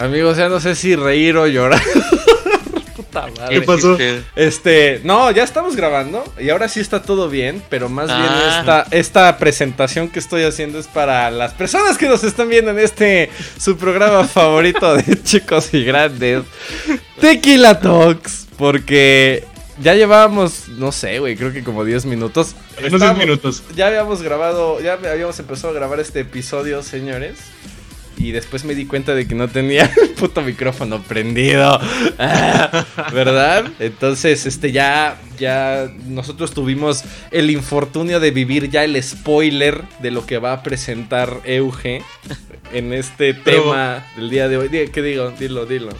Amigos, 0.00 0.38
ya 0.38 0.48
no 0.48 0.60
sé 0.60 0.74
si 0.74 0.96
reír 0.96 1.36
o 1.36 1.46
llorar. 1.46 1.82
¿Qué 3.48 3.62
pasó? 3.62 3.96
Este, 4.36 5.00
no, 5.04 5.30
ya 5.30 5.42
estamos 5.44 5.76
grabando 5.76 6.22
y 6.38 6.50
ahora 6.50 6.68
sí 6.68 6.80
está 6.80 7.02
todo 7.02 7.28
bien, 7.28 7.62
pero 7.68 7.88
más 7.88 8.06
bien 8.08 8.18
Ah. 8.20 8.58
esta, 8.60 8.86
esta 8.96 9.38
presentación 9.38 10.08
que 10.08 10.18
estoy 10.18 10.42
haciendo 10.44 10.78
es 10.78 10.86
para 10.86 11.30
las 11.30 11.54
personas 11.54 11.96
que 11.98 12.08
nos 12.08 12.22
están 12.24 12.48
viendo 12.48 12.70
en 12.70 12.78
este 12.78 13.30
su 13.58 13.76
programa 13.76 14.24
favorito 14.28 14.94
de 14.96 15.22
chicos 15.22 15.72
y 15.72 15.84
grandes, 15.84 16.42
Tequila 17.20 17.80
Talks, 17.80 18.46
porque 18.58 19.44
ya 19.82 19.94
llevábamos, 19.94 20.68
no 20.68 20.92
sé, 20.92 21.18
güey, 21.20 21.36
creo 21.36 21.52
que 21.52 21.64
como 21.64 21.84
10 21.84 22.04
minutos. 22.06 22.54
Unos 22.78 22.80
10 22.90 22.92
Estábamos- 22.94 23.18
minutos. 23.24 23.62
Ya 23.74 23.86
habíamos 23.86 24.22
grabado, 24.22 24.80
ya 24.80 24.94
habíamos 24.94 25.38
empezado 25.38 25.70
a 25.70 25.72
grabar 25.76 26.00
este 26.00 26.20
episodio, 26.20 26.82
señores. 26.82 27.38
Y 28.22 28.32
después 28.32 28.64
me 28.64 28.74
di 28.74 28.84
cuenta 28.84 29.14
de 29.14 29.26
que 29.26 29.34
no 29.34 29.48
tenía 29.48 29.90
el 30.02 30.10
puto 30.10 30.42
micrófono 30.42 31.00
prendido. 31.02 31.80
Ah, 32.18 32.84
¿Verdad? 33.14 33.64
Entonces, 33.78 34.44
este 34.44 34.72
ya, 34.72 35.18
ya 35.38 35.90
nosotros 36.06 36.52
tuvimos 36.52 37.02
el 37.30 37.50
infortunio 37.50 38.20
de 38.20 38.30
vivir 38.30 38.68
ya 38.68 38.84
el 38.84 39.02
spoiler 39.02 39.82
de 40.00 40.10
lo 40.10 40.26
que 40.26 40.36
va 40.38 40.52
a 40.52 40.62
presentar 40.62 41.40
Euge 41.44 42.02
en 42.74 42.92
este 42.92 43.32
Pero- 43.32 43.62
tema 43.62 44.04
del 44.16 44.28
día 44.28 44.48
de 44.48 44.58
hoy. 44.58 44.68
¿Qué 44.68 45.02
digo? 45.02 45.30
Dilo, 45.38 45.64
dilo. 45.64 45.90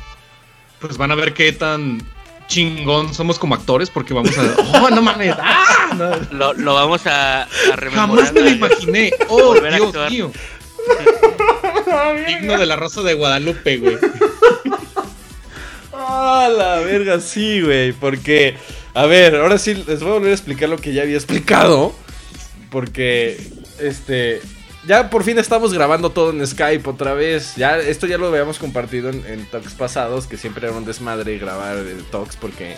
Pues 0.78 0.98
van 0.98 1.10
a 1.12 1.14
ver 1.14 1.32
qué 1.32 1.52
tan 1.52 2.02
chingón 2.48 3.14
somos 3.14 3.38
como 3.38 3.54
actores 3.54 3.88
porque 3.88 4.12
vamos 4.12 4.36
a... 4.36 4.42
¡Oh, 4.82 4.90
no 4.90 5.00
mames! 5.00 5.34
¡Ah! 5.38 5.94
No. 5.96 6.16
Lo, 6.36 6.52
lo 6.52 6.74
vamos 6.74 7.06
a, 7.06 7.42
a 7.44 7.76
rememorar. 7.76 8.08
Jamás 8.08 8.32
me 8.34 8.40
lo 8.42 8.50
imaginé. 8.50 9.10
¡Oh, 9.28 9.54
Dios 9.54 9.74
actuar. 9.94 10.10
Digno 12.26 12.58
de 12.58 12.66
la 12.66 12.76
Rosa 12.76 13.02
de 13.02 13.14
Guadalupe, 13.14 13.76
güey. 13.78 13.98
Ah, 16.02 16.48
la 16.56 16.80
verga, 16.80 17.20
sí, 17.20 17.60
güey. 17.60 17.92
Porque, 17.92 18.56
a 18.94 19.06
ver, 19.06 19.36
ahora 19.36 19.58
sí 19.58 19.74
les 19.74 20.00
voy 20.00 20.10
a 20.10 20.14
volver 20.14 20.30
a 20.30 20.34
explicar 20.34 20.68
lo 20.68 20.78
que 20.78 20.92
ya 20.92 21.02
había 21.02 21.16
explicado. 21.16 21.94
Porque, 22.70 23.38
este, 23.78 24.40
ya 24.86 25.10
por 25.10 25.24
fin 25.24 25.38
estamos 25.38 25.72
grabando 25.74 26.10
todo 26.10 26.30
en 26.30 26.44
Skype 26.44 26.88
otra 26.88 27.14
vez. 27.14 27.54
Ya, 27.56 27.78
esto 27.78 28.06
ya 28.06 28.18
lo 28.18 28.28
habíamos 28.28 28.58
compartido 28.58 29.10
en, 29.10 29.24
en 29.26 29.44
talks 29.46 29.74
pasados, 29.74 30.26
que 30.26 30.36
siempre 30.36 30.66
era 30.66 30.76
un 30.76 30.84
desmadre 30.84 31.38
grabar 31.38 31.76
el 31.76 32.04
talks 32.04 32.36
porque. 32.36 32.76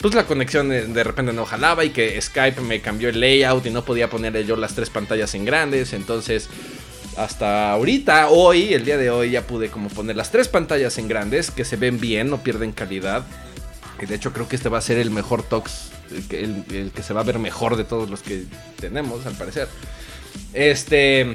Pues 0.00 0.14
la 0.14 0.24
conexión 0.24 0.70
de, 0.70 0.86
de 0.86 1.04
repente 1.04 1.34
no 1.34 1.44
jalaba 1.44 1.84
y 1.84 1.90
que 1.90 2.18
Skype 2.18 2.62
me 2.62 2.80
cambió 2.80 3.10
el 3.10 3.20
layout 3.20 3.66
y 3.66 3.70
no 3.70 3.84
podía 3.84 4.08
poner 4.08 4.46
yo 4.46 4.56
las 4.56 4.74
tres 4.74 4.88
pantallas 4.88 5.34
en 5.34 5.44
grandes. 5.44 5.92
Entonces, 5.92 6.48
hasta 7.24 7.70
ahorita, 7.72 8.28
hoy, 8.28 8.74
el 8.74 8.84
día 8.84 8.96
de 8.96 9.10
hoy, 9.10 9.30
ya 9.30 9.42
pude 9.46 9.68
como 9.70 9.88
poner 9.88 10.16
las 10.16 10.30
tres 10.30 10.48
pantallas 10.48 10.96
en 10.98 11.08
grandes, 11.08 11.50
que 11.50 11.64
se 11.64 11.76
ven 11.76 12.00
bien, 12.00 12.30
no 12.30 12.42
pierden 12.42 12.72
calidad. 12.72 13.24
Y 14.00 14.06
de 14.06 14.14
hecho 14.14 14.32
creo 14.32 14.48
que 14.48 14.56
este 14.56 14.68
va 14.68 14.78
a 14.78 14.82
ser 14.82 14.98
el 14.98 15.10
mejor 15.10 15.42
Tox, 15.42 15.90
el 16.10 16.26
que, 16.26 16.42
el- 16.42 16.64
el 16.70 16.90
que 16.92 17.02
se 17.02 17.12
va 17.12 17.20
a 17.20 17.24
ver 17.24 17.38
mejor 17.38 17.76
de 17.76 17.84
todos 17.84 18.08
los 18.08 18.22
que 18.22 18.44
tenemos, 18.80 19.26
al 19.26 19.34
parecer. 19.34 19.68
Este... 20.52 21.34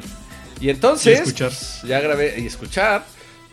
Y 0.59 0.69
entonces... 0.69 1.19
Y 1.19 1.21
escuchar. 1.21 1.51
ya 1.87 1.99
grabé 1.99 2.39
y 2.39 2.45
escuchar. 2.47 3.05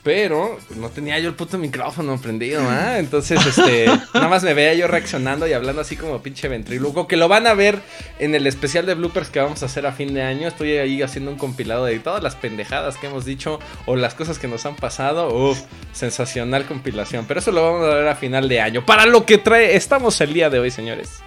Pero 0.03 0.59
no 0.75 0.89
tenía 0.89 1.21
yo 1.21 1.29
el 1.29 1.37
puto 1.37 1.59
micrófono 1.59 2.21
prendido, 2.21 2.61
¿ah? 2.69 2.99
Entonces, 2.99 3.45
este, 3.47 3.87
nada 4.15 4.29
más 4.29 4.43
me 4.43 4.53
veía 4.53 4.75
yo 4.75 4.89
reaccionando 4.89 5.47
y 5.47 5.53
hablando 5.53 5.81
así 5.81 5.97
como 5.97 6.21
pinche 6.21 6.49
ventríloco, 6.49 7.07
que 7.07 7.17
lo 7.17 7.29
van 7.29 7.47
a 7.47 7.55
ver 7.55 7.79
en 8.19 8.35
el 8.35 8.49
especial 8.49 8.85
de 8.85 8.95
bloopers 8.95 9.31
que 9.31 9.39
vamos 9.39 9.63
a 9.63 9.67
hacer 9.67 9.87
a 9.87 9.93
fin 9.93 10.13
de 10.13 10.23
año. 10.23 10.49
Estoy 10.49 10.73
ahí 10.73 11.03
haciendo 11.03 11.31
un 11.31 11.39
compilado 11.39 11.85
de 11.85 12.01
todas 12.01 12.21
las 12.21 12.35
pendejadas 12.35 12.97
que 12.97 13.07
hemos 13.07 13.25
dicho 13.25 13.61
o 13.87 13.95
las 13.95 14.15
cosas 14.15 14.41
que 14.41 14.49
nos 14.49 14.67
han 14.67 14.75
pasado. 14.75 15.33
Uf, 15.33 15.61
sensacional 15.93 16.67
compilación. 16.67 17.27
Pero 17.29 17.39
eso 17.39 17.53
lo 17.53 17.63
vamos 17.63 17.89
a 17.89 17.95
ver 17.95 18.09
a 18.09 18.17
final 18.17 18.49
de 18.49 18.61
año. 18.61 18.85
Para 18.85 19.07
lo 19.07 19.25
que 19.25 19.39
trae, 19.39 19.77
estamos 19.77 20.21
el 20.21 20.35
día 20.35 20.51
de 20.51 20.59
hoy, 20.59 20.73
señores. 20.73 21.21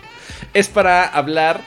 Es 0.53 0.68
para 0.68 1.06
hablar 1.06 1.62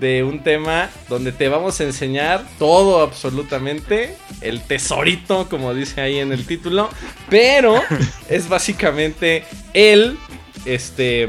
de 0.00 0.24
un 0.24 0.42
tema 0.42 0.90
donde 1.08 1.30
te 1.32 1.48
vamos 1.48 1.80
a 1.80 1.84
enseñar 1.84 2.44
todo 2.58 3.02
absolutamente, 3.02 4.16
el 4.40 4.62
tesorito, 4.62 5.48
como 5.48 5.74
dice 5.74 6.00
ahí 6.00 6.18
en 6.18 6.32
el 6.32 6.46
título, 6.46 6.88
pero 7.28 7.80
es 8.28 8.48
básicamente 8.48 9.44
el, 9.74 10.18
este, 10.64 11.28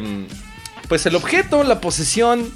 pues 0.87 1.05
el 1.05 1.15
objeto, 1.15 1.63
la 1.63 1.81
posesión 1.81 2.51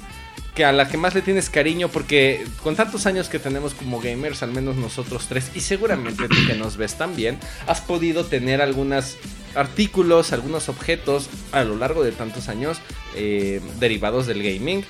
que 0.56 0.64
a 0.64 0.72
la 0.72 0.88
que 0.88 0.96
más 0.96 1.14
le 1.14 1.20
tienes 1.20 1.50
cariño, 1.50 1.88
porque 1.88 2.46
con 2.62 2.76
tantos 2.76 3.04
años 3.04 3.28
que 3.28 3.38
tenemos 3.38 3.74
como 3.74 4.00
gamers, 4.00 4.42
al 4.42 4.52
menos 4.52 4.76
nosotros 4.76 5.26
tres, 5.28 5.50
y 5.54 5.60
seguramente 5.60 6.26
tú 6.28 6.36
que 6.46 6.54
nos 6.54 6.78
ves 6.78 6.94
también, 6.94 7.38
has 7.66 7.82
podido 7.82 8.24
tener 8.24 8.62
algunos 8.62 9.18
artículos, 9.54 10.32
algunos 10.32 10.70
objetos 10.70 11.28
a 11.52 11.62
lo 11.62 11.76
largo 11.76 12.02
de 12.02 12.12
tantos 12.12 12.48
años 12.48 12.78
eh, 13.14 13.60
derivados 13.78 14.26
del 14.26 14.42
gaming, 14.42 14.82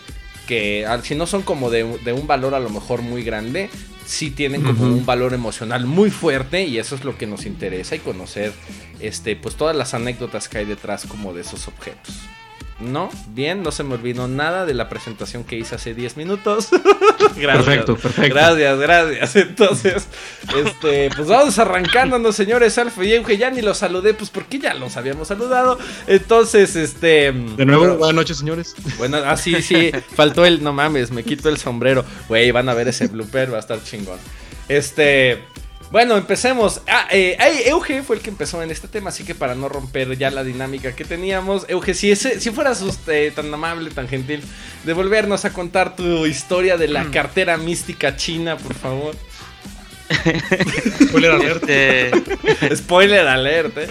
que 0.46 0.86
si 1.02 1.14
no 1.14 1.26
son 1.26 1.42
como 1.42 1.70
de, 1.70 1.84
de 2.04 2.12
un 2.12 2.26
valor 2.26 2.54
a 2.54 2.60
lo 2.60 2.70
mejor 2.70 3.02
muy 3.02 3.22
grande, 3.22 3.68
sí 4.06 4.30
tienen 4.30 4.62
como 4.62 4.84
un 4.84 5.04
valor 5.04 5.34
emocional 5.34 5.84
muy 5.84 6.10
fuerte 6.10 6.64
y 6.64 6.78
eso 6.78 6.94
es 6.94 7.04
lo 7.04 7.18
que 7.18 7.26
nos 7.26 7.44
interesa 7.44 7.96
y 7.96 7.98
conocer 7.98 8.52
este 9.00 9.36
pues 9.36 9.56
todas 9.56 9.76
las 9.76 9.94
anécdotas 9.94 10.48
que 10.48 10.58
hay 10.58 10.64
detrás 10.64 11.06
como 11.06 11.34
de 11.34 11.42
esos 11.42 11.68
objetos. 11.68 12.14
¿No? 12.78 13.08
Bien, 13.28 13.62
no 13.62 13.72
se 13.72 13.84
me 13.84 13.94
olvidó 13.94 14.28
nada 14.28 14.66
de 14.66 14.74
la 14.74 14.90
presentación 14.90 15.44
que 15.44 15.56
hice 15.56 15.76
hace 15.76 15.94
10 15.94 16.18
minutos. 16.18 16.68
gracias. 17.36 17.64
Perfecto, 17.64 17.96
perfecto. 17.96 18.34
Gracias, 18.34 18.78
gracias. 18.78 19.36
Entonces, 19.36 20.08
este, 20.54 21.08
pues 21.16 21.26
vamos 21.26 21.58
arrancándonos, 21.58 22.36
señores 22.36 22.76
Alfa 22.76 23.02
y 23.02 23.14
Euge. 23.14 23.38
Ya 23.38 23.50
ni 23.50 23.62
los 23.62 23.78
saludé, 23.78 24.12
pues 24.12 24.28
porque 24.28 24.58
ya 24.58 24.74
los 24.74 24.98
habíamos 24.98 25.28
saludado. 25.28 25.78
Entonces, 26.06 26.76
este. 26.76 27.32
De 27.32 27.64
nuevo, 27.64 27.96
buenas 27.96 28.14
noches, 28.14 28.36
señores. 28.36 28.74
bueno, 28.98 29.18
ah, 29.24 29.38
sí, 29.38 29.62
sí, 29.62 29.90
faltó 30.14 30.44
el, 30.44 30.62
no 30.62 30.74
mames, 30.74 31.10
me 31.10 31.24
quito 31.24 31.48
el 31.48 31.56
sombrero. 31.56 32.04
Güey, 32.28 32.50
van 32.50 32.68
a 32.68 32.74
ver 32.74 32.88
ese 32.88 33.06
blooper, 33.06 33.52
va 33.52 33.56
a 33.56 33.60
estar 33.60 33.82
chingón. 33.82 34.18
Este, 34.68 35.44
bueno, 35.90 36.16
empecemos. 36.16 36.80
Ah, 36.88 37.06
eh, 37.10 37.36
ay, 37.38 37.62
Euge 37.66 38.02
fue 38.02 38.16
el 38.16 38.22
que 38.22 38.30
empezó 38.30 38.62
en 38.62 38.70
este 38.70 38.88
tema, 38.88 39.10
así 39.10 39.24
que 39.24 39.34
para 39.34 39.54
no 39.54 39.68
romper 39.68 40.16
ya 40.18 40.30
la 40.30 40.44
dinámica 40.44 40.94
que 40.94 41.04
teníamos, 41.04 41.64
Euge, 41.68 41.94
si, 41.94 42.10
ese, 42.10 42.40
si 42.40 42.50
fueras 42.50 42.82
usted 42.82 43.32
tan 43.32 43.52
amable, 43.52 43.90
tan 43.90 44.08
gentil, 44.08 44.42
de 44.84 44.92
volvernos 44.92 45.44
a 45.44 45.52
contar 45.52 45.96
tu 45.96 46.26
historia 46.26 46.76
de 46.76 46.88
la 46.88 47.10
cartera 47.10 47.56
mística 47.56 48.16
china, 48.16 48.56
por 48.56 48.74
favor. 48.74 49.16
Spoiler 51.08 51.32
alert. 51.32 51.68
Este, 51.68 52.76
Spoiler 52.76 53.26
alert, 53.26 53.78
eh. 53.78 53.88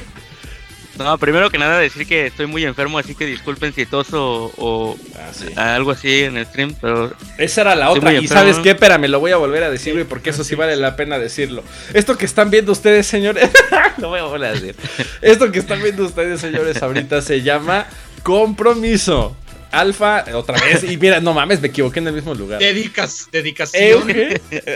No, 0.98 1.18
primero 1.18 1.50
que 1.50 1.58
nada 1.58 1.78
decir 1.80 2.08
que 2.08 2.28
estoy 2.28 2.46
muy 2.48 2.64
enfermo, 2.64 2.98
así 2.98 3.16
que 3.16 3.26
disculpen 3.26 3.74
si 3.74 3.86
toso 3.86 4.52
o 4.58 4.98
Ah, 5.18 5.32
sí. 5.34 5.46
algo 5.56 5.92
así 5.92 6.24
en 6.24 6.38
el 6.38 6.46
stream, 6.46 6.76
pero 6.80 7.14
Esa 7.38 7.62
era 7.62 7.76
la 7.76 7.90
otra. 7.92 8.14
Y 8.14 8.18
enfermo. 8.18 8.42
sabes 8.42 8.58
qué, 8.60 8.72
espérame, 8.72 9.08
lo 9.08 9.20
voy 9.20 9.32
a 9.32 9.38
volver 9.38 9.64
a 9.64 9.70
decir, 9.70 9.94
güey, 9.94 10.06
porque 10.06 10.30
eso 10.30 10.44
sí 10.44 10.56
vale 10.56 10.76
la 10.76 10.96
pena 10.96 11.18
decirlo. 11.20 11.64
Esto 11.94 12.18
que 12.18 12.26
están 12.26 12.50
viendo 12.50 12.72
ustedes, 12.72 13.08
señores. 13.08 13.50
lo 13.98 14.10
voy 14.10 14.20
a 14.20 14.24
volver 14.24 14.50
a 14.50 14.54
decir. 14.54 14.76
Esto 15.22 15.52
que 15.52 15.60
están 15.60 15.82
viendo 15.82 16.04
ustedes, 16.06 16.40
señores, 16.42 16.82
ahorita 16.82 17.22
se 17.22 17.42
llama 17.42 17.88
compromiso. 18.24 19.36
Alfa, 19.72 20.24
otra 20.36 20.58
vez. 20.62 20.84
Y 20.86 20.96
mira, 20.96 21.20
no 21.20 21.34
mames, 21.34 21.60
me 21.60 21.68
equivoqué 21.68 22.00
en 22.00 22.08
el 22.08 22.14
mismo 22.14 22.34
lugar. 22.34 22.60
Dedicas, 22.60 23.28
dedicación. 23.32 24.10
Euge. 24.10 24.40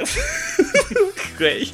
Güey. 1.39 1.71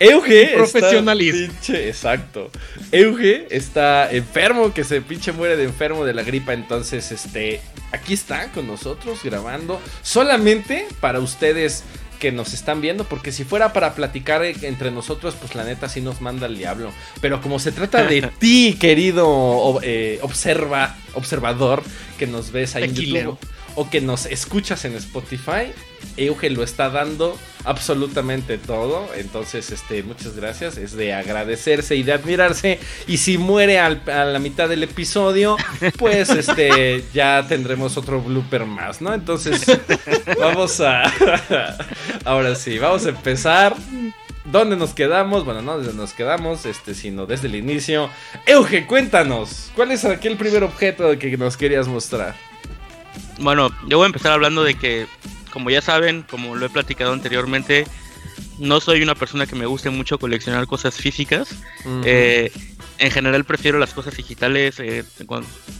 Euge. 0.00 0.52
Profesionalismo. 0.56 1.52
pinche- 1.52 1.88
exacto. 1.88 2.50
Euge 2.90 3.46
está 3.50 4.10
enfermo, 4.10 4.72
que 4.74 4.82
se 4.84 5.00
pinche 5.02 5.32
muere 5.32 5.56
de 5.56 5.64
enfermo 5.64 6.04
de 6.04 6.14
la 6.14 6.22
gripa. 6.22 6.52
Entonces, 6.52 7.12
este. 7.12 7.60
Aquí 7.92 8.14
está 8.14 8.50
con 8.52 8.66
nosotros 8.66 9.20
grabando. 9.22 9.80
Solamente 10.02 10.86
para 11.00 11.20
ustedes 11.20 11.84
que 12.18 12.32
nos 12.32 12.54
están 12.54 12.80
viendo. 12.80 13.04
Porque 13.04 13.30
si 13.32 13.44
fuera 13.44 13.72
para 13.72 13.94
platicar 13.94 14.42
entre 14.44 14.90
nosotros, 14.90 15.34
pues 15.38 15.54
la 15.54 15.64
neta 15.64 15.88
sí 15.88 16.00
nos 16.00 16.20
manda 16.20 16.46
el 16.46 16.56
diablo. 16.56 16.92
Pero 17.20 17.40
como 17.42 17.58
se 17.58 17.70
trata 17.72 18.04
de 18.04 18.22
ti, 18.38 18.76
querido 18.80 19.78
eh, 19.82 20.18
observa, 20.22 20.96
observador, 21.14 21.82
que 22.18 22.26
nos 22.26 22.50
ves 22.50 22.74
ahí 22.76 22.84
en. 22.84 22.94
YouTube. 22.94 23.38
O 23.76 23.90
que 23.90 24.00
nos 24.00 24.26
escuchas 24.26 24.84
en 24.84 24.94
Spotify, 24.96 25.72
Euge 26.16 26.50
lo 26.50 26.62
está 26.62 26.90
dando 26.90 27.36
absolutamente 27.64 28.58
todo. 28.58 29.08
Entonces, 29.16 29.70
este, 29.70 30.02
muchas 30.02 30.36
gracias. 30.36 30.76
Es 30.76 30.92
de 30.96 31.12
agradecerse 31.14 31.96
y 31.96 32.02
de 32.02 32.12
admirarse. 32.12 32.78
Y 33.06 33.16
si 33.16 33.38
muere 33.38 33.78
al- 33.78 34.02
a 34.08 34.24
la 34.24 34.38
mitad 34.38 34.68
del 34.68 34.82
episodio, 34.82 35.56
pues 35.98 36.30
este, 36.30 37.04
ya 37.14 37.46
tendremos 37.48 37.96
otro 37.96 38.20
blooper 38.20 38.64
más, 38.66 39.00
¿no? 39.00 39.12
Entonces, 39.14 39.62
vamos 40.38 40.80
a. 40.80 41.04
Ahora 42.24 42.54
sí, 42.54 42.78
vamos 42.78 43.06
a 43.06 43.10
empezar. 43.10 43.74
¿Dónde 44.44 44.76
nos 44.76 44.92
quedamos? 44.92 45.44
Bueno, 45.46 45.62
no 45.62 45.78
desde 45.78 45.94
nos 45.94 46.12
quedamos, 46.12 46.66
este, 46.66 46.94
sino 46.94 47.24
desde 47.26 47.48
el 47.48 47.54
inicio. 47.54 48.10
Euge, 48.46 48.86
cuéntanos, 48.86 49.70
¿cuál 49.74 49.90
es 49.90 50.04
aquel 50.04 50.36
primer 50.36 50.62
objeto 50.64 51.18
que 51.18 51.36
nos 51.38 51.56
querías 51.56 51.88
mostrar? 51.88 52.34
Bueno, 53.40 53.70
yo 53.88 53.98
voy 53.98 54.04
a 54.04 54.06
empezar 54.06 54.32
hablando 54.32 54.62
de 54.62 54.74
que, 54.74 55.06
como 55.52 55.70
ya 55.70 55.80
saben, 55.80 56.24
como 56.28 56.56
lo 56.56 56.66
he 56.66 56.70
platicado 56.70 57.12
anteriormente, 57.12 57.86
no 58.58 58.80
soy 58.80 59.02
una 59.02 59.14
persona 59.14 59.46
que 59.46 59.56
me 59.56 59.66
guste 59.66 59.90
mucho 59.90 60.18
coleccionar 60.18 60.66
cosas 60.66 60.96
físicas. 60.96 61.54
Eh, 62.04 62.52
en 62.98 63.10
general 63.10 63.44
prefiero 63.44 63.78
las 63.78 63.92
cosas 63.92 64.16
digitales, 64.16 64.78
eh, 64.78 65.04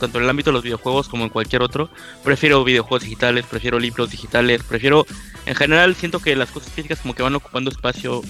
tanto 0.01 0.19
en 0.19 0.25
el 0.25 0.31
ámbito 0.31 0.51
de 0.51 0.55
los 0.55 0.65
videojuegos 0.65 1.09
como 1.09 1.25
en 1.25 1.31
cualquier 1.31 1.63
otro. 1.63 1.89
Prefiero 2.25 2.65
videojuegos 2.65 3.05
digitales, 3.05 3.47
prefiero 3.47 3.79
libros 3.79 4.11
digitales, 4.11 4.63
prefiero... 4.63 5.07
En 5.47 5.55
general 5.55 5.95
siento 5.95 6.21
que 6.21 6.35
las 6.35 6.51
cosas 6.51 6.73
físicas 6.73 7.01
como 7.01 7.15
que 7.15 7.23
van 7.23 7.35
ocupando 7.35 7.71
espacio 7.71 8.23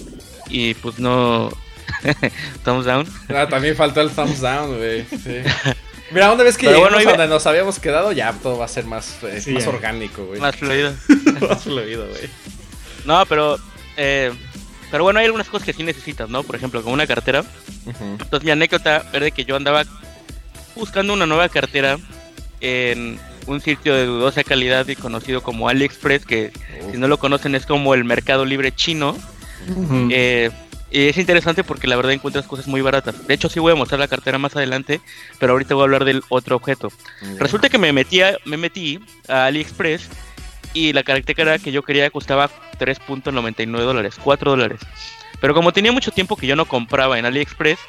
y 0.49 0.73
pues 0.75 0.99
no... 0.99 1.49
Thumbs 2.63 2.85
down. 2.85 3.07
Ah, 3.29 3.47
también 3.47 3.75
faltó 3.75 4.01
el 4.01 4.09
thumbs 4.09 4.41
down, 4.41 4.77
güey. 4.77 5.05
sí. 5.05 5.41
Mira, 6.11 6.31
una 6.31 6.43
vez 6.43 6.57
que 6.57 6.67
Pero 6.67 6.77
llegamos 6.77 7.03
bueno, 7.03 7.09
a 7.09 7.17
donde 7.17 7.33
nos 7.33 7.47
habíamos 7.47 7.79
quedado, 7.79 8.11
ya 8.11 8.31
todo 8.33 8.57
va 8.59 8.65
a 8.65 8.69
ser 8.69 8.85
más, 8.85 9.17
eh, 9.23 9.41
Sí, 9.41 9.51
más 9.53 9.63
ya. 9.63 9.69
orgánico, 9.69 10.25
güey. 10.25 10.39
Más 10.39 10.55
fluido. 10.55 10.93
más 11.49 11.63
fluido, 11.63 12.07
güey. 12.07 12.29
No, 13.05 13.25
pero... 13.25 13.57
eh, 13.97 14.31
pero 14.91 15.03
bueno, 15.03 15.19
hay 15.19 15.25
algunas 15.25 15.49
cosas 15.49 15.65
que 15.65 15.73
sí 15.73 15.83
necesitas, 15.83 16.29
¿no? 16.29 16.43
Por 16.43 16.55
ejemplo, 16.55 16.81
como 16.81 16.93
una 16.93 17.07
cartera. 17.07 17.43
Entonces 18.01 18.43
mi 18.45 18.51
anécdota 18.51 19.03
era 19.11 19.25
de 19.25 19.31
que 19.31 19.43
yo 19.43 19.55
andaba 19.55 19.83
buscando 20.75 21.11
una 21.13 21.25
nueva 21.25 21.49
cartera 21.49 21.97
en 22.61 23.19
un 23.47 23.61
sitio 23.61 23.93
de 23.95 24.05
dudosa 24.05 24.43
calidad 24.43 24.87
y 24.87 24.95
conocido 24.95 25.41
como 25.41 25.67
AliExpress, 25.69 26.25
que 26.25 26.51
si 26.91 26.97
no 26.97 27.07
lo 27.07 27.17
conocen 27.17 27.55
es 27.55 27.65
como 27.65 27.93
el 27.93 28.05
mercado 28.05 28.45
libre 28.45 28.73
chino. 28.73 29.17
Eh, 30.11 30.51
y 30.95 31.09
es 31.09 31.17
interesante 31.17 31.65
porque 31.65 31.87
la 31.87 31.97
verdad 31.97 32.13
encuentras 32.13 32.47
cosas 32.47 32.67
muy 32.67 32.79
baratas. 32.79 33.27
De 33.27 33.33
hecho 33.33 33.49
sí 33.49 33.59
voy 33.59 33.73
a 33.73 33.75
mostrar 33.75 33.99
la 33.99 34.07
cartera 34.07 34.37
más 34.37 34.55
adelante, 34.55 35.01
pero 35.39 35.51
ahorita 35.51 35.75
voy 35.75 35.81
a 35.81 35.83
hablar 35.83 36.05
del 36.05 36.23
otro 36.29 36.55
objeto. 36.55 36.89
Resulta 37.37 37.67
que 37.67 37.77
me 37.77 37.91
metí 37.91 38.21
a, 38.21 38.37
me 38.45 38.55
metí 38.55 39.01
a 39.27 39.47
AliExpress 39.47 40.07
y 40.73 40.93
la 40.93 41.03
cartera 41.03 41.59
que 41.59 41.73
yo 41.73 41.83
quería 41.83 42.09
costaba 42.11 42.49
3.99 42.79 43.77
dólares, 43.81 44.15
4 44.23 44.51
dólares. 44.51 44.79
Pero 45.41 45.53
como 45.53 45.73
tenía 45.73 45.91
mucho 45.91 46.11
tiempo 46.11 46.37
que 46.37 46.47
yo 46.47 46.55
no 46.55 46.63
compraba 46.63 47.19
en 47.19 47.25
AliExpress, 47.25 47.79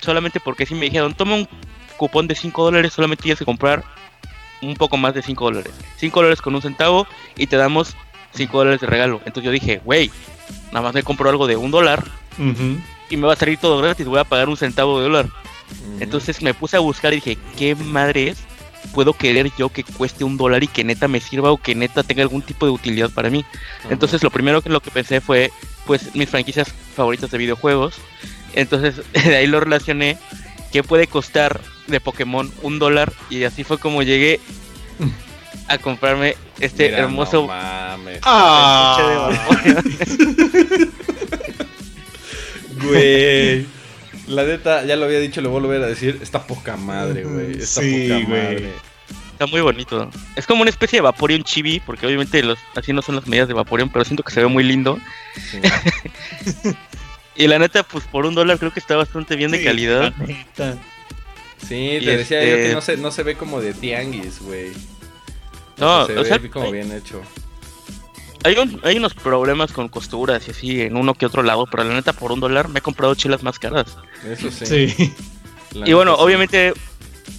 solamente 0.00 0.40
porque 0.40 0.66
si 0.66 0.74
me 0.74 0.86
dijeron, 0.86 1.14
toma 1.14 1.36
un 1.36 1.48
cupón 1.98 2.26
de 2.26 2.34
5 2.34 2.64
dólares, 2.64 2.94
solamente 2.94 3.22
tienes 3.22 3.38
que 3.38 3.44
comprar 3.44 3.84
un 4.60 4.74
poco 4.74 4.96
más 4.96 5.14
de 5.14 5.22
5 5.22 5.44
dólares. 5.44 5.72
5 5.98 6.18
dólares 6.18 6.42
con 6.42 6.52
un 6.52 6.62
centavo 6.62 7.06
y 7.36 7.46
te 7.46 7.56
damos 7.56 7.94
5 8.34 8.58
dólares 8.58 8.80
de 8.80 8.88
regalo. 8.88 9.20
Entonces 9.24 9.44
yo 9.44 9.52
dije, 9.52 9.80
wey, 9.84 10.10
nada 10.66 10.82
más 10.82 10.94
me 10.94 11.02
compro 11.02 11.28
algo 11.28 11.46
de 11.46 11.56
un 11.56 11.70
dólar 11.70 12.04
y 13.10 13.16
me 13.16 13.26
va 13.26 13.34
a 13.34 13.36
salir 13.36 13.58
todo 13.58 13.80
gratis, 13.80 14.06
voy 14.06 14.18
a 14.18 14.24
pagar 14.24 14.48
un 14.48 14.56
centavo 14.56 14.98
de 14.98 15.04
dólar. 15.04 15.28
Entonces 16.00 16.42
me 16.42 16.54
puse 16.54 16.76
a 16.76 16.80
buscar 16.80 17.12
y 17.12 17.16
dije, 17.16 17.38
¿qué 17.56 17.74
madres 17.74 18.38
puedo 18.94 19.12
querer 19.12 19.50
yo 19.56 19.68
que 19.68 19.84
cueste 19.84 20.24
un 20.24 20.36
dólar 20.36 20.62
y 20.64 20.68
que 20.68 20.84
neta 20.84 21.08
me 21.08 21.20
sirva 21.20 21.52
o 21.52 21.56
que 21.56 21.74
neta 21.74 22.02
tenga 22.02 22.22
algún 22.22 22.42
tipo 22.42 22.66
de 22.66 22.72
utilidad 22.72 23.10
para 23.10 23.30
mí? 23.30 23.44
Entonces 23.90 24.22
lo 24.22 24.30
primero 24.30 24.62
que 24.62 24.70
lo 24.70 24.80
que 24.80 24.90
pensé 24.90 25.20
fue, 25.20 25.50
pues, 25.86 26.14
mis 26.14 26.28
franquicias 26.28 26.72
favoritas 26.94 27.30
de 27.30 27.38
videojuegos. 27.38 27.94
Entonces 28.54 29.02
de 29.12 29.36
ahí 29.36 29.46
lo 29.46 29.60
relacioné, 29.60 30.18
¿qué 30.72 30.82
puede 30.82 31.06
costar 31.06 31.60
de 31.86 32.00
Pokémon 32.00 32.50
un 32.62 32.78
dólar? 32.78 33.12
Y 33.30 33.44
así 33.44 33.64
fue 33.64 33.78
como 33.78 34.02
llegué 34.02 34.40
a 35.68 35.78
comprarme 35.78 36.36
este 36.60 36.86
Mira, 36.90 36.98
hermoso... 37.00 37.42
No 37.42 37.46
mames. 37.48 38.20
Ah. 38.22 39.40
Güey. 42.82 43.66
La 44.28 44.44
neta, 44.44 44.84
ya 44.84 44.96
lo 44.96 45.04
había 45.04 45.18
dicho, 45.20 45.40
lo 45.40 45.50
vuelvo 45.50 45.66
a 45.68 45.70
volver 45.72 45.84
a 45.84 45.88
decir. 45.88 46.18
Está 46.22 46.46
poca 46.46 46.76
madre, 46.76 47.24
güey. 47.24 47.52
Está 47.58 47.80
Sí, 47.80 48.08
poca 48.08 48.14
güey. 48.14 48.42
madre. 48.44 48.72
Está 49.32 49.46
muy 49.46 49.60
bonito. 49.60 50.10
Es 50.36 50.46
como 50.46 50.62
una 50.62 50.70
especie 50.70 50.98
de 50.98 51.00
Vaporeon 51.02 51.42
chibi, 51.42 51.80
porque 51.80 52.06
obviamente 52.06 52.42
los, 52.42 52.58
así 52.76 52.92
no 52.92 53.02
son 53.02 53.16
las 53.16 53.26
medidas 53.26 53.48
de 53.48 53.54
Vaporeon, 53.54 53.90
pero 53.90 54.04
siento 54.04 54.22
que 54.22 54.32
se 54.32 54.40
ve 54.40 54.46
muy 54.46 54.64
lindo. 54.64 54.98
Sí. 55.50 55.58
Y 57.34 57.46
la 57.46 57.58
neta, 57.58 57.82
pues 57.82 58.04
por 58.04 58.26
un 58.26 58.34
dólar 58.34 58.58
creo 58.58 58.74
que 58.74 58.78
está 58.78 58.94
bastante 58.94 59.36
bien 59.36 59.50
de 59.50 59.64
calidad. 59.64 60.12
Sí, 61.66 61.96
Y 61.98 62.04
te 62.04 62.16
decía 62.18 62.44
yo 62.44 62.50
este- 62.56 62.68
que 62.68 62.74
no 62.74 62.80
se, 62.82 62.96
no 62.98 63.10
se 63.10 63.22
ve 63.22 63.36
como 63.36 63.62
de 63.62 63.72
tianguis, 63.72 64.40
güey. 64.40 64.72
No, 65.78 66.06
se 66.06 66.12
o 66.18 66.22
ve 66.22 66.28
sea, 66.28 66.38
como 66.50 66.66
hay, 66.66 66.72
bien 66.72 66.92
hecho. 66.92 67.20
hay 68.44 68.56
un- 68.58 68.80
hay 68.84 68.96
unos 68.98 69.14
problemas 69.14 69.72
con 69.72 69.88
costuras 69.88 70.46
y 70.48 70.50
así 70.52 70.80
en 70.82 70.96
uno 70.96 71.14
que 71.14 71.26
otro 71.26 71.42
lado, 71.42 71.66
pero 71.70 71.84
la 71.84 71.94
neta, 71.94 72.12
por 72.12 72.32
un 72.32 72.40
dólar 72.40 72.68
me 72.68 72.78
he 72.78 72.82
comprado 72.82 73.14
chelas 73.14 73.42
más 73.42 73.58
caras. 73.58 73.96
Eso 74.28 74.50
sí. 74.50 75.12
Y 75.74 75.92
bueno, 75.94 76.14
sí. 76.16 76.22
obviamente, 76.22 76.74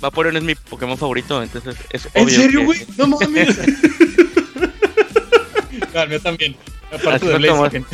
Vaporeon 0.01 0.37
es 0.37 0.43
mi 0.43 0.55
Pokémon 0.55 0.97
favorito, 0.97 1.41
entonces 1.43 1.75
es 1.91 2.07
¿En 2.13 2.23
obvio 2.25 2.35
serio, 2.35 2.59
que- 2.61 2.65
güey? 2.65 2.85
No 2.97 3.07
mames. 3.07 3.57
Claro, 5.91 6.11
yo 6.11 6.19
también. 6.21 6.55
Aparte 6.87 7.09
Así 7.09 7.27
de 7.27 7.37
Blaziken. 7.37 7.85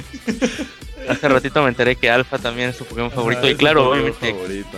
Hace 1.09 1.27
ratito 1.27 1.61
me 1.63 1.69
enteré 1.69 1.95
que 1.97 2.09
Alpha 2.09 2.37
también 2.37 2.69
es 2.69 2.77
su 2.77 2.85
Pokémon 2.85 3.11
favorito. 3.11 3.47
Y 3.49 3.55
claro, 3.55 3.89
obviamente, 3.91 4.31
favorito. 4.31 4.77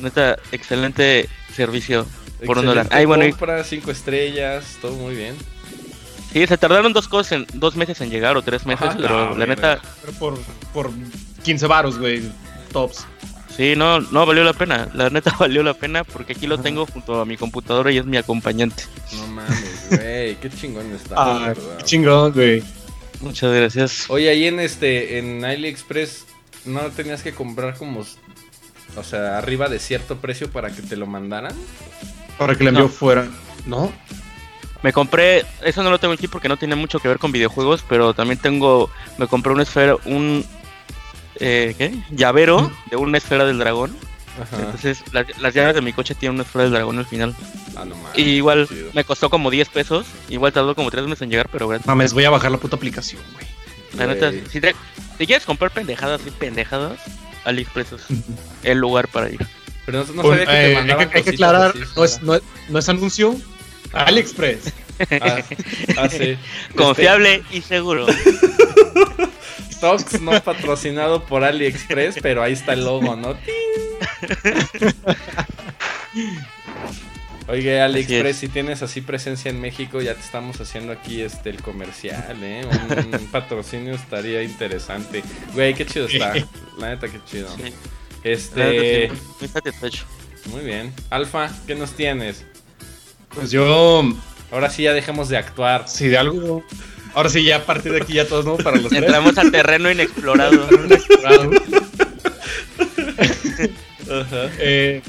neta, 0.00 0.36
excelente 0.52 1.28
servicio 1.54 2.06
por 2.46 2.58
un 2.58 2.66
dólar. 2.66 2.86
Ay, 2.90 3.04
bueno, 3.04 3.26
y- 3.26 3.30
compra, 3.30 3.62
cinco 3.64 3.90
estrellas, 3.90 4.76
todo 4.80 4.92
muy 4.94 5.14
bien. 5.14 5.34
sí, 6.32 6.46
se 6.46 6.58
tardaron 6.58 6.92
dos 6.92 7.08
cosas 7.08 7.32
en 7.32 7.46
dos 7.54 7.76
meses 7.76 8.00
en 8.00 8.10
llegar 8.10 8.36
o 8.36 8.42
tres 8.42 8.66
meses, 8.66 8.86
Ajá, 8.88 8.96
pero 9.00 9.30
la 9.30 9.38
la 9.38 9.46
neta, 9.46 9.80
Pero 10.00 10.12
por, 10.18 10.38
por 10.72 10.90
15 11.42 11.66
varos, 11.66 11.98
güey. 11.98 12.22
Tops. 12.72 13.06
sí, 13.56 13.74
no, 13.76 14.00
no 14.00 14.26
valió 14.26 14.42
la 14.44 14.52
pena. 14.52 14.88
La 14.94 15.10
neta 15.10 15.34
valió 15.38 15.62
la 15.62 15.74
pena 15.74 16.02
porque 16.04 16.32
aquí 16.32 16.46
lo 16.46 16.58
tengo 16.58 16.86
junto 16.86 17.20
a 17.20 17.24
mi 17.24 17.36
computadora 17.36 17.92
y 17.92 17.98
es 17.98 18.04
mi 18.04 18.16
acompañante. 18.16 18.82
No 19.16 19.26
mames, 19.28 19.86
güey, 19.90 20.34
qué 20.36 20.50
chingón 20.50 20.92
está, 20.92 21.14
Ah, 21.16 21.48
verdad. 21.48 21.76
qué 21.78 21.84
chingón, 21.84 22.32
güey. 22.32 22.62
Muchas 23.20 23.52
gracias. 23.54 24.04
Oye, 24.08 24.28
ahí 24.28 24.46
en 24.46 24.58
este, 24.60 25.18
en 25.18 25.44
AliExpress, 25.44 26.26
¿no 26.64 26.80
tenías 26.90 27.22
que 27.22 27.32
comprar 27.32 27.76
como, 27.78 28.04
o 28.96 29.04
sea, 29.04 29.38
arriba 29.38 29.68
de 29.68 29.78
cierto 29.78 30.16
precio 30.16 30.50
para 30.50 30.70
que 30.74 30.82
te 30.82 30.96
lo 30.96 31.06
mandaran? 31.06 31.54
Para 32.38 32.54
que 32.56 32.64
le 32.64 32.70
envió 32.70 32.84
No. 32.84 32.88
fuera. 32.90 33.26
¿No? 33.66 33.92
Me 34.82 34.92
compré, 34.92 35.46
eso 35.62 35.82
no 35.82 35.90
lo 35.90 35.98
tengo 35.98 36.12
aquí 36.14 36.28
porque 36.28 36.48
no 36.48 36.56
tiene 36.58 36.74
mucho 36.74 36.98
que 37.00 37.08
ver 37.08 37.18
con 37.18 37.32
videojuegos, 37.32 37.82
pero 37.88 38.12
también 38.12 38.38
tengo, 38.38 38.90
me 39.16 39.26
compré 39.26 39.52
una 39.52 39.62
esfera, 39.62 39.96
un, 40.04 40.44
eh, 41.36 41.74
¿qué? 41.78 41.94
Llavero 42.10 42.70
de 42.90 42.96
una 42.96 43.16
esfera 43.18 43.44
del 43.46 43.58
dragón. 43.58 43.96
Ajá. 44.42 44.56
Entonces, 44.62 45.02
las, 45.12 45.26
las 45.40 45.54
llaves 45.54 45.74
de 45.76 45.80
mi 45.80 45.92
coche 45.92 46.14
tienen 46.14 46.34
una 46.34 46.42
esfera 46.42 46.64
del 46.64 46.72
dragón 46.74 46.98
al 46.98 47.06
final. 47.06 47.34
Ah, 47.76 47.84
no 47.86 47.94
mames. 47.96 48.18
Y 48.18 48.22
igual 48.22 48.68
me 48.92 49.04
costó 49.04 49.30
como 49.30 49.50
10 49.50 49.68
pesos. 49.70 50.06
Igual 50.28 50.52
tardó 50.52 50.74
como 50.74 50.90
3 50.90 51.04
meses 51.06 51.22
en 51.22 51.30
llegar, 51.30 51.48
pero 51.50 51.66
gracias. 51.68 51.86
Mames, 51.86 52.12
voy 52.12 52.24
a 52.24 52.30
bajar 52.30 52.50
la 52.50 52.58
puta 52.58 52.76
aplicación, 52.76 53.22
güey. 53.32 53.46
La 53.96 54.06
neta, 54.08 54.32
si, 54.50 54.60
te- 54.60 54.74
si 55.18 55.26
quieres 55.26 55.46
comprar 55.46 55.70
pendejadas 55.70 56.20
y 56.26 56.30
pendejadas, 56.32 56.98
AliExpress 57.44 57.92
es 57.92 58.02
el 58.64 58.78
lugar 58.78 59.06
para 59.08 59.30
ir. 59.30 59.46
Pero 59.86 60.04
no, 60.04 60.14
no 60.14 60.22
sabía 60.22 60.38
que 60.38 60.46
te 60.46 60.52
eh, 60.52 60.66
hay, 60.66 60.74
mandaban 60.74 61.10
que, 61.10 61.18
hay 61.18 61.24
que 61.24 61.30
aclarar, 61.30 61.70
así, 61.70 61.80
no, 61.96 62.04
es, 62.04 62.22
no, 62.22 62.40
no 62.68 62.78
es 62.78 62.88
anuncio. 62.88 63.36
AliExpress. 63.92 64.72
Ah, 65.20 65.42
ah, 65.98 66.08
sí. 66.08 66.36
Confiable 66.76 67.42
y 67.50 67.60
seguro. 67.60 68.06
Este, 69.74 69.74
Stocks 69.74 70.20
no 70.20 70.40
patrocinado 70.40 71.24
por 71.24 71.44
AliExpress, 71.44 72.16
pero 72.22 72.42
ahí 72.42 72.52
está 72.52 72.72
el 72.72 72.84
logo, 72.84 73.16
¿no? 73.16 73.36
Oye, 77.48 77.80
AliExpress, 77.80 78.36
es. 78.36 78.36
si 78.36 78.48
tienes 78.48 78.82
así 78.82 79.00
presencia 79.02 79.50
en 79.50 79.60
México, 79.60 80.00
ya 80.00 80.14
te 80.14 80.20
estamos 80.20 80.60
haciendo 80.60 80.92
aquí 80.92 81.20
este 81.20 81.50
el 81.50 81.60
comercial, 81.60 82.42
¿eh? 82.42 82.64
Un, 82.64 83.14
un 83.20 83.26
patrocinio 83.26 83.94
estaría 83.94 84.42
interesante. 84.42 85.22
Güey, 85.52 85.74
qué 85.74 85.84
chido 85.84 86.06
está. 86.06 86.32
La 86.78 86.90
neta, 86.90 87.08
qué 87.08 87.20
chido. 87.26 87.48
Sí. 87.56 87.74
Este, 88.24 89.10
sí, 89.10 89.14
muy 89.40 89.48
satisfecho. 89.48 90.04
muy 90.46 90.62
bien. 90.64 90.92
Alfa, 91.10 91.50
¿qué 91.66 91.74
nos 91.74 91.92
tienes? 91.92 92.44
Pues 93.34 93.50
yo, 93.50 94.02
Ahora 94.50 94.70
sí 94.70 94.84
ya 94.84 94.92
dejemos 94.92 95.28
de 95.28 95.36
actuar. 95.36 95.88
si 95.88 96.08
de 96.08 96.16
algo. 96.16 96.64
Ahora 97.14 97.28
sí, 97.28 97.44
ya 97.44 97.56
a 97.56 97.64
partir 97.64 97.92
de 97.92 98.02
aquí 98.02 98.14
ya 98.14 98.26
todos, 98.26 98.44
¿no? 98.44 98.56
Para 98.56 98.76
los 98.76 98.88
tres. 98.88 99.02
Entramos 99.02 99.36
al 99.38 99.50
terreno 99.50 99.90
inexplorado. 99.90 100.68
Explorado. 100.90 101.50
Ajá. 104.10 104.50
Eh, 104.58 105.02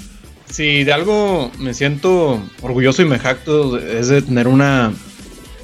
si 0.50 0.84
de 0.84 0.93
algo 0.93 1.51
me 1.60 1.74
siento 1.74 2.41
orgulloso 2.62 3.01
y 3.01 3.05
me 3.05 3.19
jacto 3.19 3.77
es 3.77 4.07
de 4.07 4.22
tener 4.22 4.48
una, 4.48 4.93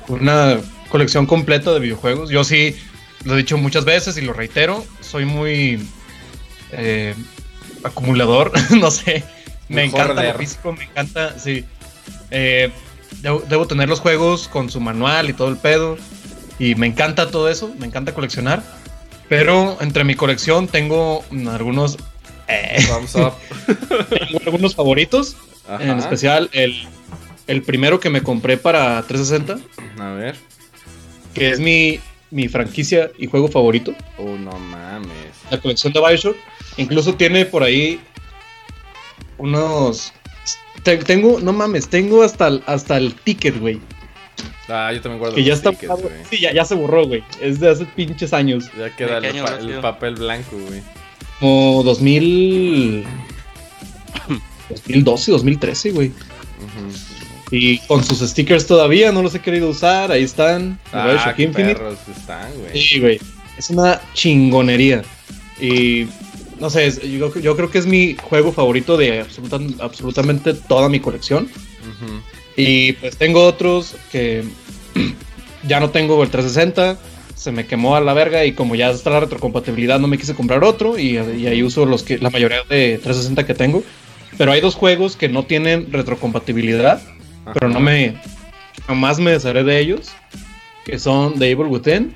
una 0.07 0.59
colección 0.89 1.25
completa 1.25 1.73
de 1.73 1.79
videojuegos. 1.79 2.29
Yo 2.29 2.43
sí, 2.43 2.75
lo 3.23 3.33
he 3.33 3.37
dicho 3.37 3.57
muchas 3.57 3.85
veces 3.85 4.17
y 4.17 4.21
lo 4.21 4.33
reitero, 4.33 4.85
soy 4.99 5.25
muy 5.25 5.79
eh, 6.71 7.15
acumulador, 7.83 8.51
no 8.71 8.91
sé. 8.91 9.23
Me 9.69 9.85
encanta 9.85 10.13
hoarder. 10.13 10.33
lo 10.33 10.39
físico, 10.39 10.73
me 10.73 10.83
encanta, 10.83 11.39
sí. 11.39 11.63
Eh, 12.29 12.71
debo, 13.21 13.41
debo 13.47 13.67
tener 13.67 13.87
los 13.89 13.99
juegos 13.99 14.47
con 14.47 14.69
su 14.69 14.79
manual 14.81 15.29
y 15.29 15.33
todo 15.33 15.47
el 15.49 15.57
pedo. 15.57 15.97
Y 16.59 16.75
me 16.75 16.87
encanta 16.87 17.31
todo 17.31 17.49
eso, 17.49 17.73
me 17.79 17.87
encanta 17.87 18.13
coleccionar. 18.13 18.61
Pero 19.29 19.77
entre 19.81 20.03
mi 20.03 20.15
colección 20.15 20.67
tengo 20.67 21.23
mm, 21.31 21.47
algunos, 21.47 21.97
eh, 22.47 22.85
Thumbs 22.87 23.15
up. 23.15 23.33
tengo 24.09 24.39
algunos 24.45 24.75
favoritos. 24.75 25.37
Ajá. 25.69 25.81
En 25.83 25.97
especial 25.99 26.49
el, 26.51 26.85
el 27.47 27.61
primero 27.63 27.99
que 27.99 28.09
me 28.09 28.21
compré 28.21 28.57
para 28.57 29.01
360, 29.03 30.03
A 30.03 30.09
ver. 30.13 30.35
que 31.33 31.49
es 31.49 31.59
mi, 31.59 31.99
mi 32.29 32.47
franquicia 32.49 33.09
y 33.17 33.27
juego 33.27 33.47
favorito. 33.47 33.93
Oh, 34.17 34.35
no 34.37 34.51
mames. 34.59 35.07
la 35.49 35.59
colección 35.61 35.93
de 35.93 35.99
Bioshock. 36.01 36.35
Incluso 36.77 37.15
tiene 37.15 37.45
por 37.45 37.63
ahí 37.63 37.99
unos. 39.37 40.13
te- 40.83 40.97
tengo, 40.97 41.39
no 41.41 41.53
mames, 41.53 41.87
tengo 41.89 42.23
hasta 42.23 42.47
el, 42.47 42.63
hasta 42.65 42.97
el 42.97 43.13
ticket, 43.15 43.59
güey. 43.59 43.79
Ah, 44.67 44.91
yo 44.93 45.01
también 45.01 45.19
guardo 45.19 45.35
Que 45.35 45.43
ya 45.43 45.53
está. 45.53 45.71
tickets, 45.71 45.93
sí, 46.29 46.39
ya, 46.39 46.53
ya 46.53 46.63
se 46.63 46.75
borró, 46.75 47.05
güey. 47.05 47.23
Es 47.41 47.59
de 47.59 47.69
hace 47.69 47.85
pinches 47.85 48.31
años. 48.33 48.65
Ya 48.77 48.95
queda 48.95 49.19
¿De 49.19 49.29
qué 49.31 49.39
el, 49.39 49.45
año 49.45 49.45
pa- 49.45 49.57
el 49.59 49.79
papel 49.81 50.15
blanco, 50.15 50.57
güey. 50.57 50.81
Como 51.39 51.83
2000. 51.83 53.05
2012, 54.69 55.31
2013, 55.31 55.91
güey. 55.91 56.07
Ujú. 56.09 57.53
Y 57.55 57.79
con 57.79 58.03
sus 58.03 58.19
stickers 58.19 58.65
todavía, 58.65 59.11
no 59.11 59.21
los 59.21 59.35
he 59.35 59.39
querido 59.39 59.69
usar. 59.69 60.11
Ahí 60.11 60.23
están. 60.23 60.79
Ah, 60.93 61.07
Bioshock 61.07 61.35
qué 61.35 61.43
Infinite. 61.43 61.75
perros 61.75 61.97
están, 62.15 62.53
güey. 62.59 62.81
Sí, 62.81 62.99
güey. 62.99 63.19
Es 63.57 63.69
una 63.69 63.99
chingonería. 64.13 65.01
Y 65.59 66.05
no 66.61 66.69
sé, 66.69 66.85
es- 66.85 67.01
yo, 67.01 67.33
yo 67.39 67.55
creo 67.57 67.69
que 67.69 67.79
es 67.79 67.85
mi 67.85 68.15
juego 68.15 68.53
favorito 68.53 68.95
de 68.95 69.19
absoluta- 69.19 69.59
absolutamente 69.83 70.53
toda 70.53 70.87
mi 70.87 70.99
colección. 71.01 71.49
Y 72.55 72.93
pues 72.93 73.17
tengo 73.17 73.43
otros 73.43 73.95
que 74.11 74.43
ya 75.67 75.79
no 75.79 75.89
tengo 75.89 76.21
el 76.23 76.29
360. 76.29 76.97
Se 77.35 77.51
me 77.51 77.65
quemó 77.65 77.95
a 77.95 78.01
la 78.01 78.13
verga 78.13 78.45
y 78.45 78.51
como 78.53 78.75
ya 78.75 78.91
está 78.91 79.09
la 79.09 79.19
retrocompatibilidad 79.21 79.99
no 79.99 80.07
me 80.07 80.17
quise 80.19 80.35
comprar 80.35 80.63
otro 80.63 80.99
y, 80.99 81.17
y 81.17 81.47
ahí 81.47 81.63
uso 81.63 81.85
los 81.87 82.03
que 82.03 82.19
la 82.19 82.29
mayoría 82.29 82.59
de 82.69 82.99
360 83.01 83.45
que 83.47 83.55
tengo. 83.55 83.83
Pero 84.37 84.51
hay 84.51 84.61
dos 84.61 84.75
juegos 84.75 85.15
que 85.15 85.27
no 85.27 85.43
tienen 85.45 85.91
retrocompatibilidad, 85.91 87.01
pero 87.53 87.67
no 87.67 87.79
me 87.79 88.15
jamás 88.87 89.19
me 89.19 89.31
desharé 89.31 89.63
de 89.63 89.79
ellos, 89.79 90.09
que 90.85 90.99
son 90.99 91.39
The 91.39 91.49
Evil 91.51 91.65
Within 91.67 92.13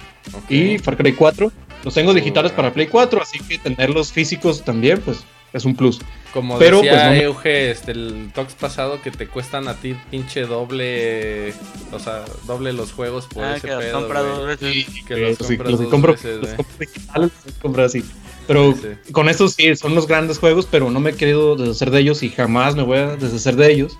y 0.49 0.77
Far 0.77 0.95
Cry 0.97 1.13
4. 1.13 1.51
Los 1.85 1.93
tengo 1.93 2.13
digitales 2.13 2.51
para 2.51 2.73
Play 2.73 2.87
4, 2.87 3.21
así 3.21 3.39
que 3.39 3.57
tenerlos 3.59 4.11
físicos 4.11 4.63
también, 4.65 4.99
pues 4.99 5.19
es 5.53 5.63
un 5.63 5.73
plus. 5.75 5.99
Como 6.33 6.57
pero, 6.59 6.77
decía 6.81 6.91
pues, 6.91 7.03
no 7.05 7.09
me- 7.11 7.21
Euge, 7.21 7.71
este, 7.71 7.91
el 7.93 8.31
Tox 8.35 8.55
pasado, 8.55 9.01
que 9.01 9.11
te 9.11 9.27
cuestan 9.27 9.69
a 9.69 9.75
ti 9.75 9.95
pinche 10.11 10.41
doble, 10.45 11.53
o 11.93 11.99
sea, 11.99 12.25
doble 12.45 12.73
los 12.73 12.91
juegos 12.91 13.27
por 13.27 13.45
Ah, 13.45 13.55
ese 13.55 13.67
que 13.69 13.73
pedo, 13.75 13.99
comprado 13.99 14.25
güey. 14.25 14.37
dos 14.37 14.59
veces. 14.59 14.85
Que 15.07 15.15
los 15.15 15.37
sí, 15.37 15.55
compras 15.57 15.71
los 15.71 15.79
que 15.79 15.83
dos 15.85 15.91
compro, 15.91 16.11
veces, 16.13 16.41
los 16.41 16.49
compro 16.55 16.75
digitales, 16.79 17.31
los 17.45 17.55
compro 17.61 17.85
así. 17.85 18.03
Pero 18.47 18.73
Sí, 18.73 18.79
sí. 19.05 19.11
con 19.13 19.29
estos 19.29 19.53
sí, 19.53 19.75
son 19.75 19.95
los 19.95 20.07
grandes 20.07 20.37
juegos, 20.39 20.67
pero 20.69 20.91
no 20.91 20.99
me 20.99 21.11
he 21.11 21.15
querido 21.15 21.55
deshacer 21.55 21.89
de 21.89 21.99
ellos 22.01 22.21
y 22.21 22.29
jamás 22.29 22.75
me 22.75 22.83
voy 22.83 22.97
a 22.97 23.15
deshacer 23.15 23.55
de 23.55 23.71
ellos. 23.71 23.97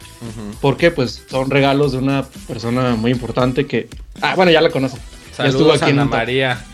Porque 0.62 0.92
pues 0.92 1.24
son 1.30 1.50
regalos 1.50 1.94
de 1.94 2.00
una 2.00 2.26
persona 2.48 2.96
muy 2.96 3.12
importante 3.12 3.66
que... 3.66 3.88
Ah, 4.22 4.36
bueno, 4.36 4.52
ya 4.52 4.62
la 4.62 4.70
conozco. 4.70 4.98
Ya 5.38 5.46
estuvo 5.46 5.62
Saludos 5.70 5.82
aquí 5.82 5.92
en 5.92 6.00
Ana. 6.00 6.10
María. 6.12 6.66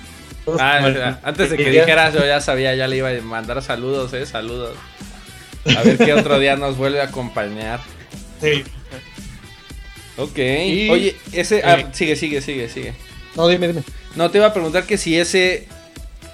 Ah, 0.59 0.79
Bueno, 0.81 1.17
antes 1.23 1.49
de 1.51 1.57
que 1.57 1.69
dijeras, 1.69 2.13
yo 2.13 2.25
ya 2.25 2.41
sabía, 2.41 2.73
ya 2.75 2.87
le 2.87 2.97
iba 2.97 3.09
a 3.09 3.21
mandar 3.21 3.61
saludos, 3.61 4.13
eh, 4.13 4.25
saludos. 4.25 4.75
A 5.77 5.83
ver 5.83 5.97
qué 5.97 6.13
otro 6.13 6.39
día 6.39 6.55
nos 6.55 6.77
vuelve 6.77 6.99
a 7.01 7.05
acompañar. 7.05 7.79
Sí. 8.41 8.63
Ok. 10.17 10.37
Y- 10.37 10.89
Oye, 10.89 11.15
ese. 11.31 11.61
ah, 11.63 11.79
eh. 11.79 11.87
sigue, 11.93 12.15
sigue, 12.15 12.41
sigue, 12.41 12.69
sigue. 12.69 12.93
No, 13.35 13.47
dime, 13.47 13.67
dime. 13.67 13.83
No, 14.15 14.29
te 14.31 14.39
iba 14.39 14.47
a 14.47 14.53
preguntar 14.53 14.85
que 14.85 14.97
si 14.97 15.17
ese. 15.19 15.67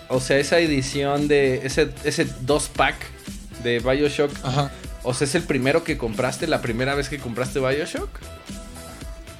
O 0.09 0.21
sea, 0.21 0.37
esa 0.37 0.57
edición 0.59 1.27
de. 1.27 1.61
Ese, 1.65 1.89
ese 2.05 2.25
dos 2.41 2.69
pack 2.69 2.95
de 3.63 3.79
Bioshock. 3.79 4.31
Ajá. 4.43 4.71
O 5.03 5.13
sea, 5.13 5.25
es 5.27 5.35
el 5.35 5.43
primero 5.43 5.83
que 5.83 5.97
compraste, 5.97 6.47
la 6.47 6.61
primera 6.61 6.95
vez 6.95 7.09
que 7.09 7.17
compraste 7.19 7.59
Bioshock. 7.59 8.09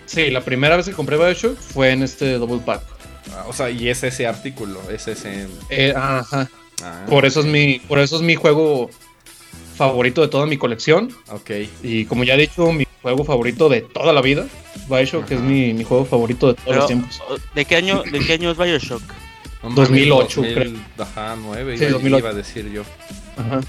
Sí, 0.06 0.30
la 0.30 0.42
primera 0.42 0.76
vez 0.78 0.86
que 0.86 0.94
compré 0.94 1.18
Bioshock 1.18 1.58
fue 1.58 1.92
en 1.92 2.04
este 2.04 2.34
Double 2.34 2.62
Pack. 2.66 2.82
Ah, 3.34 3.46
O 3.48 3.54
sea, 3.54 3.70
y 3.70 3.90
es 3.90 4.04
ese 4.04 4.26
artículo, 4.28 4.80
es 4.90 5.08
ese. 5.08 5.48
Eh, 5.70 5.94
ajá. 5.96 6.50
Ah, 6.84 7.06
Por 7.10 7.26
eso 7.26 7.40
es 7.42 7.46
mi, 7.46 7.80
por 7.88 8.00
eso 8.00 8.18
es 8.18 8.22
mi 8.22 8.36
juego 8.36 8.90
favorito 9.76 10.22
de 10.22 10.28
toda 10.28 10.46
mi 10.46 10.58
colección. 10.58 11.12
Ok. 11.30 11.52
Y 11.84 12.06
como 12.06 12.24
ya 12.24 12.36
he 12.36 12.38
dicho, 12.38 12.72
mi 12.72 12.86
juego 13.02 13.24
favorito 13.24 13.70
de 13.70 13.82
toda 13.82 14.14
la 14.14 14.22
vida. 14.22 14.46
Bioshock 14.90 15.26
Ajá. 15.26 15.36
es 15.36 15.42
mi, 15.42 15.74
mi 15.74 15.84
juego 15.84 16.06
favorito 16.06 16.48
de 16.48 16.54
todos 16.54 16.66
Pero, 16.68 16.78
los 16.80 16.88
tiempos. 16.88 17.22
¿de 17.56 17.66
qué 17.66 17.76
año, 17.76 18.04
de 18.04 18.20
qué 18.20 18.34
año 18.34 18.52
es 18.52 18.58
Bioshock? 18.58 19.02
No 19.64 19.70
mames, 19.70 19.76
2008, 19.90 20.42
2000, 20.42 20.54
creo. 20.56 20.74
Ajá, 21.06 21.36
9, 21.42 21.78
Sí, 21.78 21.84
iba, 21.84 21.92
2008. 21.94 22.20
iba 22.20 22.30
a 22.30 22.34
decir 22.34 22.72
yo. 22.72 22.84
Ajá. 23.38 23.60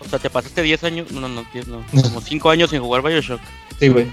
O 0.00 0.08
sea, 0.08 0.18
te 0.18 0.30
pasaste 0.30 0.62
10 0.62 0.84
años, 0.84 1.10
no, 1.10 1.20
no, 1.20 1.28
no, 1.28 1.44
10 1.52 1.66
no, 1.68 1.84
como 2.02 2.20
5 2.20 2.50
años 2.50 2.70
sin 2.70 2.80
jugar 2.80 3.02
Bioshock. 3.02 3.40
Sí, 3.80 3.88
güey. 3.88 4.06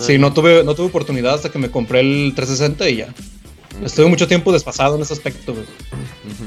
Sí, 0.00 0.18
no 0.18 0.32
tuve, 0.32 0.64
no 0.64 0.74
tuve 0.74 0.86
oportunidad 0.86 1.34
hasta 1.34 1.50
que 1.50 1.58
me 1.58 1.70
compré 1.70 2.00
el 2.00 2.32
360 2.34 2.88
y 2.90 2.96
ya. 2.96 3.08
Estuve 3.84 4.06
mucho 4.06 4.26
tiempo 4.28 4.52
desfasado 4.52 4.96
en 4.96 5.02
ese 5.02 5.12
aspecto, 5.14 5.54
güey. 5.54 5.66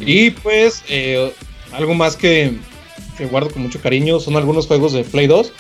Y 0.06 0.32
pues, 0.32 0.84
eh, 0.90 1.32
algo 1.72 1.94
más 1.94 2.16
que, 2.16 2.54
que 3.18 3.26
guardo 3.26 3.50
con 3.50 3.62
mucho 3.64 3.80
cariño 3.82 4.20
son 4.20 4.36
algunos 4.36 4.68
juegos 4.68 4.94
de 4.94 5.04
Play 5.04 5.28
2. 5.28 5.52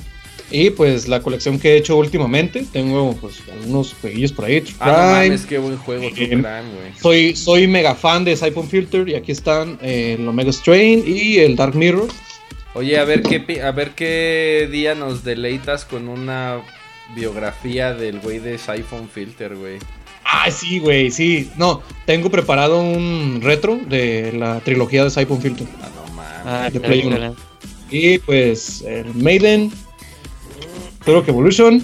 Y 0.51 0.69
pues 0.69 1.07
la 1.07 1.21
colección 1.23 1.57
que 1.59 1.73
he 1.73 1.77
hecho 1.77 1.97
últimamente. 1.97 2.65
Tengo 2.71 3.15
pues 3.19 3.41
algunos 3.51 3.95
jueguillos 3.99 4.31
por 4.31 4.45
ahí. 4.45 4.61
True 4.61 4.75
Ah, 4.79 4.85
no 4.89 4.93
Crime. 4.95 5.11
mames, 5.25 5.45
qué 5.47 5.57
buen 5.57 5.77
juego, 5.77 6.07
True 6.13 6.25
Eh, 6.33 6.35
güey. 6.37 6.93
soy, 7.01 7.35
soy 7.35 7.67
mega 7.67 7.95
fan 7.95 8.23
de 8.23 8.35
Siphon 8.37 8.67
Filter. 8.69 9.09
Y 9.09 9.15
aquí 9.15 9.31
están 9.31 9.79
eh, 9.81 10.17
el 10.19 10.27
Omega 10.27 10.51
Strain 10.51 11.03
y 11.07 11.37
el 11.37 11.55
Dark 11.55 11.73
Mirror. 11.75 12.07
Oye, 12.75 12.99
a 12.99 13.05
ver 13.05 13.23
qué 13.23 13.61
a 13.63 13.71
ver 13.71 13.91
qué 13.95 14.69
día 14.71 14.93
nos 14.93 15.23
deleitas 15.23 15.83
con 15.85 16.07
una 16.09 16.61
biografía 17.13 17.93
del 17.93 18.19
güey 18.19 18.39
de 18.39 18.57
Siphon 18.57 19.09
Filter, 19.09 19.55
güey. 19.55 19.77
Ah, 20.23 20.49
sí, 20.49 20.79
güey, 20.79 21.11
sí. 21.11 21.51
No, 21.57 21.81
tengo 22.05 22.29
preparado 22.31 22.81
un 22.81 23.39
retro 23.43 23.77
de 23.87 24.33
la 24.33 24.59
trilogía 24.61 25.03
de 25.03 25.09
Siphon 25.11 25.41
Filter. 25.41 25.67
Ah, 25.81 25.89
no 25.95 26.13
mames. 26.13 26.41
Ah, 26.45 26.69
de 26.71 26.79
caray, 26.81 27.01
Play 27.01 27.07
uno. 27.07 27.15
caray. 27.17 27.33
Y 27.91 28.17
pues 28.19 28.81
el 28.81 29.13
Maiden, 29.13 29.71
creo 31.03 31.23
que 31.23 31.31
Evolution, 31.31 31.83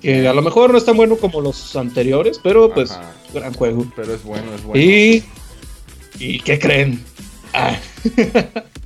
que 0.00 0.26
a 0.26 0.32
lo 0.32 0.42
mejor 0.42 0.72
no 0.72 0.78
es 0.78 0.84
tan 0.84 0.96
bueno 0.96 1.16
como 1.16 1.40
los 1.40 1.76
anteriores, 1.76 2.40
pero 2.42 2.72
pues 2.72 2.90
Ajá. 2.92 3.12
gran 3.34 3.52
juego. 3.52 3.86
Pero 3.94 4.14
es 4.14 4.22
bueno, 4.24 4.54
es 4.54 4.62
bueno. 4.62 4.82
Y 4.82 5.22
¿y 6.18 6.40
qué 6.40 6.58
creen? 6.58 7.04
Ah, 7.52 7.76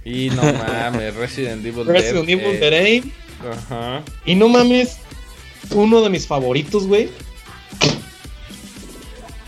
Y 0.04 0.30
no 0.30 0.42
mames, 0.52 1.14
Resident 1.14 1.64
Evil 1.64 1.86
Resident 1.86 2.26
Dead, 2.26 2.38
Evil 2.40 2.56
eh, 2.56 2.58
Dead 2.58 2.72
Aim. 2.84 3.10
Ajá. 3.50 4.02
Y 4.26 4.34
no 4.34 4.48
mames, 4.48 4.98
uno 5.70 6.00
de 6.02 6.10
mis 6.10 6.26
favoritos, 6.26 6.86
güey. 6.86 7.08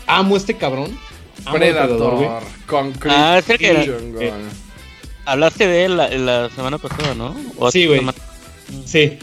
Amo 0.07 0.37
este 0.37 0.55
cabrón. 0.55 0.97
Amo 1.45 1.57
Predator, 1.57 2.15
güey. 2.15 2.29
Concrete 2.67 3.15
Ah, 3.15 3.37
es 3.39 3.49
el 3.49 3.57
que- 3.57 3.87
Jungle. 3.99 4.31
Hablaste 5.25 5.67
de 5.67 5.85
él 5.85 5.97
la, 5.97 6.09
la 6.09 6.49
semana 6.51 6.77
pasada, 6.77 7.15
¿no? 7.15 7.35
O 7.57 7.71
Sí, 7.71 7.87
güey. 7.87 7.99
semana- 7.99 8.17
Sí. 8.85 9.17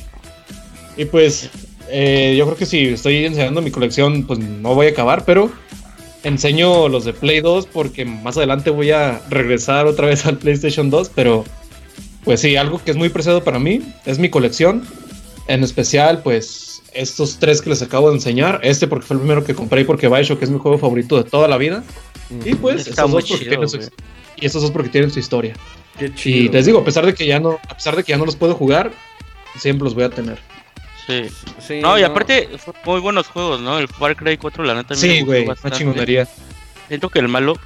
Y 0.96 1.04
pues, 1.04 1.48
eh, 1.88 2.34
yo 2.36 2.44
creo 2.46 2.56
que 2.56 2.66
si 2.66 2.88
estoy 2.88 3.24
enseñando 3.24 3.62
mi 3.62 3.70
colección, 3.70 4.24
pues 4.26 4.38
no 4.40 4.74
voy 4.74 4.86
a 4.88 4.90
acabar, 4.90 5.24
pero 5.24 5.50
enseño 6.24 6.88
los 6.88 7.04
de 7.04 7.12
Play 7.12 7.40
2 7.40 7.66
porque 7.66 8.04
más 8.04 8.36
adelante 8.36 8.70
voy 8.70 8.90
a 8.90 9.20
regresar 9.30 9.86
otra 9.86 10.06
vez 10.06 10.24
al 10.26 10.38
PlayStation 10.38 10.90
2, 10.90 11.10
pero 11.14 11.44
pues 12.24 12.40
sí, 12.40 12.56
algo 12.56 12.80
que 12.84 12.90
es 12.92 12.96
muy 12.96 13.08
preciado 13.08 13.42
para 13.44 13.58
mí 13.60 13.80
es 14.04 14.18
mi 14.18 14.28
colección. 14.28 14.84
En 15.48 15.64
especial, 15.64 16.22
pues 16.22 16.71
estos 16.94 17.38
tres 17.38 17.60
que 17.62 17.70
les 17.70 17.82
acabo 17.82 18.08
de 18.10 18.16
enseñar. 18.16 18.60
Este 18.62 18.86
porque 18.86 19.06
fue 19.06 19.14
el 19.14 19.20
primero 19.20 19.44
que 19.44 19.54
compré 19.54 19.82
y 19.82 19.84
porque 19.84 20.08
Bioshock 20.08 20.42
es 20.42 20.50
mi 20.50 20.58
juego 20.58 20.78
favorito 20.78 21.22
de 21.22 21.28
toda 21.28 21.48
la 21.48 21.56
vida. 21.56 21.82
Y 22.44 22.54
pues 22.54 22.86
estos 22.86 22.96
dos, 23.10 23.10
porque 23.10 23.38
chido, 23.38 23.48
tienen 23.50 23.68
su, 23.68 23.76
güey. 23.78 23.88
y 24.36 24.46
estos 24.46 24.62
dos 24.62 24.70
porque 24.70 24.88
tienen 24.88 25.10
su 25.10 25.18
historia. 25.18 25.54
Qué 25.98 26.14
chido. 26.14 26.36
Y 26.38 26.48
les 26.48 26.66
digo, 26.66 26.78
a 26.80 26.84
pesar 26.84 27.04
de 27.06 27.14
que 27.14 27.26
ya 27.26 27.38
no, 27.40 27.58
a 27.68 27.74
pesar 27.74 27.94
de 27.96 28.04
que 28.04 28.12
ya 28.12 28.18
no 28.18 28.24
los 28.24 28.36
puedo 28.36 28.54
jugar, 28.54 28.90
siempre 29.58 29.84
los 29.84 29.94
voy 29.94 30.04
a 30.04 30.10
tener. 30.10 30.38
Sí. 31.06 31.24
Sí, 31.66 31.80
No, 31.80 31.98
y 31.98 32.02
aparte, 32.04 32.48
muy 32.86 33.00
buenos 33.00 33.26
juegos, 33.26 33.60
¿no? 33.60 33.78
El 33.78 33.88
Far 33.88 34.14
Cry 34.16 34.36
4, 34.36 34.64
la 34.64 34.74
neta, 34.74 34.94
Sí, 34.94 35.20
güey, 35.22 35.44
una 35.44 35.70
chingonería. 35.70 36.28
Siento 36.88 37.08
que 37.10 37.18
el 37.18 37.28
malo 37.28 37.58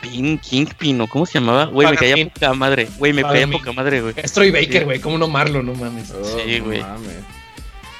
Pin, 0.00 0.38
Kingpin, 0.38 0.98
o 1.02 1.06
cómo 1.08 1.26
se 1.26 1.38
llamaba. 1.40 1.66
Güey, 1.66 1.90
me 1.90 1.96
caía 1.96 2.28
poca 2.30 2.54
madre. 2.54 2.88
Güey, 2.96 3.12
me 3.12 3.22
caía 3.22 3.46
poca 3.48 3.72
madre, 3.72 4.00
güey. 4.00 4.14
Es 4.16 4.32
Troy 4.32 4.50
Baker, 4.50 4.78
Sí. 4.78 4.84
güey. 4.84 5.00
¿Cómo 5.00 5.18
no 5.18 5.28
Marlo? 5.28 5.62
No 5.62 5.74
mames. 5.74 6.10
Oh, 6.12 6.24
Sí, 6.24 6.58
no 6.60 6.64
güey. 6.64 6.80
mames. 6.80 7.16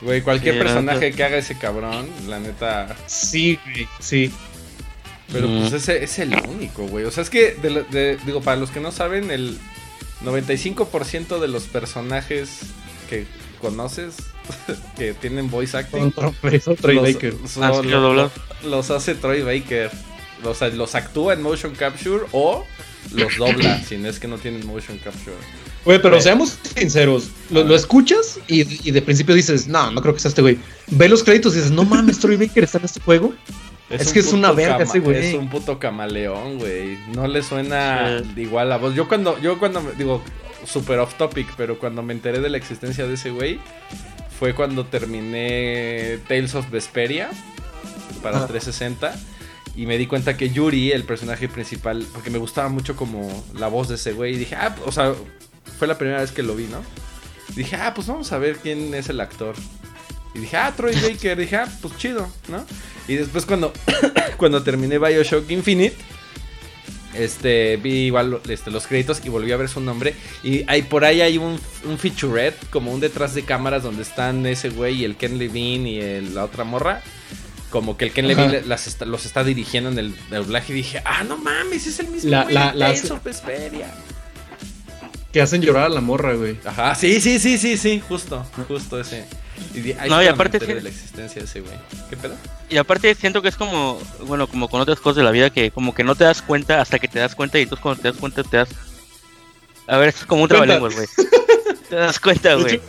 Güey, 0.01 0.23
cualquier 0.23 0.55
Sí, 0.55 0.61
personaje 0.61 1.13
que 1.13 1.25
haga 1.25 1.37
ese 1.39 1.59
cabrón, 1.59 2.09
la 2.27 2.39
neta. 2.41 2.97
Sí, 3.07 3.59
güey. 3.65 3.87
Sí. 4.01 4.33
Pero 5.33 5.47
Mm. 5.47 5.61
pues 5.61 5.73
ese 5.75 6.03
es 6.03 6.19
el 6.19 6.35
único, 6.49 6.87
güey. 6.87 7.05
O 7.05 7.11
sea, 7.11 7.23
es 7.23 7.31
que, 7.31 7.53
de 7.55 7.85
de- 7.85 8.17
digo, 8.25 8.41
para 8.41 8.57
los 8.57 8.71
que 8.71 8.81
no 8.81 8.91
saben, 8.93 9.31
el 9.31 9.59
95% 10.25 11.39
de 11.39 11.49
los 11.49 11.65
personajes 11.65 12.61
que 13.09 13.27
conoces 13.61 14.15
que 14.97 15.13
tienen 15.15 15.51
voice 15.51 15.77
acting 15.77 16.13
Son 16.15 16.35
Troy, 16.41 16.61
son 16.61 16.77
Troy 16.77 16.95
los, 16.97 17.05
Baker. 17.15 17.35
son- 17.47 17.65
Ah, 17.65 17.73
sí, 17.83 18.67
los 18.67 18.91
hace 18.91 19.15
Troy 19.15 19.43
Baker. 19.43 19.91
O 20.45 20.55
sea, 20.55 20.69
los 20.69 20.95
actúa 20.95 21.35
en 21.35 21.43
motion 21.43 21.75
capture 21.75 22.25
o 22.33 22.65
los 23.15 23.37
dobla, 23.37 23.83
si 23.83 23.97
no 23.99 24.09
es 24.09 24.19
que 24.19 24.29
no 24.29 24.39
tienen 24.39 24.67
motion 24.67 24.99
capture. 24.99 25.37
Güey, 25.85 26.01
pero 26.03 26.21
seamos 26.21 26.59
sinceros. 26.77 27.29
Lo, 27.51 27.65
lo 27.65 27.75
escuchas 27.75 28.39
y, 28.49 28.89
y 28.89 28.91
de 28.93 29.03
principio 29.03 29.35
dices, 29.35 29.67
no, 29.69 29.91
no 29.91 30.03
creo 30.03 30.15
que 30.15 30.21
sea 30.21 30.29
este 30.29 30.43
güey. 30.43 30.59
Ve 30.89 31.09
los 31.09 31.25
créditos 31.25 31.55
y 31.55 31.57
dices, 31.57 31.71
no 31.73 31.85
mames, 31.85 32.19
Troy 32.19 32.37
Baker 32.37 32.65
está 32.65 32.79
en 32.79 32.85
este 32.85 33.01
juego. 33.01 33.35
Es 33.89 34.13
que 34.13 34.21
es 34.21 34.33
una 34.33 34.53
verga 34.53 34.85
ese 34.85 35.01
güey. 35.01 35.29
Es 35.31 35.35
un 35.35 35.49
puto 35.51 35.79
camaleón, 35.81 36.59
güey. 36.59 36.97
No 37.15 37.27
le 37.27 37.43
suena 37.43 38.23
Sí. 38.37 38.43
igual 38.43 38.69
la 38.69 38.77
voz. 38.77 38.95
Yo 38.95 39.09
cuando, 39.09 39.41
yo 39.41 39.59
cuando, 39.59 39.81
me- 39.81 39.93
digo, 39.93 40.23
super 40.65 40.99
off 41.01 41.15
topic, 41.15 41.49
pero 41.57 41.79
cuando 41.79 42.01
me 42.03 42.13
enteré 42.13 42.39
de 42.41 42.51
la 42.51 42.57
existencia 42.59 43.07
de 43.09 43.15
ese 43.15 43.31
güey, 43.31 43.59
fue 44.39 44.55
cuando 44.55 44.85
terminé 44.87 46.19
Tales 46.29 46.55
of 46.55 46.71
Vesperia 46.71 47.31
para 48.23 48.37
Ajá. 48.39 48.47
360. 48.47 49.19
Y 49.77 49.87
me 49.87 49.99
di 49.99 50.07
cuenta 50.07 50.37
que 50.37 50.51
Yuri, 50.51 50.93
el 50.93 51.05
personaje 51.05 51.49
principal, 51.49 52.07
porque 52.13 52.31
me 52.31 52.39
gustaba 52.39 52.69
mucho 52.69 52.97
como 52.97 53.45
la 53.55 53.69
voz 53.69 53.89
de 53.89 53.95
ese 53.95 54.13
güey. 54.13 54.35
Y 54.35 54.39
dije, 54.39 54.57
ah, 54.57 54.75
o 54.85 54.93
sea, 54.93 55.15
fue 55.79 55.87
la 55.89 55.97
primera 55.97 56.21
vez 56.21 56.33
que 56.33 56.43
lo 56.43 56.55
vi, 56.55 56.67
¿no? 56.67 56.83
Dije, 57.55 57.77
ah, 57.77 57.95
pues 57.95 58.07
vamos 58.07 58.33
a 58.33 58.39
ver 58.39 58.57
quién 58.57 58.95
es 58.95 59.09
el 59.09 59.21
actor. 59.21 59.55
Y 60.35 60.41
dije, 60.41 60.57
ah, 60.57 60.73
Troy 60.77 60.95
Baker. 60.95 61.39
Dije, 61.39 61.57
ah, 61.57 61.69
pues 61.81 61.97
chido, 61.97 62.29
¿no? 62.49 62.65
Y 63.09 63.15
después 63.15 63.47
cuando, 63.47 63.73
cuando 64.37 64.63
terminé 64.63 64.99
Bioshock 64.99 65.51
Infinite, 65.51 65.97
este, 67.15 67.77
vi 67.77 68.07
igual 68.07 68.41
este, 68.49 68.71
los 68.71 68.87
créditos 68.87 69.21
y 69.25 69.29
volví 69.29 69.51
a 69.53 69.57
ver 69.57 69.69
su 69.69 69.81
nombre. 69.81 70.15
Y 70.43 70.65
hay, 70.69 70.83
por 70.83 71.05
ahí 71.05 71.21
hay 71.21 71.39
un, 71.39 71.59
featurette, 71.99 72.57
como 72.71 72.93
un 72.93 73.01
detrás 73.01 73.35
de 73.35 73.43
cámaras 73.43 73.83
donde 73.83 74.03
están 74.03 74.47
ese 74.47 74.71
güey 74.71 75.01
y 75.01 75.05
el 75.05 75.17
Ken 75.17 75.39
Levine 75.39 75.91
y 75.91 76.21
la 76.33 76.45
otra 76.45 76.65
morra. 76.65 77.03
Como 77.71 77.97
que 77.97 78.05
el 78.07 78.13
Ken. 78.13 78.27
Levine 78.27 78.63
las 78.63 78.87
está- 78.87 79.05
los 79.07 79.25
está 79.27 79.45
dirigiendo 79.45 79.91
en 79.91 79.99
el 79.99 80.15
doblaje 80.29 80.73
y 80.73 80.77
dije, 80.77 81.01
ah, 81.05 81.23
no 81.25 81.37
mames, 81.37 81.87
es 81.87 82.01
el 82.01 82.09
mismo 82.09 82.31
La- 82.31 82.43
güey 82.43 82.55
la- 82.55 82.75
la- 82.75 82.87
Tales 82.87 83.11
of 83.11 83.23
Vesperia". 83.23 83.91
Que 85.33 85.41
hacen 85.41 85.63
llorar 85.63 85.85
a 85.85 85.89
la 85.89 86.01
morra, 86.01 86.35
güey. 86.35 86.57
Ajá, 86.65 86.95
sí, 86.97 87.21
sí, 87.21 87.39
sí, 87.39 87.57
sí, 87.59 87.77
sí, 87.77 88.03
justo, 88.09 88.45
justo 88.67 89.01
ese. 89.01 89.25
Y, 89.75 89.93
ahí 89.93 90.09
No, 90.11 90.21
y 90.21 90.27
aparte 90.27 90.59
sí- 90.59 90.67
de 90.67 90.81
la 90.83 90.89
existencia 90.89 91.41
de 91.43 91.47
ese 91.47 91.61
güey. 91.61 91.75
¿Qué 92.09 92.17
pedo? 92.17 92.35
Y 92.69 92.77
aparte 92.79 93.15
siento 93.15 93.41
que 93.41 93.49
es 93.49 93.57
como, 93.57 94.01
bueno, 94.27 94.49
como 94.49 94.69
con 94.69 94.81
otras 94.81 94.99
cosas 94.99 95.17
de 95.19 95.23
la 95.23 95.31
vida 95.31 95.51
que 95.51 95.71
como 95.71 95.95
que 95.95 96.03
no 96.03 96.17
te 96.17 96.25
das 96.25 96.43
cuenta 96.43 96.81
hasta 96.81 96.99
que 96.99 97.07
te 97.07 97.21
das 97.21 97.37
cuenta 97.37 97.59
y 97.59 97.63
entonces 97.63 97.83
cuando 97.83 98.03
te 98.03 98.09
das 98.09 98.17
cuenta 98.17 98.43
te 98.43 98.57
das... 98.57 98.69
A 99.87 99.99
ver, 99.99 100.09
es 100.09 100.25
como 100.27 100.43
un 100.43 100.49
trabalenguas, 100.49 100.95
güey. 100.95 101.07
Te 101.89 101.97
das 101.97 102.19
cuenta, 102.21 102.55
güey. 102.55 102.81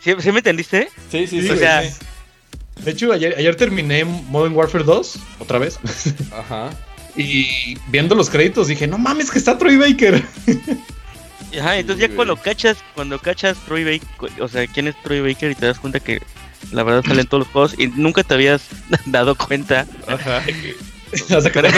¿Sí, 0.00 0.12
sí 0.18 0.32
me 0.32 0.38
entendiste? 0.38 0.88
Sí, 1.10 1.26
sí, 1.28 1.42
Sí, 1.42 1.50
o 1.50 1.56
sea, 1.56 1.82
sí. 1.82 1.96
De 2.84 2.90
hecho, 2.90 3.12
ayer, 3.12 3.34
ayer 3.38 3.54
terminé 3.56 4.04
Modern 4.04 4.54
Warfare 4.54 4.84
2, 4.84 5.18
otra 5.38 5.58
vez. 5.58 5.78
Ajá. 6.32 6.70
Y 7.16 7.76
viendo 7.88 8.14
los 8.14 8.30
créditos 8.30 8.68
dije, 8.68 8.86
no 8.86 8.98
mames, 8.98 9.30
que 9.30 9.38
está 9.38 9.58
Troy 9.58 9.76
Baker. 9.76 10.22
Ajá, 11.60 11.76
entonces 11.78 12.08
ya 12.08 12.14
cuando 12.16 12.36
cachas, 12.36 12.78
cuando 12.94 13.18
cachas 13.18 13.58
Troy 13.66 13.84
Baker, 13.84 14.42
o 14.42 14.48
sea, 14.48 14.66
quién 14.66 14.88
es 14.88 14.94
Troy 15.02 15.20
Baker 15.20 15.50
y 15.50 15.54
te 15.54 15.66
das 15.66 15.78
cuenta 15.78 16.00
que 16.00 16.22
la 16.72 16.82
verdad 16.82 17.04
sale 17.06 17.20
en 17.20 17.26
todos 17.26 17.40
los 17.44 17.52
juegos 17.52 17.74
y 17.78 17.88
nunca 17.88 18.22
te 18.22 18.32
habías 18.34 18.62
dado 19.06 19.34
cuenta. 19.34 19.86
Ajá. 20.06 20.42
Que- 20.46 20.74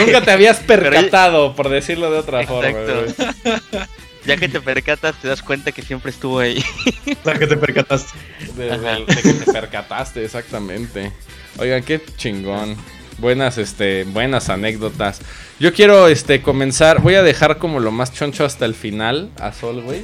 Nunca 0.05 0.21
te 0.21 0.31
habías 0.31 0.61
percatado, 0.61 1.57
por 1.57 1.67
decirlo 1.67 2.09
de 2.09 2.19
otra 2.19 2.47
forma. 2.47 2.69
Exacto. 2.69 3.03
güey. 3.43 3.83
Ya 4.25 4.37
que 4.37 4.47
te 4.49 4.59
percatas, 4.61 5.15
te 5.21 5.27
das 5.27 5.41
cuenta 5.41 5.71
que 5.71 5.81
siempre 5.81 6.09
estuvo 6.11 6.39
ahí. 6.39 6.63
hasta 7.11 7.37
que 7.37 7.47
te 7.47 7.57
percataste. 7.57 8.17
De, 8.55 8.71
Ajá. 8.71 8.95
de- 8.95 9.05
de 9.05 9.21
que 9.21 9.33
te 9.33 9.51
percataste, 9.53 10.25
exactamente. 10.25 11.11
Oigan, 11.57 11.83
qué 11.83 12.01
chingón. 12.17 12.75
Buenas, 13.17 13.57
este, 13.57 14.03
buenas 14.03 14.49
anécdotas. 14.49 15.21
Yo 15.59 15.73
quiero, 15.73 16.07
este, 16.07 16.41
comenzar. 16.41 17.01
Voy 17.01 17.15
a 17.15 17.23
dejar 17.23 17.57
como 17.59 17.79
lo 17.79 17.91
más 17.91 18.13
choncho 18.13 18.43
hasta 18.45 18.65
el 18.65 18.75
final, 18.75 19.31
as 19.39 19.63
always. 19.63 20.03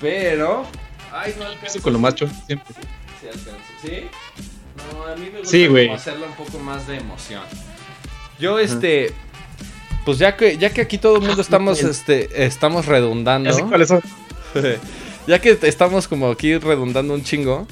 Pero. 0.00 0.66
Ay, 1.12 1.34
no 1.38 1.44
alcanzo. 1.46 1.80
Con 1.82 1.92
lo 1.92 1.98
macho, 2.00 2.26
siempre. 2.46 2.74
Sí, 3.20 3.26
alcanzo. 3.28 3.60
¿Sí? 3.82 4.06
No, 4.92 5.06
a 5.06 5.14
mí 5.14 5.26
me 5.32 5.38
gusta 5.40 5.50
Sí, 5.50 5.66
hacerlo 5.90 6.26
un 6.26 6.34
poco 6.34 6.58
más 6.58 6.86
de 6.88 6.96
emoción. 6.96 7.42
Yo, 8.40 8.58
este. 8.58 9.12
Pues 10.04 10.18
ya 10.18 10.36
que, 10.36 10.58
ya 10.58 10.70
que 10.72 10.80
aquí 10.80 10.98
todo 10.98 11.16
el 11.16 11.22
mundo 11.22 11.40
estamos, 11.42 11.82
este, 11.82 12.44
estamos 12.44 12.86
redundando. 12.86 13.50
Ya 13.50 13.56
sé 13.56 13.62
cuáles 13.64 13.88
son. 13.88 14.02
ya 15.26 15.40
que 15.40 15.58
estamos 15.62 16.08
como 16.08 16.30
aquí 16.30 16.56
redundando 16.58 17.14
un 17.14 17.22
chingo, 17.22 17.66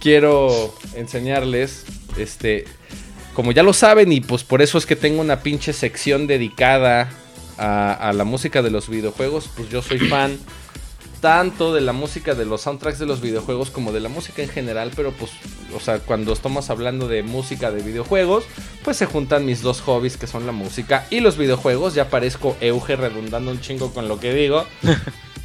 quiero 0.00 0.74
enseñarles, 0.94 1.84
este, 2.18 2.64
como 3.34 3.52
ya 3.52 3.62
lo 3.62 3.72
saben 3.72 4.12
y 4.12 4.20
pues 4.20 4.44
por 4.44 4.62
eso 4.62 4.78
es 4.78 4.86
que 4.86 4.96
tengo 4.96 5.20
una 5.20 5.40
pinche 5.40 5.72
sección 5.72 6.26
dedicada 6.26 7.10
a, 7.58 7.92
a 7.92 8.12
la 8.12 8.24
música 8.24 8.62
de 8.62 8.70
los 8.70 8.88
videojuegos, 8.88 9.48
pues 9.56 9.68
yo 9.70 9.82
soy 9.82 9.98
fan 9.98 10.38
tanto 11.20 11.74
de 11.74 11.80
la 11.80 11.92
música 11.92 12.34
de 12.34 12.44
los 12.44 12.62
soundtracks 12.62 12.98
de 12.98 13.06
los 13.06 13.20
videojuegos 13.20 13.70
como 13.70 13.92
de 13.92 14.00
la 14.00 14.08
música 14.08 14.42
en 14.42 14.48
general, 14.48 14.90
pero 14.94 15.12
pues, 15.12 15.32
o 15.74 15.80
sea, 15.80 15.98
cuando 15.98 16.32
estamos 16.32 16.70
hablando 16.70 17.08
de 17.08 17.22
música 17.22 17.70
de 17.70 17.82
videojuegos, 17.82 18.44
pues 18.84 18.96
se 18.96 19.06
juntan 19.06 19.46
mis 19.46 19.62
dos 19.62 19.80
hobbies 19.80 20.16
que 20.16 20.26
son 20.26 20.46
la 20.46 20.52
música 20.52 21.06
y 21.10 21.20
los 21.20 21.36
videojuegos, 21.36 21.94
ya 21.94 22.08
parezco 22.08 22.56
Euge 22.60 22.96
redundando 22.96 23.50
un 23.50 23.60
chingo 23.60 23.92
con 23.92 24.08
lo 24.08 24.20
que 24.20 24.32
digo. 24.32 24.64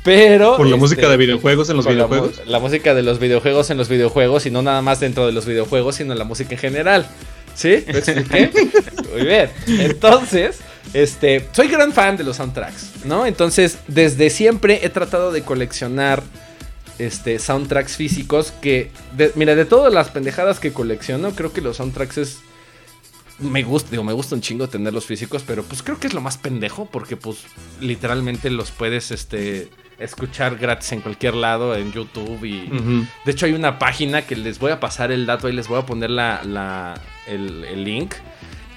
Pero 0.04 0.58
Por 0.58 0.66
la 0.66 0.76
este, 0.76 0.80
música 0.80 1.10
de 1.10 1.18
videojuegos 1.18 1.70
en 1.70 1.78
los 1.78 1.86
la 1.86 1.92
videojuegos. 1.92 2.42
La, 2.48 2.60
música 2.60 2.96
de 2.96 3.04
los 3.04 3.20
videojuegos 3.20 3.70
en 3.70 3.78
los 3.78 3.88
videojuegos 3.88 4.48
y 4.48 4.52
no 4.52 4.64
nada 4.64 4.82
más 4.82 5.00
dentro 5.00 5.28
de 5.28 5.32
los 5.32 5.46
videojuegos, 5.46 5.96
sino 5.96 6.16
la 6.16 6.24
música 6.24 6.56
en 6.56 6.60
general. 6.60 7.08
¿Sí? 7.54 7.84
¿Lo 7.88 8.00
expliqué? 8.00 8.50
Muy 9.12 9.26
bien. 9.26 9.52
Entonces, 9.68 10.62
este, 10.94 11.48
soy 11.54 11.68
gran 11.70 11.94
fan 11.94 12.18
de 12.18 12.24
los 12.24 12.38
soundtracks, 12.38 13.06
¿no? 13.06 13.26
Entonces, 13.26 13.78
desde 13.88 14.30
siempre 14.30 14.86
he 14.86 14.90
tratado 14.90 15.32
de 15.32 15.42
coleccionar 15.44 16.22
este 17.00 17.40
soundtracks 17.40 17.96
físicos 17.96 18.52
que 18.62 18.92
de- 19.16 19.32
mira, 19.36 19.56
de 19.56 19.66
todas 19.66 19.94
las 19.94 20.10
pendejadas 20.10 20.60
que 20.60 20.72
colecciono, 20.74 21.32
creo 21.32 21.52
que 21.54 21.62
los 21.62 21.78
soundtracks 21.78 22.18
es 22.18 22.40
me 23.40 23.64
gusta, 23.64 23.90
digo, 23.90 24.04
me 24.04 24.14
gusta 24.14 24.36
un 24.36 24.42
chingo 24.42 24.70
tenerlos 24.70 25.06
físicos, 25.08 25.44
pero 25.48 25.64
pues 25.64 25.82
creo 25.82 26.00
que 26.00 26.06
es 26.06 26.14
lo 26.14 26.22
más 26.22 26.38
pendejo 26.38 26.86
porque 26.92 27.18
pues 27.18 27.38
literalmente 27.80 28.52
los 28.52 28.70
puedes 28.70 29.10
este 29.10 29.70
escuchar 29.98 30.58
gratis 30.58 30.92
en 30.92 31.02
cualquier 31.02 31.34
lado 31.36 31.76
en 31.76 31.92
YouTube 31.92 32.44
y 32.46 32.70
de 33.26 33.32
hecho 33.32 33.46
hay 33.48 33.54
una 33.54 33.80
página 33.80 34.24
que 34.24 34.36
les 34.36 34.60
voy 34.60 34.72
a 34.72 34.80
pasar 34.80 35.12
el 35.12 35.26
dato 35.26 35.48
y 35.50 35.54
les 35.54 35.68
voy 35.68 35.80
a 35.80 35.86
poner 35.88 36.12
la, 36.12 36.44
la- 36.44 37.02
el, 37.28 37.64
el 37.66 37.84
link 37.84 38.14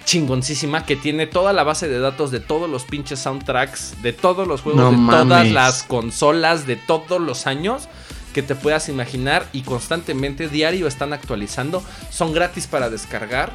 chingoncísima 0.05 0.85
que 0.85 0.97
tiene 0.97 1.27
toda 1.27 1.53
la 1.53 1.62
base 1.62 1.88
de 1.88 1.99
datos 1.99 2.31
de 2.31 2.40
todos 2.40 2.69
los 2.69 2.85
pinches 2.85 3.21
soundtracks 3.21 4.03
de 4.03 4.12
todos 4.12 4.47
los 4.47 4.61
juegos 4.61 4.83
No 4.83 4.90
de 4.90 5.25
todas 5.25 5.51
las 5.51 5.83
consolas 5.83 6.67
de 6.67 6.77
todos 6.77 7.21
los 7.21 7.47
años 7.47 7.88
que 8.35 8.43
te 8.43 8.55
puedas 8.55 8.88
imaginar 8.88 9.49
y 9.53 9.62
constantemente 9.62 10.49
diario 10.49 10.87
están 10.87 11.12
actualizando 11.12 11.83
son 12.11 12.33
gratis 12.33 12.67
para 12.67 12.90
descargar 12.90 13.53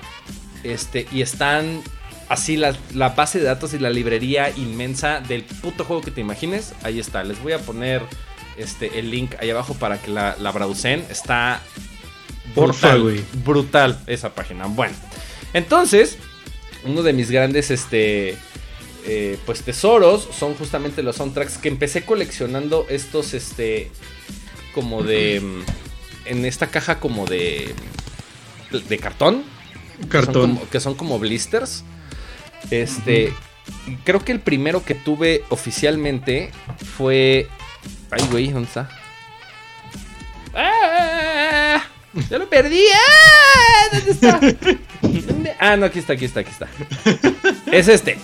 este, 0.63 1.07
y 1.11 1.21
están 1.21 1.81
así 2.29 2.57
la, 2.57 2.75
la 2.93 3.09
base 3.09 3.39
de 3.39 3.45
datos 3.45 3.73
y 3.73 3.79
la 3.79 3.89
librería 3.89 4.49
inmensa 4.51 5.19
del 5.19 5.43
puto 5.43 5.83
juego 5.83 6.01
que 6.01 6.11
te 6.11 6.21
imagines. 6.21 6.73
Ahí 6.83 6.99
está. 6.99 7.23
Les 7.23 7.41
voy 7.41 7.53
a 7.53 7.59
poner 7.59 8.03
este, 8.57 8.99
el 8.99 9.11
link 9.11 9.35
ahí 9.39 9.49
abajo 9.49 9.73
para 9.73 9.97
que 10.01 10.11
la, 10.11 10.35
la 10.39 10.51
browsen. 10.51 11.05
Está 11.09 11.61
Porfa, 12.55 12.95
brutal, 12.95 13.01
güey. 13.01 13.23
brutal 13.43 13.99
esa 14.07 14.29
página. 14.33 14.65
Bueno, 14.67 14.95
entonces, 15.53 16.17
uno 16.85 17.01
de 17.03 17.13
mis 17.13 17.29
grandes 17.31 17.71
este, 17.71 18.37
eh, 19.05 19.37
pues 19.45 19.61
tesoros 19.63 20.27
son 20.37 20.55
justamente 20.55 21.03
los 21.03 21.17
soundtracks 21.17 21.57
que 21.57 21.67
empecé 21.69 22.05
coleccionando 22.05 22.85
estos, 22.89 23.33
este, 23.33 23.91
como 24.73 25.03
de, 25.03 25.39
mm, 25.41 25.61
en 26.25 26.45
esta 26.45 26.67
caja 26.67 26.99
como 26.99 27.25
de, 27.25 27.73
de 28.71 28.97
cartón 28.97 29.43
que 29.97 30.01
son 30.03 30.09
Cartón. 30.09 30.55
como- 30.55 30.69
que 30.69 30.79
son 30.79 30.95
como 30.95 31.19
blisters. 31.19 31.83
Este. 32.71 33.33
Creo 34.05 34.23
que 34.23 34.31
el 34.31 34.39
primero 34.39 34.83
que 34.83 34.95
tuve 34.95 35.43
oficialmente 35.49 36.51
fue. 36.97 37.47
Ay, 38.09 38.23
güey, 38.31 38.47
¿dónde 38.47 38.67
está? 38.67 38.89
¡Ah! 40.53 41.83
¡Ya 42.29 42.37
lo 42.37 42.49
perdí! 42.49 42.81
¡Ah! 42.93 43.95
¿Dónde 43.95 44.11
está? 44.11 44.39
Ah, 45.59 45.75
no, 45.75 45.85
aquí 45.85 45.99
está, 45.99 46.13
aquí 46.13 46.25
está, 46.25 46.39
aquí 46.41 46.51
está. 46.51 46.67
Es 47.71 47.87
este. 47.89 48.17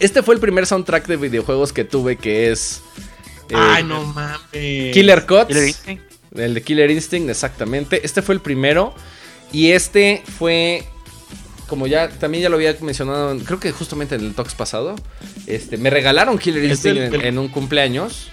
Este 0.00 0.22
fue 0.22 0.34
el 0.34 0.40
primer 0.40 0.66
soundtrack 0.66 1.06
de 1.06 1.16
videojuegos 1.16 1.72
que 1.72 1.84
tuve, 1.84 2.16
que 2.16 2.50
es... 2.50 2.82
eh, 3.48 3.54
Ay, 3.56 3.84
no 3.84 4.02
mames. 4.04 4.92
Killer 4.94 5.26
Cuts. 5.26 5.54
El 6.34 6.54
de 6.54 6.62
Killer 6.62 6.90
Instinct, 6.90 7.28
exactamente. 7.30 8.00
Este 8.04 8.22
fue 8.22 8.34
el 8.34 8.40
primero. 8.40 8.94
Y 9.52 9.70
este 9.72 10.22
fue. 10.38 10.84
Como 11.68 11.86
ya 11.86 12.08
también 12.08 12.42
ya 12.42 12.48
lo 12.48 12.56
había 12.56 12.74
mencionado, 12.80 13.36
creo 13.44 13.60
que 13.60 13.70
justamente 13.70 14.16
en 14.16 14.22
el 14.22 14.34
Talks 14.34 14.54
pasado. 14.54 14.96
Este, 15.46 15.76
me 15.76 15.90
regalaron 15.90 16.38
Killer 16.38 16.64
¿Es 16.64 16.70
Instinct 16.72 16.96
el- 16.98 17.04
en, 17.04 17.14
el- 17.14 17.26
en 17.26 17.38
un 17.38 17.48
cumpleaños. 17.48 18.30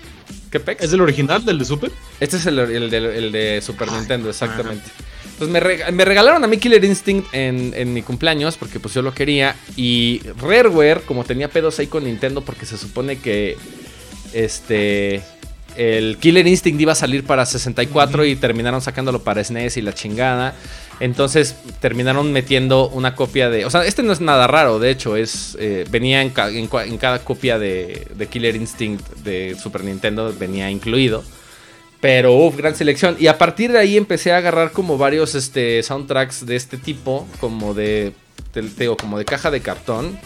¿Qué 0.52 0.60
pex? 0.60 0.84
¿Es 0.84 0.94
el 0.94 1.02
original 1.02 1.44
del 1.46 1.60
de 1.60 1.66
Super? 1.66 1.92
Este 2.20 2.38
es 2.38 2.46
el, 2.48 2.58
el 2.60 2.90
de, 2.90 2.98
el 3.18 3.32
de 3.32 3.62
Super 3.62 3.92
Nintendo, 3.92 4.30
exactamente. 4.30 4.90
Pues 5.38 5.50
me, 5.50 5.60
rega- 5.60 5.92
me 5.92 6.04
regalaron 6.04 6.44
a 6.44 6.48
mí 6.48 6.58
Killer 6.58 6.84
Instinct 6.84 7.28
en, 7.34 7.74
en 7.76 7.94
mi 7.94 8.02
cumpleaños 8.02 8.58
porque 8.58 8.80
pues 8.80 8.94
yo 8.94 9.02
lo 9.04 9.14
quería. 9.14 9.56
Y 9.76 10.22
Rareware, 10.42 11.02
como 11.02 11.24
tenía 11.24 11.48
pedos 11.50 11.78
ahí 11.80 11.88
con 11.88 12.06
Nintendo 12.06 12.42
porque 12.42 12.66
se 12.66 12.78
supone 12.78 13.20
que 13.20 13.56
este 14.34 15.22
el 15.76 16.18
Killer 16.18 16.48
Instinct 16.48 16.82
iba 16.82 16.94
a 16.94 16.96
salir 16.96 17.24
para 17.24 17.46
64 17.46 18.26
y 18.26 18.36
terminaron 18.36 18.82
sacándolo 18.82 19.24
para 19.24 19.44
SNES 19.44 19.78
y 19.78 19.82
la 19.84 19.94
chingada. 19.94 20.56
Entonces 21.00 21.56
terminaron 21.80 22.34
metiendo 22.34 22.90
una 22.90 23.14
copia 23.14 23.52
de... 23.52 23.66
O 23.66 23.70
sea, 23.70 23.86
este 23.86 24.02
no 24.02 24.12
es 24.12 24.20
nada 24.20 24.48
raro, 24.48 24.80
de 24.80 24.90
hecho, 24.90 25.16
es 25.16 25.56
eh, 25.60 25.86
venía 25.92 26.24
en, 26.24 26.32
ca- 26.32 26.50
en 26.50 26.68
cua- 26.68 26.88
en 26.88 26.98
cada 26.98 27.20
copia 27.20 27.60
de, 27.60 28.08
de 28.16 28.26
Killer 28.26 28.56
Instinct 28.56 29.08
de 29.18 29.56
Super 29.62 29.84
Nintendo, 29.84 30.34
venía 30.40 30.72
incluido. 30.72 31.24
Pero, 32.00 32.36
uff, 32.36 32.56
gran 32.56 32.76
selección. 32.76 33.16
Y 33.20 33.28
a 33.28 33.38
partir 33.38 33.72
de 33.72 33.80
ahí 33.80 33.98
empecé 33.98 34.32
a 34.32 34.38
agarrar 34.38 34.72
como 34.72 34.98
varios 34.98 35.36
este, 35.36 35.82
soundtracks 35.82 36.46
de 36.46 36.56
este 36.56 36.78
tipo, 36.78 37.28
como 37.40 37.74
de, 37.74 38.14
te, 38.52 38.62
digo, 38.62 38.96
como 38.98 39.18
de 39.18 39.26
caja 39.26 39.50
de 39.50 39.62
cartón. 39.62 40.18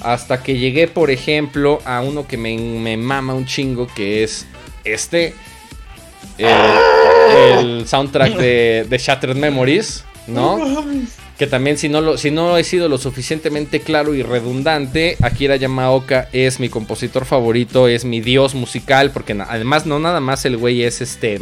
Hasta 0.00 0.42
que 0.42 0.58
llegué, 0.58 0.88
por 0.88 1.10
ejemplo, 1.10 1.80
a 1.84 2.00
uno 2.00 2.26
que 2.26 2.36
me, 2.36 2.56
me 2.56 2.96
mama 2.96 3.34
un 3.34 3.46
chingo, 3.46 3.86
que 3.94 4.24
es 4.24 4.46
este. 4.84 5.34
El, 6.38 6.50
el 7.58 7.88
soundtrack 7.88 8.36
de, 8.36 8.86
de 8.88 8.98
Shattered 8.98 9.36
Memories, 9.36 10.04
¿no? 10.26 10.58
Que 11.38 11.46
también 11.48 11.78
si 11.78 11.88
no, 11.88 12.00
lo, 12.00 12.16
si 12.16 12.30
no 12.30 12.56
he 12.56 12.62
sido 12.62 12.88
lo 12.88 12.96
suficientemente 12.96 13.80
claro 13.80 14.14
y 14.14 14.22
redundante, 14.22 15.16
Akira 15.20 15.56
Yamaoka 15.56 16.28
es 16.32 16.60
mi 16.60 16.68
compositor 16.68 17.24
favorito, 17.24 17.88
es 17.88 18.04
mi 18.04 18.20
dios 18.20 18.54
musical, 18.54 19.10
porque 19.10 19.36
además 19.48 19.84
no 19.84 19.98
nada 19.98 20.20
más 20.20 20.44
el 20.44 20.56
güey 20.56 20.84
es 20.84 21.00
este, 21.00 21.40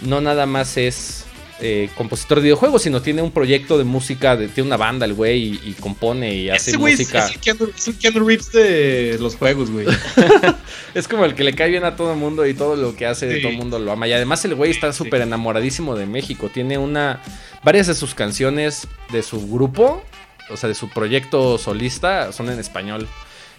no 0.00 0.20
nada 0.20 0.46
más 0.46 0.76
es 0.76 1.27
eh, 1.60 1.88
compositor 1.96 2.38
de 2.38 2.44
videojuegos, 2.44 2.82
sino 2.82 3.02
tiene 3.02 3.20
un 3.22 3.30
proyecto 3.32 3.78
de 3.78 3.84
música, 3.84 4.36
de- 4.36 4.48
tiene 4.48 4.68
una 4.68 4.76
banda 4.76 5.06
el 5.06 5.14
güey 5.14 5.42
y, 5.42 5.60
y 5.70 5.72
compone 5.80 6.34
y 6.34 6.50
hace 6.50 6.70
Ese 6.70 6.78
güey 6.78 6.94
es, 6.94 7.00
música. 7.00 7.26
es 7.26 7.34
el 7.34 7.40
Keanu, 7.40 7.68
es 7.76 7.88
el 7.88 7.98
Keanu 7.98 8.20
Reeves 8.26 8.52
de 8.52 9.16
los 9.20 9.36
juegos, 9.36 9.70
güey. 9.70 9.86
Es 10.94 11.06
como 11.08 11.24
el 11.24 11.34
que 11.34 11.44
le 11.44 11.54
cae 11.54 11.68
bien 11.70 11.84
a 11.84 11.96
todo 11.96 12.12
el 12.12 12.18
mundo 12.18 12.46
y 12.46 12.54
todo 12.54 12.76
lo 12.76 12.96
que 12.96 13.06
hace 13.06 13.36
Sí. 13.36 13.42
todo 13.42 13.50
el 13.52 13.58
mundo 13.58 13.78
lo 13.78 13.92
ama. 13.92 14.08
Y 14.08 14.12
además 14.12 14.44
el 14.44 14.54
güey 14.54 14.70
está 14.70 14.92
súper 14.92 15.20
enamoradísimo 15.22 15.94
de 15.96 16.06
México. 16.06 16.50
Tiene 16.52 16.78
una. 16.78 17.20
Varias 17.62 17.86
de 17.88 17.94
sus 17.94 18.14
canciones 18.14 18.86
de 19.12 19.22
su 19.22 19.46
grupo, 19.48 20.02
o 20.50 20.56
sea, 20.56 20.68
de 20.68 20.74
su 20.74 20.88
proyecto 20.88 21.58
solista, 21.58 22.32
son 22.32 22.50
en 22.50 22.58
español. 22.58 23.06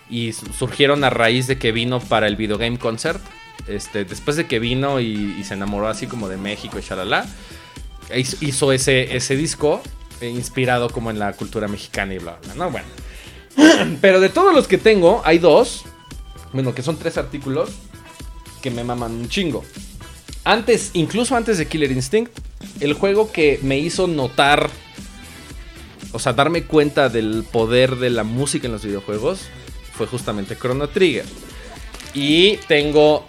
Y 0.09 0.33
su- 0.33 0.51
surgieron 0.53 1.03
a 1.03 1.09
raíz 1.09 1.47
de 1.47 1.57
que 1.59 1.71
vino 1.71 1.99
para 1.99 2.27
el 2.27 2.35
Videogame 2.35 2.79
Concert. 2.79 3.21
Este, 3.67 4.05
después 4.05 4.35
de 4.37 4.47
que 4.47 4.57
vino 4.59 4.99
y, 4.99 5.35
y 5.39 5.43
se 5.43 5.53
enamoró 5.53 5.87
así 5.87 6.07
como 6.07 6.27
de 6.29 6.37
México 6.37 6.79
y 6.79 6.81
shalala, 6.81 7.27
hizo, 8.15 8.71
ese, 8.71 9.15
ese 9.15 9.35
disco 9.35 9.81
eh, 10.21 10.29
inspirado 10.29 10.89
como 10.89 11.11
en 11.11 11.19
la 11.19 11.33
cultura 11.33 11.67
mexicana 11.67 12.13
y 12.13 12.17
bla, 12.17 12.37
bla, 12.41 12.53
bla. 12.53 12.65
No, 12.65 12.71
bueno. 12.71 12.87
Pero 14.01 14.19
de 14.19 14.29
todos 14.29 14.53
los 14.53 14.67
que 14.67 14.77
tengo, 14.77 15.21
hay 15.25 15.39
dos. 15.39 15.83
Bueno, 16.53 16.73
que 16.73 16.81
son 16.81 16.97
tres 16.97 17.17
artículos 17.17 17.69
que 18.61 18.71
me 18.71 18.83
maman 18.83 19.13
un 19.13 19.29
chingo. 19.29 19.63
Antes, 20.43 20.91
incluso 20.93 21.35
antes 21.35 21.57
de 21.57 21.67
Killer 21.67 21.91
Instinct, 21.91 22.31
el 22.79 22.93
juego 22.93 23.31
que 23.31 23.59
me 23.61 23.77
hizo 23.77 24.07
notar, 24.07 24.69
o 26.11 26.19
sea, 26.19 26.33
darme 26.33 26.63
cuenta 26.63 27.09
del 27.09 27.45
poder 27.49 27.97
de 27.97 28.09
la 28.09 28.23
música 28.23 28.67
en 28.67 28.73
los 28.73 28.83
videojuegos, 28.83 29.41
fue 29.93 30.07
justamente 30.07 30.55
Chrono 30.55 30.89
Trigger. 30.89 31.25
Y 32.13 32.57
tengo 32.67 33.27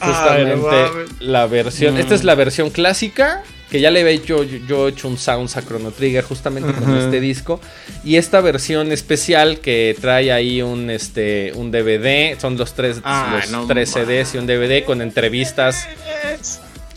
justamente 0.00 1.06
la 1.20 1.46
versión, 1.46 1.96
esta 1.96 2.14
es 2.14 2.24
la 2.24 2.34
versión 2.34 2.70
clásica, 2.70 3.42
que 3.70 3.80
ya 3.80 3.90
le 3.90 4.00
había 4.00 4.12
hecho, 4.12 4.42
yo, 4.42 4.58
yo 4.66 4.88
he 4.88 4.90
hecho 4.90 5.06
un 5.06 5.16
sounds 5.16 5.56
a 5.56 5.62
Chrono 5.62 5.92
Trigger 5.92 6.24
justamente 6.24 6.72
con 6.72 6.96
este 6.98 7.20
disco. 7.20 7.60
Y 8.04 8.16
esta 8.16 8.40
versión 8.40 8.90
especial 8.90 9.60
que 9.60 9.96
trae 10.00 10.32
ahí 10.32 10.60
un, 10.60 10.90
este, 10.90 11.52
un 11.54 11.70
DVD, 11.70 12.38
son 12.38 12.56
los 12.56 12.74
tres, 12.74 13.00
Ay, 13.04 13.42
los 13.42 13.50
no 13.50 13.66
tres 13.66 13.92
CDs 13.92 14.34
y 14.34 14.38
un 14.38 14.46
DVD 14.46 14.84
con 14.84 15.00
entrevistas. 15.00 15.86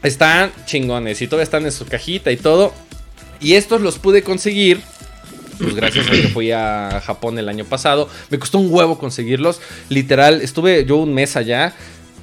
Están 0.01 0.51
chingones 0.65 1.21
y 1.21 1.27
todavía 1.27 1.43
están 1.43 1.65
en 1.65 1.71
su 1.71 1.85
cajita 1.85 2.31
y 2.31 2.37
todo. 2.37 2.73
Y 3.39 3.53
estos 3.53 3.81
los 3.81 3.99
pude 3.99 4.23
conseguir. 4.23 4.81
Pues 5.59 5.75
gracias 5.75 6.07
a 6.07 6.11
que 6.11 6.29
fui 6.29 6.51
a 6.51 7.01
Japón 7.05 7.37
el 7.37 7.47
año 7.49 7.65
pasado. 7.65 8.09
Me 8.31 8.39
costó 8.39 8.57
un 8.57 8.73
huevo 8.73 8.97
conseguirlos. 8.97 9.61
Literal, 9.89 10.41
estuve 10.41 10.85
yo 10.85 10.97
un 10.97 11.13
mes 11.13 11.35
allá 11.35 11.73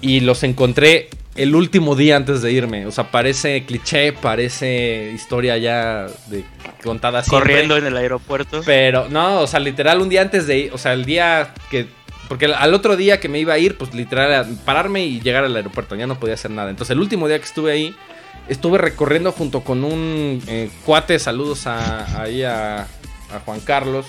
y 0.01 0.21
los 0.21 0.43
encontré 0.43 1.09
el 1.37 1.55
último 1.55 1.95
día 1.97 2.17
antes 2.17 2.43
de 2.43 2.53
irme. 2.53 2.87
O 2.87 2.91
sea, 2.91 3.11
parece 3.11 3.65
cliché, 3.65 4.13
parece 4.13 5.13
historia 5.15 5.57
ya 5.59 6.07
de 6.27 6.45
contada 6.83 7.23
siempre. 7.23 7.39
Corriendo 7.53 7.77
en 7.77 7.87
el 7.87 7.97
aeropuerto. 7.97 8.63
Pero 8.65 9.09
no, 9.09 9.41
o 9.41 9.47
sea, 9.47 9.61
literal 9.61 10.01
un 10.01 10.09
día 10.09 10.23
antes 10.23 10.47
de 10.47 10.59
ir, 10.59 10.73
o 10.73 10.79
sea, 10.79 10.93
el 10.93 11.05
día 11.05 11.55
que... 11.71 11.87
Porque 12.29 12.47
al- 12.47 12.75
otro 12.75 12.97
día 12.97 13.19
que 13.19 13.29
me 13.29 13.41
iba 13.41 13.55
a 13.55 13.59
ir, 13.59 13.77
pues 13.77 13.93
literal, 13.93 14.57
pararme 14.65 15.05
y 15.05 15.21
llegar 15.21 15.45
al 15.45 15.57
aeropuerto, 15.57 15.97
ya 15.97 16.07
no 16.07 16.19
podía 16.21 16.35
hacer 16.35 16.53
nada. 16.53 16.71
Entonces 16.71 16.93
el 16.95 17.01
último 17.01 17.27
día 17.27 17.39
que 17.39 17.45
estuve 17.45 17.73
ahí, 17.73 17.95
estuve 18.49 18.79
recorriendo 18.79 19.33
junto 19.33 19.63
con 19.63 19.83
un 19.83 20.41
eh, 20.47 20.71
cuate, 20.85 21.19
saludos 21.19 21.67
a, 21.67 22.23
ahí 22.23 22.45
a, 22.45 22.83
a 22.83 23.41
Juan 23.45 23.59
Carlos, 23.61 24.07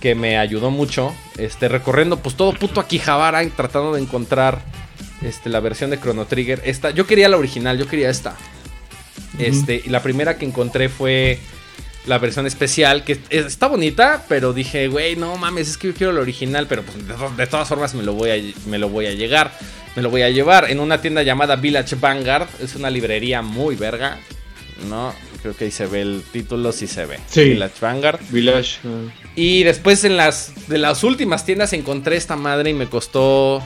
que 0.00 0.14
me 0.14 0.36
ayudó 0.36 0.70
mucho, 0.70 1.14
este, 1.38 1.68
recorriendo 1.68 2.18
pues 2.18 2.34
todo 2.34 2.52
puto 2.52 2.80
Akihabara, 2.80 3.46
tratando 3.48 3.94
de 3.94 4.02
encontrar 4.02 4.60
este, 5.22 5.48
la 5.48 5.60
versión 5.60 5.90
de 5.90 5.98
Chrono 6.00 6.26
Trigger. 6.26 6.62
Esta, 6.64 6.90
yo 6.90 7.06
quería 7.06 7.28
la 7.28 7.36
original, 7.36 7.78
yo 7.78 7.86
quería 7.86 8.10
esta. 8.10 8.36
Este, 9.38 9.82
y 9.84 9.88
la 9.90 10.02
primera 10.02 10.36
que 10.36 10.44
encontré 10.44 10.88
fue 10.88 11.38
la 12.06 12.18
versión 12.18 12.46
especial, 12.46 13.04
que 13.04 13.12
es- 13.30 13.46
está 13.46 13.66
bonita, 13.68 14.24
pero 14.28 14.52
dije, 14.52 14.88
güey, 14.88 15.14
no 15.16 15.36
mames, 15.36 15.68
es 15.68 15.76
que 15.76 15.88
yo 15.88 15.94
quiero 15.94 16.12
la 16.12 16.20
original, 16.20 16.66
pero 16.68 16.82
pues 16.82 16.96
de 17.36 17.46
todas 17.46 17.68
formas 17.68 17.94
me 17.94 18.02
lo, 18.02 18.14
voy 18.14 18.30
a, 18.30 18.68
me 18.68 18.78
lo 18.78 18.88
voy 18.88 19.06
a 19.06 19.12
llegar, 19.12 19.52
me 19.94 20.02
lo 20.02 20.10
voy 20.10 20.22
a 20.22 20.30
llevar 20.30 20.70
en 20.70 20.80
una 20.80 21.00
tienda 21.02 21.22
llamada 21.22 21.56
Village 21.56 21.96
Vanguard, 21.96 22.48
es 22.60 22.74
una 22.76 22.88
librería 22.88 23.42
muy 23.42 23.76
verga, 23.76 24.18
¿no? 24.88 25.14
Creo 25.42 25.54
que 25.54 25.66
ahí 25.66 25.70
se 25.70 25.86
ve 25.86 26.00
el 26.00 26.22
título, 26.32 26.72
sí 26.72 26.86
se 26.86 27.04
ve. 27.06 27.18
Sí. 27.28 27.44
Village 27.50 27.74
Vanguard. 27.80 28.20
Village. 28.30 28.78
ah. 28.84 29.12
Y 29.36 29.62
después 29.64 30.02
en 30.04 30.16
las 30.16 30.52
de 30.68 30.78
las 30.78 31.04
últimas 31.04 31.44
tiendas 31.44 31.72
encontré 31.74 32.16
esta 32.16 32.34
madre 32.36 32.70
y 32.70 32.74
me 32.74 32.86
costó 32.88 33.62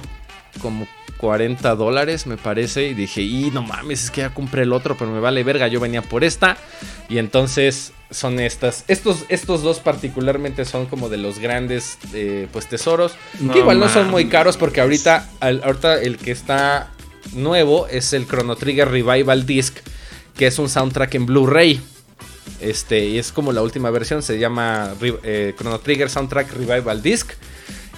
como 0.60 0.86
40 1.22 1.76
dólares, 1.76 2.26
me 2.26 2.36
parece. 2.36 2.88
Y 2.88 2.94
dije, 2.94 3.22
y 3.22 3.52
no 3.52 3.62
mames, 3.62 4.02
es 4.04 4.10
que 4.10 4.22
ya 4.22 4.34
compré 4.34 4.64
el 4.64 4.72
otro, 4.72 4.96
pero 4.98 5.10
me 5.12 5.20
vale 5.20 5.44
verga. 5.44 5.68
Yo 5.68 5.78
venía 5.78 6.02
por 6.02 6.24
esta. 6.24 6.56
Y 7.08 7.18
entonces 7.18 7.92
son 8.10 8.40
estas. 8.40 8.84
Estos, 8.88 9.24
estos 9.28 9.62
dos 9.62 9.78
particularmente 9.78 10.64
son 10.64 10.86
como 10.86 11.08
de 11.08 11.18
los 11.18 11.38
grandes 11.38 11.96
eh, 12.12 12.48
pues 12.52 12.66
tesoros. 12.66 13.12
No 13.38 13.52
que 13.52 13.60
igual 13.60 13.78
no 13.78 13.88
son 13.88 14.10
muy 14.10 14.26
caros 14.26 14.56
porque 14.56 14.80
ahorita, 14.80 15.30
al- 15.38 15.62
ahorita 15.64 16.02
el 16.02 16.16
que 16.18 16.32
está 16.32 16.90
nuevo 17.34 17.86
es 17.86 18.12
el 18.12 18.26
Chrono 18.26 18.56
Trigger 18.56 18.88
Revival 18.90 19.46
Disc. 19.46 19.76
Que 20.36 20.48
es 20.48 20.58
un 20.58 20.68
soundtrack 20.68 21.14
en 21.14 21.26
Blu-ray. 21.26 21.80
Este, 22.60 23.04
y 23.06 23.18
es 23.18 23.30
como 23.30 23.52
la 23.52 23.62
última 23.62 23.90
versión, 23.90 24.22
se 24.22 24.38
llama 24.40 24.94
eh, 25.22 25.54
Chrono 25.56 25.78
Trigger 25.78 26.10
Soundtrack 26.10 26.52
Revival 26.52 27.00
Disc. 27.00 27.30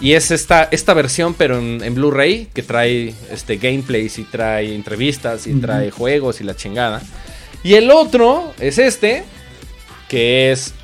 Y 0.01 0.13
es 0.15 0.31
esta, 0.31 0.65
esta 0.71 0.93
versión, 0.93 1.35
pero 1.35 1.59
en, 1.59 1.83
en 1.83 1.95
Blu-ray, 1.95 2.49
que 2.53 2.63
trae 2.63 3.15
este, 3.31 3.57
gameplays 3.57 4.19
y 4.19 4.25
trae 4.25 4.75
entrevistas 4.75 5.47
y 5.47 5.55
trae 5.55 5.91
juegos 5.91 6.41
y 6.41 6.45
la 6.45 6.57
chingada. 6.57 7.01
Y 7.63 7.75
el 7.75 7.91
otro 7.91 8.53
es 8.59 8.79
este, 8.79 9.25
que 10.09 10.53
es 10.53 10.75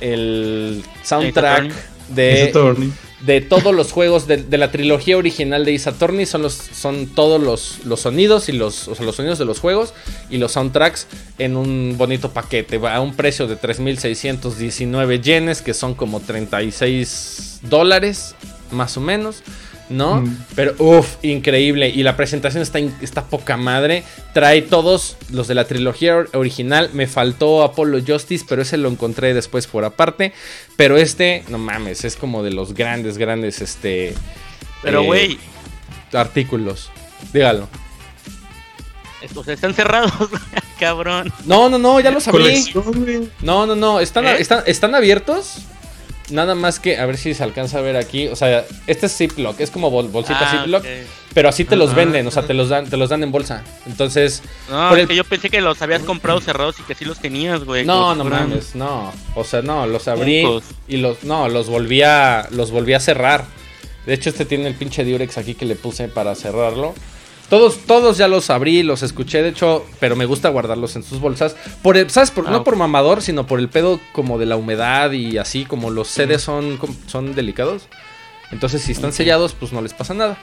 el 0.00 0.82
soundtrack 1.04 1.72
de. 2.08 2.52
De 3.20 3.40
todos 3.40 3.74
los 3.74 3.92
juegos 3.92 4.26
de, 4.26 4.38
de 4.38 4.58
la 4.58 4.70
trilogía 4.70 5.16
original 5.16 5.64
de 5.64 5.74
Ace 5.74 5.90
Attorney 5.90 6.26
son 6.26 6.42
los 6.42 6.54
son 6.54 7.06
todos 7.06 7.40
los, 7.40 7.84
los 7.84 8.00
sonidos 8.00 8.48
y 8.48 8.52
los, 8.52 8.88
los 9.00 9.16
sonidos 9.16 9.38
de 9.38 9.44
los 9.44 9.60
juegos 9.60 9.92
y 10.30 10.38
los 10.38 10.52
soundtracks 10.52 11.06
en 11.38 11.56
un 11.56 11.96
bonito 11.98 12.32
paquete 12.32 12.80
a 12.86 13.00
un 13.00 13.14
precio 13.14 13.46
de 13.46 13.56
3619 13.56 15.20
yenes 15.20 15.60
que 15.60 15.74
son 15.74 15.94
como 15.94 16.20
36 16.20 17.60
dólares 17.62 18.34
más 18.70 18.96
o 18.96 19.00
menos 19.00 19.42
¿no? 19.90 20.22
Mm. 20.22 20.44
Pero, 20.54 20.74
uff, 20.78 21.16
increíble. 21.22 21.88
Y 21.90 22.02
la 22.02 22.16
presentación 22.16 22.62
está, 22.62 22.78
está 22.78 23.24
poca 23.24 23.56
madre. 23.58 24.04
Trae 24.32 24.62
todos 24.62 25.16
los 25.30 25.46
de 25.48 25.54
la 25.54 25.64
trilogía 25.66 26.16
or- 26.16 26.30
original. 26.32 26.88
Me 26.94 27.06
faltó 27.06 27.62
Apollo 27.62 28.02
Justice, 28.06 28.46
pero 28.48 28.62
ese 28.62 28.78
lo 28.78 28.88
encontré 28.88 29.34
después 29.34 29.66
por 29.66 29.84
aparte. 29.84 30.32
Pero 30.76 30.96
este, 30.96 31.44
no 31.48 31.58
mames, 31.58 32.04
es 32.04 32.16
como 32.16 32.42
de 32.42 32.52
los 32.52 32.72
grandes, 32.72 33.18
grandes, 33.18 33.60
este... 33.60 34.14
Pero, 34.82 35.02
eh, 35.02 35.06
güey, 35.06 35.38
Artículos. 36.12 36.90
Dígalo. 37.32 37.68
estos 39.22 39.46
están 39.48 39.74
cerrados, 39.74 40.12
cabrón. 40.80 41.32
No, 41.44 41.68
no, 41.68 41.78
no, 41.78 42.00
ya 42.00 42.10
los 42.10 42.26
abrí. 42.28 42.64
No, 43.42 43.66
no, 43.66 43.76
no, 43.76 44.00
están, 44.00 44.26
¿Eh? 44.26 44.36
están, 44.38 44.62
están 44.66 44.94
abiertos. 44.94 45.58
Nada 46.30 46.54
más 46.54 46.78
que, 46.80 46.98
a 46.98 47.06
ver 47.06 47.16
si 47.16 47.34
se 47.34 47.42
alcanza 47.42 47.78
a 47.78 47.80
ver 47.80 47.96
aquí. 47.96 48.28
O 48.28 48.36
sea, 48.36 48.64
este 48.86 49.06
es 49.06 49.16
Ziploc, 49.16 49.58
es 49.60 49.70
como 49.70 49.90
bol- 49.90 50.08
bolsita 50.08 50.38
Ah, 50.40 50.58
Ziploc. 50.62 50.84
Pero 51.32 51.48
así 51.48 51.64
te 51.64 51.76
los 51.76 51.94
venden, 51.94 52.26
o 52.26 52.30
sea, 52.32 52.42
te 52.44 52.54
los 52.54 52.68
dan, 52.68 52.90
te 52.90 52.96
los 52.96 53.08
dan 53.10 53.22
en 53.22 53.30
bolsa. 53.30 53.62
Entonces, 53.86 54.42
No, 54.68 54.94
el- 54.96 55.06
que 55.06 55.14
yo 55.14 55.22
pensé 55.24 55.48
que 55.50 55.60
los 55.60 55.80
habías 55.82 56.02
comprado 56.02 56.40
cerrados 56.40 56.76
y 56.80 56.82
que 56.82 56.94
sí 56.94 57.04
los 57.04 57.18
tenías, 57.20 57.64
güey. 57.64 57.84
no, 57.84 58.14
no 58.16 58.24
fueran 58.24 58.48
mames, 58.50 58.74
no. 58.74 59.12
O 59.36 59.44
sea, 59.44 59.62
no, 59.62 59.86
los 59.86 60.08
abrí 60.08 60.44
y 60.88 60.96
los, 60.96 61.22
no, 61.24 61.48
los 61.48 61.68
volví 61.68 62.02
a, 62.02 62.48
los 62.50 62.70
volví 62.72 62.94
a 62.94 63.00
cerrar. 63.00 63.44
De 64.06 64.14
hecho, 64.14 64.30
este 64.30 64.44
tiene 64.44 64.66
el 64.66 64.74
pinche 64.74 65.04
Durex 65.04 65.38
aquí 65.38 65.54
que 65.54 65.66
le 65.66 65.76
puse 65.76 66.08
para 66.08 66.34
cerrarlo. 66.34 66.94
Todos, 67.50 67.78
todos 67.86 68.16
ya 68.16 68.28
los 68.28 68.48
abrí, 68.48 68.82
los 68.84 69.02
escuché, 69.02 69.42
de 69.42 69.48
hecho, 69.50 69.84
pero 69.98 70.14
me 70.16 70.24
gusta 70.24 70.48
guardarlos 70.48 70.94
en 70.96 71.02
sus 71.02 71.20
bolsas. 71.20 71.56
Por 71.82 71.96
el, 71.96 72.08
¿Sabes? 72.08 72.30
Por- 72.30 72.46
Ah, 72.46 72.50
no 72.52 72.64
por 72.64 72.76
mamador, 72.76 73.20
sino 73.22 73.46
por 73.46 73.58
el 73.58 73.68
pedo 73.68 74.00
como 74.12 74.38
de 74.38 74.46
la 74.46 74.56
humedad 74.56 75.10
y 75.12 75.36
así, 75.36 75.64
como 75.64 75.90
los 75.90 76.08
CDs 76.08 76.42
son, 76.42 76.78
son 77.06 77.34
delicados. 77.34 77.88
Entonces, 78.52 78.82
si 78.82 78.92
están 78.92 79.12
sellados, 79.12 79.52
pues 79.58 79.72
no 79.72 79.82
les 79.82 79.92
pasa 79.94 80.14
nada. 80.14 80.38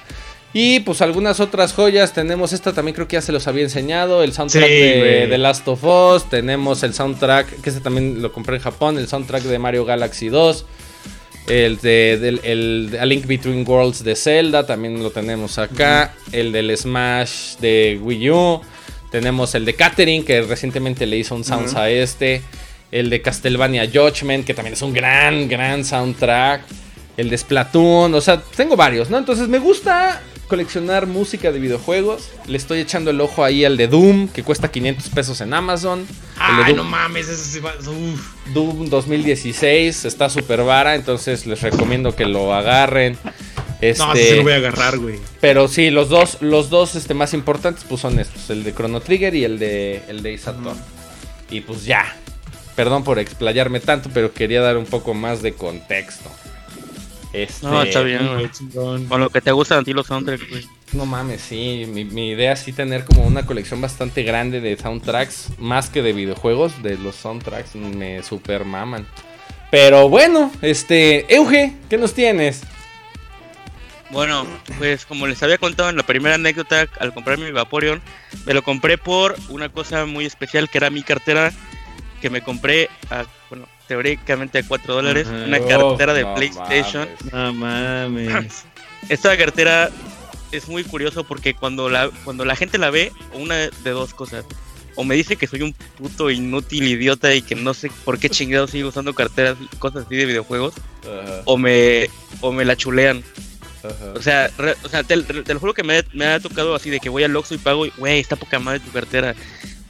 Y 0.53 0.79
pues 0.81 1.01
algunas 1.01 1.39
otras 1.41 1.73
joyas. 1.73 2.13
Tenemos 2.13 2.53
esta 2.53 2.73
también, 2.73 2.95
creo 2.95 3.07
que 3.07 3.15
ya 3.15 3.21
se 3.21 3.31
los 3.33 3.47
había 3.47 3.63
enseñado. 3.63 4.23
El 4.23 4.31
soundtrack 4.33 4.65
Sí, 4.65 4.73
de. 4.73 5.27
The 5.29 5.37
Last 5.37 5.67
of 5.67 5.83
Us. 5.83 6.29
Tenemos 6.29 6.83
el 6.83 6.93
soundtrack, 6.93 7.61
que 7.61 7.69
este 7.69 7.81
también 7.81 8.21
lo 8.21 8.31
compré 8.31 8.55
en 8.57 8.61
Japón. 8.61 8.97
El 8.97 9.07
soundtrack 9.07 9.43
de 9.43 9.59
Mario 9.59 9.83
Galaxy 9.85 10.29
2. 10.29 10.65
El 11.47 11.77
de, 11.77 12.17
del- 12.19 12.41
el 12.43 12.97
A 12.99 13.05
Link 13.05 13.25
Between 13.25 13.63
Worlds 13.67 14.03
de 14.03 14.15
Zelda. 14.15 14.65
También 14.65 15.01
lo 15.01 15.11
tenemos 15.11 15.57
acá. 15.57 16.13
El 16.31 16.51
del 16.51 16.75
Smash 16.77 17.55
de 17.59 17.99
Wii 18.01 18.29
U. 18.31 18.61
Tenemos 19.11 19.55
el 19.55 19.63
de 19.63 19.73
Catering, 19.73 20.25
que 20.25 20.41
recientemente 20.41 21.05
le 21.05 21.17
hizo 21.17 21.33
un 21.35 21.43
sounds 21.45 21.75
a 21.75 21.89
este. 21.89 22.41
El 22.91 23.09
de 23.09 23.21
Castlevania 23.21 23.89
Judgment, 23.91 24.45
que 24.45 24.53
también 24.53 24.73
es 24.73 24.81
un 24.81 24.93
gran, 24.93 25.47
gran 25.47 25.85
soundtrack. 25.85 26.61
El 27.15 27.29
de 27.29 27.37
Splatoon, 27.37 28.13
o 28.13 28.21
sea, 28.21 28.41
tengo 28.55 28.75
varios, 28.75 29.09
¿no? 29.09 29.17
Entonces 29.17 29.47
me 29.47 29.57
gusta 29.59 30.21
coleccionar 30.47 31.07
música 31.07 31.51
de 31.51 31.59
videojuegos. 31.59 32.29
Le 32.47 32.57
estoy 32.57 32.79
echando 32.79 33.11
el 33.11 33.19
ojo 33.21 33.43
ahí 33.43 33.65
al 33.65 33.77
de 33.77 33.87
Doom, 33.87 34.29
que 34.29 34.43
cuesta 34.43 34.71
500 34.71 35.09
pesos 35.09 35.41
en 35.41 35.53
Amazon. 35.53 36.05
Ay, 36.37 36.73
Doom, 36.73 36.77
no 36.77 36.83
mames, 36.83 37.27
ese 37.27 37.43
sí 37.43 37.59
va. 37.59 37.73
Uf. 37.79 38.53
Doom 38.53 38.89
2016 38.89 40.05
está 40.05 40.29
súper 40.29 40.63
vara, 40.63 40.95
entonces 40.95 41.45
les 41.45 41.61
recomiendo 41.61 42.15
que 42.15 42.25
lo 42.25 42.53
agarren. 42.53 43.17
Este, 43.81 44.03
No, 44.03 44.13
ese 44.13 44.29
sí 44.29 44.35
lo 44.37 44.43
voy 44.43 44.53
a 44.53 44.55
agarrar, 44.55 44.97
güey. 44.97 45.19
pero 45.39 45.67
sí, 45.67 45.91
los 45.91 46.09
dos, 46.09 46.37
los 46.41 46.69
dos 46.71 46.95
este, 46.95 47.13
más 47.13 47.33
importantes 47.35 47.85
pues 47.87 48.01
son 48.01 48.19
estos, 48.19 48.49
el 48.49 48.63
de 48.63 48.73
Chrono 48.73 49.01
Trigger 49.01 49.35
y 49.35 49.43
el 49.43 49.59
de 49.59 50.01
el 50.07 50.23
de 50.23 50.33
Attorney. 50.35 50.73
Y 51.51 51.61
pues 51.61 51.85
ya. 51.85 52.15
Perdón 52.75 53.03
por 53.03 53.17
explayarme 53.17 53.79
tanto, 53.79 54.09
pero 54.13 54.33
quería 54.33 54.61
dar 54.61 54.77
un 54.77 54.85
poco 54.85 55.13
más 55.15 55.41
de 55.41 55.53
contexto. 55.53 56.29
Este, 57.33 57.67
No, 57.67 57.81
está 57.83 58.01
bien, 58.01 58.27
güey. 58.27 58.49
Con 59.07 59.19
lo 59.19 59.29
que 59.29 59.41
te 59.41 59.51
gustan 59.51 59.79
a 59.79 59.83
ti 59.83 59.93
los 59.93 60.07
soundtracks, 60.07 60.49
güey. 60.49 60.67
No 60.93 61.05
mames, 61.05 61.41
sí. 61.41 61.85
Mi, 61.87 62.05
mi 62.05 62.29
idea 62.29 62.53
es 62.53 62.59
sí 62.59 62.73
tener 62.73 63.03
como 63.05 63.23
una 63.23 63.45
colección 63.45 63.81
bastante 63.81 64.23
grande 64.23 64.61
de 64.61 64.77
soundtracks, 64.77 65.49
más 65.57 65.89
que 65.89 66.01
de 66.01 66.13
videojuegos. 66.13 66.81
De 66.81 66.97
los 66.97 67.15
soundtracks 67.15 67.75
me 67.75 68.23
super 68.23 68.65
maman. 68.65 69.05
Pero 69.69 70.07
bueno, 70.07 70.51
este, 70.61 71.33
Euge, 71.33 71.73
¿qué 71.89 71.97
nos 71.97 72.13
tienes? 72.13 72.61
Bueno, 74.09 74.47
pues 74.77 75.05
como 75.05 75.27
les 75.27 75.43
había 75.43 75.57
contado 75.57 75.89
en 75.89 75.97
la 75.97 76.03
primera 76.03 76.35
anécdota, 76.35 76.87
al 76.99 77.13
comprar 77.13 77.37
mi 77.37 77.51
Vaporeon, 77.51 78.01
me 78.45 78.53
lo 78.53 78.63
compré 78.63 78.97
por 78.97 79.35
una 79.49 79.67
cosa 79.67 80.05
muy 80.05 80.25
especial 80.25 80.69
que 80.69 80.77
era 80.77 80.89
mi 80.89 81.03
cartera 81.03 81.51
que 82.21 82.29
me 82.29 82.41
compré 82.41 82.89
a, 83.09 83.25
bueno, 83.49 83.67
teóricamente 83.87 84.59
a 84.59 84.67
4 84.67 84.93
dólares, 84.93 85.27
Ajá. 85.27 85.45
una 85.45 85.57
Oh, 85.59 85.67
cartera 85.89 86.13
de 86.13 86.23
no 86.23 86.35
PlayStation. 86.35 87.07
mames. 87.31 87.33
No 87.33 87.53
mames. 87.53 88.65
Esta 89.09 89.37
cartera 89.37 89.89
es 90.51 90.67
muy 90.67 90.83
curioso 90.83 91.23
porque 91.23 91.53
cuando 91.53 91.89
la, 91.89 92.09
cuando 92.23 92.45
la 92.45 92.55
gente 92.55 92.77
la 92.77 92.89
ve, 92.89 93.11
una 93.33 93.55
de 93.55 93.89
dos 93.91 94.13
cosas. 94.13 94.45
O 94.99 95.03
me 95.03 95.13
dice 95.15 95.35
que 95.35 95.45
soy 95.45 95.61
un 95.61 95.73
puto 95.73 96.31
inútil 96.31 96.87
idiota 96.87 97.31
y 97.35 97.43
que 97.43 97.53
no 97.53 97.75
sé 97.75 97.91
por 98.03 98.17
qué 98.17 98.29
chingado 98.31 98.65
sigo 98.67 98.89
usando 98.89 99.13
carteras 99.13 99.55
cosas 99.77 100.05
así 100.07 100.15
de 100.15 100.25
videojuegos. 100.25 100.73
Ajá, 101.03 101.41
O 101.45 101.55
me, 101.57 102.09
o 102.41 102.51
me 102.51 102.65
la 102.65 102.75
chulean. 102.75 103.23
ajá. 103.83 104.13
O 104.15 104.21
sea, 104.23 104.49
re- 104.57 104.75
o 104.83 104.89
sea 104.89 105.03
te, 105.03 105.21
te 105.21 105.53
lo 105.53 105.59
juro 105.59 105.75
que 105.75 105.83
me, 105.83 106.03
me 106.13 106.25
ha 106.25 106.39
tocado 106.39 106.73
así 106.73 106.89
de 106.89 106.99
que 106.99 107.09
voy 107.09 107.23
al 107.23 107.35
Oxxo 107.35 107.53
y 107.53 107.59
pago 107.59 107.85
y, 107.85 107.93
güey, 107.95 108.19
está 108.19 108.35
poca 108.35 108.57
madre 108.57 108.79
tu 108.79 108.91
cartera. 108.91 109.35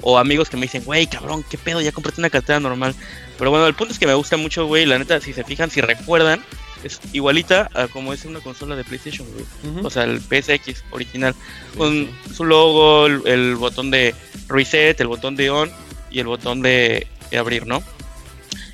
O 0.02 0.18
amigos 0.18 0.50
que 0.50 0.58
me 0.58 0.64
dicen, 0.64 0.84
güey, 0.86 1.08
cabrón, 1.08 1.44
qué 1.50 1.58
pedo, 1.58 1.82
ya 1.82 1.92
compraste 1.92 2.22
una 2.22 2.30
cartera 2.30 2.60
normal. 2.60 2.94
Pero 3.38 3.50
bueno, 3.50 3.66
el 3.68 3.74
punto 3.74 3.94
es 3.94 4.00
que 4.00 4.08
me 4.08 4.14
gusta 4.14 4.38
mucho, 4.38 4.66
güey. 4.68 4.86
La 4.86 5.00
neta, 5.00 5.20
si 5.22 5.34
se 5.34 5.44
fijan, 5.44 5.72
si 5.72 5.82
recuerdan, 5.82 6.44
es 6.84 7.00
igualita 7.14 7.70
a 7.74 7.88
como 7.88 8.14
es 8.14 8.24
una 8.26 8.40
consola 8.40 8.76
de 8.76 8.84
PlayStation, 8.84 9.28
güey. 9.32 9.86
O 9.86 9.90
sea, 9.90 10.04
el 10.04 10.22
PSX 10.22 10.84
original. 10.92 11.34
Sí, 11.74 11.78
Con 11.78 11.92
sí. 11.94 12.34
su 12.36 12.46
logo, 12.46 13.08
el, 13.08 13.22
el 13.26 13.56
botón 13.56 13.90
de 13.92 14.14
reset, 14.48 15.00
el 15.02 15.08
botón 15.08 15.36
de 15.36 15.50
on 15.50 15.72
y 16.12 16.20
el 16.20 16.28
botón 16.28 16.62
de, 16.62 17.08
de 17.32 17.38
abrir, 17.38 17.66
¿no? 17.66 17.84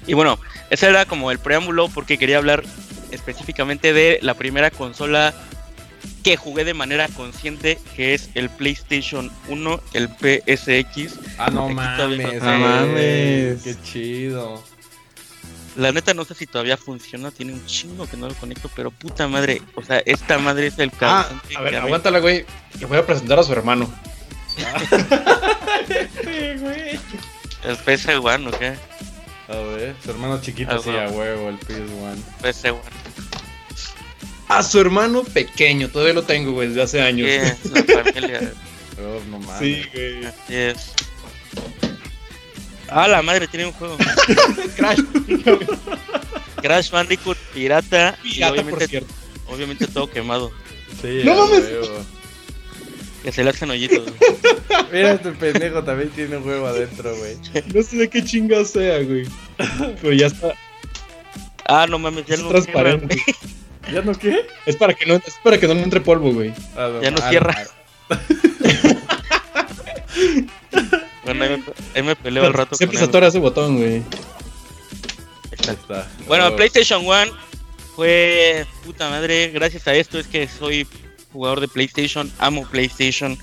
Y 0.06 0.14
bueno, 0.14 0.38
ese 0.70 0.88
era 0.88 1.06
como 1.06 1.32
el 1.32 1.40
preámbulo 1.40 1.88
porque 1.88 2.18
quería 2.18 2.38
hablar 2.38 2.64
específicamente 3.12 3.94
de 3.94 4.20
la 4.22 4.34
primera 4.34 4.72
consola 4.72 5.34
que 6.24 6.38
jugué 6.38 6.64
de 6.66 6.74
manera 6.74 7.08
consciente, 7.10 7.78
que 7.96 8.14
es 8.14 8.30
el 8.36 8.50
PlayStation 8.50 9.32
1, 9.50 9.80
el 9.94 10.08
PSX. 10.10 11.20
Ah, 11.38 11.50
no 11.52 11.70
mames. 11.70 12.42
no- 12.42 12.58
mames. 12.60 13.62
Qué 13.64 13.76
chido. 13.84 14.64
La 15.76 15.92
neta 15.92 16.14
no 16.14 16.24
sé 16.24 16.36
si 16.36 16.46
todavía 16.46 16.78
funciona, 16.78 17.32
tiene 17.32 17.52
un 17.54 17.66
chingo 17.66 18.06
que 18.08 18.16
no 18.16 18.28
lo 18.28 18.36
conecto, 18.36 18.70
pero 18.76 18.92
puta 18.92 19.28
madre, 19.28 19.60
o 19.76 19.82
sea, 19.82 20.04
esta 20.06 20.38
madre 20.38 20.68
es 20.68 20.78
el 20.78 20.92
Ah, 21.02 21.28
a 21.58 21.62
ver, 21.62 21.76
aguántala, 21.78 22.20
güey. 22.20 22.46
Le 22.80 22.86
voy 22.86 22.98
a 23.00 23.06
presentar 23.06 23.40
a 23.40 23.44
su 23.44 23.52
hermano. 23.54 23.92
El 27.64 27.78
PS1, 27.78 28.48
¿o 28.54 28.60
qué? 28.60 28.74
A 29.48 29.56
ver, 29.76 29.96
su 30.04 30.12
hermano 30.12 30.40
chiquito, 30.42 30.72
Ah, 30.74 30.80
sí, 30.80 30.90
bueno. 30.92 31.10
a 31.10 31.12
huevo, 31.12 31.50
el 31.50 31.60
PS1. 31.60 32.16
PS1. 32.42 32.82
A 34.48 34.62
su 34.64 34.80
hermano 34.80 35.24
pequeño. 35.24 35.90
Todavía 35.90 36.14
lo 36.14 36.24
tengo, 36.24 36.52
güey, 36.52 36.68
desde 36.70 36.82
hace 36.84 37.02
años. 37.02 37.28
Sí, 37.28 37.36
es 37.36 37.72
una 37.72 37.84
familia. 38.04 38.54
Oh, 38.96 39.20
no 39.32 39.40
mames. 39.40 39.60
Sí, 39.60 39.84
güey. 39.92 40.26
Así 40.26 40.54
es. 40.56 40.94
Ah, 42.88 43.08
la 43.08 43.24
madre 43.24 43.48
tiene 43.48 43.66
un 43.66 43.72
juego. 43.74 43.98
Crash. 44.78 45.00
Crash 46.62 46.92
Bandicoot 46.92 47.38
pirata. 47.56 48.16
y 48.24 48.36
Pirata, 48.36 48.54
por 48.54 48.62
obviamente, 48.64 48.88
cierto. 48.88 49.14
obviamente 49.48 49.88
todo 49.88 50.10
quemado. 50.12 50.52
Sí, 51.02 51.22
No 51.26 51.34
a 51.34 51.36
mames. 51.48 51.64
Que 53.24 53.32
se 53.32 53.44
le 53.44 53.50
hacen 53.50 53.72
hoyitos. 53.72 54.04
güey. 54.06 54.32
Mira, 54.92 55.14
este 55.14 55.32
pendejo 55.32 55.84
también 55.84 56.10
tiene 56.12 56.38
un 56.38 56.48
huevo 56.48 56.68
adentro, 56.68 57.16
güey. 57.18 57.36
No 57.74 57.82
sé 57.82 57.98
de 57.98 58.10
qué 58.10 58.24
chingado 58.24 58.64
sea, 58.64 59.00
güey. 59.02 59.26
Pero 60.02 60.14
ya 60.14 60.28
está. 60.28 60.54
Ah, 61.66 61.88
no 61.90 61.98
mames, 61.98 62.26
ya 62.28 62.36
Es 62.36 62.42
no 62.42 62.50
transparente. 62.50 63.18
¿Ya 63.92 64.02
no 64.02 64.14
qué? 64.14 64.46
Es 64.66 64.76
para 64.76 64.94
que 64.94 65.06
no, 65.06 65.16
es 65.16 65.36
para 65.44 65.60
que 65.60 65.68
no 65.68 65.74
entre 65.74 66.02
polvo, 66.02 66.32
güey. 66.34 66.54
Ah, 66.76 67.00
Ya 67.02 67.12
no 67.12 67.18
ah, 67.22 67.30
cierra. 67.30 67.56
Bueno, 71.24 71.44
ahí 71.46 71.50
me, 71.52 71.64
ahí 71.96 72.04
me 72.04 72.16
peleo 72.16 72.46
al 72.46 72.54
rato. 72.54 72.76
Siempre 72.76 72.98
con 72.98 73.06
se 73.06 73.10
atora 73.10 73.28
ese 73.28 73.40
botón, 73.40 73.78
güey. 73.78 74.04
Está. 75.52 76.08
Bueno, 76.28 76.48
Oh. 76.48 76.56
PlayStation 76.56 77.06
1 77.06 77.32
fue 77.96 78.66
puta 78.84 79.10
madre. 79.10 79.50
Gracias 79.50 79.88
a 79.88 79.96
esto 79.96 80.20
es 80.20 80.28
que 80.28 80.48
soy 80.48 80.86
jugador 81.32 81.62
de 81.62 81.68
PlayStation, 81.68 82.32
amo 82.40 82.68
PlayStation. 82.70 83.38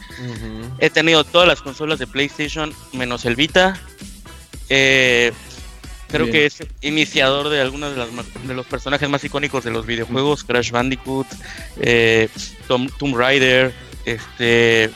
He 0.78 0.90
tenido 0.90 1.24
todas 1.24 1.48
las 1.48 1.62
consolas 1.62 1.98
de 1.98 2.06
PlayStation 2.06 2.72
menos 2.92 3.24
el 3.24 3.34
Vita. 3.34 3.80
Eh, 4.68 5.32
creo 6.10 6.26
Bien. 6.26 6.32
que 6.32 6.46
es 6.46 6.58
iniciador 6.82 7.48
de 7.48 7.60
algunos 7.60 7.92
de, 7.92 7.98
las 7.98 8.08
de 8.46 8.54
los 8.54 8.66
personajes 8.66 9.08
más 9.08 9.22
icónicos 9.24 9.64
de 9.64 9.70
los 9.70 9.86
videojuegos, 9.86 10.44
Crash 10.44 10.70
Bandicoot, 10.70 11.26
eh, 11.80 12.28
Tom- 12.68 12.88
Tomb 12.98 13.16
Raider, 13.16 13.72
este, 14.04 14.90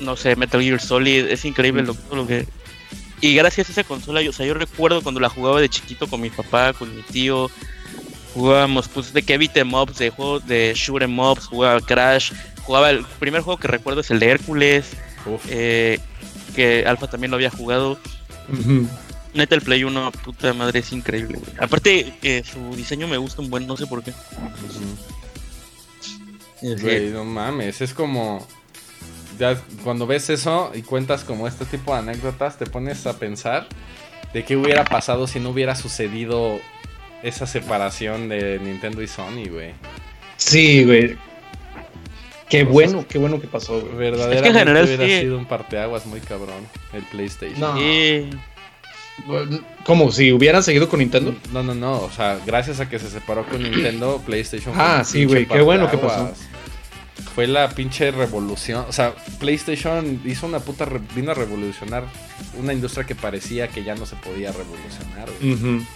no 0.00 0.16
sé, 0.16 0.36
Metal 0.36 0.60
Gear 0.62 0.80
Solid. 0.80 1.26
Es 1.26 1.44
increíble 1.44 1.82
lo, 1.82 2.26
que 2.26 2.46
y 3.20 3.34
gracias 3.34 3.68
a 3.68 3.72
esa 3.72 3.84
consola, 3.84 4.22
yo, 4.22 4.30
o 4.30 4.32
sea, 4.32 4.46
yo 4.46 4.54
recuerdo 4.54 5.02
cuando 5.02 5.20
la 5.20 5.28
jugaba 5.28 5.60
de 5.60 5.68
chiquito 5.68 6.06
con 6.06 6.20
mi 6.20 6.30
papá, 6.30 6.72
con 6.72 6.94
mi 6.94 7.02
tío, 7.02 7.50
Jugábamos, 8.32 8.86
pues, 8.86 9.12
de 9.12 9.22
que 9.22 9.36
beat 9.38 9.56
em 9.56 9.74
ups, 9.74 9.98
de 9.98 10.10
juegos 10.10 10.46
de 10.46 10.72
shoot 10.76 11.02
em 11.02 11.18
ups, 11.18 11.46
jugaba 11.46 11.80
Crash. 11.80 12.32
Jugaba 12.62 12.90
el 12.90 13.04
primer 13.18 13.40
juego 13.42 13.58
que 13.58 13.66
recuerdo 13.66 14.02
es 14.02 14.10
el 14.12 14.20
de 14.20 14.28
Hércules, 14.28 14.92
eh, 15.48 15.98
que 16.54 16.84
Alpha 16.86 17.08
también 17.10 17.32
lo 17.32 17.36
había 17.36 17.50
jugado. 17.50 17.98
Ujú. 18.48 18.88
Neta, 19.34 19.54
el 19.54 19.62
Play 19.62 19.84
1, 19.84 20.12
puta 20.24 20.52
madre, 20.54 20.80
es 20.80 20.92
increíble, 20.92 21.38
güey. 21.38 21.52
Aparte, 21.60 22.12
eh, 22.22 22.42
su 22.44 22.74
diseño 22.76 23.06
me 23.08 23.16
gusta 23.16 23.42
un 23.42 23.50
buen, 23.50 23.66
no 23.66 23.76
sé 23.76 23.86
por 23.86 24.02
qué. 24.02 24.10
Ujú. 26.62 26.76
Güey, 26.82 27.08
no 27.10 27.24
mames, 27.24 27.80
es 27.80 27.94
como... 27.94 28.46
Ya 29.38 29.56
cuando 29.84 30.06
ves 30.06 30.28
eso 30.28 30.70
y 30.74 30.82
cuentas 30.82 31.24
como 31.24 31.48
este 31.48 31.64
tipo 31.64 31.92
de 31.94 32.00
anécdotas, 32.00 32.58
te 32.58 32.66
pones 32.66 33.06
a 33.06 33.18
pensar 33.18 33.66
de 34.34 34.44
qué 34.44 34.56
hubiera 34.56 34.84
pasado 34.84 35.26
si 35.26 35.40
no 35.40 35.48
hubiera 35.50 35.74
sucedido 35.74 36.60
esa 37.22 37.46
separación 37.46 38.28
de 38.28 38.58
Nintendo 38.58 39.00
y 39.00 39.08
Sony, 39.08 39.48
güey. 39.50 39.72
Sí, 40.36 40.84
güey. 40.84 41.16
Qué 42.50 42.64
Cosas- 42.64 42.72
bueno, 42.72 43.06
qué 43.08 43.18
bueno 43.18 43.40
que 43.40 43.46
pasó, 43.46 43.80
güey. 43.80 43.94
Verdaderamente 43.94 44.36
Es 44.36 44.42
que 44.42 44.48
en 44.48 44.54
general 44.54 44.84
hubiera 44.84 45.06
sí. 45.06 45.20
sido 45.20 45.38
un 45.38 45.46
parteaguas 45.46 46.04
muy 46.04 46.20
cabrón 46.20 46.66
el 46.92 47.04
PlayStation. 47.04 47.60
No. 47.60 47.78
Sí. 47.78 48.28
Como 49.84 50.12
si 50.12 50.32
hubieran 50.32 50.62
seguido 50.62 50.88
con 50.88 51.00
Nintendo. 51.00 51.34
No, 51.52 51.62
no, 51.62 51.74
no, 51.74 52.00
o 52.00 52.10
sea, 52.10 52.38
gracias 52.46 52.80
a 52.80 52.88
que 52.88 52.98
se 52.98 53.08
separó 53.10 53.44
con 53.46 53.62
Nintendo, 53.62 54.22
PlayStation 54.26 54.74
fue 54.74 54.82
Ah, 54.84 55.04
sí, 55.04 55.24
güey, 55.24 55.46
qué 55.46 55.60
bueno 55.60 55.90
que 55.90 55.98
parteaguas. 55.98 56.38
Fue 57.34 57.46
la 57.46 57.68
pinche 57.70 58.10
revolución, 58.10 58.84
o 58.88 58.92
sea, 58.92 59.14
PlayStation 59.38 60.20
hizo 60.24 60.46
una 60.46 60.58
puta, 60.58 60.84
re- 60.84 61.00
vino 61.14 61.30
a 61.30 61.34
revolucionar 61.34 62.04
una 62.58 62.72
industria 62.72 63.04
que 63.06 63.14
parecía 63.14 63.68
que 63.68 63.84
ya 63.84 63.94
no 63.94 64.04
se 64.04 64.16
podía 64.16 64.52
revolucionar. 64.52 65.28
güey. 65.40 65.86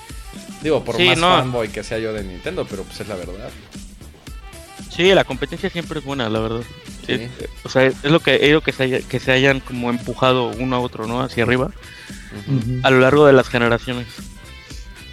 Digo, 0.62 0.84
por 0.84 0.96
Sí, 0.96 1.06
más 1.08 1.18
no. 1.18 1.28
fanboy 1.28 1.68
que 1.68 1.82
sea 1.82 1.98
yo 1.98 2.12
de 2.12 2.22
Nintendo, 2.24 2.66
pero 2.68 2.82
pues 2.84 3.00
es 3.00 3.08
la 3.08 3.16
verdad. 3.16 3.50
Sí, 4.90 5.12
la 5.12 5.24
competencia 5.24 5.68
siempre 5.70 5.98
es 5.98 6.04
buena, 6.04 6.28
la 6.28 6.38
verdad. 6.40 6.62
Sí. 7.06 7.28
O 7.64 7.68
sea, 7.68 7.84
es 7.86 8.02
lo 8.04 8.20
que 8.20 8.36
he 8.36 8.44
oído 8.46 8.60
que 8.60 8.72
se, 8.72 8.84
haya- 8.84 9.00
que 9.02 9.18
se 9.20 9.32
hayan 9.32 9.60
como 9.60 9.90
empujado 9.90 10.48
uno 10.58 10.76
a 10.76 10.80
otro, 10.80 11.06
¿no? 11.06 11.20
Hacia 11.20 11.42
arriba, 11.42 11.70
A 12.82 12.90
lo 12.90 13.00
largo 13.00 13.26
de 13.26 13.32
las 13.32 13.48
generaciones. 13.48 14.06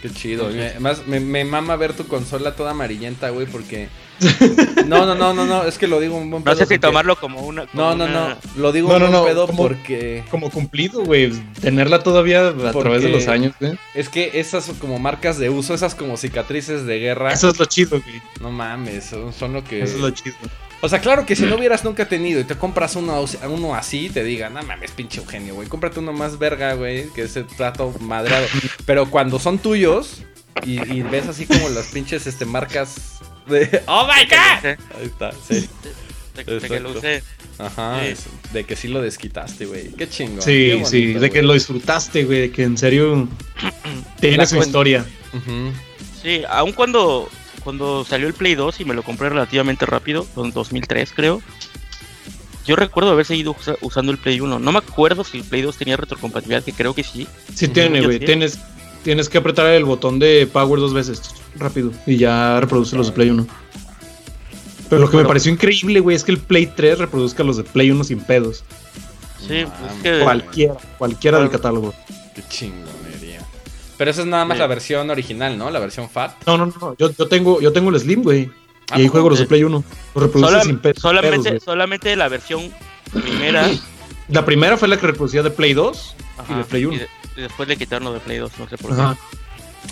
Qué 0.02 0.10
chido. 0.12 0.50
me- 0.50 0.66
Además, 0.70 1.04
me, 1.06 1.20
me 1.20 1.46
mama 1.46 1.76
ver 1.76 1.94
tu 1.94 2.08
consola 2.08 2.56
toda 2.56 2.72
amarillenta, 2.72 3.30
güey, 3.30 3.46
porque... 3.46 3.88
No, 4.88 5.06
no, 5.06 5.14
no, 5.16 5.34
no, 5.34 5.46
no, 5.46 5.64
es 5.64 5.78
que 5.78 5.86
lo 5.88 6.00
digo 6.00 6.16
un 6.18 6.32
buen 6.32 6.44
No 6.44 6.52
sé 6.54 6.58
pedo 6.58 6.66
si 6.70 6.74
porque- 6.76 6.80
tomarlo 6.80 7.16
como 7.18 7.42
una... 7.42 7.68
como 7.68 7.84
No, 7.84 7.96
no, 7.96 8.06
una- 8.06 8.30
no, 8.30 8.38
lo 8.56 8.72
digo 8.72 8.90
No, 8.90 8.96
un 8.96 9.02
no, 9.02 9.08
buen 9.10 9.20
no, 9.22 9.26
pedo 9.26 9.46
¿cómo? 9.48 9.58
porque... 9.68 10.24
Como 10.32 10.50
cumplido, 10.50 11.04
güey. 11.06 11.32
Tenerla 11.62 12.02
todavía 12.02 12.48
a 12.48 12.72
través 12.72 13.04
de 13.04 13.10
los 13.10 13.28
años, 13.28 13.54
güey. 13.60 13.78
Es 13.94 14.10
que 14.10 14.32
esas 14.40 14.66
como 14.80 14.98
marcas 14.98 15.38
de 15.38 15.52
uso, 15.52 15.76
esas 15.76 15.94
como 15.94 16.18
cicatrices 16.18 16.86
de 16.88 16.98
guerra, 17.00 17.32
Eso 17.34 17.50
es 17.50 17.60
lo 17.60 17.66
chido, 17.66 18.02
güey. 18.02 18.22
no 18.42 18.50
mames, 18.52 19.06
son, 19.06 19.32
son 19.34 19.54
lo 19.54 19.64
que... 19.64 19.84
Eso 19.84 19.96
es 19.96 20.02
lo 20.02 20.10
chido. 20.10 20.36
O 20.84 20.90
sea, 20.90 21.00
claro 21.00 21.26
que 21.26 21.36
si 21.36 21.44
no 21.44 21.56
hubieras 21.58 21.84
nunca 21.84 22.08
tenido 22.10 22.40
y 22.40 22.44
te 22.44 22.56
compras 22.56 22.96
uno, 22.96 23.24
uno 23.50 23.76
así, 23.76 24.10
te 24.10 24.24
digan, 24.24 24.54
no 24.56 24.64
mames, 24.64 24.92
pinche 24.92 25.20
Eugenio, 25.22 25.54
güey, 25.56 25.68
cómprate 25.68 26.00
uno 26.00 26.12
más 26.12 26.40
verga, 26.40 26.74
güey, 26.74 27.08
que 27.14 27.24
ese 27.24 27.44
trato 27.44 27.94
madreado. 28.00 28.48
Pero 28.86 29.10
cuando 29.10 29.38
son 29.40 29.60
tuyos 29.60 30.24
y, 30.66 30.82
y 30.92 31.02
ves 31.04 31.28
así 31.28 31.46
como 31.46 31.70
las 31.70 31.88
pinches 31.88 32.26
este, 32.26 32.46
marcas 32.46 33.20
de... 33.48 33.84
¡Oh, 33.88 34.06
my 34.08 34.26
God! 34.26 34.66
Ahí 35.00 35.06
está, 35.06 35.32
sí. 35.48 35.70
De, 36.36 36.60
de 36.60 36.68
que 36.68 36.80
lo 36.80 36.92
usé. 36.92 37.24
Ajá, 37.60 38.02
Sí. 38.04 38.30
de 38.54 38.64
que 38.64 38.76
sí 38.76 38.88
lo 38.88 39.02
desquitaste, 39.04 39.66
güey. 39.66 39.90
Qué 39.92 40.10
chingo. 40.10 40.42
Sí, 40.42 40.82
sí. 40.86 41.14
De 41.14 41.30
que 41.30 41.44
lo 41.44 41.54
disfrutaste, 41.54 42.24
güey. 42.24 42.40
De 42.42 42.52
que 42.52 42.64
en 42.64 42.76
serio 42.78 43.28
tiene 44.20 44.48
su 44.48 44.58
historia. 44.58 45.06
Sí, 46.22 46.42
aun 46.50 46.72
cuando, 46.72 47.30
cuando 47.64 48.04
salió 48.06 48.28
el 48.28 48.34
Play 48.34 48.56
2 48.56 48.80
y 48.82 48.86
me 48.86 48.94
lo 48.94 49.04
compré 49.04 49.30
relativamente 49.30 49.86
rápido, 49.86 50.26
en 50.38 50.52
2003 50.52 51.12
creo. 51.16 51.42
Yo 52.66 52.76
recuerdo 52.76 53.12
haber 53.12 53.26
seguido 53.26 53.56
usa- 53.60 53.78
usando 53.82 54.12
el 54.12 54.18
Play 54.20 54.40
1. 54.40 54.60
No 54.60 54.72
me 54.72 54.78
acuerdo 54.80 55.24
si 55.24 55.40
el 55.40 55.44
Play 55.44 55.62
2 55.64 55.78
tenía 55.78 55.98
retrocompatibilidad, 55.98 56.64
que 56.64 56.74
creo 56.74 56.94
que 56.94 57.04
sí. 57.04 57.28
Sí 57.56 57.68
tiene, 57.68 58.02
güey. 58.02 58.20
Tienes, 58.20 58.60
tienes 59.04 59.30
que 59.30 59.40
apretar 59.40 59.66
el 59.68 59.84
botón 59.86 60.20
de 60.20 60.48
Power 60.52 60.80
dos 60.80 60.94
veces. 60.94 61.22
Rápido. 61.56 61.92
Y 62.06 62.18
ya 62.18 62.60
reproduce 62.60 62.96
los 62.96 63.08
de 63.08 63.14
Play 63.14 63.30
1. 63.32 63.48
Pero 64.90 65.02
lo 65.02 65.10
que 65.10 65.18
me 65.18 65.26
pareció 65.26 65.52
increíble, 65.52 66.02
güey, 66.02 66.16
es 66.16 66.24
que 66.24 66.32
el 66.34 66.38
Play 66.38 66.68
3 66.68 67.00
reproduzca 67.00 67.44
los 67.44 67.58
de 67.58 67.64
Play 67.64 67.90
1 67.92 68.04
sin 68.04 68.20
pedos. 68.20 68.64
Sí, 69.40 69.66
pues 69.66 69.92
es 69.96 70.02
que... 70.04 70.20
Cualquiera, 70.24 70.76
cualquiera 71.00 71.40
del 71.40 71.50
catálogo. 71.50 71.94
Qué 72.36 72.44
chingonería. 72.48 73.01
Pero 74.02 74.10
esa 74.10 74.22
es 74.22 74.28
nada 74.28 74.46
más 74.46 74.58
Sí. 74.58 74.62
la 74.62 74.66
versión 74.68 75.10
original, 75.12 75.56
¿no? 75.60 75.70
La 75.70 75.78
versión 75.78 76.10
FAT. 76.10 76.32
No, 76.48 76.58
no, 76.58 76.66
no. 76.66 76.96
Yo, 76.98 77.12
yo 77.16 77.28
tengo, 77.28 77.62
yo 77.62 77.72
tengo 77.72 77.92
el 77.92 78.00
Slim, 78.00 78.24
güey. 78.24 78.50
Ah, 78.90 78.98
y 78.98 79.04
ahí 79.04 79.08
juego 79.08 79.30
los 79.30 79.38
de 79.38 79.46
Play 79.46 79.64
1. 79.64 79.84
Los 80.16 80.24
reproduce 80.24 80.52
sola- 80.52 80.64
sin 80.64 80.80
pe- 80.80 80.96
solamente, 81.00 81.50
pedos, 81.52 81.64
solamente 81.64 82.16
la 82.16 82.28
versión 82.28 82.72
primera. 83.14 83.70
La 84.30 84.44
primera 84.44 84.76
fue 84.76 84.88
la 84.88 84.98
que 84.98 85.06
reproducía 85.06 85.44
de 85.44 85.52
Play 85.52 85.74
2 85.76 86.16
y 86.18 86.42
ajá, 86.42 86.58
de 86.58 86.64
Play 86.64 86.86
1. 86.86 86.96
y 86.96 87.00
de- 87.00 87.08
y 87.38 87.42
después 87.42 87.70
le 87.70 87.78
quitaron 87.78 88.06
lo 88.06 88.14
de 88.14 88.22
Play 88.22 88.40
2, 88.40 88.52
no 88.58 88.68
sé 88.68 88.78
por 88.80 88.96
qué. 88.96 89.00
Ajá. 89.02 89.18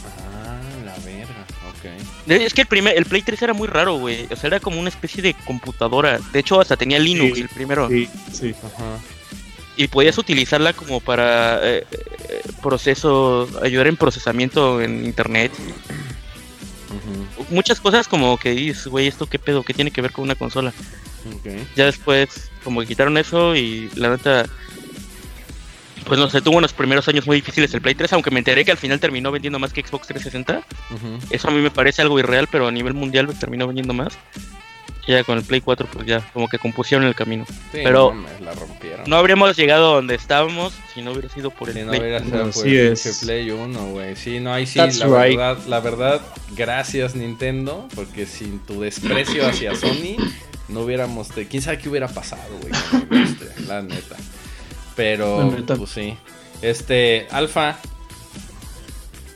Ah, 0.08 0.60
la 0.86 0.95
verga. 1.06 1.45
Ok. 1.69 2.32
Es 2.32 2.54
que 2.56 2.62
el 2.62 2.67
primer, 2.67 2.98
el 2.98 3.06
Play 3.06 3.22
3 3.22 3.39
era 3.43 3.54
muy 3.54 3.67
raro, 3.67 3.95
güey. 4.00 4.28
O 4.32 4.36
sea, 4.36 4.48
era 4.48 4.60
como 4.60 4.80
una 4.80 4.89
especie 4.89 5.22
de 5.22 5.36
computadora. 5.45 6.19
De 6.34 6.39
hecho, 6.39 6.60
hasta 6.60 6.76
tenía 6.78 6.98
Linux 6.98 7.36
Sí, 7.36 7.41
el 7.41 7.50
primero. 7.50 7.88
Sí, 7.89 8.10
sí. 8.34 8.56
Ajá. 8.65 8.98
Y 9.80 9.88
podías 9.88 10.18
utilizarla 10.18 10.74
como 10.74 11.00
para 11.00 11.62
eh, 11.63 11.86
eh, 11.89 12.42
procesos, 12.62 13.56
ayudar 13.63 13.88
en 13.88 13.96
procesamiento 13.96 14.82
en 14.82 15.06
internet. 15.06 15.54
Muchas 17.50 17.80
cosas 17.80 18.06
como 18.10 18.36
que 18.36 18.50
dices, 18.52 18.88
güey, 18.88 19.08
¿esto 19.08 19.26
qué 19.26 19.39
pedo? 19.39 19.63
¿Qué 19.63 19.74
tiene 19.74 19.89
que 19.89 20.02
ver 20.02 20.12
con 20.12 20.26
una 20.26 20.36
consola? 20.36 20.74
Ya 21.78 21.86
después, 21.86 22.52
como 22.62 22.82
que 22.82 22.88
quitaron 22.88 23.18
eso 23.18 23.56
y 23.56 23.89
la 23.96 24.10
neta. 24.10 24.48
Pues 26.06 26.20
no 26.20 26.30
sé, 26.30 26.42
tuvo 26.42 26.58
unos 26.58 26.74
primeros 26.74 27.08
años 27.08 27.26
muy 27.26 27.38
difíciles 27.38 27.74
el 27.74 27.80
Play 27.80 27.96
3, 27.96 28.12
aunque 28.12 28.32
me 28.32 28.39
enteré 28.39 28.65
que 28.65 28.72
al 28.72 28.78
final 28.78 29.00
terminó 29.00 29.32
vendiendo 29.32 29.60
más 29.60 29.72
que 29.72 29.82
Xbox 29.82 30.08
360. 30.08 30.62
Ujú. 30.94 31.20
Eso 31.30 31.48
a 31.48 31.52
mí 31.52 31.62
me 31.62 31.72
parece 31.72 32.02
algo 32.02 32.20
irreal, 32.20 32.50
pero 32.52 32.68
a 32.68 32.72
nivel 32.72 32.96
mundial 32.96 33.34
terminó 33.39 33.65
vendiendo 33.65 33.94
más. 33.94 34.18
Ya 35.10 35.24
con 35.24 35.38
el 35.39 35.43
Play 35.43 35.60
4, 35.62 35.88
pues 35.91 36.06
ya, 36.06 36.19
como 36.34 36.48
que 36.48 36.60
compusieron 36.60 37.06
el 37.08 37.15
camino. 37.15 37.45
Sí, 37.48 37.56
Pero- 37.84 38.12
no 38.13 38.22
mames, 38.22 38.41
la 38.41 38.54
rompieron. 38.54 39.10
No 39.10 39.15
habríamos 39.15 39.58
llegado 39.58 39.91
a 39.91 39.95
donde 39.95 40.13
estábamos 40.15 40.74
si 40.93 41.02
no 41.02 41.12
hubiera 41.13 41.30
sido 41.30 41.50
por 41.50 41.69
el 41.69 41.76
Si 41.76 41.82
no 41.82 41.88
Play. 41.89 42.00
hubiera 42.02 42.19
sido 42.24 42.52
por 42.52 42.67
el 42.67 42.76
es. 42.91 43.19
Play 43.24 43.50
1, 43.50 43.86
güey. 43.88 44.15
Sí, 44.15 44.39
no, 44.39 44.54
ahí 44.54 44.67
sí, 44.67 44.78
That's 44.78 45.00
la 45.00 45.06
right. 45.08 45.38
verdad, 45.38 45.58
la 45.67 45.80
verdad, 45.80 46.22
gracias 46.56 47.15
Nintendo, 47.15 47.88
porque 47.95 48.26
sin 48.28 48.60
tu 48.60 48.82
desprecio 48.82 49.48
hacia 49.48 49.74
Sony, 49.76 50.15
no 50.67 50.82
hubiéramos, 50.82 51.30
te- 51.30 51.48
quién 51.48 51.63
sabe 51.63 51.80
qué 51.80 51.89
hubiera 51.89 52.08
pasado, 52.08 52.43
güey, 52.62 52.72
la 53.67 53.82
neta. 53.82 54.15
Pero, 54.95 55.39
La 55.50 55.58
neta. 55.58 55.76
pues 55.76 55.89
sí. 55.89 56.15
Este, 56.62 57.28
Alfa, 57.32 57.80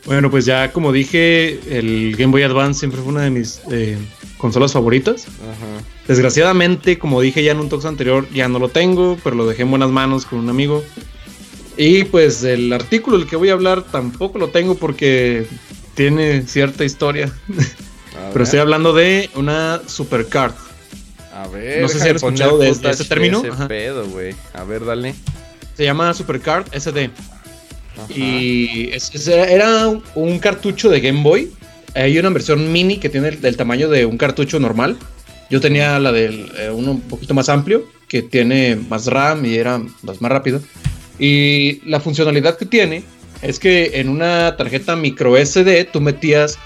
Bueno, 0.04 0.30
pues 0.30 0.44
ya 0.44 0.70
como 0.70 0.92
dije, 0.92 1.58
el 1.78 2.14
Game 2.16 2.30
Boy 2.30 2.42
Advance 2.42 2.78
siempre 2.80 3.00
fue 3.00 3.10
una 3.10 3.22
de 3.22 3.30
mis 3.30 3.60
eh, 3.72 3.96
consolas 4.44 4.72
favoritas. 4.74 5.24
ajá, 5.26 5.82
Desgraciadamente, 6.06 6.98
como 6.98 7.18
dije 7.22 7.42
ya 7.42 7.52
en 7.52 7.60
un 7.60 7.70
talk 7.70 7.82
anterior, 7.86 8.28
ya 8.34 8.46
no 8.46 8.58
lo 8.58 8.68
tengo, 8.68 9.16
pero 9.24 9.34
lo 9.36 9.46
dejé 9.46 9.62
en 9.62 9.70
buenas 9.70 9.88
manos 9.88 10.26
con 10.26 10.38
un 10.38 10.50
amigo. 10.50 10.84
Y 11.78 12.04
pues 12.04 12.44
el 12.44 12.70
artículo 12.74 13.16
del 13.18 13.26
que 13.26 13.36
voy 13.36 13.48
a 13.48 13.54
hablar 13.54 13.82
tampoco 13.84 14.38
lo 14.38 14.48
tengo 14.48 14.74
porque 14.74 15.46
tiene 15.94 16.42
cierta 16.46 16.84
historia. 16.84 17.32
Pero 18.32 18.44
estoy 18.44 18.58
hablando 18.60 18.92
de 18.92 19.30
una 19.34 19.80
supercard. 19.86 20.52
a 21.32 21.46
ver, 21.48 21.80
no 21.82 21.88
sé 21.88 21.98
si 22.00 22.08
han 22.10 22.16
escuchado 22.16 22.58
de- 22.58 22.72
de 22.74 22.90
ese 22.90 23.04
término, 23.04 23.38
ese 23.42 23.66
pedo. 23.66 24.04
A 24.52 24.64
ver, 24.64 24.84
dale. 24.84 25.14
Se 25.76 25.84
llama 25.84 26.12
Supercard 26.14 26.66
SD. 26.78 27.10
Ajá. 27.96 28.06
Y 28.12 28.90
es- 28.92 29.10
es- 29.14 29.26
era 29.28 29.88
un 30.14 30.38
cartucho 30.38 30.90
de 30.90 31.00
Game 31.00 31.22
Boy. 31.22 31.50
Hay 31.94 32.18
una 32.18 32.30
versión 32.30 32.72
mini 32.72 32.98
que 32.98 33.08
tiene 33.08 33.28
el, 33.28 33.56
tamaño 33.56 33.88
de 33.88 34.06
un 34.06 34.18
cartucho 34.18 34.58
normal. 34.58 34.96
Yo 35.50 35.60
tenía 35.60 35.98
la 35.98 36.12
del 36.12 36.50
eh, 36.58 36.70
uno 36.70 36.92
un 36.92 37.00
poquito 37.02 37.34
más 37.34 37.48
amplio, 37.48 37.84
que 38.08 38.22
tiene 38.22 38.76
más 38.76 39.06
RAM 39.06 39.44
y 39.44 39.56
era 39.56 39.78
más, 40.02 40.20
más 40.20 40.32
rápido. 40.32 40.60
Y 41.18 41.80
la 41.88 42.00
funcionalidad 42.00 42.58
que 42.58 42.66
tiene 42.66 43.04
es 43.42 43.58
que 43.58 44.00
en 44.00 44.08
una 44.08 44.56
tarjeta 44.56 44.96
micro 44.96 45.36
SD 45.36 45.84
tú 45.84 46.00
metías 46.00 46.58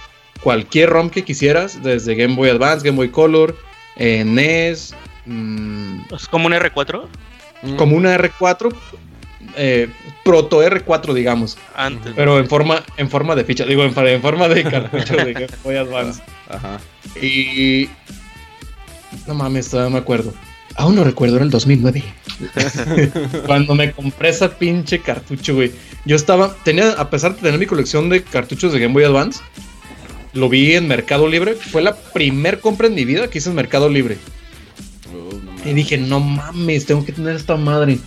cualquier 0.43 0.91
ROM 0.91 1.11
que 1.11 1.25
quisieras, 1.25 1.83
desde 1.83 2.15
Game 2.15 2.37
Boy 2.37 2.51
Advance, 2.51 2.87
Game 2.87 2.97
Boy 2.97 3.11
Color, 3.11 3.57
eh, 3.97 4.25
NES, 4.25 4.95
mm, 5.27 6.15
¿Es 6.15 6.29
como 6.29 6.47
un 6.47 6.53
R4? 6.53 7.07
Mm, 7.63 7.77
como 7.77 7.97
una 7.97 8.17
R4, 8.17 8.73
eh, 9.57 9.89
proto 10.25 10.63
R4, 10.63 11.13
digamos. 11.13 11.59
Antes. 11.75 12.13
Pero 12.15 12.39
en 12.39 12.49
forma, 12.49 12.83
en 12.97 13.11
forma 13.11 13.35
de 13.35 13.45
ficha, 13.45 13.65
digo, 13.65 13.85
en, 13.85 13.97
en 13.97 14.23
forma 14.23 14.49
de 14.49 14.65
cartucho 14.65 15.17
de 15.17 15.33
Game 15.33 15.49
Boy 15.65 15.77
Advance. 15.77 16.23
Ajá. 16.49 16.81
Y. 17.21 17.89
No 19.27 19.35
mames, 19.35 19.71
todavía 19.71 19.95
me 19.95 19.99
acuerdo. 19.99 20.33
Aún 20.77 20.95
lo 20.95 21.03
recuerdo, 21.03 21.37
era 21.37 21.45
el 21.45 21.51
2009. 21.51 22.05
Cuando 23.47 23.75
me 23.75 23.91
compré 23.93 24.29
esa 24.29 24.59
pinche 24.59 25.01
cartucho, 25.01 25.55
güey. 25.55 25.73
Yo 26.05 26.15
estaba. 26.15 26.55
Tenía, 26.65 26.93
a 26.93 27.11
pesar 27.11 27.35
de 27.35 27.43
tener 27.43 27.59
mi 27.59 27.67
colección 27.67 28.09
de 28.09 28.23
cartuchos 28.23 28.73
de 28.73 28.79
Game 28.79 28.95
Boy 28.95 29.05
Advance, 29.05 29.41
lo 30.35 30.49
vi 30.49 30.75
en 30.75 30.87
Mercado 30.87 31.27
Libre. 31.27 31.55
Fue 31.55 31.83
la 31.83 31.97
primer 31.97 32.61
compra 32.61 32.87
en 32.87 32.95
mi 32.95 33.05
vida 33.05 33.29
que 33.29 33.39
hice 33.39 33.51
en 33.51 33.57
Mercado 33.57 33.89
Libre. 33.89 34.19
No 35.13 35.39
mames. 35.39 35.67
Y 35.67 35.73
dije, 35.73 35.99
no 35.99 36.21
mames, 36.21 36.87
tengo 36.87 37.05
que 37.05 37.13
tener 37.13 37.35
esta 37.35 37.57
madre. 37.57 37.99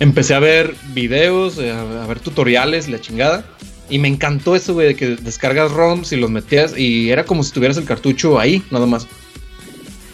Empecé 0.00 0.34
a 0.34 0.40
ver 0.40 0.74
videos, 0.94 1.58
eh, 1.58 1.70
a 1.70 2.06
ver 2.06 2.18
tutoriales, 2.20 2.88
la 2.88 3.00
chingada. 3.00 3.44
Y 3.88 3.98
me 3.98 4.08
encantó 4.08 4.56
eso, 4.56 4.74
güey, 4.74 4.88
de 4.88 4.96
que 4.96 5.06
descargas 5.16 5.70
ROMs 5.72 6.12
y 6.12 6.16
los 6.16 6.30
metías. 6.30 6.76
Y 6.76 7.10
era 7.10 7.24
como 7.24 7.42
si 7.44 7.52
tuvieras 7.52 7.76
el 7.76 7.84
cartucho 7.84 8.38
ahí, 8.38 8.62
nada 8.70 8.86
más. 8.86 9.06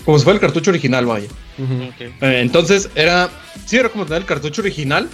Como 0.05 0.19
si 0.19 0.25
fuera 0.25 0.37
el 0.37 0.41
cartucho 0.41 0.71
original, 0.71 1.07
vaya. 1.07 1.29
Eh, 1.59 2.41
entonces 2.41 2.91
era, 2.95 3.29
sí, 3.65 3.77
era 3.77 3.89
como 3.89 4.05
tener 4.07 4.23
el 4.23 4.27
cartucho 4.27 4.61
original. 4.63 5.09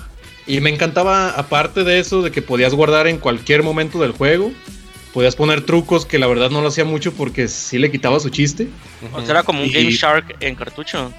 Y 0.46 0.60
me 0.60 0.70
encantaba, 0.70 1.30
aparte 1.30 1.84
de 1.84 1.98
eso, 2.00 2.22
de 2.22 2.30
que 2.30 2.42
podías 2.42 2.74
guardar 2.74 3.06
en 3.06 3.18
cualquier 3.18 3.62
momento 3.62 4.00
del 4.00 4.12
juego. 4.12 4.52
Podías 5.12 5.36
poner 5.36 5.60
trucos 5.62 6.06
que 6.06 6.18
la 6.18 6.26
verdad 6.26 6.50
no 6.50 6.62
lo 6.62 6.68
hacía 6.68 6.84
mucho 6.84 7.12
porque 7.12 7.46
sí 7.46 7.78
le 7.78 7.90
quitaba 7.90 8.18
su 8.20 8.30
chiste. 8.30 8.68
O 9.12 9.20
sea, 9.20 9.30
era 9.32 9.42
como 9.42 9.60
un 9.62 9.68
Y- 9.68 9.72
Game 9.72 9.90
Shark 9.90 10.36
en 10.40 10.54
cartucho. 10.54 11.12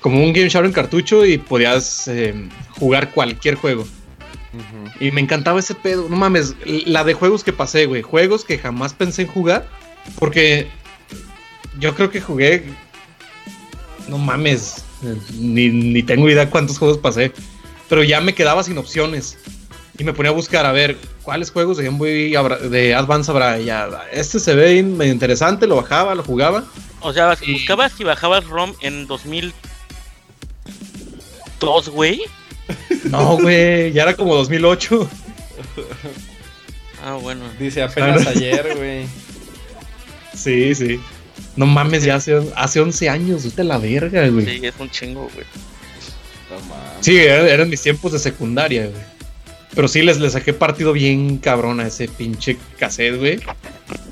Como 0.00 0.22
un 0.22 0.32
Game 0.32 0.48
Shark 0.48 0.66
en 0.66 0.72
cartucho 0.72 1.24
y 1.26 1.38
podías 1.38 2.06
eh, 2.08 2.34
jugar 2.78 3.10
cualquier 3.12 3.56
juego. 3.56 3.86
Y 5.00 5.10
me 5.10 5.20
encantaba 5.20 5.60
ese 5.60 5.74
pedo. 5.74 6.08
No 6.08 6.16
mames, 6.16 6.54
la 6.86 7.04
de 7.04 7.14
juegos 7.14 7.44
que 7.44 7.52
pasé, 7.52 7.86
güey. 7.86 8.02
Juegos 8.02 8.44
que 8.44 8.58
jamás 8.58 8.94
pensé 8.94 9.22
en 9.22 9.28
jugar. 9.28 9.68
Porque 10.18 10.68
yo 11.78 11.94
creo 11.94 12.10
que 12.10 12.20
jugué. 12.20 12.64
No 14.08 14.18
mames. 14.18 14.84
Ni, 15.38 15.68
ni 15.68 16.02
tengo 16.02 16.28
idea 16.28 16.48
cuántos 16.50 16.78
juegos 16.78 16.98
pasé. 16.98 17.32
Pero 17.88 18.02
ya 18.02 18.20
me 18.20 18.34
quedaba 18.34 18.62
sin 18.64 18.78
opciones. 18.78 19.36
Y 19.98 20.04
me 20.04 20.12
ponía 20.12 20.30
a 20.30 20.34
buscar 20.34 20.64
a 20.64 20.72
ver 20.72 20.96
cuáles 21.22 21.50
juegos 21.50 21.76
de 21.76 21.84
Game 21.84 21.98
Boy 21.98 22.34
habrá- 22.36 22.58
de 22.58 22.94
Advance 22.94 23.30
habrá. 23.30 23.58
Ya, 23.58 23.88
este 24.12 24.38
se 24.40 24.54
ve 24.54 24.82
medio 24.82 25.12
interesante. 25.12 25.66
Lo 25.66 25.76
bajaba, 25.76 26.14
lo 26.14 26.22
jugaba. 26.22 26.64
O 27.00 27.12
sea, 27.12 27.36
Y- 27.42 27.52
buscabas 27.52 27.98
y 28.00 28.04
bajabas 28.04 28.44
ROM 28.46 28.72
en 28.80 29.06
2002, 31.60 31.88
güey. 31.90 32.20
No, 33.10 33.36
güey. 33.38 33.92
Ya 33.92 34.02
era 34.02 34.14
como 34.16 34.34
2008. 34.34 35.08
Ah, 37.04 37.14
bueno. 37.20 37.44
Dice 37.58 37.82
apenas 37.82 38.20
Ah, 38.20 38.24
no. 38.24 38.30
ayer, 38.30 38.74
güey. 38.76 39.06
Sí, 40.34 40.74
sí. 40.74 41.00
No 41.56 41.66
mames, 41.66 42.04
ya 42.04 42.16
hace, 42.16 42.40
hace 42.56 42.80
11 42.80 43.08
años. 43.08 43.44
Vete 43.44 43.62
a 43.62 43.64
la 43.64 43.78
verga, 43.78 44.28
güey. 44.28 44.46
Sí, 44.46 44.66
es 44.66 44.74
un 44.78 44.90
chingo, 44.90 45.28
güey. 45.34 45.46
No 46.50 46.60
mames. 46.68 46.96
Sí, 47.00 47.16
era- 47.16 47.48
eran 47.48 47.68
mis 47.68 47.82
tiempos 47.82 48.12
de 48.12 48.18
secundaria, 48.18 48.86
güey. 48.86 49.02
Pero 49.74 49.86
sí 49.86 50.02
les, 50.02 50.18
les 50.18 50.32
saqué 50.32 50.52
partido 50.52 50.92
bien 50.92 51.38
cabrón 51.38 51.80
a 51.80 51.86
ese 51.86 52.08
pinche 52.08 52.56
cassette, 52.78 53.16
güey. 53.18 53.38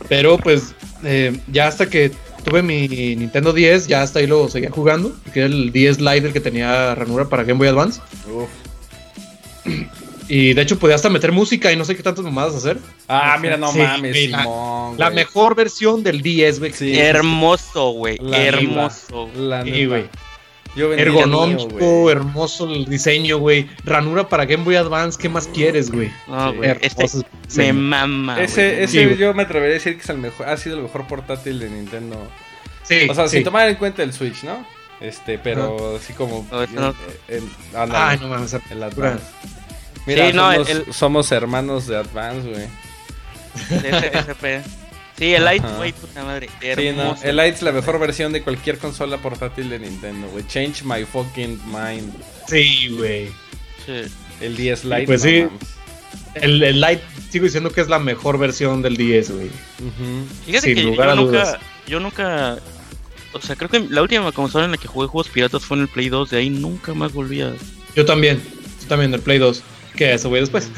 Pero 0.08 0.38
pues 0.38 0.74
eh, 1.02 1.38
ya 1.48 1.66
hasta 1.66 1.88
que 1.88 2.12
tuve 2.46 2.62
mi 2.62 2.88
Nintendo 2.88 3.52
10, 3.52 3.88
ya 3.88 4.02
hasta 4.02 4.20
ahí 4.20 4.26
lo 4.26 4.48
seguía 4.48 4.70
jugando. 4.70 5.12
Que 5.32 5.40
era 5.40 5.48
el 5.48 5.72
10 5.72 6.00
Lite 6.00 6.28
el 6.28 6.32
que 6.32 6.40
tenía 6.40 6.94
ranura 6.94 7.28
para 7.28 7.42
Game 7.44 7.58
Boy 7.58 7.68
Advance. 7.68 8.00
Uf. 8.32 8.48
Y 10.28 10.54
de 10.54 10.62
hecho 10.62 10.78
podía 10.78 10.96
hasta 10.96 11.08
meter 11.08 11.30
música 11.30 11.72
y 11.72 11.76
no 11.76 11.84
sé 11.84 11.96
qué 11.96 12.02
tantas 12.02 12.24
mamadas 12.24 12.54
hacer. 12.54 12.78
Ah, 13.08 13.38
mira, 13.40 13.56
no 13.56 13.70
Sí, 13.72 13.78
mames, 13.78 14.16
Simón. 14.16 14.96
La 14.98 15.10
mejor 15.10 15.54
versión 15.54 16.02
del 16.02 16.20
10, 16.22 16.58
güey. 16.58 16.72
Sí. 16.72 16.98
Hermoso, 16.98 17.90
güey. 17.90 18.18
Hermoso. 18.32 19.28
La 19.36 19.62
güey. 19.62 20.08
Yo 20.76 20.92
el 20.92 20.98
mío, 21.10 21.20
Ergonómico, 21.20 22.10
hermoso 22.10 22.70
el 22.70 22.84
diseño, 22.84 23.38
güey. 23.38 23.68
Ranura 23.84 24.28
para 24.28 24.44
Game 24.44 24.62
Boy 24.64 24.76
Advance, 24.76 25.18
¿qué 25.20 25.28
más 25.28 25.48
quieres, 25.48 25.90
güey? 25.90 26.12
No, 26.28 26.52
güey. 26.54 26.70
Este 26.82 27.06
me 27.56 27.72
mama. 27.72 28.40
Ese, 28.40 28.82
ese 28.84 29.08
Sí, 29.08 29.16
yo 29.16 29.32
me 29.34 29.44
atrevería 29.44 29.72
a 29.76 29.78
decir 29.78 29.96
que 29.96 30.02
es 30.02 30.08
el 30.10 30.18
mejor, 30.18 30.48
ha 30.48 30.56
sido 30.56 30.76
el 30.76 30.82
mejor 30.82 31.06
portátil 31.06 31.58
de 31.58 31.70
Nintendo. 31.70 32.28
Sí, 32.82 33.08
O 33.10 33.14
sea, 33.14 33.26
sí. 33.28 33.36
sin 33.38 33.44
tomar 33.44 33.68
en 33.68 33.76
cuenta 33.76 34.02
el 34.02 34.12
Switch, 34.12 34.44
¿no? 34.44 34.66
Este, 35.00 35.38
pero 35.38 35.96
así 35.96 36.12
como. 36.12 36.46
No, 36.50 36.66
no. 36.66 36.94
ándale, 37.74 38.04
Ay, 38.04 38.18
no 38.20 38.28
mames. 38.28 38.54
el 38.70 38.82
Advance. 38.82 39.24
Mira, 40.06 40.30
Sí, 40.30 40.36
no, 40.36 40.52
somos, 40.52 40.70
el- 40.70 40.92
somos 40.92 41.32
hermanos 41.32 41.86
de 41.86 41.96
Advance, 41.96 42.48
güey. 42.48 42.66
Ese- 43.84 44.18
SP. 44.18 44.62
Sí, 45.18 45.32
el 45.32 45.44
Light, 45.44 45.64
Ajá. 45.64 45.76
güey, 45.76 45.92
puta 45.92 46.24
madre. 46.24 46.48
Sí, 46.60 46.90
no, 46.94 47.16
el 47.22 47.36
Lite 47.36 47.48
es 47.48 47.62
la 47.62 47.72
mejor 47.72 47.98
versión 47.98 48.32
de 48.32 48.42
cualquier 48.42 48.78
consola 48.78 49.16
portátil 49.18 49.70
de 49.70 49.78
Nintendo, 49.78 50.28
güey. 50.28 50.46
Change 50.46 50.84
my 50.84 51.04
fucking 51.04 51.58
mind. 51.66 52.12
Sí, 52.48 52.88
güey. 52.96 53.28
Sí. 53.86 54.02
El 54.40 54.56
10 54.56 54.84
Lite. 54.84 55.06
Pues 55.06 55.24
no 55.24 55.30
sí. 55.30 55.42
mames. 55.44 55.60
El, 56.34 56.62
el 56.62 56.80
Lite 56.80 57.02
sigo 57.30 57.44
diciendo 57.46 57.70
que 57.70 57.80
es 57.80 57.88
la 57.88 57.98
mejor 57.98 58.36
versión 58.38 58.82
del 58.82 58.96
10, 58.98 59.30
güey. 59.30 59.50
Fíjate 60.44 60.66
Sin 60.66 60.74
que 60.74 60.82
lugar 60.82 61.06
yo 61.08 61.12
a 61.12 61.16
nunca, 61.16 61.30
dudas. 61.38 61.58
yo 61.86 62.00
nunca, 62.00 62.58
o 63.32 63.40
sea, 63.40 63.56
creo 63.56 63.70
que 63.70 63.80
la 63.88 64.02
última 64.02 64.30
consola 64.32 64.66
en 64.66 64.72
la 64.72 64.76
que 64.76 64.86
jugué 64.86 65.06
juegos 65.06 65.30
piratas 65.30 65.64
fue 65.64 65.78
en 65.78 65.84
el 65.84 65.88
Play 65.88 66.10
2, 66.10 66.28
de 66.30 66.38
ahí 66.38 66.50
nunca 66.50 66.92
más 66.92 67.12
volví 67.14 67.40
a... 67.40 67.54
Yo 67.94 68.04
también. 68.04 68.42
Yo 68.82 68.88
también 68.88 69.10
del 69.12 69.20
Play 69.22 69.38
2. 69.38 69.62
Que 69.96 70.14
eso 70.14 70.28
voy 70.28 70.40
después. 70.40 70.70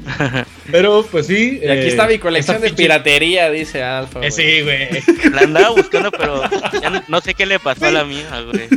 Pero, 0.72 1.06
pues 1.10 1.26
sí. 1.26 1.60
Y 1.62 1.68
aquí 1.68 1.82
eh, 1.82 1.88
está 1.88 2.06
mi 2.06 2.18
colección 2.18 2.60
de 2.62 2.72
piratería, 2.72 3.50
dice 3.50 3.82
Alfa. 3.82 4.20
Eh, 4.24 4.30
sí, 4.30 4.62
güey. 4.62 4.88
La 5.32 5.42
andaba 5.42 5.70
buscando, 5.70 6.10
pero 6.10 6.42
ya 6.80 6.88
no, 6.90 7.02
no 7.06 7.20
sé 7.20 7.34
qué 7.34 7.44
le 7.46 7.58
pasó 7.58 7.84
a 7.86 7.90
la 7.90 8.04
mía, 8.04 8.28
güey. 8.50 8.68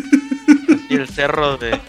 Así 0.85 0.93
el 0.95 1.07
cerro 1.07 1.57
de... 1.57 1.79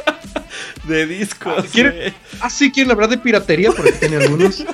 De 0.85 1.07
discos. 1.07 1.67
¿Quiere- 1.73 1.91
güey. 1.91 2.15
Ah, 2.41 2.49
sí, 2.49 2.71
quieren 2.71 2.93
hablar 2.93 3.11
de 3.11 3.19
piratería 3.19 3.73
porque 3.73 3.93
tiene 3.93 4.17
algunos. 4.17 4.65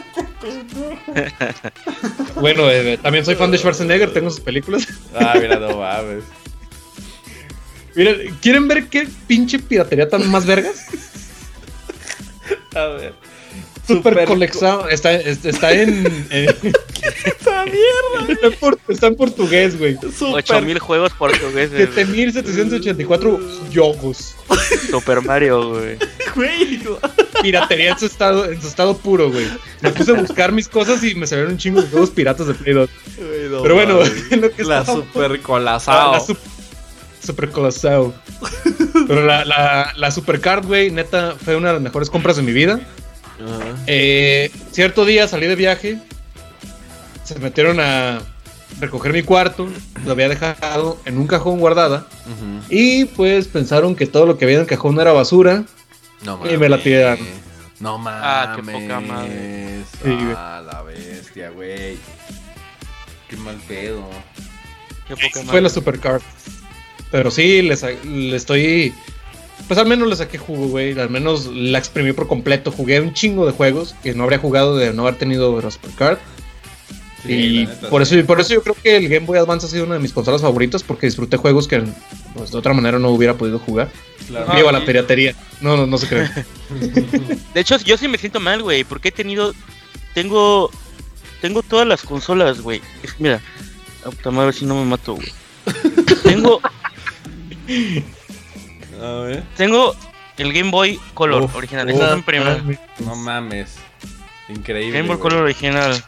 bueno, 2.37 2.71
eh, 2.71 2.99
también 3.03 3.25
soy 3.25 3.35
fan 3.35 3.51
de 3.51 3.59
Schwarzenegger, 3.59 4.13
tengo 4.13 4.31
sus 4.31 4.41
películas. 4.41 4.87
Ah, 5.15 5.35
mira, 5.41 5.59
no 5.59 5.79
mames. 5.79 6.25
Miren, 7.95 8.37
¿quieren 8.43 8.69
ver 8.69 8.87
qué 8.89 9.09
pinche 9.27 9.59
piratería 9.59 10.09
tan 10.09 10.29
más 10.31 10.45
vergas? 10.47 10.87
A 12.75 12.87
ver. 12.89 13.15
Super 13.87 14.25
colección. 14.25 14.81
Está, 14.91 15.13
es- 15.15 15.45
está 15.45 15.73
en. 15.73 16.07
en- 16.31 16.49
Esta 17.25 17.65
mierda. 17.67 18.27
está, 18.33 18.47
en 18.47 18.53
por- 18.55 18.79
está 18.89 19.07
en 19.09 19.15
portugués, 19.17 19.79
güey. 19.79 19.95
Super. 19.97 20.37
8000 20.37 20.79
juegos 20.79 21.13
portugueses. 21.13 21.71
güey. 21.71 21.87
7784 21.95 23.41
yogos. 23.71 24.35
Super 24.91 25.21
Mario, 25.23 25.69
güey. 25.71 25.99
güey. 26.35 26.81
Piratería 27.43 27.91
en 27.93 27.99
su 27.99 28.07
estado, 28.07 28.51
en 28.51 28.61
su 28.61 28.69
estado 28.69 28.97
puro, 28.97 29.31
güey. 29.31 29.47
Me 29.83 29.91
puse 29.91 30.13
a 30.13 30.15
buscar 30.15 30.51
mis 30.53 30.67
cosas 30.69 31.05
y 31.05 31.15
me 31.15 31.27
salieron 31.27 31.53
un 31.53 31.59
chingo 31.59 31.83
de 31.83 31.89
juegos 31.89 32.11
piratas 32.11 32.47
de 32.47 32.55
Play 32.55 32.75
2. 32.75 32.91
Güey, 33.19 33.29
no 33.51 33.63
Pero 33.63 33.75
bueno, 33.75 33.99
lo 34.31 34.51
que 34.51 34.65
La 34.65 34.81
estaba- 34.81 34.87
super 34.87 35.33
Ah, 35.33 35.43
colazao. 35.43 36.13
la 36.13 36.21
sup- 36.21 36.39
super 37.25 37.51
colosao. 37.51 38.15
Pero 39.07 39.25
la, 39.27 39.45
la, 39.45 39.93
la 39.97 40.11
Supercard, 40.11 40.65
güey, 40.67 40.91
neta, 40.91 41.35
fue 41.43 41.57
una 41.57 41.69
de 41.69 41.75
las 41.75 41.83
mejores 41.83 42.11
compras 42.11 42.37
de 42.37 42.43
mi 42.43 42.53
vida. 42.53 42.81
Ajá. 43.41 43.77
Eh, 43.87 44.51
cierto 44.71 45.05
día 45.05 45.27
salí 45.29 45.47
de 45.47 45.57
viaje. 45.57 45.99
Se 47.25 47.39
metieron 47.39 47.81
a 47.81 48.21
recoger 48.81 49.13
mi 49.13 49.23
cuarto. 49.23 49.69
Lo 50.05 50.13
había 50.13 50.29
dejado 50.29 50.99
en 51.05 51.19
un 51.19 51.27
cajón 51.27 51.59
guardada. 51.59 52.07
Y 52.69 53.07
pues 53.07 53.49
pensaron 53.49 53.95
que 53.97 54.07
todo 54.07 54.27
lo 54.27 54.39
que 54.39 54.45
había 54.45 54.57
en 54.57 54.63
el 54.63 54.67
cajón 54.69 54.99
era 55.01 55.13
basura. 55.13 55.65
No 56.23 56.41
Y 56.51 56.57
me 56.57 56.69
la 56.69 56.79
tiraron. 56.83 57.27
No 57.81 57.99
mames. 57.99 58.21
Ah, 58.25 58.53
qué 58.57 58.63
poca 58.63 59.01
madre. 59.01 59.83
Sí, 60.03 60.17
ah, 60.37 60.63
la 60.65 60.83
bestia, 60.83 61.51
güey. 61.51 61.99
Qué 63.29 63.37
mal 63.37 63.57
pedo. 63.69 64.09
Qué 65.09 65.17
poca 65.17 65.29
Fue 65.33 65.45
madre. 65.45 65.61
la 65.63 65.69
Supercard. 65.69 66.23
Pero 67.11 67.31
sí, 67.31 67.63
le, 67.63 67.77
le 68.05 68.37
estoy. 68.37 68.93
Pues 69.69 69.79
al 69.79 69.87
menos 69.87 70.09
le 70.09 70.17
saqué 70.17 70.37
jugo, 70.39 70.69
güey. 70.69 70.99
Al 70.99 71.11
menos 71.11 71.47
la 71.47 71.79
exprimí 71.79 72.13
por 72.13 72.27
completo. 72.29 72.71
Jugué 72.73 73.01
un 73.01 73.15
chingo 73.15 73.47
de 73.47 73.53
juegos 73.53 73.95
que 74.03 74.15
no 74.15 74.25
habría 74.25 74.39
jugado 74.39 74.77
de 74.77 74.93
no 74.93 75.03
haber 75.03 75.17
tenido 75.17 75.61
la 75.61 75.71
Supercard. 75.71 76.19
Sí, 77.25 77.33
y 77.33 77.65
la 77.65 77.71
neta, 77.71 77.89
por 77.89 78.05
sí. 78.05 78.19
eso, 78.19 78.27
por 78.27 78.41
eso 78.41 78.53
yo 78.53 78.63
creo 78.63 78.77
que 78.83 78.97
el 78.97 79.09
Game 79.09 79.25
Boy 79.27 79.39
Advance 79.39 79.67
ha 79.67 79.71
sido 79.71 79.85
una 79.85 79.95
de 79.95 80.01
mis 80.01 80.13
consolas 80.13 80.43
favoritas 80.43 80.83
porque 80.83 81.07
disfruté 81.07 81.39
juegos 81.39 81.67
que 81.67 81.83
pues, 82.35 82.51
de 82.51 82.59
otra 82.59 82.75
manera 82.75 82.99
no 82.99 83.09
hubiera 83.11 83.35
podido 83.35 83.59
jugar. 83.59 83.91
Claro. 84.27 84.47
Ah, 84.49 84.57
Viva 84.57 84.73
la 84.73 84.81
sí. 84.81 84.87
piratería. 84.87 85.35
No, 85.61 85.77
no, 85.77 85.87
no 85.87 85.97
se 85.97 86.09
cree. 86.09 86.29
De 87.55 87.61
hecho, 87.61 87.79
yo 87.79 87.97
sí 87.97 88.09
me 88.09 88.19
siento 88.19 88.41
mal, 88.41 88.63
güey, 88.63 88.85
porque 88.85 89.09
he 89.09 89.13
tenido. 89.13 89.55
Tengo. 90.13 90.71
Tengo 91.41 91.63
todas 91.63 91.87
las 91.87 92.03
consolas, 92.03 92.61
güey. 92.61 92.81
Mira, 93.19 93.41
a 94.05 94.31
ver 94.31 94.55
si 94.55 94.65
no 94.65 94.77
me 94.77 94.85
mato, 94.85 95.15
güey. 95.15 95.29
tengo, 96.23 96.61
A 99.03 99.11
ver. 99.23 99.43
tengo 99.57 99.95
el 100.39 100.53
Game 100.53 100.71
Boy 100.71 100.99
Color 101.15 101.43
Uf, 101.43 101.55
original. 101.57 101.87
uf. 101.87 101.93
Está 101.95 102.13
en 102.13 102.23
primera. 102.23 102.63
No 103.01 103.17
mames. 103.17 103.77
Increíble. 104.49 104.99
Game 104.99 105.09
Boy. 105.09 105.19
Color 105.19 105.43
original. 105.45 106.05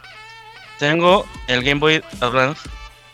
Tengo 0.78 1.26
el 1.48 1.62
Game 1.62 1.80
Boy 1.80 2.02
Advance, 2.20 2.60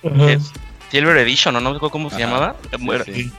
Ajá. 0.05 0.27
que 0.27 0.33
es 0.35 0.51
Silver 0.91 1.17
Edition, 1.19 1.55
o 1.57 1.61
no 1.61 1.73
sé 1.75 1.81
cómo 1.91 2.11
se 2.11 2.17
Ajá. 2.17 2.25
llamaba. 2.25 2.57
Sí, 2.71 2.77
Bueno, 2.85 3.05
sí. 3.05 3.31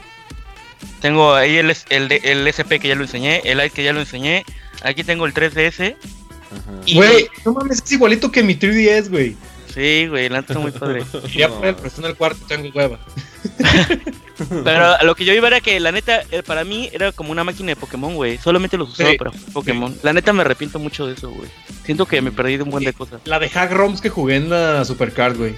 Tengo 1.00 1.34
ahí 1.34 1.56
el, 1.58 1.74
el, 1.90 2.10
el 2.12 2.46
SP 2.48 2.80
que 2.80 2.88
ya 2.88 2.94
lo 2.94 3.02
enseñé, 3.02 3.42
el 3.44 3.58
Lite 3.58 3.70
que 3.70 3.84
ya 3.84 3.92
lo 3.92 4.00
enseñé. 4.00 4.44
Aquí 4.82 5.04
tengo 5.04 5.26
el 5.26 5.34
3DS. 5.34 5.94
Ajá. 5.94 6.60
Y- 6.86 6.94
Güey, 6.94 7.28
no 7.44 7.52
mames, 7.52 7.82
es 7.84 7.92
igualito 7.92 8.30
que 8.32 8.42
mi 8.42 8.54
3DS, 8.54 9.10
güey. 9.10 9.36
Sí, 9.72 10.06
güey, 10.08 10.28
la 10.28 10.40
neta 10.40 10.52
está 10.54 10.60
muy 10.60 10.70
padre. 10.72 11.04
Ya 11.34 11.48
por 11.48 11.66
el 11.66 11.76
en 11.98 12.04
el 12.04 12.16
cuarto 12.16 12.38
tengo 12.46 12.70
hueva. 12.74 12.98
Pero 14.64 14.96
lo 15.02 15.14
que 15.14 15.24
yo 15.24 15.32
iba 15.32 15.46
era 15.48 15.60
que 15.60 15.78
la 15.80 15.92
neta, 15.92 16.22
eh, 16.30 16.42
para 16.42 16.64
mí 16.64 16.90
era 16.92 17.12
como 17.12 17.30
una 17.32 17.44
máquina 17.44 17.68
de 17.68 17.76
Pokémon, 17.76 18.14
güey. 18.14 18.38
Solamente 18.38 18.76
los 18.76 18.90
usaba 18.90 19.10
Sí, 19.10 19.18
para 19.18 19.30
Pokémon. 19.52 19.96
La 20.02 20.12
neta 20.12 20.32
me 20.32 20.40
arrepiento 20.42 20.78
mucho 20.78 21.06
de 21.06 21.14
eso, 21.14 21.30
güey. 21.30 21.48
Siento 21.84 22.06
que 22.06 22.20
me 22.20 22.32
perdí 22.32 22.56
de 22.56 22.64
un 22.64 22.70
buen 22.70 22.84
de 22.84 22.92
cosas. 22.92 23.20
La 23.24 23.38
de 23.38 23.48
hack 23.48 23.70
ROMs 23.72 24.00
que 24.00 24.10
jugué 24.10 24.36
en 24.36 24.50
la 24.50 24.84
Supercard, 24.84 25.36
güey. 25.36 25.54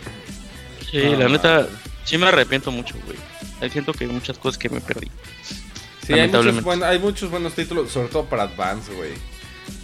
Sí, 0.91 0.99
No, 0.99 1.17
la 1.17 1.29
neta, 1.29 1.67
sí 2.05 2.19
me 2.19 2.27
arrepiento 2.27 2.71
mucho, 2.71 2.95
güey. 3.07 3.19
Ahí 3.61 3.71
Siento 3.71 3.93
que 3.95 4.05
hay 4.05 4.11
muchas 4.11 4.37
cosas 4.39 4.59
que 4.59 4.69
me 4.69 4.81
perdí. 4.81 5.07
Sí, 5.07 6.13
hay 6.13 6.29
muchos, 6.29 6.45
Lamentablemente. 6.47 6.63
buen- 6.65 6.83
hay 6.85 6.99
muchos 6.99 7.31
buenos 7.31 7.55
títulos, 7.55 7.91
sobre 7.91 8.09
todo 8.09 8.27
para 8.27 8.45
Advance, 8.45 8.93
güey. 8.93 9.11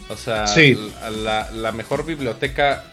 O 0.08 0.16
sea, 0.16 0.46
Sí. 0.46 0.78
la 1.54 1.72
mejor 1.72 2.04
biblioteca 2.04 2.84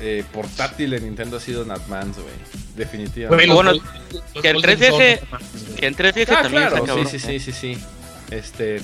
eh, 0.00 0.24
portátil 0.32 0.90
de 0.90 1.00
Nintendo 1.00 1.36
ha 1.36 1.40
sido 1.40 1.62
en 1.62 1.70
Advance, 1.70 2.20
güey. 2.20 2.34
Definitivamente. 2.76 3.52
Bueno, 3.54 3.72
que 4.40 4.48
el 4.50 4.54
Golden 4.56 4.78
3DS 4.80 5.20
Sun, 5.20 5.74
Que 5.76 5.86
en 5.86 5.96
3DS 5.96 6.22
ah, 6.30 6.42
también 6.42 6.62
claro, 6.62 6.76
está 6.76 6.86
cabrón. 6.86 7.06
sí, 7.08 7.18
sí, 7.18 7.38
sí, 7.40 7.52
sí, 7.52 7.74
sí. 7.74 7.84
Este, 8.30 8.80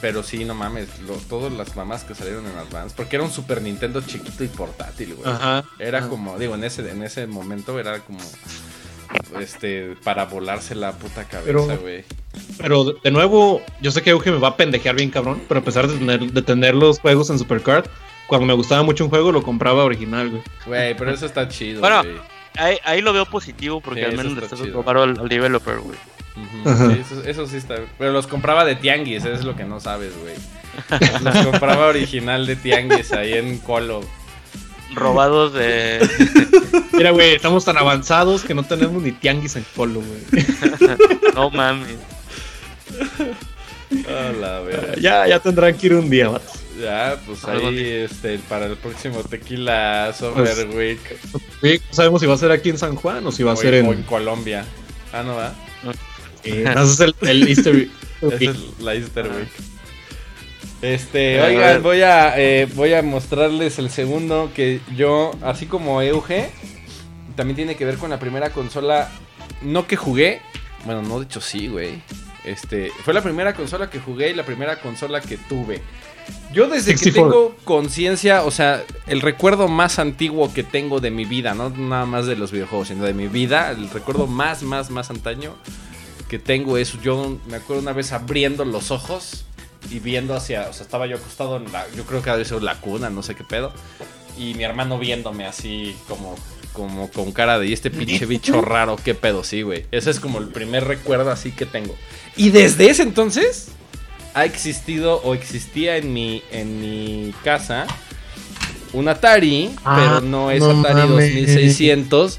pero 0.00 0.22
sí, 0.22 0.44
no 0.44 0.54
mames, 0.54 0.88
lo- 1.06 1.14
todas 1.14 1.52
las 1.52 1.74
mamás 1.76 2.04
que 2.04 2.14
salieron 2.14 2.44
en 2.46 2.56
Advance, 2.58 2.94
porque 2.96 3.16
era 3.16 3.24
un 3.24 3.30
Super 3.32 3.62
Nintendo 3.62 4.00
chiquito 4.00 4.44
y 4.44 4.48
portátil, 4.48 5.14
güey. 5.14 5.28
Ajá. 5.28 5.64
Era 5.78 5.98
Ajá. 6.00 6.08
como, 6.08 6.38
digo, 6.38 6.54
en 6.54 6.64
ese, 6.64 6.88
en 6.90 7.02
ese 7.02 7.26
momento 7.26 7.78
era 7.80 7.98
como, 8.00 8.18
este, 9.40 9.96
para 10.04 10.24
volarse 10.26 10.74
la 10.74 10.92
puta 10.92 11.24
cabeza, 11.24 11.46
Pero- 11.46 11.78
güey. 11.80 12.04
Pero 12.58 12.84
de- 12.84 12.94
de 13.04 13.10
nuevo, 13.10 13.60
yo 13.80 13.90
sé 13.90 14.02
que 14.02 14.10
Euge 14.10 14.30
me 14.30 14.38
va 14.38 14.48
a 14.48 14.56
pendejear 14.56 14.94
bien 14.96 15.10
cabrón, 15.10 15.42
pero 15.48 15.60
a 15.60 15.64
pesar 15.64 15.86
de 15.88 15.98
tener, 15.98 16.20
de 16.32 16.42
tener 16.42 16.74
los 16.74 16.98
juegos 17.00 17.28
en 17.30 17.38
Supercard, 17.38 17.86
cuando 18.32 18.46
me 18.46 18.54
gustaba 18.54 18.82
mucho 18.82 19.04
un 19.04 19.10
juego 19.10 19.30
lo 19.30 19.42
compraba 19.42 19.84
original, 19.84 20.30
güey. 20.30 20.42
Güey, 20.64 20.96
pero 20.96 21.10
eso 21.10 21.26
está 21.26 21.46
chido, 21.48 21.80
Bueno, 21.80 22.02
güey. 22.02 22.16
Ahí, 22.56 22.78
ahí 22.82 23.02
lo 23.02 23.12
veo 23.12 23.26
positivo 23.26 23.82
porque 23.82 24.00
Sí, 24.00 24.06
al 24.06 24.16
menos 24.16 24.32
le 24.32 24.40
está 24.40 24.54
estás 24.54 24.66
chido. 24.66 24.82
dando 24.82 25.02
al, 25.02 25.20
al 25.20 25.28
developer, 25.28 25.80
güey. 25.80 25.98
Sí, 26.34 27.00
eso, 27.02 27.22
eso 27.24 27.46
sí 27.46 27.58
está. 27.58 27.74
Pero 27.98 28.10
los 28.12 28.26
compraba 28.26 28.64
de 28.64 28.74
tianguis, 28.74 29.18
eso 29.22 29.34
es 29.34 29.44
lo 29.44 29.54
que 29.54 29.64
no 29.64 29.80
sabes, 29.80 30.14
güey. 30.18 30.34
Los 31.22 31.44
compraba 31.44 31.88
original 31.88 32.46
de 32.46 32.56
tianguis 32.56 33.12
ahí 33.12 33.34
en 33.34 33.58
Colo. 33.58 34.00
Robados 34.94 35.52
de. 35.52 36.08
Mira, 36.94 37.10
güey, 37.10 37.34
estamos 37.34 37.66
tan 37.66 37.76
avanzados 37.76 38.44
que 38.44 38.54
no 38.54 38.62
tenemos 38.62 39.02
ni 39.02 39.12
tianguis 39.12 39.56
en 39.56 39.66
Colo, 39.76 40.00
güey. 40.00 40.46
no 41.34 41.50
mames. 41.50 41.98
A 44.08 44.32
la 44.32 44.60
verga. 44.60 44.94
ya, 44.98 45.26
ya 45.28 45.38
tendrán 45.38 45.74
que 45.76 45.86
ir 45.88 45.94
un 45.94 46.08
día, 46.08 46.28
vato. 46.30 46.50
Ya, 46.80 47.20
pues 47.26 47.44
ahí, 47.44 47.88
este, 48.10 48.38
para 48.48 48.66
el 48.66 48.76
próximo 48.76 49.22
Tequila 49.22 50.12
Software 50.18 50.66
Pues, 50.70 50.74
Week. 50.74 51.18
Sí, 51.60 51.80
no 51.88 51.94
sabemos 51.94 52.20
si 52.20 52.26
va 52.26 52.34
a 52.34 52.38
ser 52.38 52.50
aquí 52.50 52.70
en 52.70 52.78
San 52.78 52.94
Juan 52.96 53.26
o 53.26 53.32
si 53.32 53.42
va 53.42 53.52
a 53.52 53.56
ser 53.56 53.74
en, 53.74 53.84
en. 53.84 53.90
o 53.90 53.92
en 53.94 54.02
Colombia. 54.04 54.64
Ah, 55.12 55.22
no 55.22 55.34
va. 55.36 55.54
eh, 56.44 56.64
es 56.76 57.00
el, 57.00 57.14
el 57.22 57.48
Easter. 57.48 57.88
Esa 58.22 58.34
es 58.50 58.56
la 58.80 58.94
Easter 58.94 59.28
Ah. 59.30 59.36
Week. 59.36 59.48
Este, 60.80 61.40
A 61.40 61.46
oigan, 61.46 61.82
voy 61.82 62.00
a, 62.02 62.40
eh, 62.40 62.66
voy 62.74 62.92
a 62.94 63.02
mostrarles 63.02 63.78
el 63.78 63.88
segundo 63.90 64.50
que 64.54 64.80
yo, 64.96 65.30
así 65.42 65.66
como 65.66 66.02
Euge, 66.02 66.50
también 67.36 67.54
tiene 67.56 67.76
que 67.76 67.84
ver 67.84 67.98
con 67.98 68.10
la 68.10 68.18
primera 68.18 68.50
consola, 68.50 69.08
no 69.62 69.86
que 69.86 69.94
jugué, 69.96 70.40
bueno, 70.84 71.02
no, 71.02 71.20
de 71.20 71.26
hecho 71.26 71.40
sí, 71.40 71.68
güey. 71.68 72.02
Este, 72.44 72.90
fue 73.04 73.14
la 73.14 73.22
primera 73.22 73.54
consola 73.54 73.88
que 73.90 74.00
jugué 74.00 74.30
y 74.30 74.34
la 74.34 74.44
primera 74.44 74.80
consola 74.80 75.20
que 75.20 75.36
tuve. 75.36 75.80
Yo 76.52 76.68
desde 76.68 76.92
que 76.92 76.98
64. 76.98 77.30
tengo 77.32 77.56
conciencia, 77.64 78.42
o 78.42 78.50
sea, 78.50 78.84
el 79.06 79.22
recuerdo 79.22 79.68
más 79.68 79.98
antiguo 79.98 80.52
que 80.52 80.62
tengo 80.62 81.00
de 81.00 81.10
mi 81.10 81.24
vida, 81.24 81.54
no 81.54 81.70
nada 81.70 82.04
más 82.04 82.26
de 82.26 82.36
los 82.36 82.52
videojuegos, 82.52 82.88
sino 82.88 83.04
de 83.04 83.14
mi 83.14 83.26
vida, 83.26 83.70
el 83.70 83.88
recuerdo 83.88 84.26
más, 84.26 84.62
más, 84.62 84.90
más 84.90 85.10
antaño 85.10 85.54
que 86.28 86.38
tengo 86.38 86.76
es, 86.76 87.00
yo 87.02 87.38
me 87.46 87.56
acuerdo 87.56 87.82
una 87.82 87.92
vez 87.92 88.12
abriendo 88.12 88.64
los 88.64 88.90
ojos 88.90 89.44
y 89.90 89.98
viendo 89.98 90.34
hacia, 90.34 90.68
o 90.68 90.72
sea, 90.72 90.82
estaba 90.84 91.06
yo 91.06 91.16
acostado 91.16 91.56
en 91.56 91.70
la, 91.72 91.86
yo 91.96 92.04
creo 92.04 92.22
que 92.22 92.30
había 92.30 92.44
sido 92.44 92.60
la 92.60 92.80
cuna, 92.80 93.08
no 93.10 93.22
sé 93.22 93.34
qué 93.34 93.44
pedo, 93.44 93.72
y 94.38 94.54
mi 94.54 94.64
hermano 94.64 94.98
viéndome 94.98 95.46
así 95.46 95.96
como, 96.08 96.34
como 96.72 97.10
con 97.10 97.32
cara 97.32 97.58
de, 97.58 97.66
"¿Y 97.66 97.72
este 97.72 97.90
pinche 97.90 98.24
bicho 98.26 98.60
raro, 98.62 98.96
qué 98.96 99.14
pedo, 99.14 99.44
sí, 99.44 99.62
güey. 99.62 99.86
Ese 99.90 100.10
es 100.10 100.20
como 100.20 100.38
el 100.38 100.48
primer 100.48 100.84
recuerdo 100.84 101.30
así 101.30 101.52
que 101.52 101.66
tengo. 101.66 101.94
Y 102.36 102.50
desde 102.50 102.88
ese 102.90 103.02
entonces 103.02 103.68
ha 104.34 104.44
existido 104.44 105.20
o 105.22 105.34
existía 105.34 105.96
en 105.96 106.12
mi, 106.12 106.42
en 106.50 106.80
mi 106.80 107.34
casa 107.44 107.86
un 108.92 109.08
Atari, 109.08 109.70
Ah, 109.84 109.96
pero 110.20 110.20
no 110.28 110.50
es 110.50 110.60
no 110.60 110.80
Atari 110.80 111.08
mames. 111.08 111.34
2600. 111.34 112.38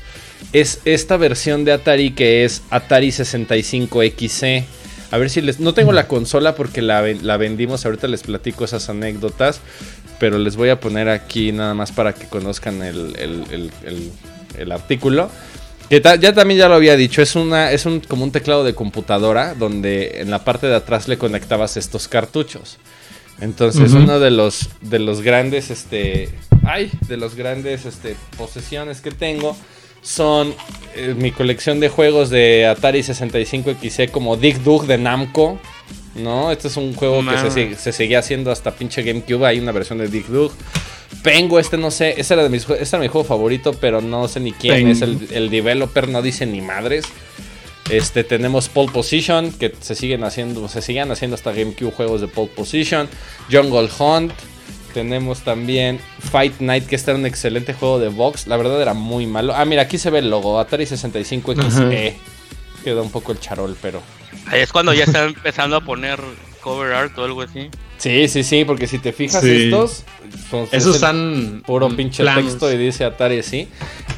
Es 0.52 0.82
esta 0.86 1.18
versión 1.18 1.66
de 1.66 1.72
Atari 1.72 2.12
que 2.12 2.46
es 2.46 2.62
Atari 2.70 3.10
65XC. 3.10 4.64
A 5.12 5.18
ver 5.18 5.30
si 5.30 5.42
les... 5.42 5.60
No 5.60 5.74
tengo 5.74 5.92
la 5.92 6.08
consola 6.08 6.56
porque 6.56 6.82
la, 6.82 7.02
ven- 7.02 7.26
la 7.26 7.38
vendimos. 7.38 7.86
Ahorita 7.86 8.08
les 8.08 8.24
platico 8.24 8.66
esas 8.66 8.90
anécdotas. 8.90 9.62
Pero 10.20 10.38
les 10.38 10.56
voy 10.56 10.70
a 10.70 10.80
poner 10.80 11.10
aquí 11.10 11.52
nada 11.52 11.74
más 11.74 11.92
para 11.92 12.14
que 12.14 12.28
conozcan 12.28 12.82
el- 12.84 13.16
el- 13.18 14.12
el 14.58 14.72
artículo. 14.72 15.30
Que 15.90 16.00
ta- 16.02 16.16
ya 16.16 16.34
también 16.34 16.60
ya 16.60 16.68
lo 16.70 16.76
había 16.76 16.96
dicho. 16.96 17.22
Es 17.22 17.36
una 17.36 17.72
es 17.72 17.86
un, 17.86 18.00
como 18.00 18.24
un 18.24 18.32
teclado 18.32 18.64
de 18.64 18.74
computadora 18.74 19.54
donde 19.54 20.22
en 20.22 20.32
la 20.32 20.44
parte 20.44 20.68
de 20.68 20.76
atrás 20.76 21.08
le 21.08 21.18
conectabas 21.18 21.78
estos 21.78 22.08
cartuchos. 22.08 22.78
Entonces, 23.42 23.92
uno 24.04 24.20
de 24.20 24.32
los 24.32 24.70
de 24.82 25.00
los 25.00 25.22
grandes 25.22 25.70
este 25.70 26.30
ay, 26.66 26.92
de 27.08 27.18
los 27.18 27.36
grandes 27.36 27.86
este 27.86 28.16
posesiones 28.38 29.02
que 29.02 29.12
tengo 29.12 29.56
son 30.02 30.54
eh, 30.96 31.16
mi 31.18 31.32
colección 31.32 31.80
de 31.80 31.90
juegos 31.90 32.30
de 32.30 32.68
Atari 32.68 33.00
65XC 33.02 34.12
como 34.12 34.36
Dig 34.38 34.62
Dug 34.64 34.86
de 34.86 34.98
Namco, 34.98 35.60
¿no? 36.16 36.52
Este 36.52 36.68
es 36.68 36.78
un 36.78 36.94
juego 36.94 37.22
que 37.22 37.36
se, 37.52 37.76
se 37.76 37.92
seguía 37.92 38.20
haciendo 38.20 38.52
hasta 38.52 38.72
pinche 38.72 39.02
GameCube, 39.04 39.46
hay 39.46 39.60
una 39.60 39.72
versión 39.72 39.98
de 40.00 40.08
Dig 40.08 40.28
Dug. 40.28 40.52
Pengo, 41.22 41.60
este 41.60 41.78
no 41.78 41.92
sé, 41.92 42.20
ese 42.20 42.34
era, 42.34 42.44
de 42.44 42.50
mis, 42.50 42.68
este 42.70 42.96
era 42.96 43.00
mi 43.00 43.08
juego 43.08 43.26
favorito, 43.28 43.74
pero 43.74 44.02
no 44.02 44.28
sé 44.28 44.40
ni 44.40 44.52
quién 44.52 44.76
Pengo. 44.76 44.92
es 44.92 45.02
el, 45.02 45.28
el 45.32 45.50
developer, 45.50 46.10
no 46.10 46.22
dice 46.22 46.46
ni 46.46 46.62
madres. 46.62 47.06
Este, 47.90 48.24
tenemos 48.24 48.70
Pole 48.70 48.92
Position, 48.92 49.52
que 49.52 49.74
se 49.80 49.96
siguen 49.96 50.24
haciendo, 50.24 50.68
se 50.70 50.82
siguen 50.82 51.12
haciendo 51.12 51.36
hasta 51.36 51.52
GameCube 51.52 51.92
juegos 51.92 52.22
de 52.22 52.28
Pole 52.28 52.50
Position. 52.56 53.10
Jungle 53.52 53.90
Hunt. 54.00 54.32
Tenemos 54.94 55.42
también 55.42 56.00
Fight 56.20 56.60
Night, 56.60 56.86
que 56.86 56.96
este 56.96 57.12
era 57.12 57.20
un 57.20 57.26
excelente 57.26 57.74
juego 57.74 58.00
de 58.00 58.10
box. 58.10 58.46
La 58.48 58.58
verdad 58.58 58.80
era 58.82 58.94
muy 58.94 59.26
malo. 59.26 59.54
Ah, 59.56 59.66
mira, 59.66 59.82
aquí 59.82 59.98
se 59.98 60.12
ve 60.12 60.20
el 60.20 60.30
logo, 60.30 60.60
Atari 60.60 60.86
65XE. 60.86 62.14
Queda 62.84 63.02
un 63.02 63.10
poco 63.10 63.32
el 63.32 63.40
charol, 63.40 63.76
pero... 63.82 64.02
Ahí 64.46 64.62
es 64.62 64.72
cuando 64.72 64.94
ya 64.94 65.06
están 65.06 65.30
empezando 65.30 65.78
a 65.78 65.82
poner 65.82 66.20
cover 66.64 66.94
art 66.94 67.18
o 67.18 67.24
algo 67.24 67.42
así. 67.42 67.70
Sí, 67.98 68.28
sí, 68.28 68.44
sí, 68.44 68.66
porque 68.66 68.88
si 68.88 69.00
te 69.00 69.12
fijas 69.14 69.42
Sí. 69.44 69.66
estos... 69.66 70.04
son- 70.50 70.68
Esos 70.72 70.96
están. 70.96 71.62
puro 71.66 71.90
pinche 71.96 72.24
planos. 72.24 72.46
texto 72.46 72.72
y 72.74 72.78
dice 72.78 73.04
Atari 73.06 73.40
así. 73.40 73.68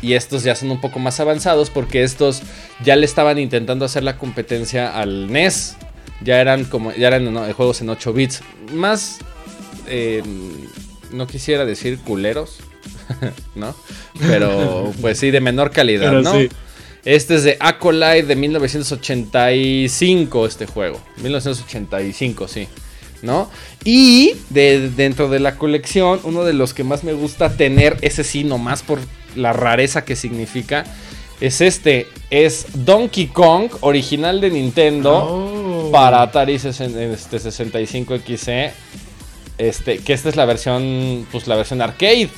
Y 0.01 0.13
estos 0.13 0.43
ya 0.43 0.55
son 0.55 0.71
un 0.71 0.79
poco 0.81 0.99
más 0.99 1.19
avanzados 1.19 1.69
porque 1.69 2.03
estos 2.03 2.41
ya 2.83 2.95
le 2.95 3.05
estaban 3.05 3.37
intentando 3.39 3.85
hacer 3.85 4.03
la 4.03 4.17
competencia 4.17 4.97
al 4.97 5.31
NES. 5.31 5.75
Ya 6.21 6.39
eran 6.39 6.63
como 6.65 6.93
ya 6.93 7.07
eran 7.07 7.33
¿no? 7.33 7.41
juegos 7.53 7.81
en 7.81 7.89
8 7.89 8.13
bits. 8.13 8.41
Más 8.73 9.19
eh, 9.87 10.23
no 11.11 11.27
quisiera 11.27 11.65
decir 11.65 11.99
culeros, 11.99 12.57
¿no? 13.55 13.75
Pero 14.19 14.93
pues 15.01 15.19
sí, 15.19 15.31
de 15.31 15.41
menor 15.41 15.71
calidad, 15.71 16.09
Pero 16.09 16.21
¿no? 16.21 16.33
sí. 16.33 16.49
Este 17.05 17.35
es 17.35 17.43
de 17.43 17.57
Acolyte 17.59 18.23
de 18.23 18.35
1985, 18.35 20.47
este 20.47 20.65
juego. 20.65 20.99
1985, 21.17 22.47
sí. 22.47 22.67
¿No? 23.21 23.49
Y 23.83 24.33
de, 24.49 24.89
dentro 24.89 25.29
de 25.29 25.39
la 25.39 25.57
colección, 25.57 26.19
uno 26.23 26.43
de 26.43 26.53
los 26.53 26.73
que 26.73 26.83
más 26.83 27.03
me 27.03 27.13
gusta 27.13 27.55
tener, 27.55 27.97
ese 28.01 28.23
sí, 28.23 28.43
nomás 28.43 28.83
por 28.83 28.99
la 29.35 29.53
rareza 29.53 30.05
que 30.05 30.15
significa, 30.15 30.85
es 31.41 31.61
este. 31.61 32.07
Es 32.29 32.67
Donkey 32.73 33.27
Kong, 33.27 33.69
original 33.81 34.41
de 34.41 34.51
Nintendo, 34.51 35.11
Oh. 35.13 35.89
para 35.91 36.21
Atari 36.21 36.59
60 36.59 37.01
este, 37.03 37.37
65XE. 37.37 38.71
Este, 39.57 39.99
que 39.99 40.13
esta 40.13 40.29
es 40.29 40.35
la 40.35 40.45
versión, 40.45 41.25
pues 41.31 41.47
la 41.47 41.55
versión 41.55 41.81
arcade, 41.81 42.29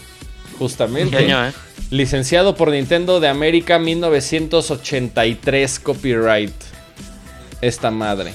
justamente. 0.58 1.18
¿Qué 1.18 1.26
año, 1.26 1.48
eh? 1.48 1.52
Licenciado 1.92 2.56
por 2.56 2.70
Nintendo 2.72 3.20
de 3.20 3.28
América 3.28 3.78
1983 3.80 5.80
copyright. 5.80 6.54
Esta 7.62 7.92
madre. 7.92 8.34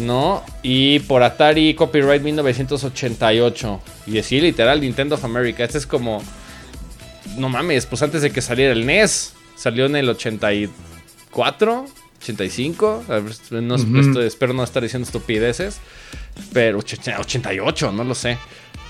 ¿No? 0.00 0.42
Y 0.62 0.98
por 1.00 1.22
Atari 1.22 1.74
copyright 1.74 2.22
1988. 2.22 3.80
Y 4.06 4.18
así 4.18 4.40
literal 4.40 4.80
Nintendo 4.80 5.14
of 5.14 5.24
America. 5.24 5.64
Este 5.64 5.78
es 5.78 5.86
como... 5.86 6.22
No 7.36 7.48
mames, 7.48 7.86
pues 7.86 8.02
antes 8.02 8.22
de 8.22 8.30
que 8.30 8.40
saliera 8.40 8.72
el 8.72 8.86
NES. 8.86 9.34
Salió 9.56 9.86
en 9.86 9.96
el 9.96 10.08
84, 10.08 11.86
85. 12.20 13.04
A 13.08 13.12
ver, 13.20 13.32
no- 13.62 13.74
Ujú. 13.76 13.98
esto- 14.00 14.22
espero 14.22 14.52
no 14.52 14.64
estar 14.64 14.82
diciendo 14.82 15.06
estupideces. 15.06 15.78
Pero 16.52 16.78
88, 16.78 17.92
no 17.92 18.02
lo 18.04 18.14
sé. 18.16 18.36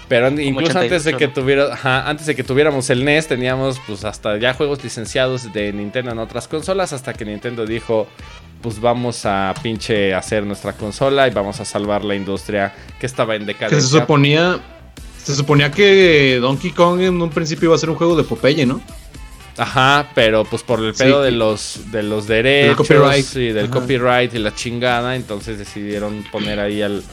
Pero 0.09 0.29
incluso 0.41 0.79
antes 0.79 1.05
de 1.05 1.17
que 1.17 1.29
tuviera, 1.29 1.79
antes 2.09 2.27
de 2.27 2.35
que 2.35 2.45
tuviéramos 2.45 2.91
el 2.91 3.05
NES, 3.05 3.29
teníamos 3.29 3.81
pues 3.87 4.05
hasta 4.05 4.37
ya 4.37 4.55
juegos 4.55 4.83
licenciados 4.85 5.53
de 5.53 5.73
Nintendo 5.73 6.13
en 6.13 6.19
otras 6.19 6.47
consolas, 6.47 6.93
hasta 6.93 7.15
que 7.15 7.25
Nintendo 7.25 7.65
dijo, 7.65 8.07
pues 8.61 8.81
vamos 8.81 9.25
a 9.25 9.55
pinche 9.63 10.15
hacer 10.15 10.45
nuestra 10.45 10.75
consola 10.75 11.27
y 11.27 11.31
vamos 11.31 11.61
a 11.61 11.65
salvar 11.65 12.05
la 12.05 12.15
industria 12.15 12.75
que 13.01 13.07
estaba 13.07 13.35
en 13.35 13.47
decadencia. 13.47 13.81
se 13.81 14.01
suponía, 14.01 14.61
se 15.23 15.35
suponía 15.35 15.71
que 15.71 16.39
Donkey 16.41 16.71
Kong 16.73 17.01
en 17.01 17.21
un 17.21 17.31
principio 17.31 17.67
iba 17.69 17.75
a 17.75 17.79
ser 17.79 17.91
un 17.91 17.97
juego 17.97 18.17
de 18.17 18.25
Popeye, 18.25 18.67
¿no? 18.67 18.81
Ajá, 19.57 20.09
pero 20.15 20.45
pues 20.45 20.63
por 20.63 20.81
el 20.81 20.95
pedo 20.95 21.23
de 21.23 21.31
los 21.31 21.93
de 21.93 22.03
los 22.03 22.27
derechos 22.27 23.37
y 23.37 23.53
del 23.53 23.71
copyright 23.71 24.35
y 24.35 24.39
la 24.39 24.55
chingada, 24.55 25.15
entonces 25.15 25.59
decidieron 25.59 26.25
poner 26.33 26.59
ahí 26.59 26.83
al 26.83 27.05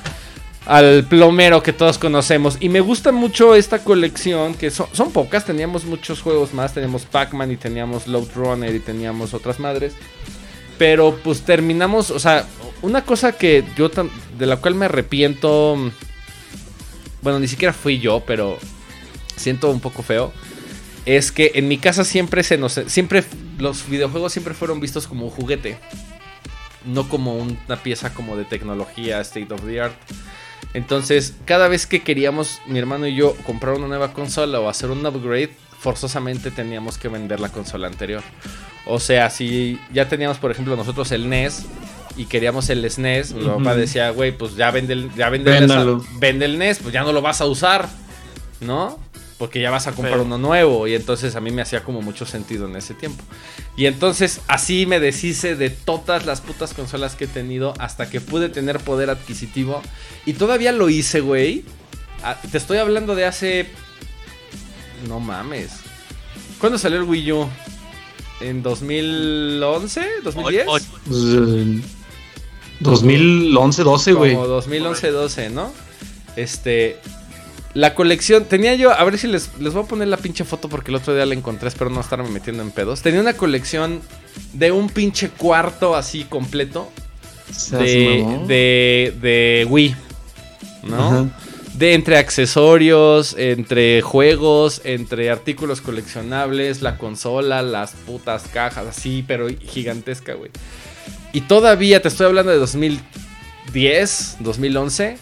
al 0.66 1.06
plomero 1.06 1.64
que 1.64 1.74
todos 1.74 1.98
conocemos. 1.98 2.58
Y 2.60 2.70
me 2.70 2.80
gusta 2.82 3.12
mucho 3.12 3.56
esta 3.56 3.84
colección, 3.84 4.54
que 4.54 4.70
son, 4.70 5.12
pocas, 5.12 5.46
teníamos 5.46 5.86
muchos 5.86 6.22
juegos 6.22 6.54
más, 6.54 6.74
teníamos 6.74 7.06
Pac-Man 7.06 7.52
y 7.52 7.58
teníamos 7.58 8.08
Load 8.08 8.28
Runner 8.36 8.74
y 8.74 8.80
teníamos 8.80 9.34
otras 9.34 9.60
madres. 9.60 9.94
Pero 10.78 11.18
pues 11.24 11.42
terminamos, 11.42 12.12
o 12.12 12.20
sea, 12.20 12.46
una 12.82 13.04
cosa 13.04 13.34
que 13.34 13.64
yo 13.76 13.90
de 14.38 14.46
la 14.46 14.58
cual 14.58 14.76
me 14.76 14.86
arrepiento, 14.86 15.78
bueno, 17.22 17.40
ni 17.40 17.48
siquiera 17.48 17.74
fui 17.74 18.00
yo, 18.00 18.24
pero 18.26 18.58
siento 19.36 19.70
un 19.70 19.80
poco 19.80 20.02
feo, 20.02 20.32
es 21.06 21.32
que 21.32 21.52
en 21.56 21.68
mi 21.68 21.78
casa 21.78 22.04
siempre 22.04 22.44
se 22.44 22.58
nos 22.58 22.74
siempre 22.88 23.24
los 23.58 23.88
videojuegos 23.88 24.32
siempre 24.32 24.54
fueron 24.54 24.80
vistos 24.80 25.08
como 25.08 25.26
un 25.26 25.32
juguete, 25.32 25.78
no 26.86 27.10
como 27.10 27.36
una 27.36 27.84
pieza 27.84 28.14
como 28.14 28.36
de 28.36 28.46
tecnología 28.46 29.22
state 29.22 29.54
of 29.54 29.64
the 29.66 29.82
art. 29.82 29.96
Entonces, 30.74 31.36
cada 31.46 31.68
vez 31.68 31.86
que 31.86 32.02
queríamos, 32.02 32.62
mi 32.66 32.80
hermano 32.80 33.08
y 33.08 33.16
yo, 33.16 33.36
comprar 33.46 33.76
una 33.76 33.88
nueva 33.88 34.14
consola 34.14 34.60
o 34.60 34.70
hacer 34.70 34.90
un 34.90 35.06
upgrade, 35.06 35.52
forzosamente 35.80 36.52
teníamos 36.52 36.98
que 36.98 37.08
vender 37.08 37.40
la 37.40 37.50
consola 37.50 37.88
anterior. 37.88 38.24
O 38.86 39.00
sea, 39.00 39.30
si 39.30 39.80
ya 39.94 40.08
teníamos, 40.08 40.38
por 40.38 40.52
ejemplo, 40.52 40.76
nosotros 40.76 41.12
el 41.12 41.30
NES 41.30 41.66
y 42.18 42.26
queríamos 42.26 42.70
el 42.70 42.90
SNES, 42.90 43.34
mi 43.34 43.46
papá 43.46 43.76
decía, 43.76 44.12
güey, 44.12 44.32
pues 44.32 44.56
ya 44.56 44.72
vende 44.72 44.94
el, 44.94 45.14
ya 45.16 45.30
vende 45.30 45.58
el, 45.58 45.98
vende 46.20 46.46
el 46.46 46.58
NES, 46.58 46.80
pues 46.80 46.94
ya 46.94 47.04
no 47.04 47.12
lo 47.12 47.22
vas 47.22 47.42
a 47.42 47.46
usar, 47.46 47.90
¿no? 48.60 49.00
Porque 49.42 49.60
ya 49.60 49.72
vas 49.72 49.88
a 49.88 49.94
comprar 49.94 50.20
uno 50.20 50.38
nuevo 50.38 50.88
y 50.88 50.94
entonces 50.94 51.36
a 51.36 51.42
mí 51.42 51.50
me 51.50 51.64
hacía 51.64 51.84
como 51.84 52.04
mucho 52.04 52.28
sentido 52.28 52.68
en 52.68 52.76
ese 52.76 52.94
tiempo. 52.94 53.24
Y 53.76 53.88
entonces 53.88 54.40
así 54.48 54.86
me 54.86 55.00
deshice 55.00 55.56
de 55.56 55.72
todas 55.72 56.28
las 56.28 56.42
putas 56.42 56.76
consolas 56.76 57.16
que 57.16 57.24
he 57.24 57.28
tenido 57.28 57.74
hasta 57.80 58.08
que 58.08 58.22
pude 58.22 58.50
tener 58.50 58.78
poder 58.78 59.10
adquisitivo 59.10 59.82
y 60.28 60.34
todavía 60.34 60.72
lo 60.72 60.90
hice, 60.90 61.22
güey. 61.22 61.66
Ah, 62.22 62.40
te 62.52 62.56
estoy 62.56 62.78
hablando 62.78 63.16
de 63.16 63.26
hace 63.26 63.66
no 65.08 65.20
mames. 65.20 65.72
¿Cuándo 66.60 66.78
salió 66.78 67.00
el 67.00 67.06
Wii 67.06 67.32
U? 67.32 67.50
¿En 68.42 68.62
2011? 68.62 70.02
¿2010? 70.24 71.82
2011, 72.80 73.84
12, 73.84 74.14
güey. 74.14 74.36
Como 74.36 74.46
2011, 74.46 75.10
12, 75.10 75.50
¿no? 75.50 75.74
Este, 76.36 77.00
la 77.74 77.96
colección, 77.96 78.46
tenía 78.46 78.76
yo, 78.76 78.92
a 78.92 79.04
ver 79.04 79.18
si 79.18 79.28
les, 79.28 79.58
les 79.60 79.74
voy 79.74 79.84
a 79.84 79.88
poner 79.88 80.08
la 80.08 80.18
pinche 80.18 80.44
foto 80.44 80.68
porque 80.68 80.92
el 80.92 80.96
otro 80.96 81.16
día 81.16 81.26
la 81.26 81.34
encontré, 81.36 81.70
espero 81.70 81.90
no 81.90 82.02
estarme 82.02 82.30
metiendo 82.30 82.64
en 82.64 82.72
pedos. 82.72 83.02
Tenía 83.02 83.22
una 83.22 83.34
colección 83.34 84.02
de 84.54 84.72
un 84.72 84.90
pinche 84.90 85.30
cuarto 85.30 85.96
así 85.96 86.26
completo 86.26 86.90
de, 87.72 88.26
de, 88.48 89.16
de, 89.22 89.68
Wii, 89.70 89.96
¿no? 90.84 91.32
De 91.76 91.94
entre 91.94 92.18
accesorios, 92.18 93.36
entre 93.38 94.02
juegos, 94.02 94.82
entre 94.84 95.30
artículos 95.30 95.80
coleccionables, 95.80 96.82
la 96.82 96.98
consola, 96.98 97.62
las 97.62 97.92
putas 97.92 98.44
cajas, 98.54 98.86
así, 98.86 99.24
pero 99.26 99.48
gigantesca, 99.48 100.34
güey. 100.34 100.52
Y 101.32 101.42
todavía 101.42 102.02
te 102.02 102.10
estoy 102.10 102.28
hablando 102.28 102.52
de 102.52 102.58
2010, 102.58 104.38
2011 104.42 105.18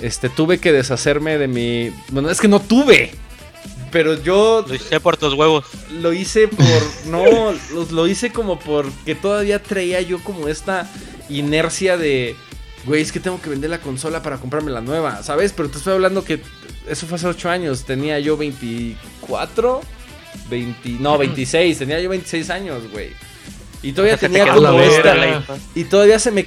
este, 0.00 0.28
tuve 0.28 0.58
que 0.58 0.72
deshacerme 0.72 1.38
de 1.38 1.48
mi. 1.48 1.90
Bueno, 2.10 2.30
es 2.30 2.40
que 2.40 2.48
no 2.48 2.60
tuve. 2.60 3.12
Pero 3.90 4.20
yo. 4.20 4.64
Lo 4.66 4.74
hice 4.74 5.00
por 5.00 5.16
tus 5.16 5.34
huevos. 5.34 5.64
Lo 5.90 6.12
hice 6.12 6.48
por. 6.48 6.66
No, 7.06 7.54
lo, 7.90 8.08
hice 8.08 8.32
como 8.32 8.58
porque 8.58 9.14
todavía 9.14 9.62
traía 9.62 10.00
yo 10.00 10.22
como 10.22 10.48
esta 10.48 10.90
inercia 11.28 11.96
de. 11.96 12.34
Güey, 12.86 13.02
es 13.02 13.12
que 13.12 13.20
tengo 13.20 13.40
que 13.40 13.50
vender 13.50 13.70
la 13.70 13.80
consola 13.80 14.22
para 14.22 14.38
comprarme 14.38 14.70
la 14.70 14.80
nueva, 14.80 15.22
¿sabes? 15.22 15.52
Pero 15.52 15.70
te 15.70 15.78
estoy 15.78 15.94
hablando 15.94 16.24
que 16.24 16.40
eso 16.88 17.06
fue 17.06 17.16
hace 17.16 17.26
8 17.26 17.48
años. 17.48 17.84
Tenía 17.84 18.18
yo 18.18 18.36
24. 18.36 19.80
20, 20.50 20.88
no, 21.00 21.16
26. 21.16 21.78
Tenía 21.78 22.00
yo 22.00 22.08
26 22.10 22.50
años, 22.50 22.90
güey. 22.90 23.10
Y 23.84 23.92
todavía 23.92 24.16
tenía 24.18 24.52
como 24.52 24.80
esta. 24.80 25.42
Y 25.74 25.84
todavía 25.84 26.18
se 26.18 26.30
me. 26.30 26.44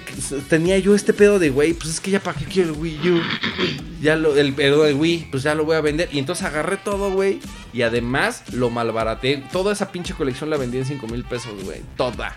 Tenía 0.49 0.77
yo 0.79 0.95
este 0.95 1.13
pedo 1.13 1.37
de, 1.39 1.51
güey, 1.51 1.73
pues 1.73 1.91
es 1.91 1.99
que 1.99 2.11
ya 2.11 2.19
para 2.19 2.37
qué 2.37 2.45
quiero 2.45 2.73
el 2.73 2.79
Wii 2.79 3.09
U. 3.11 3.21
Ya 4.01 4.15
lo. 4.15 4.35
El 4.35 4.53
pedo 4.53 4.83
del 4.83 4.95
Wii, 4.95 5.27
pues 5.31 5.43
ya 5.43 5.53
lo 5.53 5.63
voy 5.63 5.75
a 5.75 5.81
vender. 5.81 6.09
Y 6.11 6.19
entonces 6.19 6.45
agarré 6.45 6.77
todo, 6.77 7.11
güey. 7.11 7.39
Y 7.73 7.83
además 7.83 8.43
lo 8.51 8.69
malbaraté. 8.71 9.43
Toda 9.51 9.71
esa 9.71 9.91
pinche 9.91 10.15
colección 10.15 10.49
la 10.49 10.57
vendí 10.57 10.79
en 10.79 10.85
5 10.85 11.07
mil 11.07 11.23
pesos, 11.23 11.63
güey. 11.63 11.81
Toda. 11.95 12.35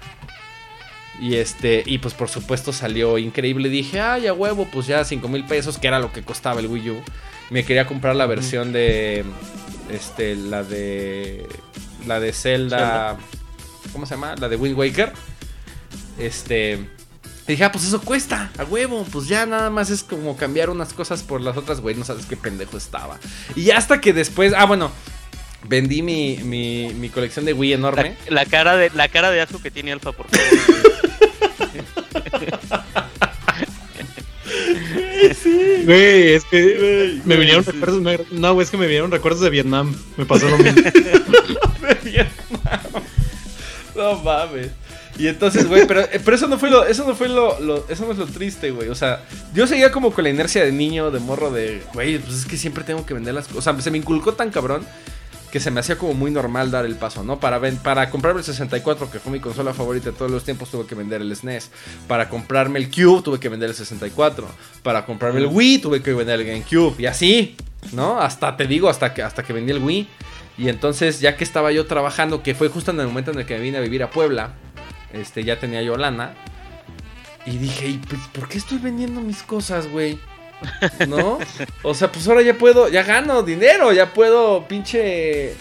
Y 1.18 1.36
este. 1.36 1.82
Y 1.86 1.98
pues 1.98 2.12
por 2.12 2.28
supuesto 2.28 2.72
salió 2.72 3.16
increíble. 3.16 3.70
Dije, 3.70 4.00
ay, 4.00 4.26
a 4.26 4.34
huevo, 4.34 4.68
pues 4.70 4.86
ya 4.86 5.02
5 5.02 5.26
mil 5.28 5.44
pesos, 5.46 5.78
que 5.78 5.88
era 5.88 5.98
lo 5.98 6.12
que 6.12 6.22
costaba 6.22 6.60
el 6.60 6.66
Wii 6.66 6.90
U. 6.90 7.02
Me 7.48 7.64
quería 7.64 7.86
comprar 7.86 8.16
la 8.16 8.26
versión 8.26 8.72
de. 8.72 9.24
Este, 9.90 10.36
la 10.36 10.62
de. 10.62 11.48
La 12.06 12.20
de 12.20 12.32
Zelda. 12.34 13.18
¿Cómo 13.92 14.06
se 14.06 14.14
llama? 14.14 14.34
La 14.36 14.48
de 14.48 14.56
Wind 14.56 14.76
Waker. 14.76 15.12
Este. 16.18 16.88
dije, 17.46 17.64
ah, 17.64 17.72
pues 17.72 17.84
eso 17.84 18.00
cuesta, 18.00 18.50
a 18.58 18.64
huevo. 18.64 19.06
Pues 19.10 19.28
ya 19.28 19.46
nada 19.46 19.70
más 19.70 19.90
es 19.90 20.02
como 20.02 20.36
cambiar 20.36 20.70
unas 20.70 20.92
cosas 20.92 21.22
por 21.22 21.40
las 21.40 21.56
otras, 21.56 21.80
güey. 21.80 21.94
No 21.94 22.04
sabes 22.04 22.26
qué 22.26 22.36
pendejo 22.36 22.76
estaba. 22.76 23.18
Y 23.56 23.70
hasta 23.70 24.00
que 24.00 24.12
después. 24.12 24.52
Ah, 24.56 24.66
bueno. 24.66 24.90
Vendí 25.68 26.00
mi, 26.00 26.38
mi, 26.38 27.10
colección 27.10 27.44
de 27.44 27.52
Wii 27.52 27.74
enorme. 27.74 28.16
La, 28.28 28.46
cara 28.46 28.78
de 28.78 28.90
la 28.94 29.08
cara 29.08 29.30
de 29.30 29.42
asco 29.42 29.60
que 29.60 29.70
tiene 29.70 29.92
Alfa, 29.92 30.12
por 30.12 30.26
favor. 30.28 30.48
Sí. 35.34 35.82
Güey, 35.84 36.32
es 36.34 36.44
que 36.44 37.20
me 37.24 37.36
vinieron 37.36 37.64
recuerdos. 37.64 38.02
no, 38.30 38.54
güey, 38.54 38.64
es 38.64 38.70
que 38.70 38.76
me 38.76 38.86
vinieron 38.86 39.10
recuerdos 39.10 39.40
de 39.40 39.50
Vietnam. 39.50 39.94
Me 40.16 40.24
pasó 40.24 40.48
lo 40.48 40.58
mismo. 40.58 40.82
de 40.82 41.94
Vietnam. 42.04 43.02
No 44.00 44.16
mames. 44.16 44.70
Y 45.18 45.28
entonces, 45.28 45.68
güey, 45.68 45.86
pero, 45.86 46.00
eh, 46.00 46.20
pero 46.24 46.34
eso 46.34 46.46
no 46.48 46.58
fue 46.58 46.70
lo, 46.70 46.86
eso 46.86 47.04
no 47.06 47.14
fue 47.14 47.28
lo, 47.28 47.84
eso 47.90 48.06
no 48.06 48.12
es 48.12 48.18
lo 48.18 48.26
triste, 48.26 48.70
güey. 48.70 48.88
O 48.88 48.94
sea, 48.94 49.22
yo 49.52 49.66
seguía 49.66 49.92
como 49.92 50.10
con 50.10 50.24
la 50.24 50.30
inercia 50.30 50.64
de 50.64 50.72
niño, 50.72 51.10
de 51.10 51.20
morro, 51.20 51.50
de, 51.50 51.82
güey, 51.92 52.18
pues 52.18 52.34
es 52.38 52.46
que 52.46 52.56
siempre 52.56 52.82
tengo 52.82 53.04
que 53.04 53.12
vender 53.12 53.34
las 53.34 53.46
cosas. 53.46 53.58
O 53.58 53.62
sea, 53.62 53.80
se 53.82 53.90
me 53.90 53.98
inculcó 53.98 54.32
tan 54.32 54.50
cabrón 54.50 54.86
que 55.52 55.60
se 55.60 55.70
me 55.70 55.80
hacía 55.80 55.98
como 55.98 56.14
muy 56.14 56.30
normal 56.30 56.70
dar 56.70 56.86
el 56.86 56.94
paso, 56.96 57.24
¿no? 57.24 57.38
Para, 57.40 57.60
para 57.82 58.08
comprarme 58.08 58.40
el 58.40 58.46
64, 58.46 59.10
que 59.10 59.18
fue 59.18 59.32
mi 59.32 59.40
consola 59.40 59.74
favorita 59.74 60.10
de 60.10 60.16
todos 60.16 60.30
los 60.30 60.44
tiempos, 60.44 60.70
tuve 60.70 60.86
que 60.86 60.94
vender 60.94 61.20
el 61.20 61.36
SNES. 61.36 61.70
Para 62.08 62.30
comprarme 62.30 62.78
el 62.78 62.90
Cube, 62.90 63.20
tuve 63.22 63.38
que 63.38 63.50
vender 63.50 63.68
el 63.68 63.74
64. 63.74 64.46
Para 64.82 65.04
comprarme 65.04 65.40
el 65.40 65.46
Wii, 65.46 65.78
tuve 65.80 66.02
que 66.02 66.14
vender 66.14 66.40
el 66.40 66.46
GameCube. 66.46 66.94
Y 66.98 67.04
así, 67.04 67.56
¿no? 67.92 68.18
Hasta, 68.18 68.56
te 68.56 68.66
digo, 68.66 68.88
hasta 68.88 69.12
que, 69.12 69.22
hasta 69.22 69.42
que 69.42 69.52
vendí 69.52 69.72
el 69.72 69.82
Wii. 69.82 70.08
Y 70.60 70.68
entonces, 70.68 71.20
ya 71.20 71.38
que 71.38 71.44
estaba 71.44 71.72
yo 71.72 71.86
trabajando, 71.86 72.42
que 72.42 72.54
fue 72.54 72.68
justo 72.68 72.90
en 72.90 73.00
el 73.00 73.06
momento 73.06 73.30
en 73.30 73.38
el 73.38 73.46
que 73.46 73.54
me 73.54 73.62
vine 73.62 73.78
a 73.78 73.80
vivir 73.80 74.02
a 74.02 74.10
Puebla, 74.10 74.52
este, 75.10 75.42
ya 75.42 75.58
tenía 75.58 75.80
yo 75.80 75.96
lana. 75.96 76.34
Y 77.46 77.56
dije, 77.56 77.88
¿y 77.88 77.96
pues, 77.96 78.20
por 78.34 78.46
qué 78.46 78.58
estoy 78.58 78.76
vendiendo 78.76 79.22
mis 79.22 79.42
cosas, 79.42 79.88
güey? 79.88 80.18
¿No? 81.08 81.38
O 81.82 81.94
sea, 81.94 82.10
pues 82.10 82.26
ahora 82.28 82.42
ya 82.42 82.56
puedo, 82.56 82.88
ya 82.88 83.02
gano 83.02 83.42
dinero, 83.42 83.92
ya 83.92 84.12
puedo 84.12 84.66
pinche 84.68 85.54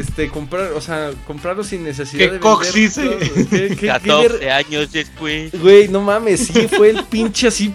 este, 0.00 0.28
comprar, 0.28 0.72
o 0.72 0.80
sea, 0.80 1.12
comprarlo 1.26 1.62
sin 1.62 1.84
necesidad 1.84 2.32
¿Qué 2.32 2.38
Cox 2.38 2.72
dice? 2.72 3.18
¿Qué, 3.50 3.86
14 3.86 4.50
años 4.50 4.90
después. 4.92 5.52
Güey, 5.60 5.88
no 5.88 6.00
mames, 6.00 6.46
sí, 6.46 6.68
fue 6.68 6.90
el 6.90 7.04
pinche 7.04 7.48
así, 7.48 7.74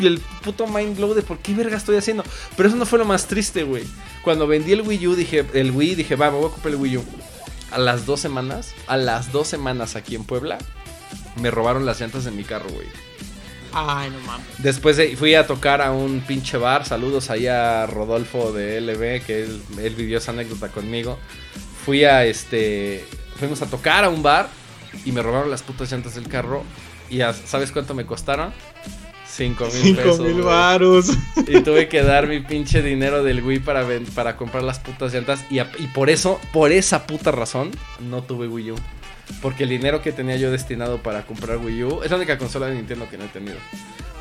el 0.00 0.20
puto 0.42 0.66
mind 0.66 0.96
blow 0.96 1.14
de 1.14 1.22
por 1.22 1.38
qué 1.38 1.54
verga 1.54 1.76
estoy 1.76 1.96
haciendo. 1.96 2.24
Pero 2.56 2.68
eso 2.68 2.78
no 2.78 2.86
fue 2.86 2.98
lo 2.98 3.04
más 3.04 3.26
triste, 3.26 3.64
güey. 3.64 3.84
Cuando 4.22 4.46
vendí 4.46 4.72
el 4.72 4.82
Wii 4.82 5.06
U, 5.08 5.14
dije, 5.14 5.44
el 5.52 5.72
Wii, 5.72 5.96
dije, 5.96 6.16
va, 6.16 6.30
me 6.30 6.38
voy 6.38 6.48
a 6.48 6.52
comprar 6.52 6.74
el 6.74 6.80
Wii 6.80 6.96
U. 6.98 7.04
A 7.70 7.78
las 7.78 8.06
dos 8.06 8.20
semanas, 8.20 8.72
a 8.86 8.96
las 8.96 9.32
dos 9.32 9.48
semanas 9.48 9.96
aquí 9.96 10.14
en 10.14 10.24
Puebla, 10.24 10.58
me 11.40 11.50
robaron 11.50 11.84
las 11.84 12.00
llantas 12.00 12.24
de 12.24 12.30
mi 12.30 12.44
carro, 12.44 12.70
güey. 12.70 12.86
Ay, 13.74 14.10
no 14.10 14.18
mames. 14.20 14.46
Después 14.58 14.98
fui 15.18 15.34
a 15.34 15.46
tocar 15.46 15.82
a 15.82 15.90
un 15.92 16.20
pinche 16.20 16.56
bar. 16.56 16.84
Saludos 16.86 17.30
ahí 17.30 17.46
a 17.46 17.86
Rodolfo 17.86 18.52
de 18.52 18.80
LB, 18.80 19.24
que 19.26 19.42
él, 19.44 19.62
él 19.78 19.94
vivió 19.94 20.18
esa 20.18 20.30
anécdota 20.32 20.68
conmigo 20.68 21.18
fui 21.84 22.04
a 22.04 22.24
este. 22.24 23.04
Fuimos 23.38 23.60
a 23.60 23.66
tocar 23.66 24.04
a 24.04 24.08
un 24.08 24.22
bar 24.22 24.48
y 25.04 25.12
me 25.12 25.20
robaron 25.22 25.50
las 25.50 25.62
putas 25.62 25.92
llantas 25.92 26.14
del 26.14 26.28
carro. 26.28 26.62
Y 27.10 27.18
¿sabes 27.44 27.72
cuánto 27.72 27.92
me 27.94 28.06
costaron? 28.06 28.54
5 29.28 29.64
mil 29.64 29.72
Cinco 29.72 29.96
pesos. 30.02 30.20
mil 30.20 30.42
varos. 30.42 31.06
Y 31.46 31.60
tuve 31.60 31.88
que 31.88 32.02
dar 32.02 32.26
mi 32.26 32.40
pinche 32.40 32.80
dinero 32.82 33.22
del 33.22 33.42
Wii 33.42 33.58
para, 33.58 33.82
ven- 33.82 34.06
para 34.06 34.36
comprar 34.36 34.62
las 34.62 34.78
putas 34.78 35.12
llantas. 35.12 35.44
Y, 35.50 35.58
a- 35.58 35.70
y 35.78 35.88
por 35.88 36.08
eso, 36.08 36.40
por 36.54 36.72
esa 36.72 37.06
puta 37.06 37.32
razón, 37.32 37.70
no 38.00 38.22
tuve 38.22 38.48
Wii 38.48 38.70
U. 38.72 38.76
Porque 39.40 39.64
el 39.64 39.70
dinero 39.70 40.02
que 40.02 40.12
tenía 40.12 40.36
yo 40.36 40.50
destinado 40.50 41.02
para 41.02 41.26
comprar 41.26 41.58
Wii 41.58 41.84
U 41.84 42.02
es 42.02 42.10
la 42.10 42.16
única 42.16 42.38
consola 42.38 42.66
de 42.66 42.74
Nintendo 42.74 43.08
que 43.08 43.18
no 43.18 43.24
he 43.24 43.28
tenido. 43.28 43.56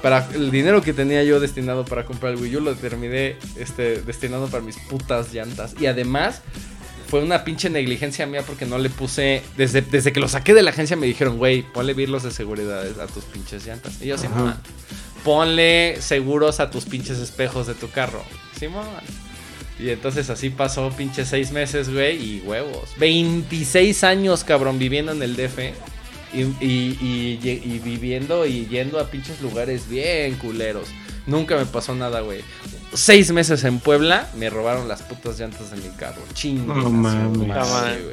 Para 0.02 0.28
el 0.34 0.52
dinero 0.52 0.82
que 0.82 0.94
tenía 0.94 1.24
yo 1.24 1.40
destinado 1.40 1.86
para 1.86 2.06
comprar 2.06 2.34
el 2.34 2.40
Wii 2.40 2.58
U 2.58 2.60
lo 2.60 2.76
terminé 2.76 3.38
este, 3.58 4.02
destinando 4.02 4.48
para 4.48 4.64
mis 4.64 4.78
putas 4.78 5.34
llantas. 5.34 5.76
Y 5.80 5.86
además 5.86 6.42
fue 7.08 7.24
una 7.24 7.44
pinche 7.44 7.70
negligencia 7.70 8.26
mía 8.26 8.42
porque 8.46 8.66
no 8.66 8.78
le 8.80 8.90
puse. 8.90 9.44
Desde, 9.56 9.82
desde 9.82 10.12
que 10.12 10.20
lo 10.20 10.28
saqué 10.28 10.54
de 10.54 10.64
la 10.64 10.72
agencia 10.72 10.96
me 10.98 11.06
dijeron, 11.06 11.38
güey, 11.38 11.62
ponle 11.62 11.94
virlos 11.94 12.24
de 12.24 12.32
seguridad 12.32 12.84
a 13.00 13.08
tus 13.08 13.24
pinches 13.26 13.66
llantas. 13.66 14.02
Y 14.02 14.08
yo. 14.08 14.18
Simón, 14.18 14.56
ponle 15.24 16.02
seguros 16.02 16.60
a 16.60 16.70
tus 16.70 16.86
pinches 16.86 17.20
espejos 17.20 17.68
de 17.68 17.76
tu 17.76 17.90
carro. 17.90 18.24
Simón. 18.60 18.84
Y 19.84 19.90
entonces 19.90 20.30
así 20.30 20.50
pasó 20.50 20.90
pinches 20.96 21.28
seis 21.28 21.52
meses, 21.52 21.92
güey, 21.92 22.16
y 22.38 22.42
huevos. 22.46 22.90
26 22.98 24.04
años, 24.06 24.44
cabrón, 24.46 24.80
viviendo 24.80 25.12
en 25.12 25.22
el 25.22 25.36
DF. 25.36 25.60
Y, 26.34 26.42
y- 26.66 26.98
y- 27.02 27.40
y- 27.44 27.62
y 27.76 27.80
viviendo 27.84 28.46
y 28.46 28.66
yendo 28.68 29.00
a 29.00 29.12
pinches 29.12 29.42
lugares 29.42 29.90
bien 29.90 30.36
culeros. 30.36 30.88
Nunca 31.28 31.58
me 31.58 31.66
pasó 31.66 31.94
nada, 31.96 32.22
güey. 32.22 32.42
Seis 32.94 33.32
meses 33.32 33.64
en 33.66 33.80
Puebla, 33.80 34.30
me 34.38 34.50
robaron 34.50 34.88
las 34.88 35.02
putas 35.04 35.38
llantas 35.40 35.72
de 35.72 35.78
mi 35.78 35.90
carro. 35.96 36.22
Chingo. 36.34 36.74
No 37.40 37.56
mames. 37.68 38.06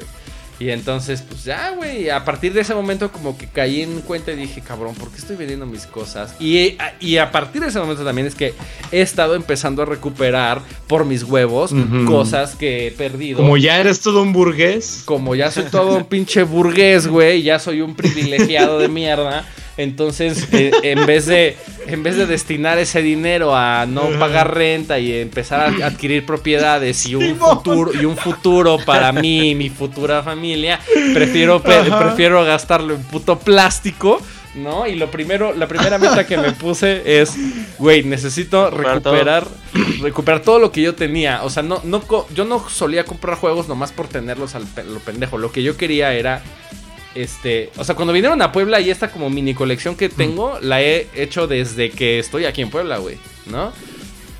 Y 0.61 0.69
entonces, 0.69 1.23
pues 1.27 1.43
ya, 1.43 1.71
güey. 1.71 2.11
A 2.11 2.23
partir 2.23 2.53
de 2.53 2.61
ese 2.61 2.75
momento, 2.75 3.11
como 3.11 3.35
que 3.35 3.47
caí 3.47 3.81
en 3.81 4.01
cuenta 4.01 4.31
y 4.31 4.35
dije, 4.35 4.61
cabrón, 4.61 4.93
¿por 4.93 5.09
qué 5.09 5.17
estoy 5.17 5.35
vendiendo 5.35 5.65
mis 5.65 5.87
cosas? 5.87 6.35
Y, 6.39 6.77
y 6.99 7.17
a 7.17 7.31
partir 7.31 7.63
de 7.63 7.69
ese 7.69 7.79
momento 7.79 8.03
también 8.03 8.27
es 8.27 8.35
que 8.35 8.53
he 8.91 9.01
estado 9.01 9.33
empezando 9.33 9.81
a 9.81 9.85
recuperar 9.85 10.61
por 10.85 11.03
mis 11.03 11.23
huevos 11.23 11.73
cosas 12.05 12.55
que 12.55 12.85
he 12.85 12.91
perdido. 12.91 13.37
Como 13.37 13.57
ya 13.57 13.79
eres 13.79 14.01
todo 14.01 14.21
un 14.21 14.33
burgués. 14.33 15.01
Como 15.05 15.33
ya 15.33 15.49
soy 15.49 15.63
todo 15.63 15.97
un 15.97 16.05
pinche 16.05 16.43
burgués, 16.43 17.07
güey, 17.07 17.41
ya 17.41 17.57
soy 17.57 17.81
un 17.81 17.95
privilegiado 17.95 18.77
de 18.77 18.87
mierda. 18.87 19.43
Entonces, 19.77 20.47
eh, 20.51 20.71
en 20.83 21.05
vez 21.05 21.25
de 21.25 21.57
en 21.87 22.03
vez 22.03 22.15
de 22.17 22.25
destinar 22.27 22.77
ese 22.77 23.01
dinero 23.01 23.55
a 23.55 23.85
no 23.87 24.09
pagar 24.19 24.53
renta 24.53 24.99
y 24.99 25.13
empezar 25.13 25.61
a 25.81 25.85
adquirir 25.87 26.25
propiedades 26.25 27.05
y 27.07 27.15
un 27.15 27.37
futuro 27.37 27.91
y 27.93 28.05
un 28.05 28.17
futuro 28.17 28.77
para 28.85 29.11
mí 29.11 29.51
y 29.51 29.55
mi 29.55 29.69
futura 29.69 30.21
familia, 30.23 30.79
prefiero 31.13 31.61
prefiero 31.63 32.43
gastarlo 32.45 32.95
en 32.95 33.03
puto 33.03 33.39
plástico. 33.39 34.21
¿No? 34.53 34.85
Y 34.85 34.95
lo 34.95 35.09
primero, 35.09 35.53
la 35.53 35.65
primera 35.65 35.97
meta 35.97 36.27
que 36.27 36.35
me 36.35 36.51
puse 36.51 37.21
es, 37.21 37.35
güey, 37.79 38.03
necesito 38.03 38.69
Recuperar 38.69 39.45
todo. 39.45 39.53
recuperar, 40.01 40.41
todo 40.41 40.59
lo 40.59 40.73
que 40.73 40.81
yo 40.81 40.93
tenía. 40.93 41.41
O 41.43 41.49
sea, 41.49 41.63
no, 41.63 41.79
no, 41.85 42.03
yo 42.35 42.43
no 42.43 42.67
solía 42.67 43.05
comprar 43.05 43.37
juegos 43.37 43.69
nomás 43.69 43.93
por 43.93 44.09
tenerlos 44.09 44.53
al 44.53 44.63
pe- 44.63 44.83
lo 44.83 44.99
pendejo. 44.99 45.37
Lo 45.37 45.53
que 45.53 45.63
yo 45.63 45.77
quería 45.77 46.13
era, 46.15 46.41
este, 47.15 47.69
o 47.77 47.83
sea, 47.83 47.95
cuando 47.95 48.13
vinieron 48.13 48.41
a 48.41 48.51
Puebla 48.51 48.79
y 48.79 48.89
esta 48.89 49.11
como 49.11 49.29
mini 49.29 49.53
colección 49.53 49.95
que 49.95 50.09
tengo, 50.09 50.59
la 50.61 50.81
he 50.81 51.07
hecho 51.15 51.47
desde 51.47 51.89
que 51.91 52.19
estoy 52.19 52.45
aquí 52.45 52.61
en 52.61 52.69
Puebla, 52.69 52.97
güey, 52.97 53.17
¿no? 53.47 53.71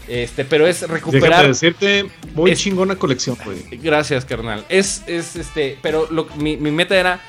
Este, 0.07 0.43
pero 0.45 0.67
es 0.67 0.81
recuperar. 0.89 1.47
decirte, 1.47 2.05
muy 2.33 2.51
Es- 2.51 2.59
chingona 2.59 2.95
colección, 2.95 3.37
güey. 3.45 3.59
Gracias, 3.81 4.25
carnal. 4.25 4.65
Es, 4.67 5.03
es 5.07 5.35
este, 5.35 5.77
pero 5.81 6.07
lo- 6.11 6.25
mi, 6.37 6.57
mi 6.57 6.71
meta 6.71 6.99
era 6.99 7.21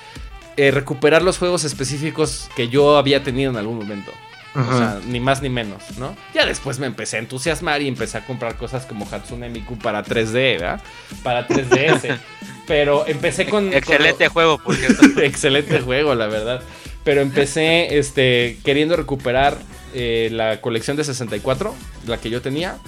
eh, 0.56 0.70
recuperar 0.70 1.22
los 1.22 1.38
juegos 1.38 1.64
específicos 1.64 2.48
que 2.56 2.68
yo 2.68 2.96
había 2.96 3.22
tenido 3.22 3.50
en 3.50 3.56
algún 3.56 3.78
momento. 3.78 4.10
O 4.54 4.76
sea, 4.76 5.00
ni 5.06 5.18
más 5.18 5.40
ni 5.40 5.48
menos, 5.48 5.82
¿no? 5.98 6.14
Ya 6.34 6.44
después 6.44 6.78
me 6.78 6.86
empecé 6.86 7.16
a 7.16 7.20
entusiasmar 7.20 7.80
y 7.80 7.88
empecé 7.88 8.18
a 8.18 8.26
comprar 8.26 8.56
cosas 8.56 8.84
como 8.84 9.08
Hatsune 9.10 9.48
Miku 9.48 9.78
para 9.78 10.04
3D, 10.04 10.58
¿verdad? 10.58 10.82
Para 11.22 11.48
3DS. 11.48 12.18
Pero 12.66 13.06
empecé 13.06 13.46
con... 13.46 13.72
Excelente 13.72 14.28
juego, 14.28 14.58
por 14.58 14.76
cierto. 14.76 15.02
Excelente 15.22 15.80
juego, 15.80 16.14
la 16.14 16.26
verdad. 16.26 16.62
Pero 17.02 17.22
empecé 17.22 17.98
este, 17.98 18.58
queriendo 18.64 18.94
recuperar 18.94 19.56
eh, 19.94 20.28
la 20.32 20.60
colección 20.60 20.96
de 20.96 21.04
64, 21.04 21.74
la 22.06 22.18
que 22.18 22.30
yo 22.30 22.42
tenía. 22.42 22.78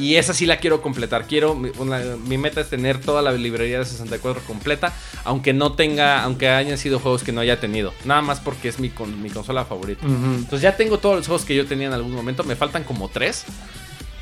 Y 0.00 0.16
esa 0.16 0.32
sí 0.34 0.46
la 0.46 0.56
quiero 0.56 0.80
completar. 0.80 1.26
Quiero, 1.26 1.54
mi, 1.54 1.70
una- 1.78 2.00
mi 2.26 2.38
meta 2.38 2.60
es 2.62 2.68
tener 2.70 2.98
toda 3.00 3.20
la 3.22 3.32
librería 3.32 3.78
de 3.78 3.84
64 3.84 4.42
completa, 4.46 4.92
aunque 5.24 5.52
no 5.52 5.72
tenga, 5.74 6.22
aunque 6.24 6.48
hayan 6.48 6.78
sido 6.78 6.98
juegos 6.98 7.22
que 7.22 7.32
no 7.32 7.40
haya 7.42 7.60
tenido. 7.60 7.92
Nada 8.04 8.22
más 8.22 8.40
porque 8.40 8.68
es 8.68 8.78
mi, 8.80 8.88
con- 8.88 9.20
mi 9.22 9.30
consola 9.30 9.64
favorita. 9.64 10.06
Entonces 10.06 10.62
ya 10.62 10.76
tengo 10.76 10.98
todos 10.98 11.16
los 11.16 11.26
juegos 11.26 11.44
que 11.44 11.54
yo 11.54 11.66
tenía 11.66 11.88
en 11.88 11.92
algún 11.92 12.12
momento. 12.12 12.42
Me 12.44 12.56
faltan 12.56 12.82
como 12.84 13.08
tres. 13.08 13.44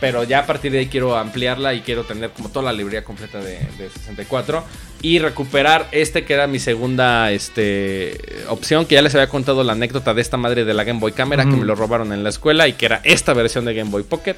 Pero 0.01 0.23
ya 0.23 0.39
a 0.39 0.47
partir 0.47 0.71
de 0.71 0.79
ahí 0.79 0.87
quiero 0.87 1.17
ampliarla 1.17 1.75
y 1.75 1.81
quiero 1.81 2.05
tener 2.05 2.31
como 2.31 2.51
toda 2.51 2.67
la 2.67 2.73
librería 2.73 3.03
completa 3.03 3.39
de, 3.41 3.59
de 3.79 3.91
64. 3.93 4.63
Y 5.03 5.19
recuperar 5.19 5.89
este 5.91 6.25
que 6.25 6.35
era 6.35 6.47
mi 6.47 6.61
segunda 6.61 7.33
este, 7.33 8.17
opción. 8.49 8.87
Que 8.87 8.95
ya 8.95 9.03
les 9.03 9.13
había 9.17 9.29
contado 9.29 9.65
la 9.65 9.73
anécdota 9.73 10.15
de 10.15 10.21
esta 10.23 10.37
madre 10.37 10.65
de 10.65 10.73
la 10.73 10.85
Game 10.85 11.01
Boy 11.01 11.11
Camera. 11.11 11.43
Que 11.45 11.51
me 11.51 11.65
lo 11.65 11.75
robaron 11.75 12.13
en 12.13 12.23
la 12.23 12.29
escuela. 12.29 12.69
Y 12.69 12.75
que 12.75 12.87
era 12.87 13.01
esta 13.03 13.33
versión 13.35 13.65
de 13.65 13.75
Game 13.75 13.91
Boy 13.91 14.05
Pocket. 14.05 14.37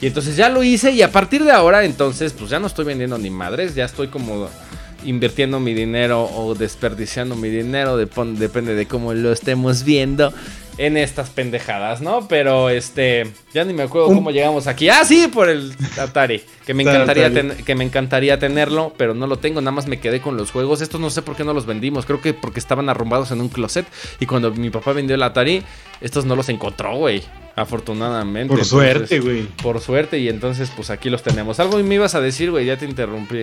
Y 0.00 0.06
entonces 0.06 0.36
ya 0.36 0.48
lo 0.48 0.62
hice. 0.62 0.92
Y 0.92 1.02
a 1.02 1.12
partir 1.12 1.44
de 1.44 1.52
ahora 1.52 1.84
entonces 1.84 2.32
pues 2.32 2.50
ya 2.50 2.58
no 2.58 2.66
estoy 2.66 2.84
vendiendo 2.84 3.18
ni 3.18 3.30
madres. 3.30 3.74
Ya 3.74 3.84
estoy 3.84 4.08
como 4.08 4.48
invirtiendo 5.04 5.60
mi 5.60 5.74
dinero 5.74 6.24
o 6.24 6.54
desperdiciando 6.54 7.36
mi 7.36 7.48
dinero. 7.48 7.96
depende 7.96 8.74
de 8.74 8.86
cómo 8.86 9.14
lo 9.14 9.32
estemos 9.32 9.84
viendo 9.84 10.32
en 10.78 10.96
estas 10.96 11.28
pendejadas, 11.28 12.00
¿no? 12.00 12.26
Pero 12.26 12.70
este, 12.70 13.30
ya 13.52 13.64
ni 13.64 13.74
me 13.74 13.82
acuerdo 13.82 14.08
Un- 14.08 14.14
cómo 14.14 14.30
llegamos 14.30 14.66
aquí. 14.66 14.88
Ah, 14.88 15.04
sí, 15.04 15.28
por 15.28 15.50
el 15.50 15.74
Atari, 15.98 16.42
que 16.64 16.72
me 16.72 16.84
encantaría 16.84 17.30
ten- 17.30 17.54
que 17.66 17.74
me 17.74 17.84
encantaría 17.84 18.38
tenerlo, 18.38 18.94
pero 18.96 19.12
no 19.12 19.26
lo 19.26 19.38
tengo, 19.38 19.60
nada 19.60 19.72
más 19.72 19.86
me 19.86 20.00
quedé 20.00 20.20
con 20.22 20.38
los 20.38 20.50
juegos. 20.50 20.80
Estos 20.80 20.98
no 21.00 21.10
sé 21.10 21.20
por 21.20 21.36
qué 21.36 21.44
no 21.44 21.52
los 21.52 21.66
vendimos, 21.66 22.06
creo 22.06 22.22
que 22.22 22.32
porque 22.32 22.60
estaban 22.60 22.88
arrumbados 22.88 23.30
en 23.30 23.42
un 23.42 23.48
closet 23.50 23.84
y 24.20 24.26
cuando 24.26 24.52
mi 24.52 24.70
papá 24.70 24.92
vendió 24.94 25.16
el 25.16 25.22
Atari, 25.22 25.62
estos 26.00 26.24
no 26.24 26.34
los 26.34 26.48
encontró, 26.48 26.96
güey. 26.96 27.22
Afortunadamente. 27.56 28.48
Por 28.48 28.60
Entonces, 28.60 28.68
suerte, 28.70 29.20
güey. 29.20 29.42
Por 29.62 29.80
suerte 29.80 30.18
y 30.18 30.28
entonces 30.30 30.70
pues 30.74 30.88
aquí 30.88 31.10
los 31.10 31.22
tenemos. 31.22 31.60
Algo 31.60 31.76
me 31.78 31.96
ibas 31.96 32.14
a 32.14 32.20
decir, 32.22 32.50
güey, 32.50 32.64
ya 32.64 32.78
te 32.78 32.86
interrumpí. 32.86 33.42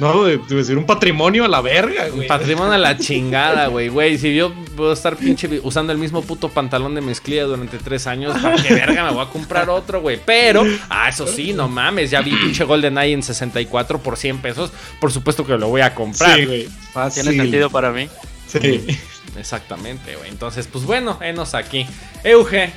No, 0.00 0.24
de, 0.24 0.38
de 0.38 0.54
decir 0.56 0.78
un 0.78 0.86
patrimonio 0.86 1.44
a 1.44 1.48
la 1.48 1.60
verga, 1.60 2.08
güey. 2.08 2.26
Patrimonio 2.26 2.72
a 2.72 2.78
la 2.78 2.96
chingada, 2.98 3.66
güey, 3.66 3.88
güey. 3.88 4.18
Si 4.18 4.34
yo 4.34 4.52
puedo 4.76 4.92
estar 4.92 5.16
pinche 5.16 5.60
usando 5.62 5.92
el 5.92 5.98
mismo 5.98 6.22
puto 6.22 6.48
pantalón 6.48 6.94
de 6.94 7.02
mezclilla 7.02 7.44
durante 7.44 7.78
tres 7.78 8.06
años, 8.06 8.36
¿para 8.40 8.56
qué 8.56 8.74
verga 8.74 9.04
me 9.04 9.12
voy 9.12 9.24
a 9.24 9.28
comprar 9.28 9.68
otro, 9.68 10.00
güey? 10.00 10.18
Pero, 10.24 10.64
ah, 10.88 11.08
eso 11.10 11.26
sí, 11.26 11.52
no 11.52 11.68
mames, 11.68 12.10
ya 12.10 12.22
vi 12.22 12.32
pinche 12.34 12.64
GoldenEye 12.64 13.12
en 13.12 13.22
64 13.22 14.02
por 14.02 14.16
100 14.16 14.38
pesos. 14.38 14.72
Por 15.00 15.12
supuesto 15.12 15.46
que 15.46 15.56
lo 15.58 15.68
voy 15.68 15.82
a 15.82 15.94
comprar. 15.94 16.38
Sí, 16.38 16.46
güey. 16.46 16.68
Fácil. 16.92 17.24
Tiene 17.24 17.42
sentido 17.42 17.70
para 17.70 17.90
mí. 17.90 18.08
Sí. 18.46 18.98
Exactamente, 19.38 20.16
güey. 20.16 20.30
Entonces, 20.30 20.66
pues 20.66 20.84
bueno, 20.84 21.18
enos 21.20 21.54
aquí. 21.54 21.86
Euge. 22.24 22.72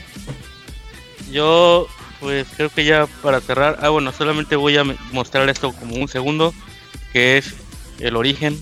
Yo, 1.32 1.88
pues 2.20 2.46
creo 2.56 2.70
que 2.70 2.86
ya 2.86 3.08
para 3.22 3.42
cerrar, 3.42 3.80
ah, 3.82 3.90
bueno, 3.90 4.12
solamente 4.12 4.56
voy 4.56 4.78
a 4.78 4.84
mostrar 5.12 5.50
esto 5.50 5.72
como 5.74 5.96
un 5.96 6.08
segundo, 6.08 6.54
que 7.14 7.38
es 7.38 7.54
el 8.00 8.16
origen. 8.16 8.60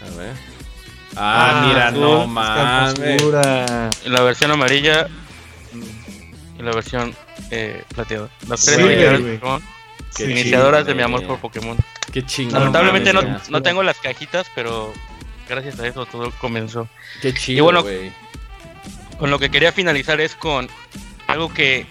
A 0.00 0.16
ver. 0.16 0.32
Ah, 1.16 1.64
mira, 1.66 1.90
no 1.90 2.20
azul, 2.20 2.32
mames. 2.32 2.98
hermosura. 2.98 3.90
En 4.04 4.12
la 4.12 4.22
versión 4.22 4.50
amarilla 4.50 5.08
y 6.58 6.62
la 6.62 6.72
versión 6.72 7.14
eh, 7.50 7.82
plateada. 7.94 8.28
Las 8.48 8.64
tres 8.64 8.78
Sí, 10.10 10.24
Qué 10.24 10.30
iniciadoras 10.30 10.86
de 10.86 10.94
mi 10.94 11.02
amor 11.02 11.26
por 11.26 11.38
Pokémon. 11.40 11.76
Qué 12.10 12.24
chingón. 12.24 12.54
Lamentablemente 12.54 13.12
no, 13.12 13.20
mames, 13.20 13.50
no 13.50 13.60
tengo 13.62 13.82
las 13.82 13.98
cajitas, 13.98 14.46
pero 14.54 14.94
gracias 15.46 15.78
a 15.80 15.86
eso 15.86 16.06
todo 16.06 16.30
comenzó. 16.40 16.88
Qué 17.20 17.34
chido, 17.34 17.58
Y 17.58 17.60
bueno. 17.60 17.84
Con 19.18 19.30
lo 19.30 19.38
que 19.38 19.50
quería 19.50 19.72
finalizar 19.72 20.20
es 20.20 20.34
con 20.34 20.68
algo 21.26 21.52
que 21.52 21.86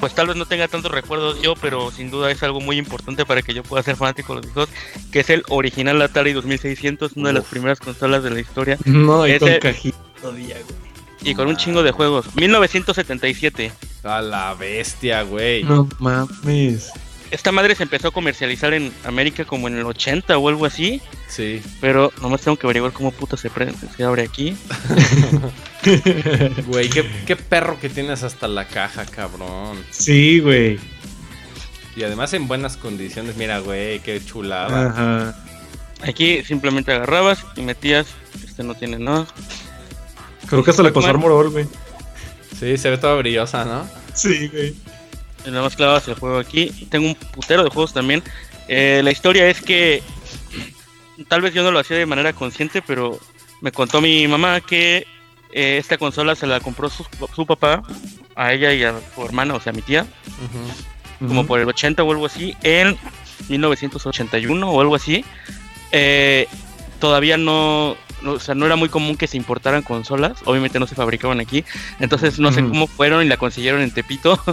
pues 0.00 0.14
tal 0.14 0.26
vez 0.28 0.36
no 0.36 0.46
tenga 0.46 0.68
tantos 0.68 0.90
recuerdos 0.92 1.40
yo, 1.42 1.54
pero 1.56 1.90
sin 1.90 2.10
duda 2.10 2.30
es 2.30 2.42
algo 2.42 2.60
muy 2.60 2.76
importante 2.78 3.24
para 3.26 3.42
que 3.42 3.54
yo 3.54 3.62
pueda 3.62 3.82
ser 3.82 3.96
fanático 3.96 4.34
de 4.34 4.42
los 4.42 4.50
hijos, 4.50 4.68
que 5.12 5.20
es 5.20 5.30
el 5.30 5.42
original 5.48 6.00
Atari 6.02 6.32
2600, 6.32 7.12
una 7.16 7.28
de 7.28 7.34
las 7.34 7.44
primeras 7.44 7.80
consolas 7.80 8.22
de 8.22 8.30
la 8.30 8.40
historia 8.40 8.78
No, 8.84 9.26
y 9.26 9.32
Ese- 9.32 9.38
con 9.40 9.58
cajita 9.58 9.98
todavía, 10.20 10.56
güey. 10.56 11.30
y 11.30 11.34
con 11.34 11.48
un 11.48 11.56
chingo 11.56 11.82
de 11.82 11.90
juegos. 11.92 12.26
1977. 12.36 13.72
A 14.04 14.20
la 14.20 14.54
bestia, 14.54 15.22
güey. 15.22 15.64
No 15.64 15.88
mames. 15.98 16.90
Esta 17.30 17.52
madre 17.52 17.74
se 17.74 17.82
empezó 17.82 18.08
a 18.08 18.12
comercializar 18.12 18.72
en 18.72 18.92
América 19.04 19.44
como 19.44 19.68
en 19.68 19.76
el 19.76 19.84
80 19.84 20.38
o 20.38 20.48
algo 20.48 20.64
así, 20.64 21.02
Sí. 21.28 21.60
pero 21.80 22.12
nomás 22.22 22.40
tengo 22.42 22.56
que 22.56 22.66
averiguar 22.66 22.92
cómo 22.92 23.10
puta 23.10 23.36
se, 23.36 23.50
prende, 23.50 23.76
se 23.96 24.04
abre 24.04 24.22
aquí. 24.22 24.56
Güey, 26.66 26.88
qué, 26.88 27.08
qué 27.26 27.36
perro 27.36 27.78
que 27.80 27.88
tienes 27.88 28.22
hasta 28.24 28.48
la 28.48 28.66
caja, 28.66 29.04
cabrón. 29.06 29.78
Sí, 29.90 30.40
güey. 30.40 30.78
Y 31.94 32.02
además 32.02 32.32
en 32.34 32.48
buenas 32.48 32.76
condiciones. 32.76 33.36
Mira, 33.36 33.60
güey, 33.60 34.00
qué 34.00 34.20
chulada. 34.24 34.88
Ajá. 34.90 35.36
Aquí 36.02 36.42
simplemente 36.44 36.92
agarrabas 36.92 37.44
y 37.56 37.62
metías, 37.62 38.06
este 38.44 38.62
no 38.64 38.74
tiene 38.74 38.98
nada. 38.98 39.26
Creo 40.48 40.62
que 40.64 40.70
hasta 40.70 40.82
le 40.82 40.92
pasó. 40.92 41.08
Armorol, 41.08 41.50
güey. 41.50 41.66
Sí, 42.58 42.76
se 42.76 42.90
ve 42.90 42.98
toda 42.98 43.14
brillosa, 43.16 43.64
¿no? 43.64 43.88
Sí, 44.14 44.48
güey. 44.48 44.74
Nada 45.46 45.62
más 45.62 45.76
clavas 45.76 46.06
el 46.08 46.14
juego 46.14 46.38
aquí. 46.38 46.70
Tengo 46.90 47.06
un 47.06 47.14
putero 47.14 47.62
de 47.64 47.70
juegos 47.70 47.92
también. 47.92 48.22
Eh, 48.68 49.00
la 49.04 49.10
historia 49.12 49.48
es 49.48 49.62
que 49.62 50.02
tal 51.28 51.40
vez 51.40 51.54
yo 51.54 51.62
no 51.62 51.70
lo 51.70 51.78
hacía 51.78 51.96
de 51.96 52.06
manera 52.06 52.32
consciente, 52.32 52.82
pero 52.82 53.18
me 53.60 53.72
contó 53.72 54.00
mi 54.00 54.26
mamá 54.26 54.60
que 54.60 55.06
eh, 55.52 55.78
esta 55.78 55.98
consola 55.98 56.34
se 56.34 56.46
la 56.46 56.60
compró 56.60 56.90
su, 56.90 57.06
su 57.34 57.46
papá 57.46 57.82
a 58.34 58.52
ella 58.52 58.72
y 58.72 58.84
a 58.84 58.94
su 59.14 59.24
hermana, 59.24 59.54
o 59.54 59.60
sea, 59.60 59.70
a 59.70 59.74
mi 59.74 59.82
tía, 59.82 60.06
como 61.18 61.46
por 61.46 61.60
el 61.60 61.68
80 61.68 62.02
o 62.02 62.12
algo 62.12 62.26
así, 62.26 62.54
en 62.62 62.98
1981 63.48 64.70
o 64.70 64.80
algo 64.80 64.94
así. 64.94 65.24
Eh, 65.92 66.46
todavía 66.98 67.36
no, 67.36 67.96
no, 68.26 68.32
o 68.32 68.40
sea, 68.40 68.54
no 68.54 68.66
era 68.66 68.76
muy 68.76 68.88
común 68.88 69.16
que 69.16 69.26
se 69.26 69.36
importaran 69.36 69.82
consolas, 69.82 70.38
obviamente 70.44 70.78
no 70.78 70.86
se 70.86 70.94
fabricaban 70.94 71.40
aquí, 71.40 71.64
entonces 72.00 72.38
no 72.38 72.52
sé 72.52 72.62
cómo 72.62 72.86
fueron 72.86 73.24
y 73.24 73.28
la 73.28 73.36
consiguieron 73.36 73.80
en 73.80 73.90
Tepito. 73.90 74.38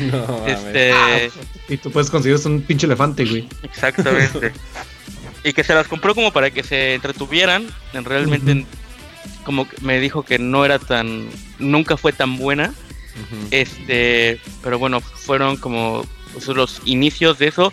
No, 0.00 0.46
este, 0.46 1.30
Y 1.68 1.76
tú 1.76 1.90
puedes 1.90 2.10
conseguir 2.10 2.38
un 2.46 2.62
pinche 2.62 2.86
elefante, 2.86 3.24
güey. 3.24 3.48
Exactamente. 3.62 4.52
y 5.44 5.52
que 5.52 5.62
se 5.62 5.74
las 5.74 5.86
compró 5.86 6.14
como 6.14 6.32
para 6.32 6.50
que 6.50 6.62
se 6.62 6.94
entretuvieran. 6.94 7.66
En 7.92 8.04
realmente, 8.04 8.66
como 9.44 9.68
que 9.68 9.76
me 9.82 10.00
dijo 10.00 10.24
que 10.24 10.38
no 10.38 10.64
era 10.64 10.78
tan. 10.78 11.28
Nunca 11.58 11.96
fue 11.96 12.12
tan 12.12 12.36
buena. 12.36 12.74
Este. 13.50 14.40
Pero 14.62 14.78
bueno, 14.78 15.00
fueron 15.00 15.56
como 15.56 16.04
los 16.48 16.80
inicios 16.84 17.38
de 17.38 17.48
eso. 17.48 17.72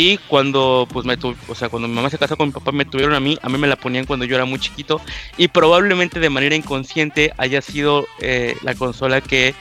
Y 0.00 0.16
cuando, 0.28 0.86
pues 0.92 1.04
me 1.04 1.16
tu- 1.16 1.34
O 1.48 1.54
sea, 1.56 1.68
cuando 1.68 1.88
mi 1.88 1.94
mamá 1.94 2.08
se 2.08 2.18
casó 2.18 2.36
con 2.36 2.48
mi 2.48 2.52
papá, 2.52 2.70
me 2.70 2.84
tuvieron 2.84 3.14
a 3.14 3.20
mí. 3.20 3.36
A 3.42 3.48
mí 3.48 3.58
me 3.58 3.66
la 3.66 3.74
ponían 3.74 4.04
cuando 4.06 4.24
yo 4.24 4.36
era 4.36 4.44
muy 4.44 4.60
chiquito. 4.60 5.00
Y 5.36 5.48
probablemente 5.48 6.20
de 6.20 6.30
manera 6.30 6.54
inconsciente 6.54 7.32
haya 7.36 7.60
sido 7.62 8.06
eh, 8.20 8.56
la 8.62 8.74
consola 8.76 9.20
que 9.20 9.54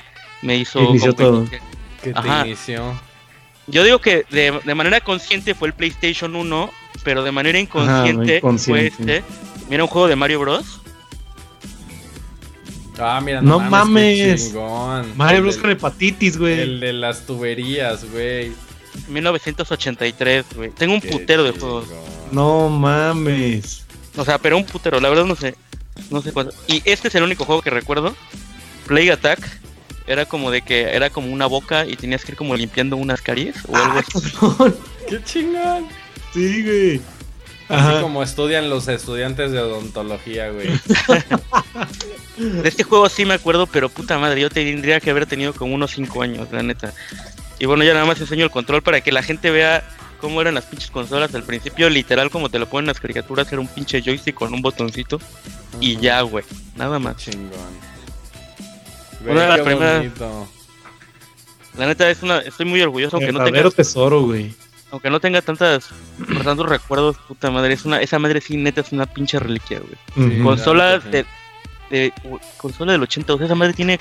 me 0.43 0.55
hizo. 0.57 0.79
Inició 0.81 1.13
todo. 1.13 1.49
que- 1.49 1.59
¿Qué 2.03 2.13
te 2.13 2.19
Ajá. 2.19 2.45
inició? 2.45 2.93
yo 3.65 3.83
digo 3.83 3.99
que 3.99 4.25
de, 4.29 4.59
de 4.63 4.75
manera 4.75 5.01
consciente 5.01 5.55
fue 5.55 5.69
el 5.69 5.73
PlayStation 5.73 6.35
1, 6.35 6.69
pero 7.03 7.23
de 7.23 7.31
manera 7.31 7.57
inconsciente, 7.59 8.37
inconsciente. 8.37 8.91
fue 8.91 9.17
este. 9.21 9.23
Mira 9.69 9.83
un 9.83 9.89
juego 9.89 10.07
de 10.07 10.15
Mario 10.15 10.39
Bros. 10.41 10.81
Ah, 12.99 13.19
mira, 13.23 13.41
No 13.41 13.59
no, 13.59 13.69
mames. 13.69 14.53
mames. 14.53 15.15
Mario 15.15 15.41
Bros 15.41 15.57
con 15.57 15.69
hepatitis, 15.71 16.37
güey. 16.37 16.59
El 16.59 16.79
de 16.79 16.93
las 16.93 17.25
tuberías, 17.25 18.09
güey. 18.11 18.51
1983, 19.07 20.45
güey. 20.55 20.69
Tengo 20.71 20.93
un 20.95 21.01
Qué 21.01 21.09
putero 21.09 21.43
de 21.43 21.51
juegos. 21.51 21.85
No 22.31 22.69
mames. 22.69 23.83
O 24.15 24.25
sea, 24.25 24.37
pero 24.37 24.57
un 24.57 24.65
putero, 24.65 24.99
la 24.99 25.09
verdad 25.09 25.25
no 25.25 25.35
sé. 25.35 25.55
No 26.09 26.21
sé 26.21 26.31
cuánto. 26.31 26.53
Y 26.67 26.81
este 26.85 27.07
es 27.07 27.15
el 27.15 27.23
único 27.23 27.45
juego 27.45 27.61
que 27.61 27.69
recuerdo. 27.69 28.15
Plague 28.85 29.11
Attack. 29.11 29.39
Era 30.07 30.25
como 30.25 30.51
de 30.51 30.61
que 30.61 30.83
era 30.95 31.09
como 31.09 31.31
una 31.33 31.47
boca 31.47 31.85
y 31.85 31.97
tenías 31.97 32.23
que 32.23 32.31
ir 32.31 32.37
como 32.37 32.55
limpiando 32.55 32.95
unas 32.95 33.21
caries 33.21 33.55
o 33.67 33.75
algo 33.75 33.99
Ah, 33.99 34.03
así. 34.15 34.31
cabrón. 34.31 34.77
Qué 35.09 35.21
chingón. 35.23 35.87
Sí, 36.33 36.63
güey. 36.63 37.01
Así 37.69 37.89
Ajá. 37.89 38.01
como 38.01 38.23
estudian 38.23 38.69
los 38.69 38.87
estudiantes 38.87 39.51
de 39.51 39.59
odontología, 39.59 40.49
güey. 40.51 40.69
De 42.37 42.69
este 42.69 42.83
juego 42.83 43.09
sí 43.09 43.25
me 43.25 43.33
acuerdo, 43.33 43.67
pero 43.67 43.89
puta 43.89 44.17
madre, 44.19 44.39
yo 44.39 44.49
tendría 44.49 44.99
que 45.01 45.09
haber 45.09 45.25
tenido 45.25 45.53
como 45.53 45.73
unos 45.75 45.91
5 45.91 46.21
años, 46.21 46.47
la 46.51 46.63
neta. 46.63 46.93
Y 47.59 47.65
bueno, 47.65 47.83
ya 47.83 47.93
nada 47.93 48.05
más 48.05 48.19
enseño 48.21 48.43
el 48.45 48.51
control 48.51 48.81
para 48.83 49.01
que 49.01 49.11
la 49.11 49.23
gente 49.23 49.49
vea 49.51 49.83
cómo 50.21 50.41
eran 50.41 50.53
las 50.55 50.65
pinches 50.65 50.91
consolas. 50.91 51.33
Al 51.35 51.43
principio, 51.43 51.89
literal, 51.89 52.29
como 52.29 52.49
te 52.49 52.59
lo 52.59 52.67
ponen 52.67 52.87
las 52.87 52.99
caricaturas, 52.99 53.51
era 53.51 53.61
un 53.61 53.67
pinche 53.67 54.01
joystick 54.01 54.35
con 54.35 54.53
un 54.53 54.61
botoncito. 54.61 55.19
Y 55.79 55.97
ya, 55.97 56.21
güey. 56.21 56.45
Nada 56.75 56.99
más. 56.99 57.17
Chingón. 57.17 57.49
Una 59.25 59.41
de 59.41 59.47
las 59.47 59.59
primeras- 59.61 59.97
bonito. 59.99 60.47
La 61.77 61.85
neta, 61.85 62.09
es 62.09 62.23
una, 62.23 62.39
estoy 62.39 62.65
muy 62.65 62.81
orgulloso, 62.81 63.17
aunque 63.17 63.31
no, 63.31 63.43
tenga, 63.43 63.69
tesoro, 63.69 64.21
güey. 64.23 64.51
aunque 64.89 65.11
no 65.11 65.19
tenga 65.19 65.43
tantas, 65.43 65.89
tantos 66.43 66.67
recuerdos, 66.67 67.17
puta 67.27 67.51
madre. 67.51 67.73
Es 67.73 67.85
una, 67.85 68.01
esa 68.01 68.17
madre 68.17 68.41
sí, 68.41 68.57
neta, 68.57 68.81
es 68.81 68.91
una 68.91 69.05
pinche 69.05 69.37
reliquia, 69.39 69.79
güey. 69.79 69.93
Sí, 70.15 70.35
Ujú. 70.37 70.43
Consola 70.43 71.01
sí. 71.01 71.09
de, 71.09 71.25
de- 71.91 72.13
consola 72.57 72.93
del 72.93 73.03
80, 73.03 73.33
o 73.33 73.37
sea, 73.37 73.45
esa 73.45 73.55
madre 73.55 73.73
tiene 73.73 73.99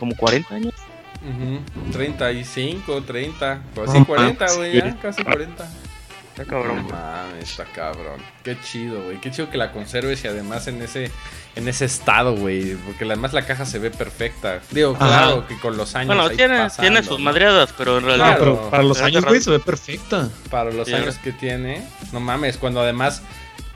como 0.00 0.16
40 0.16 0.52
años. 0.54 0.74
Ujú. 1.22 1.92
35, 1.92 3.02
30. 3.02 3.60
Pues 3.74 3.88
No 3.90 3.98
sí, 3.98 4.04
40, 4.04 4.44
mames, 4.44 4.56
güey. 4.56 4.76
Ya, 4.76 4.96
casi 5.00 5.24
40. 5.24 5.64
Está 5.64 6.44
No 6.44 6.48
cabrón, 6.50 6.86
mames, 6.88 7.50
está 7.50 7.64
cabrón. 7.64 8.20
Qué 8.44 8.56
chido, 8.60 9.02
güey. 9.02 9.20
Qué 9.20 9.30
chido 9.30 9.50
que 9.50 9.58
la 9.58 9.72
conserves 9.72 10.22
y 10.24 10.28
además 10.28 10.68
en 10.68 10.80
ese 10.82 11.10
en 11.56 11.66
ese 11.66 11.86
estado, 11.86 12.36
güey. 12.36 12.76
Porque 12.76 13.04
además 13.04 13.32
la 13.32 13.44
caja 13.44 13.66
se 13.66 13.80
ve 13.80 13.90
perfecta. 13.90 14.60
Digo, 14.70 14.94
Ajá. 14.94 15.06
claro 15.08 15.46
que 15.48 15.58
con 15.58 15.76
los 15.76 15.96
años. 15.96 16.06
Bueno, 16.14 16.30
ahí 16.30 16.36
tiene, 16.36 16.58
pasando, 16.58 16.82
tiene 16.92 17.02
sus 17.06 17.18
madreadas, 17.18 17.74
pero 17.76 17.98
en 17.98 18.04
realidad. 18.04 18.32
Ah, 18.34 18.36
pero 18.38 18.70
para 18.70 18.84
los 18.84 19.00
años, 19.02 19.24
güey, 19.24 19.40
se 19.40 19.50
ve 19.50 19.58
perfecta. 19.58 20.28
Para 20.50 20.70
los 20.70 20.86
Sí. 20.86 20.94
años 20.94 21.16
que 21.18 21.32
tiene. 21.32 21.82
No 22.12 22.20
mames, 22.20 22.56
cuando 22.56 22.80
además. 22.80 23.22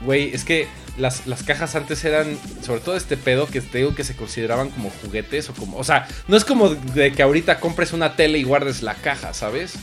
Güey, 0.05 0.33
es 0.33 0.43
que 0.43 0.67
las, 0.97 1.25
las 1.27 1.43
cajas 1.43 1.75
antes 1.75 2.03
eran, 2.05 2.37
sobre 2.63 2.81
todo 2.81 2.95
este 2.95 3.17
pedo 3.17 3.47
que 3.47 3.61
te 3.61 3.79
digo 3.79 3.95
que 3.95 4.03
se 4.03 4.15
consideraban 4.15 4.69
como 4.69 4.91
juguetes 5.01 5.49
o 5.49 5.53
como, 5.53 5.77
o 5.77 5.83
sea, 5.83 6.07
no 6.27 6.37
es 6.37 6.45
como 6.45 6.69
de 6.69 7.11
que 7.13 7.23
ahorita 7.23 7.59
compres 7.59 7.93
una 7.93 8.15
tele 8.15 8.37
y 8.37 8.43
guardes 8.43 8.81
la 8.81 8.93
caja, 8.95 9.33
¿sabes? 9.33 9.73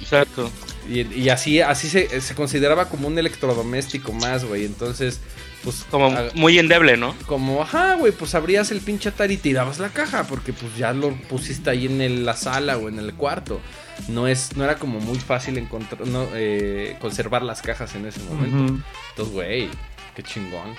Exacto. 0.00 0.50
Y, 0.88 1.00
y 1.14 1.28
así, 1.30 1.60
así 1.60 1.88
se, 1.88 2.20
se 2.20 2.34
consideraba 2.34 2.88
como 2.88 3.08
un 3.08 3.18
electrodoméstico 3.18 4.12
más, 4.12 4.44
güey. 4.44 4.64
Entonces, 4.64 5.18
pues. 5.64 5.84
Como 5.90 6.06
a- 6.06 6.30
muy 6.34 6.58
endeble, 6.60 6.96
¿no? 6.96 7.16
como, 7.26 7.60
ajá, 7.62 7.96
güey, 7.96 8.12
pues 8.12 8.34
abrías 8.36 8.70
el 8.70 8.80
pinche 8.80 9.08
Atari 9.08 9.34
y 9.34 9.38
tirabas 9.38 9.80
la 9.80 9.88
caja, 9.88 10.24
porque 10.28 10.52
pues 10.52 10.76
ya 10.76 10.92
lo 10.92 11.12
pusiste 11.22 11.70
ahí 11.70 11.86
en 11.86 12.00
el- 12.00 12.24
la 12.24 12.36
sala 12.36 12.76
o 12.78 12.88
en 12.88 13.00
el 13.00 13.14
cuarto. 13.14 13.60
No 14.08 14.28
es, 14.28 14.56
no 14.56 14.64
era 14.64 14.76
como 14.76 15.00
muy 15.00 15.18
fácil 15.18 15.58
encontrar, 15.58 16.06
no, 16.06 16.26
eh, 16.34 16.96
conservar 17.00 17.42
las 17.42 17.62
cajas 17.62 17.94
en 17.94 18.06
ese 18.06 18.20
momento. 18.20 18.82
Entonces, 19.10 19.34
güey, 19.34 19.68
qué 20.14 20.22
chingón. 20.22 20.74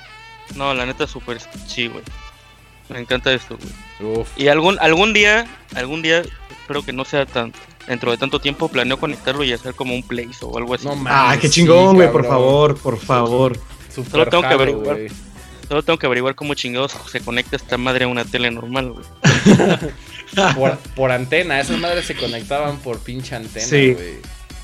No, 0.56 0.74
la 0.74 0.86
neta, 0.86 1.08
súper 1.08 1.40
sí, 1.68 1.88
güey. 1.88 2.04
Me 2.90 3.00
encanta 3.00 3.34
esto, 3.34 3.58
güey. 3.58 4.14
Uf. 4.20 4.30
Y 4.38 4.48
algún, 4.48 4.78
algún 4.80 5.14
día, 5.14 5.46
algún 5.76 6.02
día, 6.02 6.22
espero 6.52 6.84
que 6.84 6.94
no 6.94 7.04
sea 7.06 7.26
tan. 7.26 7.54
Dentro 7.88 8.12
de 8.12 8.18
tanto 8.18 8.40
tiempo, 8.40 8.68
planeo 8.68 9.00
conectarlo 9.00 9.44
y 9.46 9.54
hacer 9.54 9.74
como 9.74 9.96
un 9.96 10.04
place 10.04 10.40
o 10.42 10.58
algo 10.58 10.74
así. 10.74 10.86
No 10.86 10.96
mames. 10.96 11.14
Ah, 11.14 11.38
qué 11.40 11.50
chingón, 11.50 11.96
güey, 11.96 12.12
por 12.12 12.26
favor, 12.26 12.78
por 12.78 12.98
favor. 12.98 13.58
Súper 13.94 14.12
Solo 14.12 14.26
tengo 14.28 14.44
que 14.44 14.54
averiguar. 14.54 14.96
güey. 14.98 15.10
Solo 15.68 15.84
tengo 15.84 15.98
que 15.98 16.06
averiguar 16.06 16.36
cómo 16.36 16.54
chingados 16.54 16.96
se 17.10 17.20
conecta 17.22 17.56
esta 17.56 17.78
madre 17.78 18.06
a 18.06 18.08
una 18.08 18.24
tele 18.26 18.52
normal, 18.52 18.92
güey. 18.92 19.06
Por, 20.56 20.78
por 20.96 21.12
antena, 21.12 21.60
esas 21.60 21.78
madres 21.80 22.06
se 22.06 22.16
conectaban 22.16 22.78
por 22.80 23.00
pinche 23.00 23.36
antena, 23.36 23.66
Sí. 23.66 23.94
güey. 23.94 24.14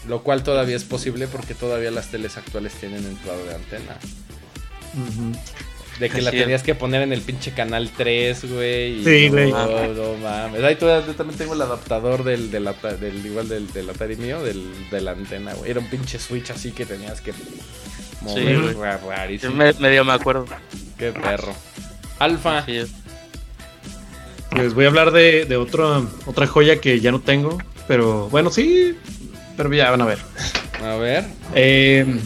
Lo 0.07 0.21
cual 0.21 0.43
todavía 0.43 0.75
es 0.75 0.83
posible 0.83 1.27
porque 1.27 1.53
todavía 1.55 1.89
las 1.89 2.09
teles 2.11 2.35
actuales 2.37 2.73
tienen 2.73 3.05
entrada 3.05 3.41
de 3.43 3.55
antena. 3.55 3.97
De 5.99 6.09
que 6.09 6.21
la 6.21 6.31
tenías 6.31 6.63
que 6.63 6.73
poner 6.75 7.03
en 7.03 7.13
el 7.13 7.21
pinche 7.21 7.51
canal 7.53 7.89
3, 7.95 8.51
güey. 8.51 8.99
y 8.99 9.03
Sí, 9.03 9.25
no, 9.29 9.33
güey. 9.33 9.51
No, 9.51 9.93
no 9.93 10.17
mames. 10.17 10.63
Ahí 10.63 10.75
todavía 10.75 11.05
yo 11.07 11.13
también 11.15 11.37
tengo 11.37 11.53
el 11.53 11.61
adaptador 11.61 12.23
del, 12.23 12.49
del, 12.51 12.67
igual 13.25 13.47
del, 13.47 13.71
del 13.71 13.89
Atari 13.89 14.15
mío, 14.15 14.41
del, 14.43 14.89
de 14.89 15.01
la 15.01 15.11
antena, 15.11 15.53
güey. 15.53 15.69
Era 15.71 15.79
un 15.79 15.87
pinche 15.89 16.17
switch 16.19 16.49
así 16.49 16.71
que 16.71 16.85
tenías 16.85 17.21
que 17.21 17.31
mover, 18.21 18.59
güey. 18.73 18.73
Yo 18.75 19.09
rarísimo. 19.09 19.53
me- 19.55 19.73
medio 19.73 20.03
me 20.03 20.13
acuerdo. 20.13 20.47
Qué 20.97 21.11
perro. 21.11 21.53
Alfa. 22.19 22.59
Así 22.59 22.77
es. 24.57 24.63
Les 24.63 24.73
voy 24.73 24.85
a 24.85 24.87
hablar 24.89 25.11
de, 25.11 25.45
de 25.45 25.57
otra, 25.57 26.01
otra 26.25 26.47
joya 26.47 26.79
que 26.79 26.99
ya 26.99 27.11
no 27.11 27.19
tengo, 27.19 27.57
pero 27.87 28.29
bueno, 28.29 28.49
sí, 28.49 28.95
pero 29.57 29.71
ya 29.73 29.91
van 29.91 30.01
a 30.01 30.05
ver. 30.05 30.19
A 30.83 30.95
ver. 30.95 31.25
Eh, 31.55 32.19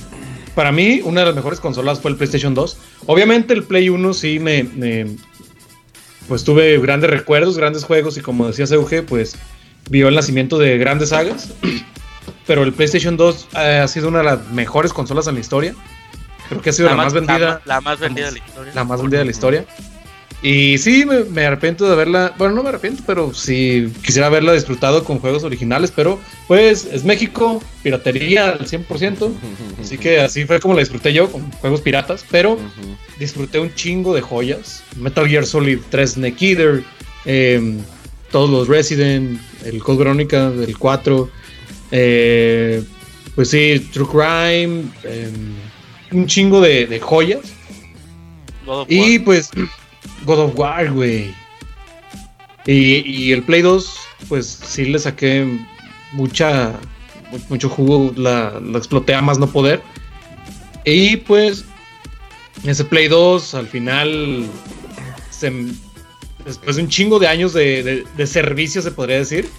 para 0.55 0.71
mí, 0.71 1.01
una 1.03 1.21
de 1.21 1.27
las 1.27 1.35
mejores 1.35 1.59
consolas 1.59 1.99
fue 1.99 2.11
el 2.11 2.17
PlayStation 2.17 2.53
2. 2.53 2.77
Obviamente 3.05 3.53
el 3.53 3.63
Play 3.63 3.89
1 3.89 4.13
sí 4.13 4.39
me, 4.39 4.63
me- 4.63 5.15
pues 6.27 6.43
tuve 6.43 6.77
grandes 6.79 7.09
recuerdos, 7.09 7.57
grandes 7.57 7.83
juegos 7.83 8.17
y 8.17 8.21
como 8.21 8.47
decía 8.47 8.67
Seuge, 8.67 9.01
pues 9.03 9.35
vio 9.89 10.07
el 10.09 10.15
nacimiento 10.15 10.57
de 10.57 10.77
grandes 10.77 11.09
sagas. 11.09 11.49
Pero 12.47 12.63
el 12.63 12.73
PlayStation 12.73 13.17
2 13.17 13.47
eh, 13.57 13.79
ha 13.83 13.87
sido 13.87 14.07
una 14.07 14.19
de 14.19 14.23
las 14.25 14.49
mejores 14.51 14.93
consolas 14.93 15.27
en 15.27 15.35
la 15.35 15.41
historia. 15.41 15.75
Creo 16.49 16.61
que 16.61 16.69
ha 16.69 16.73
sido 16.73 16.89
la, 16.89 16.95
más 16.95 17.13
vendida. 17.13 17.61
La, 17.65 17.81
más 17.81 17.99
vendida 17.99 18.27
de 18.27 18.31
la 18.33 18.37
historia. 18.39 18.71
la 18.73 18.83
más 18.85 19.01
vendida 19.01 19.19
de 19.19 19.25
la 19.25 19.31
historia. 19.31 19.65
Y 20.43 20.77
sí, 20.77 21.03
me, 21.05 21.23
me 21.23 21.45
arrepiento 21.45 21.85
de 21.87 21.93
haberla. 21.93 22.33
Bueno, 22.37 22.53
no 22.55 22.63
me 22.63 22.69
arrepiento, 22.69 23.03
pero 23.07 23.33
sí 23.33 23.91
quisiera 24.03 24.27
haberla 24.27 24.53
disfrutado 24.53 25.03
con 25.03 25.19
juegos 25.19 25.43
originales. 25.43 25.91
Pero 25.95 26.19
pues 26.47 26.85
es 26.85 27.03
México, 27.03 27.61
piratería 27.81 28.49
al 28.49 28.67
100%. 28.67 29.31
Así 29.81 29.97
que 29.97 30.19
así 30.19 30.45
fue 30.45 30.59
como 30.59 30.75
la 30.75 30.81
disfruté 30.81 31.11
yo, 31.11 31.31
con 31.31 31.49
juegos 31.53 31.81
piratas. 31.81 32.23
Pero 32.29 32.59
disfruté 33.17 33.59
un 33.59 33.73
chingo 33.73 34.13
de 34.13 34.21
joyas. 34.21 34.83
Metal 34.97 35.27
Gear 35.27 35.45
Solid 35.45 35.79
3 35.89 36.11
Snake 36.11 36.45
Eater, 36.51 36.83
eh, 37.25 37.77
todos 38.31 38.49
los 38.49 38.67
Resident, 38.67 39.41
el 39.65 39.79
Code 39.81 39.97
Veronica 39.99 40.51
del 40.51 40.77
4. 40.77 41.29
eh, 41.91 42.83
pues 43.35 43.49
sí, 43.51 43.87
True 43.93 44.07
Crime, 44.07 44.83
eh, 45.03 45.31
un 46.11 46.25
chingo 46.25 46.59
de, 46.59 46.87
de 46.87 46.99
joyas. 46.99 47.41
Y 48.87 49.19
pues, 49.19 49.51
God 50.27 50.39
of 50.39 50.55
War, 50.55 50.91
güey. 50.91 51.33
Y, 52.65 52.97
y 53.09 53.31
el 53.31 53.43
Play 53.43 53.61
2, 53.61 53.97
pues 54.27 54.45
sí 54.45 54.85
le 54.85 54.99
saqué 54.99 55.47
mucha, 56.11 56.73
mu- 57.31 57.39
mucho 57.49 57.69
jugo, 57.69 58.13
la, 58.15 58.59
la 58.59 58.77
exploté 58.77 59.15
a 59.15 59.21
más 59.21 59.39
no 59.39 59.47
poder. 59.47 59.81
Y 60.85 61.17
pues 61.17 61.65
ese 62.65 62.83
Play 62.83 63.07
2 63.07 63.53
al 63.55 63.67
final, 63.67 64.45
se 65.29 65.51
después 66.45 66.77
de 66.77 66.81
un 66.83 66.87
chingo 66.89 67.19
de 67.19 67.27
años 67.27 67.51
de, 67.53 67.83
de- 67.83 68.03
de 68.15 68.27
servicio, 68.27 68.81
se 68.81 68.91
podría 68.91 69.17
decir, 69.17 69.49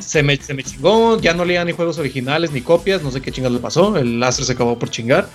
se 0.00 0.22
me, 0.22 0.36
se 0.36 0.54
me 0.54 0.62
chingó, 0.62 1.20
ya 1.20 1.34
no 1.34 1.44
leía 1.44 1.64
ni 1.64 1.72
juegos 1.72 1.98
originales 1.98 2.52
ni 2.52 2.60
copias, 2.60 3.02
no 3.02 3.10
sé 3.10 3.20
qué 3.20 3.32
chingas 3.32 3.50
le 3.52 3.58
pasó, 3.58 3.96
el 3.96 4.18
láser 4.20 4.44
se 4.44 4.52
acabó 4.52 4.78
por 4.78 4.88
chingar. 4.90 5.28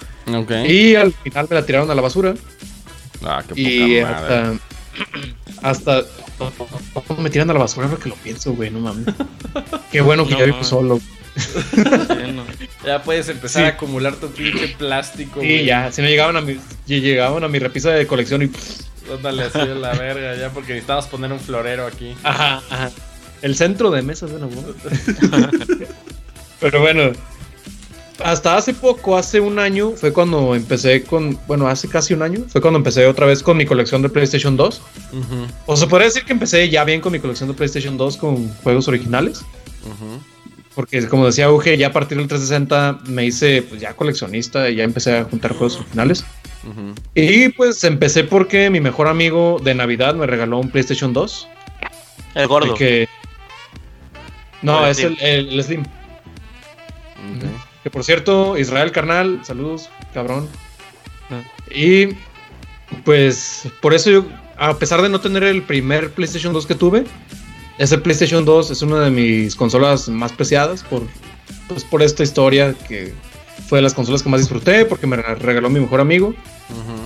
Y 0.69 0.95
al 0.95 1.11
final 1.13 1.47
me 1.49 1.55
la 1.55 1.65
tiraron 1.65 1.89
a 1.91 1.95
la 1.95 2.01
basura. 2.01 2.33
Ah, 3.23 3.43
qué 3.47 3.53
Y 3.59 4.01
poca 4.01 4.11
madre. 4.11 4.59
hasta. 5.61 6.01
Hasta. 6.01 6.03
¿Cómo 7.07 7.21
me 7.21 7.29
tiran 7.29 7.49
a 7.49 7.53
la 7.53 7.59
basura 7.59 7.87
ahora 7.87 7.99
que 8.01 8.09
lo 8.09 8.15
pienso, 8.15 8.53
güey? 8.53 8.69
No 8.69 8.79
mames. 8.79 9.05
Qué 9.91 10.01
bueno 10.01 10.25
que 10.25 10.33
No 10.33 10.39
ya 10.39 10.45
vivo 10.45 10.63
solo. 10.63 10.99
Ya 12.85 13.03
puedes 13.03 13.29
empezar 13.29 13.63
Sí. 13.63 13.65
a 13.65 13.71
acumular 13.73 14.15
tu 14.15 14.27
pinche 14.29 14.69
plástico. 14.77 15.39
Sí, 15.41 15.47
güey. 15.47 15.65
ya. 15.65 15.91
Si 15.91 16.01
no 16.01 16.07
llegaban 16.07 16.37
a 16.37 16.41
mi. 16.41 16.57
Llegaban 16.87 17.43
a 17.43 17.47
mi 17.47 17.59
repisa 17.59 17.91
de 17.91 18.07
colección 18.07 18.43
y. 18.43 18.51
Ándale 19.13 19.43
así 19.43 19.59
a 19.59 19.65
la 19.65 19.93
verga, 19.93 20.35
ya 20.35 20.49
porque 20.49 20.73
necesitamos 20.73 21.05
poner 21.07 21.31
un 21.31 21.39
florero 21.39 21.85
aquí. 21.87 22.13
Ajá, 22.23 22.61
ajá. 22.69 22.91
El 23.41 23.55
centro 23.55 23.89
de 23.91 24.01
mesas 24.01 24.31
de 24.31 24.39
nuevo. 24.39 24.61
Pero 26.59 26.81
bueno. 26.81 27.11
Hasta 28.23 28.57
hace 28.57 28.73
poco, 28.73 29.15
hace 29.15 29.39
un 29.39 29.59
año, 29.59 29.91
fue 29.91 30.11
cuando 30.11 30.55
empecé 30.55 31.03
con. 31.03 31.37
Bueno, 31.47 31.67
hace 31.67 31.87
casi 31.87 32.13
un 32.13 32.23
año, 32.23 32.45
fue 32.47 32.61
cuando 32.61 32.77
empecé 32.77 33.05
otra 33.05 33.25
vez 33.25 33.43
con 33.43 33.57
mi 33.57 33.65
colección 33.65 34.01
de 34.01 34.09
PlayStation 34.09 34.57
2. 34.57 34.81
Ujú, 35.13 35.47
O 35.67 35.77
se 35.77 35.87
podría 35.87 36.07
decir 36.07 36.23
que 36.25 36.33
empecé 36.33 36.67
ya 36.69 36.83
bien 36.83 36.99
con 36.99 37.11
mi 37.11 37.19
colección 37.19 37.49
de 37.49 37.55
PlayStation 37.55 37.97
2 37.97 38.17
con 38.17 38.49
juegos 38.63 38.87
originales. 38.87 39.43
Porque 40.73 41.07
como 41.07 41.25
decía 41.25 41.51
Uge, 41.51 41.77
ya 41.77 41.87
a 41.87 41.91
partir 41.91 42.17
del 42.17 42.27
360 42.27 42.99
me 43.09 43.25
hice 43.25 43.63
pues 43.63 43.81
ya 43.81 43.93
coleccionista 43.93 44.69
y 44.69 44.75
ya 44.75 44.83
empecé 44.83 45.17
a 45.17 45.23
juntar 45.23 45.51
juegos 45.53 45.77
originales. 45.77 46.23
Y 47.15 47.49
pues 47.49 47.83
empecé 47.83 48.23
porque 48.23 48.69
mi 48.69 48.79
mejor 48.79 49.07
amigo 49.07 49.59
de 49.63 49.73
Navidad 49.73 50.15
me 50.15 50.25
regaló 50.27 50.59
un 50.59 50.69
PlayStation 50.69 51.13
2. 51.13 51.47
El 52.35 52.47
gordo. 52.47 52.73
el 52.73 52.77
Que... 52.77 53.07
No, 54.61 54.85
El 54.85 54.91
es 54.91 54.99
el, 54.99 55.17
el 55.21 55.63
Slim. 55.63 55.83
Que 57.87 57.91
por 57.91 58.03
cierto, 58.03 58.57
Israel 58.57 58.91
carnal, 58.91 59.39
saludos, 59.45 59.89
cabrón. 60.13 60.49
Ah. 61.29 61.41
Y 61.73 62.09
pues 63.05 63.65
por 63.81 63.93
eso 63.93 64.11
yo, 64.11 64.25
a 64.57 64.77
pesar 64.77 65.01
de 65.01 65.07
no 65.07 65.21
tener 65.21 65.43
el 65.43 65.61
primer 65.61 66.11
PlayStation 66.11 66.51
2 66.51 66.67
que 66.67 66.75
tuve, 66.75 67.05
ese 67.77 67.97
PlayStation 67.97 68.43
2 68.43 68.71
es 68.71 68.81
una 68.81 68.99
de 68.99 69.09
mis 69.09 69.55
consolas 69.55 70.09
más 70.09 70.33
preciadas 70.33 70.83
por, 70.83 71.03
pues, 71.69 71.85
por 71.85 72.03
esta 72.03 72.23
historia 72.23 72.75
que 72.89 73.13
fue 73.69 73.77
de 73.77 73.83
las 73.83 73.93
consolas 73.93 74.21
que 74.21 74.27
más 74.27 74.41
disfruté, 74.41 74.83
porque 74.83 75.07
me 75.07 75.15
regaló 75.15 75.69
mi 75.69 75.79
mejor 75.79 76.01
amigo 76.01 76.33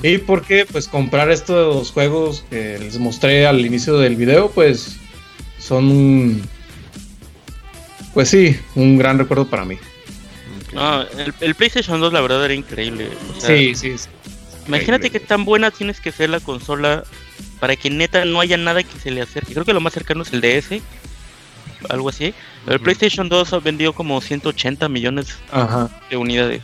y 0.01 0.17
porque 0.17 0.65
pues 0.65 0.87
comprar 0.87 1.29
estos 1.29 1.91
juegos 1.91 2.43
que 2.49 2.79
les 2.79 2.97
mostré 2.97 3.45
al 3.45 3.63
inicio 3.63 3.99
del 3.99 4.15
video, 4.15 4.49
pues 4.49 4.97
son 5.59 6.41
pues 8.15 8.29
sí, 8.29 8.57
un 8.73 8.97
gran 8.97 9.19
recuerdo 9.19 9.45
para 9.45 9.63
mí. 9.63 9.77
Ok. 10.71 10.75
No, 10.81 11.01
el, 11.01 11.33
el 11.39 11.55
PlayStation 11.55 11.99
2 11.99 12.13
la 12.13 12.21
verdad 12.21 12.43
era 12.45 12.53
increíble. 12.53 13.09
o 13.37 13.39
sea, 13.41 13.55
Sí, 13.57 13.75
sí, 13.75 13.97
sí. 13.97 14.09
Imagínate 14.67 15.09
qué 15.09 15.19
tan 15.19 15.43
buena 15.43 15.71
tienes 15.71 15.99
que 15.99 16.11
ser 16.11 16.29
la 16.29 16.39
consola 16.39 17.03
para 17.59 17.75
que 17.75 17.89
neta 17.89 18.23
no 18.25 18.39
haya 18.39 18.57
nada 18.57 18.83
que 18.83 18.99
se 18.99 19.11
le 19.11 19.21
acerque. 19.21 19.53
Creo 19.53 19.65
que 19.65 19.73
lo 19.73 19.81
más 19.81 19.93
cercano 19.93 20.21
es 20.23 20.31
el 20.33 20.41
DS, 20.41 20.81
algo 21.89 22.09
así. 22.09 22.33
Pero 22.65 22.75
el. 22.77 22.81
PlayStation 22.81 23.27
2 23.27 23.53
ha 23.53 23.59
vendido 23.59 23.93
como 23.93 24.21
180 24.21 24.87
millones 24.87 25.35
Ajá. 25.51 25.89
de 26.09 26.17
unidades. 26.17 26.61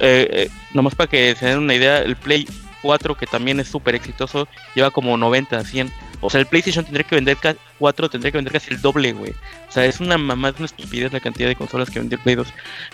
Eh, 0.00 0.28
eh, 0.32 0.48
nomás 0.74 0.94
para 0.94 1.10
que 1.10 1.34
se 1.34 1.46
den 1.46 1.58
una 1.58 1.74
idea, 1.74 1.98
el 1.98 2.14
Play 2.16 2.46
4, 2.82 3.16
que 3.16 3.26
también 3.26 3.60
es 3.60 3.68
súper 3.68 3.94
exitoso, 3.94 4.48
lleva 4.74 4.90
como 4.90 5.16
90, 5.16 5.62
100. 5.64 5.92
O 6.20 6.30
sea, 6.30 6.40
el 6.40 6.46
PlayStation 6.46 6.84
tendría 6.84 7.04
que 7.06 7.14
vender 7.14 7.36
ca- 7.36 7.56
4, 7.78 8.08
tendría 8.10 8.32
que 8.32 8.38
vender 8.38 8.52
casi 8.52 8.72
el 8.74 8.80
doble, 8.80 9.12
güey. 9.12 9.32
O 9.68 9.72
sea, 9.72 9.84
es 9.84 10.00
una 10.00 10.18
mamá, 10.18 10.48
es 10.50 10.56
una 10.56 10.66
estupidez 10.66 11.12
la 11.12 11.20
cantidad 11.20 11.48
de 11.48 11.54
consolas 11.56 11.90
que 11.90 12.00
vendió 12.00 12.18
Play 12.18 12.34
2. 12.36 12.48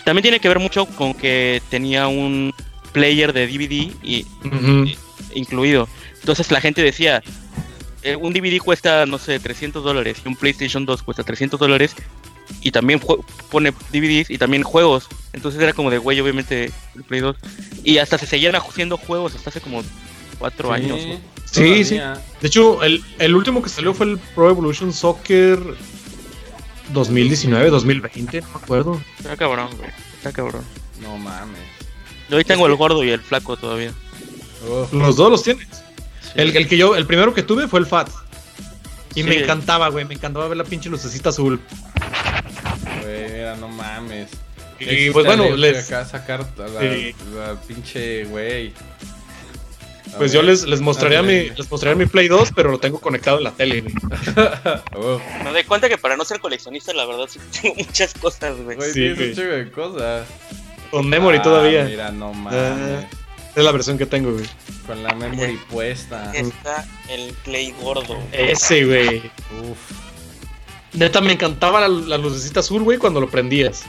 También 0.05 0.23
tiene 0.23 0.41
que 0.41 0.49
ver 0.49 0.59
mucho 0.59 0.87
con 0.87 1.15
que 1.15 1.63
tenía 1.71 2.07
un 2.09 2.53
player 2.93 3.33
de 3.33 3.47
DVD 3.47 3.93
y 4.03 4.27
Ujú. 4.45 4.85
incluido. 5.35 5.89
Entonces 6.21 6.51
la 6.51 6.61
gente 6.61 6.83
decía, 6.83 7.23
eh, 8.03 8.17
un 8.17 8.33
DVD 8.35 8.59
cuesta, 8.61 9.07
no 9.07 9.19
sé, 9.19 9.39
300 9.41 9.83
dólares 9.83 10.19
y 10.25 10.29
un 10.29 10.37
PlayStation 10.37 10.85
2 10.85 11.03
cuesta 11.03 11.23
300 11.25 11.59
dólares 11.59 11.95
y 12.61 12.71
también 12.71 13.01
pone 13.51 13.73
DVDs 13.93 14.31
y 14.31 14.39
también 14.39 14.63
juegos. 14.63 15.09
Entonces 15.33 15.61
era 15.61 15.73
como 15.73 15.91
de, 15.91 15.99
güey, 15.99 16.21
obviamente 16.21 16.71
el 16.95 17.03
Play 17.05 17.21
2. 17.21 17.37
Y 17.85 17.99
hasta 17.99 18.19
se 18.19 18.27
seguían 18.27 18.55
haciendo 18.55 18.97
juegos 18.97 19.35
hasta 19.35 19.51
hace 19.51 19.61
como 19.61 19.83
4 20.39 20.69
Sí, 20.69 20.75
años. 20.75 21.07
¿no? 21.07 21.35
Sí, 21.51 21.85
sí. 21.85 21.97
De 22.41 22.49
hecho, 22.49 22.83
el, 22.83 23.05
el 23.19 23.35
último 23.35 23.63
que 23.63 23.69
salió 23.69 23.95
fue 23.95 24.07
el 24.07 24.19
Pro 24.19 24.51
Evolution 24.51 24.93
Soccer 24.93 25.59
2019, 26.93 27.71
2020, 27.71 28.41
no 28.41 28.49
me 28.49 28.57
acuerdo. 28.57 29.01
Está 29.19 29.37
cabrón, 29.37 29.69
güey. 29.77 29.91
Está 30.17 30.33
cabrón. 30.33 30.65
No 31.01 31.17
mames. 31.17 31.61
Yo 32.31 32.37
hoy 32.37 32.45
tengo 32.45 32.67
el 32.67 32.75
gordo 32.77 33.05
y 33.05 33.11
el 33.11 33.21
flaco 33.21 33.57
todavía. 33.57 33.93
Los 34.93 35.17
dos 35.17 35.31
los 35.31 35.43
tienes. 35.43 35.67
Sí. 35.69 36.31
El, 36.37 36.57
el 36.57 36.69
que 36.69 36.77
yo, 36.77 36.97
el 36.97 37.07
primero 37.07 37.35
que 37.35 37.43
tuve 37.43 37.69
fue 37.69 37.81
el 37.81 37.87
Fat. 37.87 38.09
Y 39.15 39.23
me 39.23 39.39
encantaba, 39.39 39.89
güey. 39.91 40.05
Me 40.05 40.15
encantaba 40.15 40.49
ver 40.49 40.57
la 40.57 40.65
pinche 40.65 40.89
lucecita 40.89 41.29
azul. 41.29 41.61
No 43.57 43.69
mames. 43.69 44.31
Y 44.81 45.11
pues 45.11 45.25
bueno, 45.25 45.55
les, 45.57 45.87
acá 45.87 46.05
sacar 46.05 46.41
a 46.59 46.69
la, 46.69 46.81
Sí. 46.81 47.15
la 47.35 47.55
pinche 47.61 48.25
güey. 48.25 48.73
Pues 50.19 50.33
yo 50.33 50.43
les, 50.43 50.65
les 50.67 50.81
mostraría 50.81 51.23
mi, 51.23 51.51
les 51.51 51.69
mostraría 51.71 51.97
mi 51.97 52.07
Play 52.07 52.29
2, 52.29 52.53
pero 52.55 52.71
lo 52.71 52.79
tengo 52.79 53.01
conectado 53.01 53.39
en 53.39 53.45
la 53.45 53.51
tele, 53.51 53.81
güey. 53.81 53.95
Uf, 54.97 55.23
Me 55.45 55.51
doy 55.51 55.65
cuenta 55.65 55.89
que 55.89 55.99
para 55.99 56.17
no 56.17 56.25
ser 56.25 56.39
coleccionista, 56.41 56.93
la 56.93 57.05
verdad, 57.05 57.27
sí 57.29 57.41
tengo 57.61 57.75
muchas 57.77 58.15
cosas, 58.15 58.57
güey. 58.61 58.77
Güey, 58.77 58.93
Sí, 58.93 59.09
un 59.09 59.17
chingo 59.35 59.51
de 59.53 59.71
cosas. 59.73 60.27
Con 60.91 61.09
memory 61.09 61.39
Ah, 61.39 61.43
todavía. 61.43 61.85
Mira, 61.85 62.13
no 62.13 62.33
mames. 62.33 62.61
Ah. 62.61 63.09
Es 63.57 63.65
la 63.65 63.73
versión 63.73 63.99
que 63.99 64.07
tengo, 64.07 64.33
güey. 64.33 64.45
Con 64.87 65.03
la 65.03 65.15
memory 65.15 65.59
puesta. 65.71 66.33
Está 66.35 66.87
el 67.09 67.33
Play 67.45 67.75
gordo. 67.81 68.17
Ese, 68.33 68.85
güey. 68.85 69.19
Uf, 69.63 69.79
Neta, 70.95 71.21
me 71.21 71.33
encantaba 71.33 71.81
la, 71.81 71.89
la 71.89 72.19
lucecita 72.19 72.61
azul, 72.61 72.83
güey, 72.83 72.99
cuando 72.99 73.21
lo 73.21 73.29
prendías. 73.29 73.85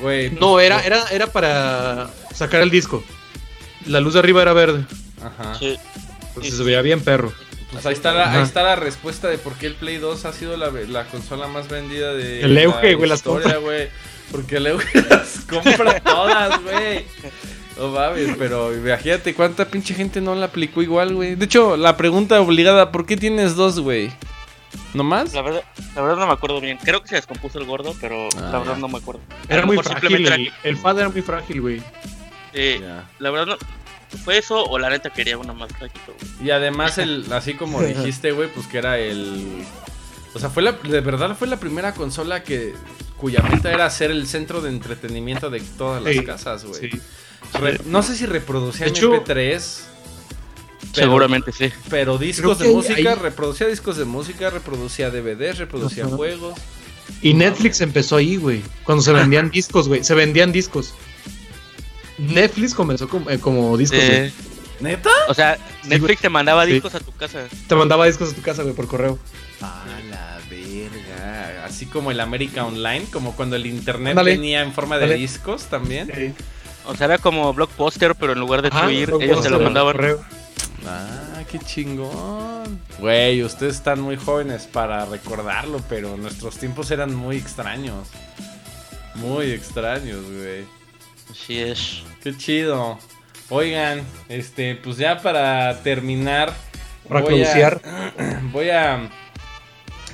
güey. 0.00 0.30
No, 0.30 0.58
era, 0.60 0.80
era, 0.84 1.04
era 1.10 1.26
para 1.26 2.10
sacar 2.34 2.62
el 2.62 2.70
disco. 2.70 3.02
La 3.86 4.00
luz 4.00 4.14
de 4.14 4.20
arriba 4.20 4.42
era 4.42 4.52
verde. 4.52 4.84
Ajá. 5.22 5.54
Sí. 5.58 5.76
Entonces 6.28 6.56
se 6.56 6.62
veía 6.64 6.82
bien 6.82 7.00
perro. 7.00 7.32
Pues 7.72 7.84
ahí 7.84 7.92
está, 7.94 8.12
la, 8.12 8.32
ahí 8.32 8.42
está 8.42 8.62
la 8.62 8.76
respuesta 8.76 9.28
de 9.28 9.38
por 9.38 9.54
qué 9.54 9.66
el 9.66 9.74
Play 9.74 9.98
2 9.98 10.24
ha 10.24 10.32
sido 10.32 10.56
la, 10.56 10.70
la 10.70 11.04
consola 11.06 11.46
más 11.46 11.68
vendida 11.68 12.14
de 12.14 12.40
El 12.42 12.56
Euge, 12.56 12.90
la 12.92 12.96
güey, 12.96 13.08
las 13.08 13.18
historia, 13.18 13.42
compra. 13.54 13.58
güey. 13.60 13.88
Porque 14.32 14.56
el 14.56 14.66
Euge 14.68 15.02
las 15.10 15.40
compra 15.48 16.00
todas, 16.00 16.62
güey. 16.62 17.04
No 17.78 17.88
mames, 17.88 18.34
pero 18.38 18.74
imagínate 18.74 19.34
cuánta 19.34 19.66
pinche 19.66 19.92
gente 19.94 20.20
no 20.22 20.34
la 20.34 20.46
aplicó 20.46 20.80
igual, 20.80 21.14
güey. 21.14 21.34
De 21.34 21.44
hecho, 21.44 21.76
la 21.76 21.96
pregunta 21.96 22.40
obligada, 22.40 22.90
¿por 22.92 23.04
qué 23.04 23.16
tienes 23.16 23.54
dos, 23.56 23.80
güey? 23.80 24.10
¿No 24.94 25.04
más? 25.04 25.34
La 25.34 25.42
verdad, 25.42 25.62
la 25.94 26.02
verdad 26.02 26.16
no 26.18 26.26
me 26.26 26.32
acuerdo 26.32 26.60
bien. 26.60 26.78
Creo 26.82 27.02
que 27.02 27.08
se 27.08 27.16
descompuso 27.16 27.58
el 27.58 27.64
gordo, 27.66 27.94
pero 28.00 28.28
Ah, 28.36 28.40
la 28.52 28.58
verdad 28.58 28.74
ya. 28.74 28.80
no 28.80 28.88
me 28.88 28.98
acuerdo. 28.98 29.20
Era 29.48 29.66
muy 29.66 29.76
frágil. 29.78 30.26
El, 30.26 30.52
el 30.62 30.76
FAD 30.76 30.98
era 31.00 31.08
muy 31.08 31.22
frágil, 31.22 31.60
güey. 31.60 31.82
Eh, 32.52 32.78
Ya. 32.80 33.08
la 33.18 33.30
verdad 33.30 33.46
no. 33.46 34.18
¿Fue 34.24 34.38
eso 34.38 34.64
o 34.64 34.78
la 34.78 34.88
neta 34.88 35.10
quería 35.10 35.36
una 35.36 35.52
más 35.52 35.70
flaquito, 35.72 36.14
güey? 36.18 36.48
Y 36.48 36.50
además, 36.50 36.96
el, 36.98 37.26
así 37.32 37.54
como 37.54 37.82
dijiste, 37.82 38.32
güey, 38.32 38.48
pues 38.52 38.66
que 38.66 38.78
era 38.78 38.98
el. 38.98 39.64
O 40.34 40.38
sea, 40.38 40.48
fue 40.50 40.62
la, 40.62 40.72
de 40.72 41.00
verdad 41.00 41.36
fue 41.36 41.48
la 41.48 41.58
primera 41.58 41.92
consola 41.94 42.42
que 42.42 42.74
cuya 43.16 43.42
meta 43.42 43.72
era 43.72 43.88
ser 43.90 44.10
el 44.10 44.26
centro 44.26 44.60
de 44.60 44.68
entretenimiento 44.70 45.48
de 45.50 45.60
todas 45.60 46.02
las 46.02 46.12
Sí, 46.12 46.24
casas, 46.24 46.64
güey. 46.64 46.90
Sí. 46.90 47.00
Re- 47.54 47.80
no 47.86 48.02
sé 48.02 48.14
si 48.16 48.26
reproducía 48.26 48.86
hecho- 48.86 49.12
MP3. 49.12 49.82
Pero- 50.96 51.06
Seguramente 51.08 51.52
sí. 51.52 51.70
Pero 51.88 52.18
discos 52.18 52.58
de 52.58 52.68
música, 52.70 53.10
ahí- 53.12 53.18
reproducía 53.18 53.66
discos 53.68 53.96
de 53.96 54.04
música, 54.04 54.50
reproducía 54.50 55.10
DVDs, 55.10 55.58
reproducía 55.58 56.06
juegos. 56.06 56.58
Y 57.22 57.34
Netflix 57.34 57.80
empezó 57.80 58.16
ahí, 58.16 58.36
güey. 58.36 58.62
Cuando 58.82 59.02
se 59.02 59.12
vendían 59.12 59.50
discos, 59.52 59.86
güey. 59.88 60.02
Se 60.02 60.14
vendían 60.14 60.50
discos. 60.50 60.92
Netflix 62.18 62.74
comenzó 62.74 63.08
como, 63.08 63.30
eh, 63.30 63.38
como 63.38 63.76
discos, 63.76 63.98
Eh. 64.00 64.32
¿Neta? 64.80 65.10
o 65.28 65.34
sea, 65.34 65.56
Netflix 65.84 66.20
te 66.20 66.28
mandaba 66.28 66.64
Sí. 66.66 66.72
discos 66.72 66.94
a 66.94 67.00
tu 67.00 67.12
casa. 67.12 67.44
Te 67.68 67.74
mandaba 67.74 68.06
discos 68.06 68.32
a 68.32 68.34
tu 68.34 68.42
casa, 68.42 68.62
güey, 68.62 68.74
por 68.74 68.86
correo. 68.86 69.18
A 69.60 69.84
la 70.10 70.38
verga. 70.50 71.64
Así 71.64 71.86
como 71.86 72.10
el 72.10 72.20
América 72.20 72.64
Online, 72.64 73.04
como 73.12 73.34
cuando 73.36 73.56
el 73.56 73.66
internet 73.66 74.16
venía 74.22 74.62
en 74.62 74.72
forma 74.72 74.98
de 74.98 75.14
discos 75.14 75.64
también. 75.64 76.34
O 76.84 76.94
sea, 76.94 77.06
era 77.06 77.18
como 77.18 77.52
Blockbuster, 77.52 78.14
pero 78.14 78.32
en 78.32 78.38
lugar 78.40 78.62
de 78.62 78.70
por 78.70 78.88
ellos 78.90 79.42
te 79.42 79.50
lo 79.50 79.60
mandaban. 79.60 79.92
por 79.94 80.00
correo. 80.02 80.24
Ah, 80.86 81.42
qué 81.50 81.58
chingón. 81.58 82.80
Güey, 82.98 83.42
ustedes 83.42 83.76
están 83.76 84.00
muy 84.00 84.16
jóvenes 84.16 84.66
para 84.66 85.04
recordarlo, 85.06 85.80
pero 85.88 86.16
nuestros 86.16 86.58
tiempos 86.58 86.90
eran 86.90 87.14
muy 87.14 87.36
extraños. 87.36 88.08
Muy 89.16 89.50
extraños, 89.50 90.22
güey. 90.24 90.64
Así 91.30 91.58
es. 91.60 92.02
Qué 92.22 92.36
chido. 92.36 92.98
Oigan, 93.48 94.02
este, 94.28 94.76
pues 94.76 94.96
ya 94.96 95.20
para 95.22 95.82
terminar. 95.82 96.52
Para 97.08 97.20
voy 97.20 97.42
a-. 97.42 97.80
Voy 98.52 98.70
a. 98.70 99.10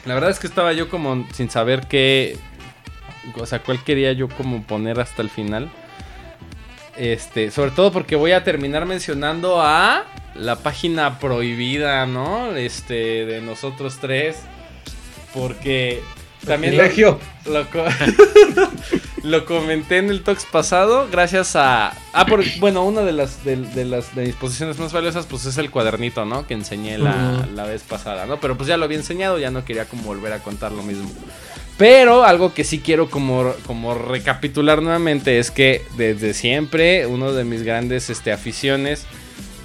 La 0.05 0.15
verdad 0.15 0.31
es 0.31 0.39
que 0.39 0.47
estaba 0.47 0.73
yo 0.73 0.89
como 0.89 1.27
sin 1.33 1.51
saber 1.51 1.87
qué. 1.89 2.39
O 3.37 3.47
sea, 3.47 3.63
cuál 3.63 3.83
quería 3.85 4.13
yo 4.13 4.29
como 4.29 4.63
poner 4.65 5.01
hasta 5.01 5.23
el 5.23 5.31
final. 5.31 5.71
Este, 6.97 7.51
sobre 7.51 7.71
todo 7.71 7.91
porque 7.93 8.17
voy 8.17 8.33
a 8.33 8.45
terminar 8.45 8.85
mencionando 8.87 9.63
a 9.63 10.05
la 10.35 10.57
página 10.57 11.19
prohibida, 11.19 12.07
¿no? 12.07 12.55
Este, 12.55 13.25
de 13.27 13.41
nosotros 13.41 13.99
tres. 14.01 14.37
Porque 15.35 16.03
también 16.47 16.75
lo, 16.77 16.83
lo, 17.47 17.71
co- 17.71 17.85
lo 19.23 19.45
comenté 19.47 19.99
en 19.99 20.11
el 20.11 20.23
Talks 20.23 20.45
pasado. 20.45 21.09
Gracias 21.11 21.57
a. 21.57 21.93
Ah, 22.13 22.27
por, 22.27 22.45
bueno, 22.59 22.85
una 22.85 23.01
de 23.03 23.13
las, 23.13 23.43
de, 23.45 23.57
de 23.57 23.85
las 23.87 24.15
de 24.15 24.27
mis 24.27 24.35
posiciones 24.35 24.79
más 24.79 24.93
valiosas, 24.93 25.25
pues 25.27 25.47
es 25.47 25.57
el 25.59 25.71
cuadernito, 25.71 26.25
¿no? 26.27 26.47
Que 26.47 26.55
enseñé 26.55 26.99
la, 26.99 27.47
la 27.55 27.65
vez 27.65 27.83
pasada, 27.83 28.27
¿no? 28.27 28.39
Pero 28.41 28.57
pues 28.57 28.69
ya 28.69 28.77
lo 28.77 28.85
había 28.85 28.99
enseñado, 28.99 29.39
ya 29.39 29.51
no 29.51 29.65
quería 29.65 29.87
como 29.87 30.03
volver 30.03 30.33
a 30.35 30.41
contar 30.41 30.73
lo 30.73 30.83
mismo. 30.83 31.11
Pero 31.83 32.23
algo 32.23 32.55
que 32.55 32.63
sí 32.63 32.79
quiero 32.79 33.11
como, 33.11 33.53
como 33.67 33.93
recapitular 33.95 34.81
nuevamente 34.83 35.41
es 35.41 35.51
que 35.51 35.83
desde 35.97 36.33
siempre 36.33 37.09
uno 37.09 37.33
de 37.33 37.43
mis 37.43 37.65
grandes 37.65 38.09
este, 38.09 38.31
aficiones 38.31 39.05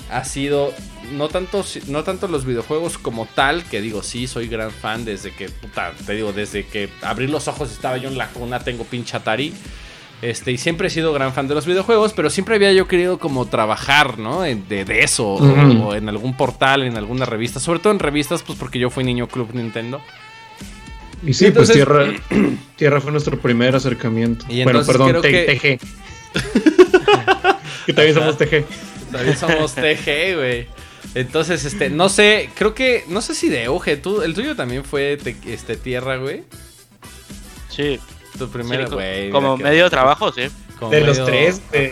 ha 0.10 0.24
sido 0.24 0.74
no 1.14 1.28
tanto, 1.30 1.64
no 1.90 2.04
tanto 2.04 2.28
los 2.28 2.44
videojuegos 2.44 2.98
como 2.98 3.28
tal, 3.28 3.64
que 3.66 3.82
digo, 3.82 4.02
sí, 4.02 4.26
soy 4.26 4.48
gran 4.48 4.72
fan 4.72 5.06
desde 5.06 5.30
que, 5.30 5.48
puta, 5.50 5.94
te 6.08 6.14
digo, 6.16 6.34
desde 6.34 6.66
que 6.66 6.90
abrí 7.04 7.28
los 7.28 7.48
ojos 7.48 7.72
estaba 7.72 7.98
yo 7.98 8.10
en 8.10 8.18
la 8.18 8.30
cuna, 8.30 8.62
tengo 8.62 8.84
pinche 8.84 9.16
Atari. 9.16 9.54
Este, 10.24 10.52
y 10.52 10.58
siempre 10.58 10.88
he 10.88 10.90
sido 10.90 11.14
gran 11.14 11.34
fan 11.34 11.48
de 11.48 11.54
los 11.54 11.68
videojuegos, 11.68 12.14
pero 12.14 12.32
siempre 12.32 12.56
había 12.56 12.74
yo 12.74 12.88
querido 12.88 13.20
como 13.20 13.46
trabajar, 13.46 14.18
¿no? 14.18 14.42
De, 14.42 14.56
de 14.86 15.04
eso, 15.04 15.34
o- 15.34 15.88
o, 15.90 15.94
en 15.94 16.10
algún 16.10 16.36
portal, 16.36 16.82
en 16.82 16.98
alguna 16.98 17.26
revista, 17.26 17.60
sobre 17.60 17.78
todo 17.78 17.94
en 17.94 18.00
revistas, 18.00 18.42
pues 18.42 18.58
porque 18.58 18.80
yo 18.80 18.90
fui 18.90 19.04
niño 19.04 19.28
club 19.28 19.52
Nintendo. 19.54 20.02
Y 21.26 21.34
sí, 21.34 21.46
Entonces- 21.46 21.76
pues 21.86 21.86
Tierra, 22.30 22.50
Tierra 22.76 23.02
fue 23.02 23.12
nuestro 23.12 23.40
primer 23.40 23.76
acercamiento. 23.76 24.46
Y 24.50 24.64
bueno, 24.64 24.84
perdón, 24.86 25.10
creo 25.10 25.22
T- 25.22 25.32
que- 25.32 25.80
TG. 25.80 25.80
que 27.86 27.94
también 27.94 28.16
somos 28.16 28.38
TG. 28.38 28.66
También 29.12 29.38
somos 29.38 29.74
TG, 29.76 30.36
güey. 30.36 30.68
Entonces, 31.16 31.64
este, 31.66 31.90
no 31.90 32.10
sé, 32.10 32.50
creo 32.56 32.76
que, 32.76 33.04
no 33.08 33.22
sé 33.22 33.34
si 33.34 33.50
de 33.50 33.64
Euge, 33.64 33.98
tú, 33.98 34.22
el 34.22 34.34
tuyo 34.34 34.56
también 34.56 34.84
fue 34.84 35.18
te- 35.18 35.36
este, 35.48 35.76
tierra, 35.78 36.18
güey. 36.18 36.44
Sí. 37.70 38.00
Tu 38.38 38.50
primera, 38.50 38.88
Sí, 38.88 38.94
güey. 38.94 39.30
como 39.32 39.58
medio 39.58 39.86
de 39.86 39.90
trabajo, 39.90 40.32
sí. 40.32 40.44
como 40.78 40.92
De 40.92 41.02
los 41.02 41.24
tres, 41.26 41.62
eh. 41.72 41.92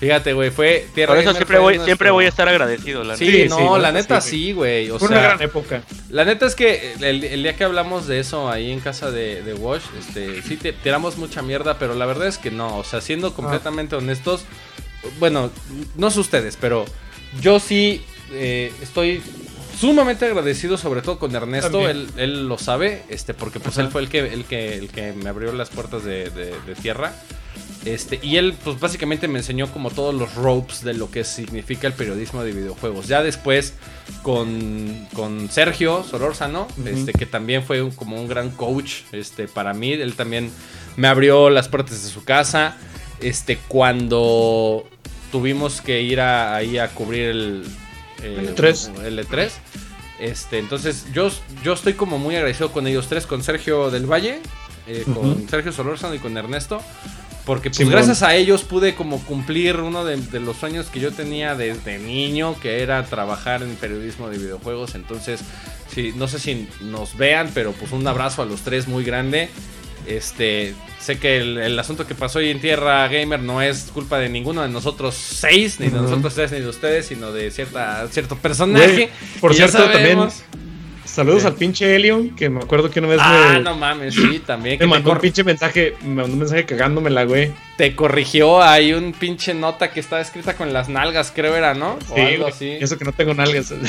Fíjate, 0.00 0.32
güey, 0.32 0.50
fue 0.50 0.86
tierra. 0.94 1.12
Por 1.14 1.22
eso 1.22 1.34
siempre 1.34 1.58
voy, 1.58 1.74
nuestro- 1.74 1.84
siempre 1.84 2.10
voy 2.10 2.24
a 2.24 2.28
estar 2.28 2.48
agradecido, 2.48 3.04
la 3.04 3.16
Sí, 3.18 3.26
neta. 3.26 3.42
Sí, 3.42 3.48
no, 3.62 3.76
sí, 3.76 3.82
la 3.82 3.92
neta 3.92 4.20
sí, 4.22 4.30
sí, 4.30 4.52
güey. 4.52 4.90
O 4.90 4.98
Fue 4.98 5.08
sea, 5.08 5.18
una 5.18 5.26
gran 5.26 5.42
época. 5.42 5.82
La 6.08 6.24
neta 6.24 6.46
es 6.46 6.54
que 6.54 6.94
el, 7.00 7.22
el 7.22 7.42
día 7.42 7.54
que 7.54 7.64
hablamos 7.64 8.06
de 8.06 8.18
eso 8.18 8.50
ahí 8.50 8.70
en 8.72 8.80
casa 8.80 9.10
de, 9.10 9.42
de 9.42 9.52
Wash, 9.52 9.82
este, 9.98 10.40
sí 10.42 10.56
te, 10.56 10.72
tiramos 10.72 11.18
mucha 11.18 11.42
mierda, 11.42 11.78
pero 11.78 11.94
la 11.94 12.06
verdad 12.06 12.28
es 12.28 12.38
que 12.38 12.50
no. 12.50 12.78
O 12.78 12.84
sea, 12.84 13.02
siendo 13.02 13.34
completamente 13.34 13.94
honestos, 13.94 14.44
bueno, 15.18 15.50
no 15.96 16.10
sé 16.10 16.20
ustedes, 16.20 16.56
pero 16.58 16.86
yo 17.42 17.60
sí 17.60 18.02
eh, 18.32 18.72
estoy 18.82 19.22
sumamente 19.78 20.24
agradecido, 20.24 20.78
sobre 20.78 21.02
todo 21.02 21.18
con 21.18 21.34
Ernesto. 21.36 21.88
Él, 21.90 22.08
él 22.16 22.48
lo 22.48 22.56
sabe, 22.56 23.02
este, 23.10 23.34
porque 23.34 23.60
pues 23.60 23.74
Ajá. 23.76 23.82
él 23.86 23.92
fue 23.92 24.00
el 24.00 24.08
que, 24.08 24.20
el 24.32 24.44
que, 24.46 24.76
el 24.76 24.88
que 24.88 25.12
me 25.12 25.28
abrió 25.28 25.52
las 25.52 25.68
puertas 25.68 26.04
de, 26.04 26.30
de- 26.30 26.54
de 26.66 26.74
tierra. 26.80 27.12
Este, 27.84 28.20
y 28.22 28.36
él, 28.36 28.54
pues 28.62 28.78
básicamente 28.78 29.26
me 29.26 29.38
enseñó 29.38 29.72
como 29.72 29.90
todos 29.90 30.14
los 30.14 30.34
ropes 30.34 30.84
de 30.84 30.92
lo 30.92 31.10
que 31.10 31.24
significa 31.24 31.86
el 31.86 31.94
periodismo 31.94 32.44
de 32.44 32.52
videojuegos. 32.52 33.08
Ya 33.08 33.22
después, 33.22 33.72
con, 34.22 35.06
con 35.14 35.48
Sergio 35.50 36.04
Solórzano, 36.04 36.68
este, 36.84 37.12
que 37.12 37.24
también 37.24 37.62
fue 37.62 37.80
un- 37.82 37.90
como 37.92 38.20
un 38.20 38.28
gran 38.28 38.50
coach 38.50 38.96
este, 39.12 39.48
para 39.48 39.72
mí. 39.72 39.92
Él 39.92 40.14
también 40.14 40.50
me 40.96 41.08
abrió 41.08 41.48
las 41.48 41.68
puertas 41.68 42.02
de 42.02 42.10
su 42.10 42.22
casa. 42.22 42.76
Este, 43.20 43.56
cuando 43.68 44.86
tuvimos 45.32 45.80
que 45.80 46.02
ir 46.02 46.20
a- 46.20 46.54
ahí 46.56 46.76
a 46.78 46.88
cubrir 46.88 47.30
el, 47.30 47.64
eh, 48.22 48.52
E3. 48.54 49.04
el 49.06 49.18
E3. 49.18 49.50
Este, 50.18 50.58
entonces 50.58 51.06
yo, 51.14 51.30
yo 51.64 51.72
estoy 51.72 51.94
como 51.94 52.18
muy 52.18 52.34
agradecido 52.36 52.72
con 52.72 52.86
ellos 52.86 53.06
tres, 53.08 53.26
con 53.26 53.42
Sergio 53.42 53.90
del 53.90 54.04
Valle, 54.04 54.40
eh, 54.86 55.04
con. 55.14 55.48
Sergio 55.48 55.72
Solórzano 55.72 56.14
y 56.14 56.18
con 56.18 56.36
Ernesto. 56.36 56.82
Porque 57.46 57.70
pues 57.70 57.78
Simón. 57.78 57.92
gracias 57.92 58.22
a 58.22 58.34
ellos 58.34 58.62
pude 58.62 58.94
como 58.94 59.18
cumplir 59.24 59.76
uno 59.76 60.04
de, 60.04 60.16
de 60.16 60.40
los 60.40 60.56
sueños 60.56 60.86
que 60.86 61.00
yo 61.00 61.10
tenía 61.12 61.54
desde 61.54 61.98
niño, 61.98 62.54
que 62.60 62.82
era 62.82 63.04
trabajar 63.04 63.62
en 63.62 63.74
periodismo 63.76 64.28
de 64.28 64.38
videojuegos. 64.38 64.94
Entonces, 64.94 65.40
sí, 65.92 66.12
no 66.16 66.28
sé 66.28 66.38
si 66.38 66.68
nos 66.82 67.16
vean, 67.16 67.50
pero 67.54 67.72
pues 67.72 67.92
un 67.92 68.06
abrazo 68.06 68.42
a 68.42 68.44
los 68.44 68.60
tres 68.60 68.88
muy 68.88 69.04
grande. 69.04 69.48
Este, 70.06 70.74
sé 70.98 71.18
que 71.18 71.38
el, 71.38 71.58
el 71.58 71.78
asunto 71.78 72.06
que 72.06 72.14
pasó 72.14 72.38
hoy 72.38 72.50
en 72.50 72.60
Tierra 72.60 73.06
Gamer 73.08 73.40
no 73.40 73.60
es 73.62 73.90
culpa 73.92 74.18
de 74.18 74.28
ninguno 74.28 74.62
de 74.62 74.68
nosotros 74.68 75.14
seis, 75.14 75.78
ni 75.78 75.88
de 75.88 75.98
nosotros 75.98 76.34
tres, 76.34 76.52
ni 76.52 76.60
de 76.60 76.68
ustedes, 76.68 77.06
sino 77.06 77.32
de 77.32 77.50
cierta, 77.50 78.06
cierto 78.10 78.36
personaje. 78.36 79.10
Por 79.40 79.54
cierto, 79.54 79.78
también. 79.90 80.18
Saludos 81.20 81.42
Sí. 81.42 81.48
al 81.48 81.54
pinche 81.54 81.96
Elion, 81.96 82.30
que 82.30 82.48
me 82.50 82.60
acuerdo 82.60 82.90
que 82.90 82.98
una 83.00 83.08
vez 83.08 83.18
Ah, 83.22 83.52
me, 83.54 83.60
no 83.60 83.76
mames, 83.76 84.14
sí, 84.14 84.42
también. 84.46 84.78
me 84.80 84.86
mandó 84.86 85.12
un 85.12 85.18
pinche 85.18 85.44
mensaje, 85.44 85.94
me 86.02 86.14
mandó 86.16 86.32
un 86.32 86.38
mensaje 86.40 86.64
cagándomela, 86.66 87.24
güey. 87.24 87.52
te 87.76 87.94
corrigió 87.96 88.62
ahí 88.62 88.92
un 88.92 89.12
pinche 89.12 89.54
nota 89.54 89.90
que 89.90 90.00
estaba 90.00 90.20
escrita 90.22 90.54
con 90.54 90.72
las 90.72 90.88
nalgas, 90.88 91.32
creo 91.34 91.54
era, 91.56 91.74
¿no? 91.74 91.98
O 92.10 92.14
Sí, 92.14 92.20
algo 92.20 92.46
así. 92.46 92.70
eso 92.80 92.98
que 92.98 93.04
no 93.04 93.12
tengo 93.12 93.34
nalgas. 93.34 93.72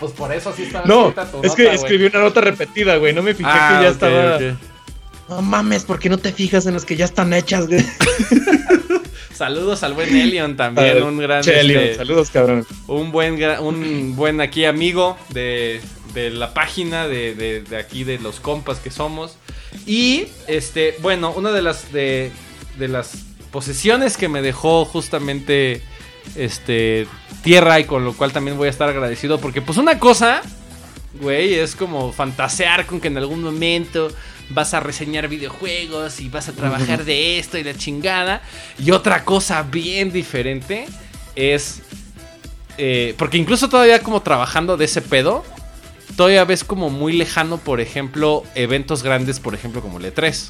Pues 0.00 0.10
por 0.14 0.32
eso 0.32 0.52
sí 0.56 0.64
estaba 0.64 0.84
No, 0.84 1.10
escrita 1.10 1.30
tu 1.30 1.36
es 1.38 1.42
nota, 1.44 1.56
que 1.56 1.62
güey. 1.64 1.74
escribí 1.76 2.04
una 2.06 2.18
nota 2.20 2.40
repetida, 2.40 2.96
güey. 2.96 3.12
No 3.12 3.22
me 3.22 3.34
fijé 3.34 3.48
Ah, 3.52 3.76
que 3.78 3.84
ya 3.84 3.90
estaba. 3.90 4.38
No 5.28 5.42
mames, 5.42 5.84
¿por 5.84 6.00
qué 6.00 6.08
no 6.08 6.18
te 6.18 6.32
fijas 6.32 6.66
en 6.66 6.74
las 6.74 6.84
que 6.84 6.96
ya 6.96 7.04
están 7.04 7.32
hechas, 7.32 7.68
güey? 7.68 7.84
Saludos 9.34 9.82
al 9.82 9.94
buen 9.94 10.14
Elion 10.14 10.56
también, 10.56 11.02
un 11.02 11.18
gran 11.18 11.42
Che, 11.42 11.60
Elion, 11.60 11.82
este, 11.82 11.96
saludos, 11.96 12.30
cabrón. 12.30 12.66
un 12.86 13.10
buen 13.12 13.42
un 13.60 14.14
buen 14.16 14.40
aquí 14.40 14.64
amigo 14.64 15.16
de, 15.30 15.80
de 16.14 16.30
la 16.30 16.52
página 16.54 17.08
de, 17.08 17.34
de- 17.34 17.62
de 17.62 17.76
aquí 17.76 18.04
de 18.04 18.18
los 18.18 18.40
compas 18.40 18.78
que 18.78 18.90
somos. 18.90 19.36
Y 19.86 20.26
este, 20.48 20.96
bueno, 21.00 21.32
una 21.32 21.50
de 21.50 21.62
las 21.62 21.92
de, 21.92 22.30
de 22.78 22.88
las 22.88 23.24
posesiones 23.50 24.16
que 24.16 24.28
me 24.28 24.42
dejó 24.42 24.84
justamente 24.84 25.82
este 26.36 27.06
tierra 27.42 27.80
y 27.80 27.84
con 27.84 28.04
lo 28.04 28.12
cual 28.14 28.32
también 28.32 28.56
voy 28.56 28.68
a 28.68 28.70
estar 28.70 28.88
agradecido 28.88 29.38
porque 29.40 29.60
pues 29.62 29.78
una 29.78 29.98
cosa, 29.98 30.42
güey, 31.20 31.54
es 31.54 31.74
como 31.74 32.12
fantasear 32.12 32.86
con 32.86 33.00
que 33.00 33.08
en 33.08 33.18
algún 33.18 33.42
momento 33.42 34.10
vas 34.52 34.74
a 34.74 34.80
reseñar 34.80 35.28
videojuegos 35.28 36.20
y 36.20 36.28
vas 36.28 36.48
a 36.48 36.52
trabajar 36.52 37.04
de 37.04 37.38
esto 37.38 37.58
y 37.58 37.64
la 37.64 37.74
chingada. 37.74 38.42
Y 38.78 38.90
otra 38.90 39.24
cosa 39.24 39.62
bien 39.62 40.12
diferente 40.12 40.86
es 41.34 41.82
eh, 42.78 43.14
porque 43.18 43.36
incluso 43.36 43.68
todavía 43.68 44.02
como 44.02 44.22
trabajando 44.22 44.76
de 44.76 44.86
ese 44.86 45.02
pedo, 45.02 45.44
todavía 46.16 46.44
ves 46.44 46.64
como 46.64 46.90
muy 46.90 47.12
lejano, 47.12 47.58
por 47.58 47.80
ejemplo, 47.80 48.44
eventos 48.54 49.02
grandes, 49.02 49.40
por 49.40 49.54
ejemplo, 49.54 49.82
como 49.82 49.98
el 49.98 50.12
E3. 50.12 50.48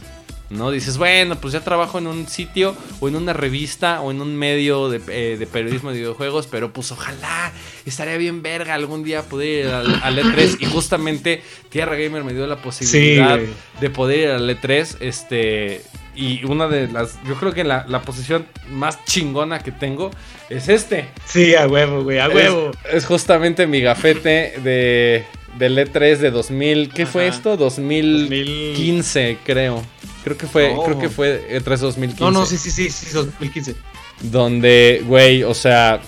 ¿No? 0.53 0.71
Dices, 0.71 0.99
bueno, 0.99 1.37
pues 1.37 1.55
ya 1.55 1.61
trabajo 1.61 1.99
en 1.99 2.07
un 2.07 2.29
sitio 2.29 2.77
o 3.01 3.09
en 3.09 3.16
una 3.16 3.33
revista 3.33 4.03
o 4.03 4.11
en 4.11 4.20
un 4.20 4.37
medio 4.37 4.91
de, 4.91 5.01
eh, 5.09 5.37
de 5.39 5.47
periodismo 5.47 5.91
de 5.91 5.99
videojuegos, 5.99 6.47
pero 6.47 6.73
pues 6.73 6.93
ojalá 6.93 7.53
estaría 7.87 8.16
bien 8.19 8.43
verga 8.43 8.74
algún 8.74 9.03
día 9.03 9.23
poder 9.23 9.66
ir 9.66 9.73
al, 9.73 10.01
al 10.03 10.19
E3 10.19 10.57
y 10.61 10.66
justamente 10.66 11.43
Tierra 11.70 11.97
Gamer 11.97 12.23
me 12.23 12.35
dio 12.35 12.47
la 12.47 12.61
posibilidad 12.61 13.39
de 13.81 13.91
poder 13.91 14.19
ir 14.19 14.29
al 14.29 14.49
E3, 14.49 14.97
este, 15.01 15.83
y 16.15 16.45
una 16.45 16.69
de 16.69 16.89
las, 16.89 17.19
yo 17.27 17.35
creo 17.37 17.53
que 17.53 17.65
la, 17.65 17.87
la 17.89 18.03
posición 18.03 18.47
más 18.69 19.03
chingona 19.07 19.61
que 19.61 19.73
tengo 19.73 20.11
es 20.51 20.69
este. 20.69 21.09
Sí, 21.24 21.55
a 21.55 21.66
huevo, 21.66 22.03
güey, 22.03 22.19
a 22.19 22.29
huevo. 22.29 22.73
Es, 22.85 22.97
es 22.97 23.07
justamente 23.07 23.66
mi 23.66 23.81
gafete 23.81 24.55
de 24.62 25.24
del 25.59 25.77
E3 25.77 26.16
de 26.16 26.31
2000, 26.31 26.91
¿qué 26.95 27.07
fue 27.07 27.29
esto? 27.29 27.57
2015, 27.57 29.39
creo. 29.45 29.83
Creo 30.24 30.36
que 30.39 30.47
fue, 30.47 30.74
Oh. 30.77 30.85
creo 30.85 30.99
que 30.99 31.09
fue 31.09 31.47
E3 31.51 31.77
2015. 31.78 32.23
No, 32.24 32.31
no, 32.31 32.47
sí, 32.47 32.57
sí, 32.57 32.70
sí, 32.70 32.90
sí, 32.90 33.07
2015. 33.12 33.74
Donde, 34.23 35.03
güey, 35.07 35.43
o 35.43 35.55
sea, 35.55 36.01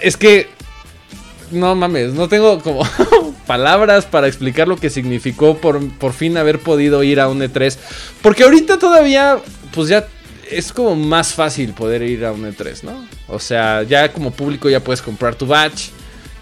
es 0.00 0.16
que 0.16 0.48
no 1.50 1.74
mames, 1.74 2.12
no 2.14 2.28
tengo 2.28 2.60
como 2.60 2.82
palabras 3.46 4.06
para 4.06 4.26
explicar 4.26 4.66
lo 4.66 4.76
que 4.76 4.90
significó 4.90 5.58
por, 5.58 5.86
por 5.98 6.12
fin 6.12 6.36
haber 6.36 6.58
podido 6.60 7.02
ir 7.02 7.20
a 7.20 7.28
un 7.28 7.40
E3. 7.40 7.76
Porque 8.22 8.42
ahorita 8.44 8.78
todavía, 8.78 9.38
pues 9.74 9.88
ya 9.88 10.06
es 10.50 10.72
como 10.72 10.96
más 10.96 11.34
fácil 11.34 11.72
poder 11.72 12.02
ir 12.02 12.24
a 12.24 12.32
un 12.32 12.44
E3, 12.44 12.82
¿no? 12.82 13.06
O 13.28 13.38
sea, 13.38 13.82
ya 13.82 14.12
como 14.12 14.30
público 14.30 14.68
ya 14.70 14.80
puedes 14.80 15.02
comprar 15.02 15.34
tu 15.34 15.46
batch 15.46 15.88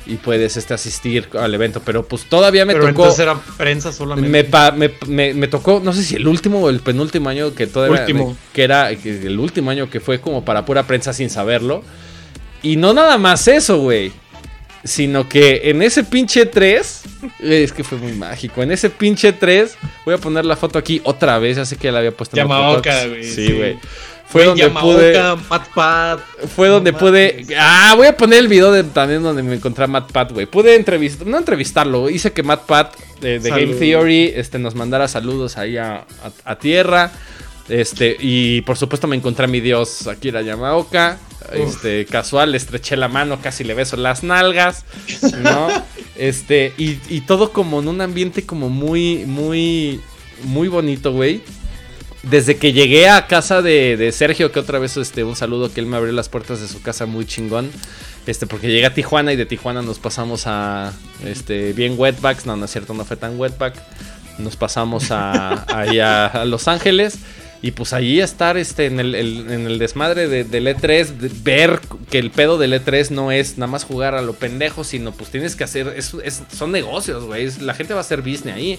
y 0.06 0.16
puedes 0.16 0.56
este, 0.56 0.74
asistir 0.74 1.28
al 1.38 1.54
evento, 1.54 1.80
pero 1.84 2.06
pues 2.06 2.24
todavía 2.24 2.64
me 2.66 2.72
Pero 2.74 2.86
tocó... 2.88 3.02
entonces 3.02 3.20
era 3.20 3.34
prensa 3.56 3.92
solamente. 3.92 4.28
Me, 4.30 4.44
pa- 4.44 4.70
me, 4.72 4.90
me- 5.06 5.32
me 5.34 5.48
tocó, 5.48 5.80
no 5.82 5.92
sé 5.92 6.02
si 6.02 6.16
el 6.16 6.26
último 6.28 6.60
o 6.60 6.70
el 6.70 6.80
penúltimo 6.80 7.28
año 7.30 7.54
que 7.54 7.66
todavía. 7.66 8.00
Último. 8.00 8.36
Que 8.52 8.64
era 8.64 8.90
el 8.90 9.38
último 9.38 9.70
año 9.70 9.88
que 9.88 10.00
fue 10.00 10.20
como 10.20 10.44
para 10.44 10.64
pura 10.66 10.82
prensa 10.86 11.12
sin 11.12 11.30
saberlo. 11.30 11.82
Y 12.62 12.76
no 12.76 12.92
nada 12.94 13.18
más 13.18 13.48
eso, 13.48 13.78
güey. 13.78 14.12
Sino 14.84 15.26
que 15.30 15.62
en 15.70 15.80
ese 15.80 16.04
pinche 16.04 16.44
3. 16.44 17.02
Es 17.40 17.72
que 17.72 17.82
fue 17.84 17.96
muy 17.96 18.12
mágico. 18.12 18.62
En 18.62 18.70
ese 18.70 18.90
pinche 18.90 19.32
3. 19.32 19.76
Voy 20.04 20.14
a 20.14 20.18
poner 20.18 20.44
la 20.44 20.56
foto 20.56 20.78
aquí 20.78 21.00
otra 21.04 21.38
vez. 21.38 21.56
Ya 21.56 21.64
sé 21.64 21.76
que 21.76 21.84
ya 21.84 21.92
la 21.92 22.00
había 22.00 22.10
puesto 22.14 22.36
en 22.36 22.42
Yamaoka, 22.42 23.06
güey, 23.06 23.24
Sí, 23.24 23.46
sí. 23.46 23.78
Fue 24.26 24.44
donde 24.44 24.62
Yamaoka, 24.62 25.36
pude. 25.36 25.36
Matpad. 25.48 26.18
Fue 26.56 26.68
donde 26.68 26.92
No 26.92 26.98
pude. 26.98 27.46
Ah, 27.58 27.94
voy 27.96 28.06
a 28.08 28.16
poner 28.16 28.40
el 28.40 28.48
video 28.48 28.72
de, 28.72 28.82
también 28.84 29.22
donde 29.22 29.42
me 29.42 29.54
encontré 29.54 29.84
a 29.84 29.86
Matt 29.86 30.10
Pat, 30.10 30.32
güey. 30.32 30.46
Pude 30.46 30.74
entrevistar. 30.74 31.26
No 31.26 31.38
entrevistarlo. 31.38 32.10
Hice 32.10 32.32
que 32.32 32.42
Matt 32.42 32.62
Pat 32.66 32.94
de, 33.20 33.38
de 33.38 33.50
Game. 33.50 33.74
Theory 33.74 34.32
este, 34.34 34.58
nos 34.58 34.74
mandara 34.74 35.06
saludos 35.08 35.56
ahí 35.56 35.76
a, 35.76 35.98
a- 35.98 36.50
a 36.52 36.58
tierra. 36.58 37.12
Este, 37.68 38.16
y 38.20 38.60
por 38.62 38.76
supuesto 38.76 39.06
me 39.06 39.16
encontré 39.16 39.44
a 39.44 39.48
mi 39.48 39.60
dios 39.60 40.06
Akira 40.06 40.42
Yamaoka. 40.42 41.18
Este, 41.52 42.04
casual, 42.06 42.50
le 42.52 42.56
estreché 42.56 42.96
la 42.96 43.08
mano, 43.08 43.38
casi 43.40 43.64
le 43.64 43.74
beso 43.74 43.96
las 43.96 44.22
nalgas. 44.22 44.84
¿No? 45.42 45.68
Este, 46.16 46.72
y, 46.78 46.98
y 47.08 47.22
todo 47.22 47.50
como 47.52 47.80
en 47.80 47.88
un 47.88 48.00
ambiente 48.00 48.46
como 48.46 48.68
muy, 48.68 49.24
muy, 49.26 50.00
muy 50.44 50.68
bonito, 50.68 51.10
güey. 51.12 51.42
Desde 52.30 52.56
que 52.56 52.72
llegué 52.72 53.08
a 53.08 53.26
casa 53.26 53.62
de, 53.62 53.96
de 53.96 54.12
Sergio, 54.12 54.50
que 54.50 54.58
otra 54.58 54.78
vez 54.78 54.96
este, 54.96 55.24
un 55.24 55.36
saludo, 55.36 55.72
que 55.72 55.80
él 55.80 55.86
me 55.86 55.96
abrió 55.96 56.12
las 56.12 56.28
puertas 56.28 56.60
de 56.60 56.68
su 56.68 56.82
casa 56.82 57.06
muy 57.06 57.26
chingón. 57.26 57.70
Este, 58.26 58.46
porque 58.46 58.68
llegué 58.68 58.86
a 58.86 58.94
Tijuana 58.94 59.32
y 59.32 59.36
de 59.36 59.44
Tijuana 59.44 59.82
nos 59.82 59.98
pasamos 59.98 60.44
a 60.46 60.92
este, 61.24 61.72
bien 61.74 61.94
wetbacks. 61.98 62.46
No, 62.46 62.56
no 62.56 62.64
es 62.64 62.70
cierto, 62.70 62.94
no 62.94 63.04
fue 63.04 63.16
tan 63.16 63.38
wetback. 63.38 63.74
Nos 64.38 64.56
pasamos 64.56 65.10
a, 65.10 65.64
a, 65.68 66.26
a 66.26 66.44
Los 66.44 66.66
Ángeles. 66.66 67.18
Y 67.66 67.70
pues 67.70 67.94
ahí 67.94 68.20
estar 68.20 68.58
este, 68.58 68.84
en, 68.84 69.00
el, 69.00 69.14
el- 69.14 69.50
en 69.50 69.66
el 69.66 69.78
desmadre 69.78 70.28
de- 70.28 70.44
del 70.44 70.66
E3, 70.66 71.06
de 71.06 71.30
ver 71.42 71.80
que 72.10 72.18
el 72.18 72.30
pedo 72.30 72.58
del 72.58 72.74
E3 72.74 73.08
no 73.08 73.32
es 73.32 73.56
nada 73.56 73.72
más 73.72 73.84
jugar 73.84 74.14
a 74.14 74.20
lo 74.20 74.34
pendejo, 74.34 74.84
sino 74.84 75.12
pues 75.12 75.30
tienes 75.30 75.56
que 75.56 75.64
hacer, 75.64 75.94
es- 75.96 76.12
es- 76.22 76.42
son 76.54 76.72
negocios, 76.72 77.24
güey. 77.24 77.50
La 77.60 77.72
gente 77.72 77.94
va 77.94 78.00
a 78.00 78.02
hacer 78.02 78.20
business 78.20 78.54
ahí. 78.56 78.78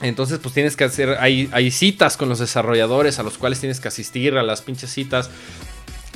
Entonces, 0.00 0.40
pues 0.42 0.52
tienes 0.52 0.74
que 0.74 0.82
hacer. 0.82 1.16
Hay, 1.20 1.48
hay 1.52 1.70
citas 1.70 2.16
con 2.16 2.28
los 2.28 2.40
desarrolladores 2.40 3.20
a 3.20 3.22
los 3.22 3.38
cuales 3.38 3.60
tienes 3.60 3.78
que 3.78 3.86
asistir 3.86 4.34
a 4.36 4.42
las 4.42 4.62
pinches 4.62 4.90
citas 4.90 5.30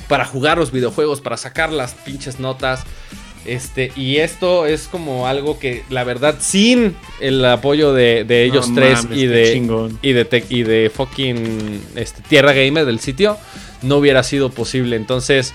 para 0.09 0.25
jugar 0.25 0.59
los 0.59 0.73
videojuegos, 0.73 1.21
para 1.21 1.37
sacar 1.37 1.73
las 1.73 1.93
pinches 1.95 2.41
notas. 2.41 2.83
Este, 3.45 3.91
y 3.97 4.19
esto 4.19 4.67
es 4.67 4.87
como 4.87 5.27
algo 5.27 5.59
que, 5.59 5.83
la 5.89 6.05
verdad, 6.05 6.37
sin 6.41 6.95
el 7.21 7.45
apoyo 7.45 7.93
de, 7.93 8.25
de 8.25 8.45
ellos 8.45 8.69
No 8.69 8.75
tres 8.77 9.05
mames, 9.05 9.19
y, 9.19 9.27
de, 9.27 9.89
y 10.03 10.13
de 10.13 10.45
y 10.51 10.63
de 10.63 10.91
fucking 10.95 11.83
este, 11.97 12.23
Tierra 12.29 12.53
Gamer 12.53 12.85
del 12.85 13.01
sitio, 13.01 13.39
no 13.83 13.97
hubiera 13.97 14.23
sido 14.23 14.51
posible. 14.51 14.97
Entonces, 14.97 15.55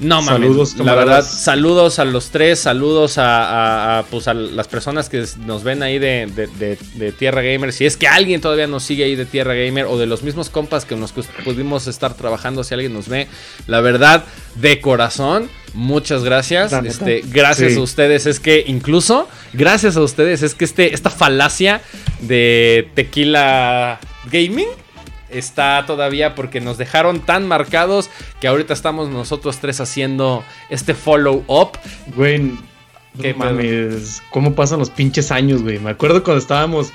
no 0.00 0.22
mames. 0.22 0.40
Saludos, 0.48 0.76
la 0.78 0.94
verdad, 0.94 1.24
saludos 1.24 1.98
a 1.98 2.04
los 2.04 2.30
tres, 2.30 2.58
saludos 2.60 3.18
a, 3.18 3.24
a- 3.44 3.98
a, 3.98 4.02
pues, 4.04 4.28
a 4.28 4.34
las 4.34 4.68
personas 4.68 5.08
que 5.08 5.24
nos 5.44 5.64
ven 5.64 5.82
ahí 5.82 5.98
de, 5.98 6.26
de- 6.34 6.46
de- 6.46 6.78
de 6.94 7.12
Tierra 7.12 7.42
Gamer. 7.42 7.72
Si 7.72 7.86
es 7.86 7.96
que 7.96 8.06
alguien 8.06 8.40
todavía 8.40 8.66
nos 8.66 8.82
sigue 8.82 9.04
ahí 9.04 9.16
de 9.16 9.24
Tierra 9.26 9.54
Gamer 9.54 9.86
o 9.86 9.96
de 9.98 10.06
los 10.06 10.22
mismos 10.22 10.50
compas 10.50 10.84
que 10.84 10.96
nos 10.96 11.12
que 11.12 11.22
pudimos 11.44 11.86
estar 11.86 12.14
trabajando, 12.14 12.62
si 12.64 12.74
alguien 12.74 12.92
nos 12.92 13.08
ve, 13.08 13.26
la 13.66 13.80
verdad, 13.80 14.24
de 14.56 14.80
corazón, 14.80 15.48
muchas 15.74 16.24
gracias. 16.24 16.72
Este, 16.72 17.22
gracias 17.26 17.72
Sí. 17.72 17.78
a 17.78 17.82
ustedes. 17.82 18.26
Es 18.26 18.38
que 18.40 18.64
incluso, 18.66 19.28
gracias 19.52 19.96
a 19.96 20.02
ustedes, 20.02 20.42
es 20.42 20.54
que 20.54 20.64
este, 20.66 20.94
esta 20.94 21.10
falacia 21.10 21.80
de 22.20 22.90
tequila 22.94 23.98
gaming 24.30 24.68
está 25.30 25.84
todavía 25.86 26.34
porque 26.34 26.60
nos 26.60 26.78
dejaron 26.78 27.20
tan 27.20 27.46
marcados 27.48 28.10
que 28.40 28.48
ahorita 28.48 28.72
estamos 28.74 29.08
nosotros 29.10 29.58
tres 29.58 29.80
haciendo 29.80 30.44
este 30.70 30.94
follow 30.94 31.44
up. 31.48 31.70
Güey, 32.14 32.38
no 32.38 32.58
¿Qué 33.20 33.32
mames. 33.34 34.22
¿Cómo 34.30 34.54
pasan 34.54 34.78
los 34.78 34.90
pinches 34.90 35.30
años, 35.32 35.62
güey? 35.62 35.78
Me 35.78 35.90
acuerdo 35.90 36.22
cuando 36.22 36.40
estábamos 36.40 36.92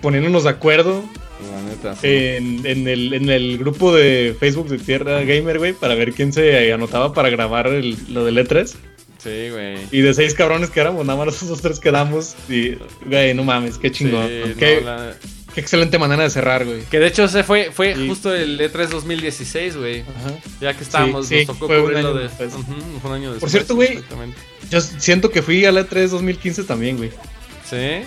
poniéndonos 0.00 0.44
de 0.44 0.50
acuerdo 0.50 1.04
La 1.52 1.62
neta. 1.62 1.94
en, 2.02 2.64
en 2.66 2.88
el, 2.88 3.12
en 3.12 3.28
el 3.28 3.58
grupo 3.58 3.94
de 3.94 4.34
Facebook 4.40 4.68
de 4.68 4.78
Tierra 4.78 5.20
Gamer, 5.24 5.58
güey, 5.58 5.72
para 5.74 5.94
ver 5.94 6.12
quién 6.14 6.32
se 6.32 6.72
anotaba 6.72 7.12
para 7.12 7.28
grabar 7.30 7.66
el- 7.66 7.96
lo 8.12 8.24
del 8.24 8.38
E3. 8.38 8.74
Sí, 9.18 9.50
güey. 9.50 9.76
Y 9.90 10.00
de 10.00 10.14
seis 10.14 10.32
cabrones 10.32 10.70
que 10.70 10.78
éramos, 10.80 11.04
nada 11.04 11.18
más 11.18 11.26
nosotros 11.26 11.60
tres 11.60 11.80
quedamos. 11.80 12.34
Y, 12.48 12.76
güey, 13.04 13.34
no 13.34 13.42
mames, 13.44 13.76
qué 13.76 13.90
chingón. 13.90 14.28
Sí, 14.28 14.54
no, 14.80 14.86
la- 14.86 15.14
qué 15.58 15.62
excelente 15.62 15.98
manera 15.98 16.22
de 16.22 16.30
cerrar, 16.30 16.64
güey. 16.64 16.82
Que 16.84 17.00
de 17.00 17.08
hecho 17.08 17.24
ese 17.24 17.42
fue, 17.42 17.70
fue 17.72 17.96
Sí. 17.96 18.06
justo 18.08 18.32
el 18.32 18.60
E3 18.60 18.86
2016, 18.90 19.76
güey. 19.76 20.02
Ajá. 20.02 20.34
Ya 20.60 20.72
que 20.74 20.84
estábamos, 20.84 21.26
Sí, 21.26 21.38
nos 21.38 21.46
tocó 21.46 21.66
fue 21.66 21.80
un 21.82 21.96
año 21.96 22.14
de. 22.14 22.22
después. 22.24 22.54
Ujú, 22.54 22.74
fue 23.02 23.10
un 23.10 23.16
año 23.16 23.32
después. 23.32 23.50
cierto, 23.50 23.74
güey. 23.74 23.98
Yo 24.70 24.80
siento 24.80 25.30
que 25.30 25.42
fui 25.42 25.64
al 25.64 25.76
E3 25.78 26.10
2015 26.10 26.62
también, 26.62 26.96
güey. 26.96 27.10
¿Sí? 27.68 28.04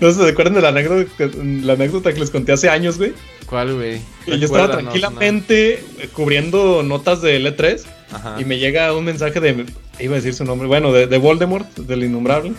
No 0.00 0.12
sé, 0.12 0.22
¿se 0.22 0.28
acuerdan 0.28 0.54
de 0.54 0.60
la 0.62 0.68
anécdota, 0.68 1.10
la 1.34 1.72
anécdota 1.72 2.12
que 2.14 2.20
les 2.20 2.30
conté 2.30 2.52
hace 2.52 2.68
años, 2.68 2.96
güey? 2.98 3.12
¿Cuál, 3.46 3.74
güey? 3.74 4.00
Y 4.26 4.38
yo 4.38 4.46
estaba 4.46 4.70
tranquilamente 4.70 5.84
eh, 5.98 6.08
cubriendo 6.12 6.84
notas 6.84 7.20
del 7.20 7.44
E3 7.46 7.82
¿no? 8.12 8.16
Ajá. 8.16 8.36
y 8.40 8.44
me 8.44 8.58
llega 8.58 8.92
un 8.94 9.04
mensaje 9.04 9.40
de. 9.40 9.66
Iba 9.98 10.12
a 10.14 10.16
decir 10.16 10.34
su 10.34 10.44
nombre, 10.44 10.68
bueno, 10.68 10.92
de, 10.92 11.06
de 11.08 11.18
Voldemort, 11.18 11.68
del 11.76 12.04
innombrable, 12.04 12.52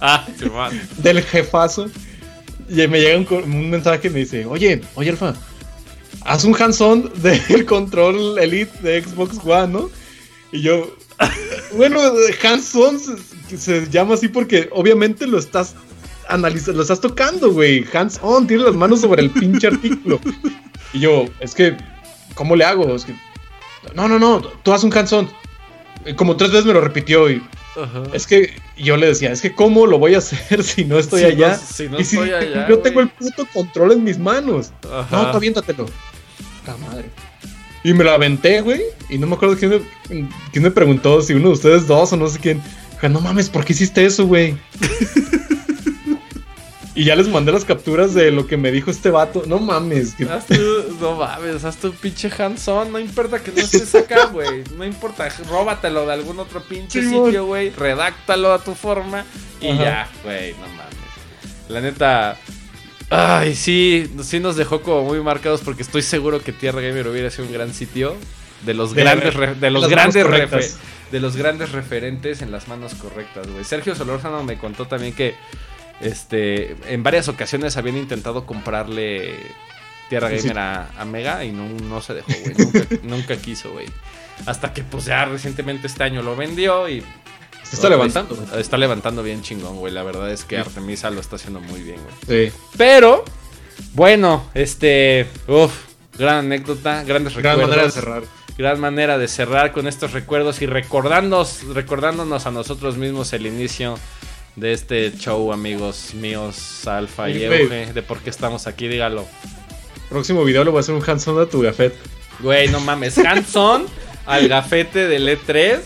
Ah, 0.00 0.26
Simón. 0.38 0.78
del 0.98 1.22
jefazo. 1.22 1.88
Y 2.68 2.86
me 2.86 3.00
llega 3.00 3.18
un, 3.18 3.70
mensaje 3.70 4.08
y 4.08 4.10
me 4.10 4.20
dice: 4.20 4.44
Oye, 4.46 4.82
oye, 4.94 5.10
Alfa, 5.10 5.34
haz 6.24 6.44
un 6.44 6.54
hands-on 6.60 7.10
del 7.22 7.64
control 7.64 8.38
Elite 8.38 8.72
de 8.82 9.02
Xbox 9.02 9.38
One, 9.44 9.68
¿no? 9.68 9.90
Y 10.52 10.62
yo, 10.62 10.94
bueno, 11.76 12.00
hands-on 12.42 12.98
se, 13.56 13.88
llama 13.90 14.14
así 14.14 14.28
porque 14.28 14.68
obviamente 14.72 15.26
lo 15.26 15.38
estás 15.38 15.74
analizando, 16.28 16.74
lo 16.78 16.82
estás 16.82 17.00
tocando, 17.00 17.52
güey. 17.52 17.84
Hands-on, 17.92 18.46
tienes 18.46 18.66
las 18.66 18.74
manos 18.74 19.00
sobre 19.00 19.22
el 19.22 19.30
pinche 19.30 19.68
artículo. 19.68 20.20
Y 20.92 21.00
yo, 21.00 21.24
es 21.40 21.54
que, 21.54 21.76
¿cómo 22.34 22.56
le 22.56 22.64
hago? 22.64 22.94
Es 22.94 23.04
que, 23.04 23.14
no, 23.94 24.08
no, 24.08 24.18
no, 24.18 24.40
tú 24.40 24.72
haz 24.72 24.84
un 24.84 24.96
hands-on. 24.96 25.28
Y 26.06 26.14
Como 26.14 26.36
tres 26.36 26.50
veces 26.50 26.66
me 26.66 26.72
lo 26.72 26.80
repitió 26.80 27.30
y 27.30 27.42
Ajá. 27.82 28.02
es 28.12 28.26
que 28.26 28.52
yo 28.76 28.96
le 28.96 29.06
decía, 29.08 29.30
es 29.32 29.40
que 29.40 29.54
¿cómo 29.54 29.86
lo 29.86 29.98
voy 29.98 30.14
a 30.14 30.18
hacer 30.18 30.62
si 30.64 30.84
no 30.84 30.98
estoy 30.98 31.20
Si 31.20 31.26
no- 31.26 31.32
allá? 31.46 31.54
si 31.56 31.88
no 31.88 32.00
y 32.00 32.04
si 32.04 32.18
allá, 32.18 32.68
yo 32.68 32.78
tengo 32.80 33.00
el 33.00 33.08
puto 33.08 33.46
control 33.52 33.92
en 33.92 34.04
mis 34.04 34.18
manos. 34.18 34.72
Ajá. 34.92 35.08
No, 35.24 35.30
tú 35.30 35.36
aviéntatelo. 35.36 35.86
Puta 36.60 36.76
madre. 36.78 37.04
Y 37.84 37.92
me 37.94 38.02
lo 38.04 38.10
aventé, 38.10 38.60
güey. 38.60 38.82
Y 39.08 39.18
no 39.18 39.26
me 39.28 39.34
acuerdo 39.36 39.56
quién 39.56 39.70
me, 39.70 40.28
quién 40.52 40.62
me 40.64 40.70
preguntó, 40.70 41.22
si 41.22 41.32
uno 41.34 41.48
de 41.48 41.54
ustedes 41.54 41.86
dos 41.86 42.12
o 42.12 42.16
no 42.16 42.28
sé 42.28 42.38
quién. 42.40 42.60
Dije, 42.94 43.08
no 43.08 43.20
mames, 43.20 43.48
¿por 43.48 43.64
qué 43.64 43.72
hiciste 43.72 44.04
eso, 44.04 44.26
güey? 44.26 44.56
Y 47.00 47.04
ya 47.04 47.14
les 47.16 47.28
mandé 47.28 47.52
las 47.52 47.64
capturas 47.64 48.12
de 48.14 48.30
lo 48.32 48.46
que 48.46 48.56
me 48.56 48.70
dijo 48.72 48.90
este 48.90 49.10
vato. 49.10 49.44
No 49.46 49.58
mames. 49.58 50.14
que- 50.14 50.24
Haz 50.24 50.46
tu, 50.46 50.54
no 51.00 51.14
mames, 51.16 51.64
haz 51.64 51.76
tu 51.76 51.92
pinche 51.92 52.30
hands-on. 52.36 52.90
No 52.92 52.98
importa 52.98 53.38
que 53.42 53.52
no 53.52 53.58
estés 53.58 53.94
acá, 53.94 54.26
güey. 54.32 54.64
No 54.76 54.84
importa, 54.84 55.28
róbatelo 55.48 56.06
de 56.06 56.12
algún 56.12 56.38
otro 56.40 56.60
pinche 56.62 57.02
sitio, 57.02 57.46
güey. 57.46 57.70
Redáctalo 57.70 58.52
a 58.52 58.58
tu 58.62 58.74
forma 58.74 59.24
y 59.60 59.68
Ajá. 59.68 59.82
ya, 59.84 60.08
güey, 60.24 60.52
no 60.54 60.66
mames. 60.68 60.96
La 61.68 61.80
neta. 61.80 62.36
Ay, 63.10 63.54
sí, 63.54 64.10
sí 64.22 64.38
nos 64.40 64.56
dejó 64.56 64.82
como 64.82 65.04
muy 65.04 65.20
marcados 65.22 65.62
porque 65.62 65.82
estoy 65.82 66.02
seguro 66.02 66.42
que 66.42 66.52
Tierra 66.52 66.80
Gamer 66.82 67.08
hubiera 67.08 67.30
sido 67.30 67.46
un 67.46 67.52
gran 67.54 67.72
sitio. 67.72 68.16
De 68.66 68.74
los 68.74 68.92
De 68.92 69.02
grandes, 69.02 69.34
re- 69.34 69.54
de 69.54 69.70
los 69.70 69.88
grandes 69.88 70.26
refe- 70.26 70.74
de 71.12 71.20
los 71.20 71.36
grandes 71.36 71.70
referentes 71.72 72.42
en 72.42 72.50
las 72.50 72.66
manos 72.68 72.94
correctas, 72.96 73.46
güey. 73.48 73.64
Sergio 73.64 73.94
Solórzano 73.94 74.42
me 74.42 74.58
contó 74.58 74.86
también 74.86 75.14
que 75.14 75.36
este 76.00 76.76
en 76.92 77.02
varias 77.02 77.28
ocasiones 77.28 77.76
habían 77.76 77.96
intentado 77.96 78.46
comprarle 78.46 79.34
Tierra 80.08 80.28
Sí. 80.30 80.36
Gamer 80.38 80.58
a, 80.58 80.90
a 80.98 81.04
Mega 81.04 81.44
y 81.44 81.52
no, 81.52 81.68
no 81.68 82.00
se 82.00 82.14
dejó, 82.14 82.32
güey. 82.40 82.54
Nunca, 82.56 82.86
nunca 83.02 83.36
quiso, 83.36 83.72
güey. 83.72 83.86
Hasta 84.46 84.72
que 84.72 84.82
pues 84.82 85.04
ya 85.06 85.24
recientemente 85.24 85.86
este 85.86 86.04
año 86.04 86.22
lo 86.22 86.34
vendió 86.36 86.88
y 86.88 87.02
Se 87.64 87.76
está 87.76 87.88
levantando, 87.90 88.34
güey. 88.36 88.60
Está 88.60 88.76
levantando 88.78 89.22
bien 89.22 89.42
chingón, 89.42 89.76
güey. 89.76 89.92
La 89.92 90.02
verdad 90.02 90.30
es 90.30 90.44
que 90.44 90.56
Sí. 90.56 90.60
Artemisa 90.62 91.10
lo 91.10 91.20
está 91.20 91.36
haciendo 91.36 91.60
muy 91.60 91.82
bien, 91.82 92.00
güey. 92.26 92.48
Sí. 92.50 92.56
Pero, 92.78 93.24
bueno, 93.94 94.48
este. 94.54 95.26
Uf, 95.46 95.72
gran 96.16 96.36
anécdota, 96.46 97.02
grandes 97.04 97.34
Gran 97.36 97.58
recuerdos. 97.58 97.68
manera 97.68 97.82
de 97.84 97.90
cerrar. 97.90 98.22
Gran 98.56 98.80
manera 98.80 99.18
de 99.18 99.28
cerrar 99.28 99.72
con 99.72 99.86
estos 99.86 100.12
recuerdos 100.12 100.62
y 100.62 100.66
recordándonos, 100.66 101.64
recordándonos 101.74 102.46
a 102.46 102.50
nosotros 102.50 102.96
mismos 102.96 103.32
el 103.32 103.46
inicio 103.46 103.98
de 104.60 104.72
este 104.72 105.12
show, 105.16 105.52
amigos 105.52 106.14
míos, 106.14 106.86
Alfa 106.86 107.30
y 107.30 107.46
güey. 107.46 107.62
Euge, 107.62 107.92
de 107.92 108.02
por 108.02 108.18
qué 108.20 108.30
estamos 108.30 108.66
aquí, 108.66 108.88
dígalo. 108.88 109.26
Próximo 110.08 110.44
video 110.44 110.64
lo 110.64 110.70
voy 110.72 110.78
a 110.78 110.80
hacer 110.80 110.94
un 110.94 111.02
hands-on 111.06 111.40
a 111.40 111.46
tu 111.46 111.60
gafet. 111.62 111.94
Güey, 112.40 112.68
no 112.68 112.80
mames. 112.80 113.18
Hanson 113.18 113.86
al 114.26 114.48
gafete 114.48 115.06
del 115.06 115.28
E3. 115.28 115.78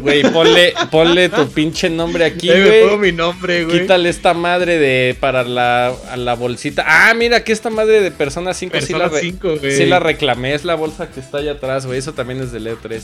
Güey, 0.00 0.22
ponle, 0.32 0.74
ponle 0.90 1.28
tu 1.28 1.48
pinche 1.48 1.88
nombre 1.88 2.24
aquí, 2.24 2.50
Eh, 2.50 2.84
güey. 2.86 2.98
mi 2.98 3.12
nombre, 3.16 3.64
güey. 3.64 3.80
Quítale 3.80 4.08
esta 4.08 4.34
madre 4.34 4.78
de 4.78 5.16
para 5.20 5.44
la, 5.44 5.88
a 6.10 6.16
la 6.16 6.34
bolsita. 6.34 6.84
Ah, 6.86 7.14
mira 7.14 7.44
que 7.44 7.52
esta 7.52 7.70
madre 7.70 8.00
de 8.00 8.10
Persona 8.10 8.52
5 8.52 8.74
sí 8.80 8.80
Persona 8.92 8.98
la, 9.06 9.08
re- 9.10 9.20
5, 9.20 9.56
güey. 9.60 9.72
sí 9.76 9.86
la 9.86 10.00
reclamé. 10.00 10.54
Es 10.54 10.64
la 10.64 10.74
bolsa 10.74 11.08
que 11.10 11.20
está 11.20 11.38
allá 11.38 11.52
atrás, 11.52 11.86
güey. 11.86 11.98
Eso 11.98 12.12
también 12.14 12.40
es 12.40 12.50
del 12.52 12.66
E3. 12.66 13.00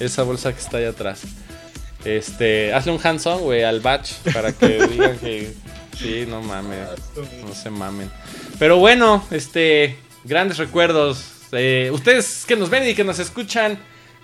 Esa 0.00 0.22
bolsa 0.22 0.52
que 0.52 0.60
está 0.60 0.76
allá 0.78 0.90
atrás. 0.90 1.22
Este, 2.06 2.72
hazle 2.72 2.92
un 2.92 3.00
hands-on, 3.02 3.40
güey, 3.40 3.64
al 3.64 3.80
batch 3.80 4.12
para 4.32 4.52
que 4.52 4.86
digan 4.90 5.18
que 5.18 5.52
sí, 5.98 6.24
no 6.28 6.40
mames. 6.40 6.88
No 7.44 7.52
se 7.52 7.68
mamen. 7.68 8.08
Pero 8.60 8.78
bueno, 8.78 9.24
este, 9.32 9.96
grandes 10.22 10.58
recuerdos. 10.58 11.32
Eh, 11.50 11.90
ustedes 11.92 12.44
que 12.46 12.54
nos 12.54 12.70
ven 12.70 12.88
y 12.88 12.94
que 12.94 13.02
nos 13.02 13.18
escuchan, 13.18 13.80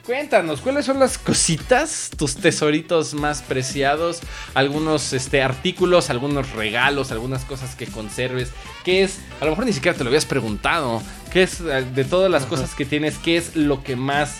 cuéntanos, 0.06 0.60
¿cuáles 0.60 0.86
son 0.86 1.00
las 1.00 1.18
cositas, 1.18 2.10
tus 2.16 2.36
tesoritos 2.36 3.14
más 3.14 3.42
preciados? 3.42 4.20
Algunos 4.54 5.12
este, 5.12 5.42
artículos, 5.42 6.08
algunos 6.08 6.52
regalos, 6.52 7.10
algunas 7.10 7.44
cosas 7.44 7.74
que 7.74 7.86
conserves. 7.86 8.52
¿Qué 8.84 9.02
es? 9.02 9.18
A 9.40 9.44
lo 9.44 9.50
mejor 9.50 9.66
ni 9.66 9.72
siquiera 9.72 9.98
te 9.98 10.04
lo 10.04 10.08
habías 10.10 10.26
preguntado. 10.26 11.02
¿Qué 11.32 11.42
es 11.42 11.60
eh, 11.60 11.84
de 11.92 12.04
todas 12.04 12.30
las 12.30 12.46
cosas 12.46 12.76
que 12.76 12.84
tienes? 12.84 13.18
¿Qué 13.18 13.36
es 13.36 13.56
lo 13.56 13.82
que 13.82 13.96
más 13.96 14.38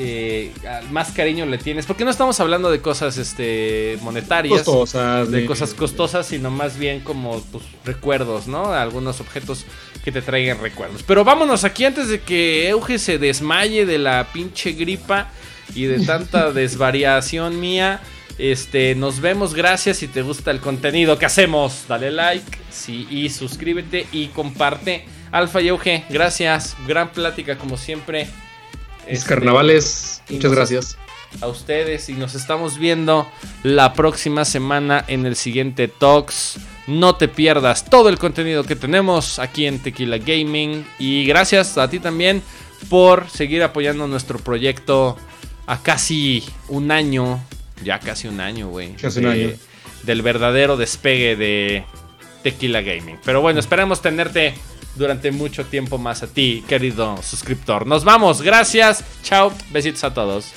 eh, 0.00 0.52
más 0.92 1.10
cariño 1.10 1.44
le 1.44 1.58
tienes? 1.58 1.84
Porque 1.84 2.04
no 2.04 2.10
estamos 2.10 2.38
hablando 2.38 2.70
de 2.70 2.80
cosas 2.80 3.18
este, 3.18 3.98
monetarias 4.00 4.62
Costosas, 4.62 5.28
de 5.28 5.44
cosas 5.44 5.74
costosas, 5.74 6.26
sino 6.26 6.52
más 6.52 6.78
bien 6.78 7.00
como 7.00 7.40
pues, 7.50 7.64
recuerdos, 7.84 8.46
¿no? 8.46 8.72
Algunos 8.72 9.20
objetos 9.20 9.66
que 10.04 10.12
te 10.12 10.22
traigan 10.22 10.60
recuerdos. 10.60 11.02
Pero 11.02 11.24
vámonos 11.24 11.64
aquí 11.64 11.84
antes 11.84 12.08
de 12.08 12.20
que 12.20 12.68
Euge 12.68 13.00
se 13.00 13.18
desmaye 13.18 13.86
de 13.86 13.98
la 13.98 14.28
pinche 14.32 14.72
gripa 14.72 15.32
y 15.74 15.86
de 15.86 16.06
tanta 16.06 16.52
desvariación 16.52 17.58
mía. 17.58 18.00
Este, 18.38 18.94
nos 18.94 19.18
vemos, 19.20 19.52
gracias 19.52 19.96
si 19.96 20.06
te 20.06 20.22
gusta 20.22 20.52
el 20.52 20.60
contenido 20.60 21.18
que 21.18 21.26
hacemos. 21.26 21.86
Dale 21.88 22.12
like 22.12 22.58
sí, 22.70 23.08
y 23.10 23.30
suscríbete 23.30 24.06
y 24.12 24.28
comparte. 24.28 25.06
Alfa 25.32 25.60
y 25.60 25.68
Euge, 25.68 26.04
gracias. 26.08 26.76
Gran 26.86 27.10
plática 27.10 27.58
como 27.58 27.76
siempre. 27.76 28.28
Mis 29.08 29.18
Este, 29.20 29.28
carnavales. 29.28 30.22
Muchas 30.28 30.44
nos- 30.44 30.52
gracias. 30.54 30.98
a 31.42 31.46
ustedes 31.46 32.08
y 32.08 32.14
nos 32.14 32.34
estamos 32.34 32.78
viendo 32.78 33.28
la 33.62 33.92
próxima 33.92 34.46
semana 34.46 35.04
en 35.08 35.26
el 35.26 35.36
siguiente 35.36 35.86
Talks. 35.86 36.56
No 36.86 37.16
te 37.16 37.28
pierdas 37.28 37.84
todo 37.84 38.08
el 38.08 38.18
contenido 38.18 38.64
que 38.64 38.76
tenemos 38.76 39.38
aquí 39.38 39.66
en 39.66 39.78
Tequila 39.78 40.16
Gaming 40.16 40.86
y 40.98 41.26
gracias 41.26 41.76
a 41.76 41.90
ti 41.90 41.98
también 42.00 42.42
por 42.88 43.28
seguir 43.28 43.62
apoyando 43.62 44.06
nuestro 44.06 44.38
proyecto 44.38 45.18
a 45.66 45.82
casi 45.82 46.42
un 46.68 46.90
año, 46.90 47.38
ya 47.84 48.00
casi 48.00 48.26
un 48.26 48.40
año, 48.40 48.68
güey. 48.70 48.94
Casi 48.94 49.18
un 49.20 49.26
año. 49.26 49.50
Del 50.04 50.22
verdadero 50.22 50.78
despegue 50.78 51.36
de 51.36 51.84
Tequila 52.42 52.80
Gaming. 52.80 53.18
Pero 53.22 53.42
bueno, 53.42 53.60
esperamos 53.60 54.00
tenerte 54.00 54.54
durante 54.98 55.30
mucho 55.30 55.64
tiempo 55.64 55.96
más 55.96 56.22
a 56.22 56.26
ti, 56.26 56.64
querido 56.68 57.16
suscriptor. 57.22 57.86
Nos 57.86 58.04
vamos, 58.04 58.42
gracias, 58.42 59.04
chao, 59.22 59.52
besitos 59.70 60.04
a 60.04 60.12
todos. 60.12 60.52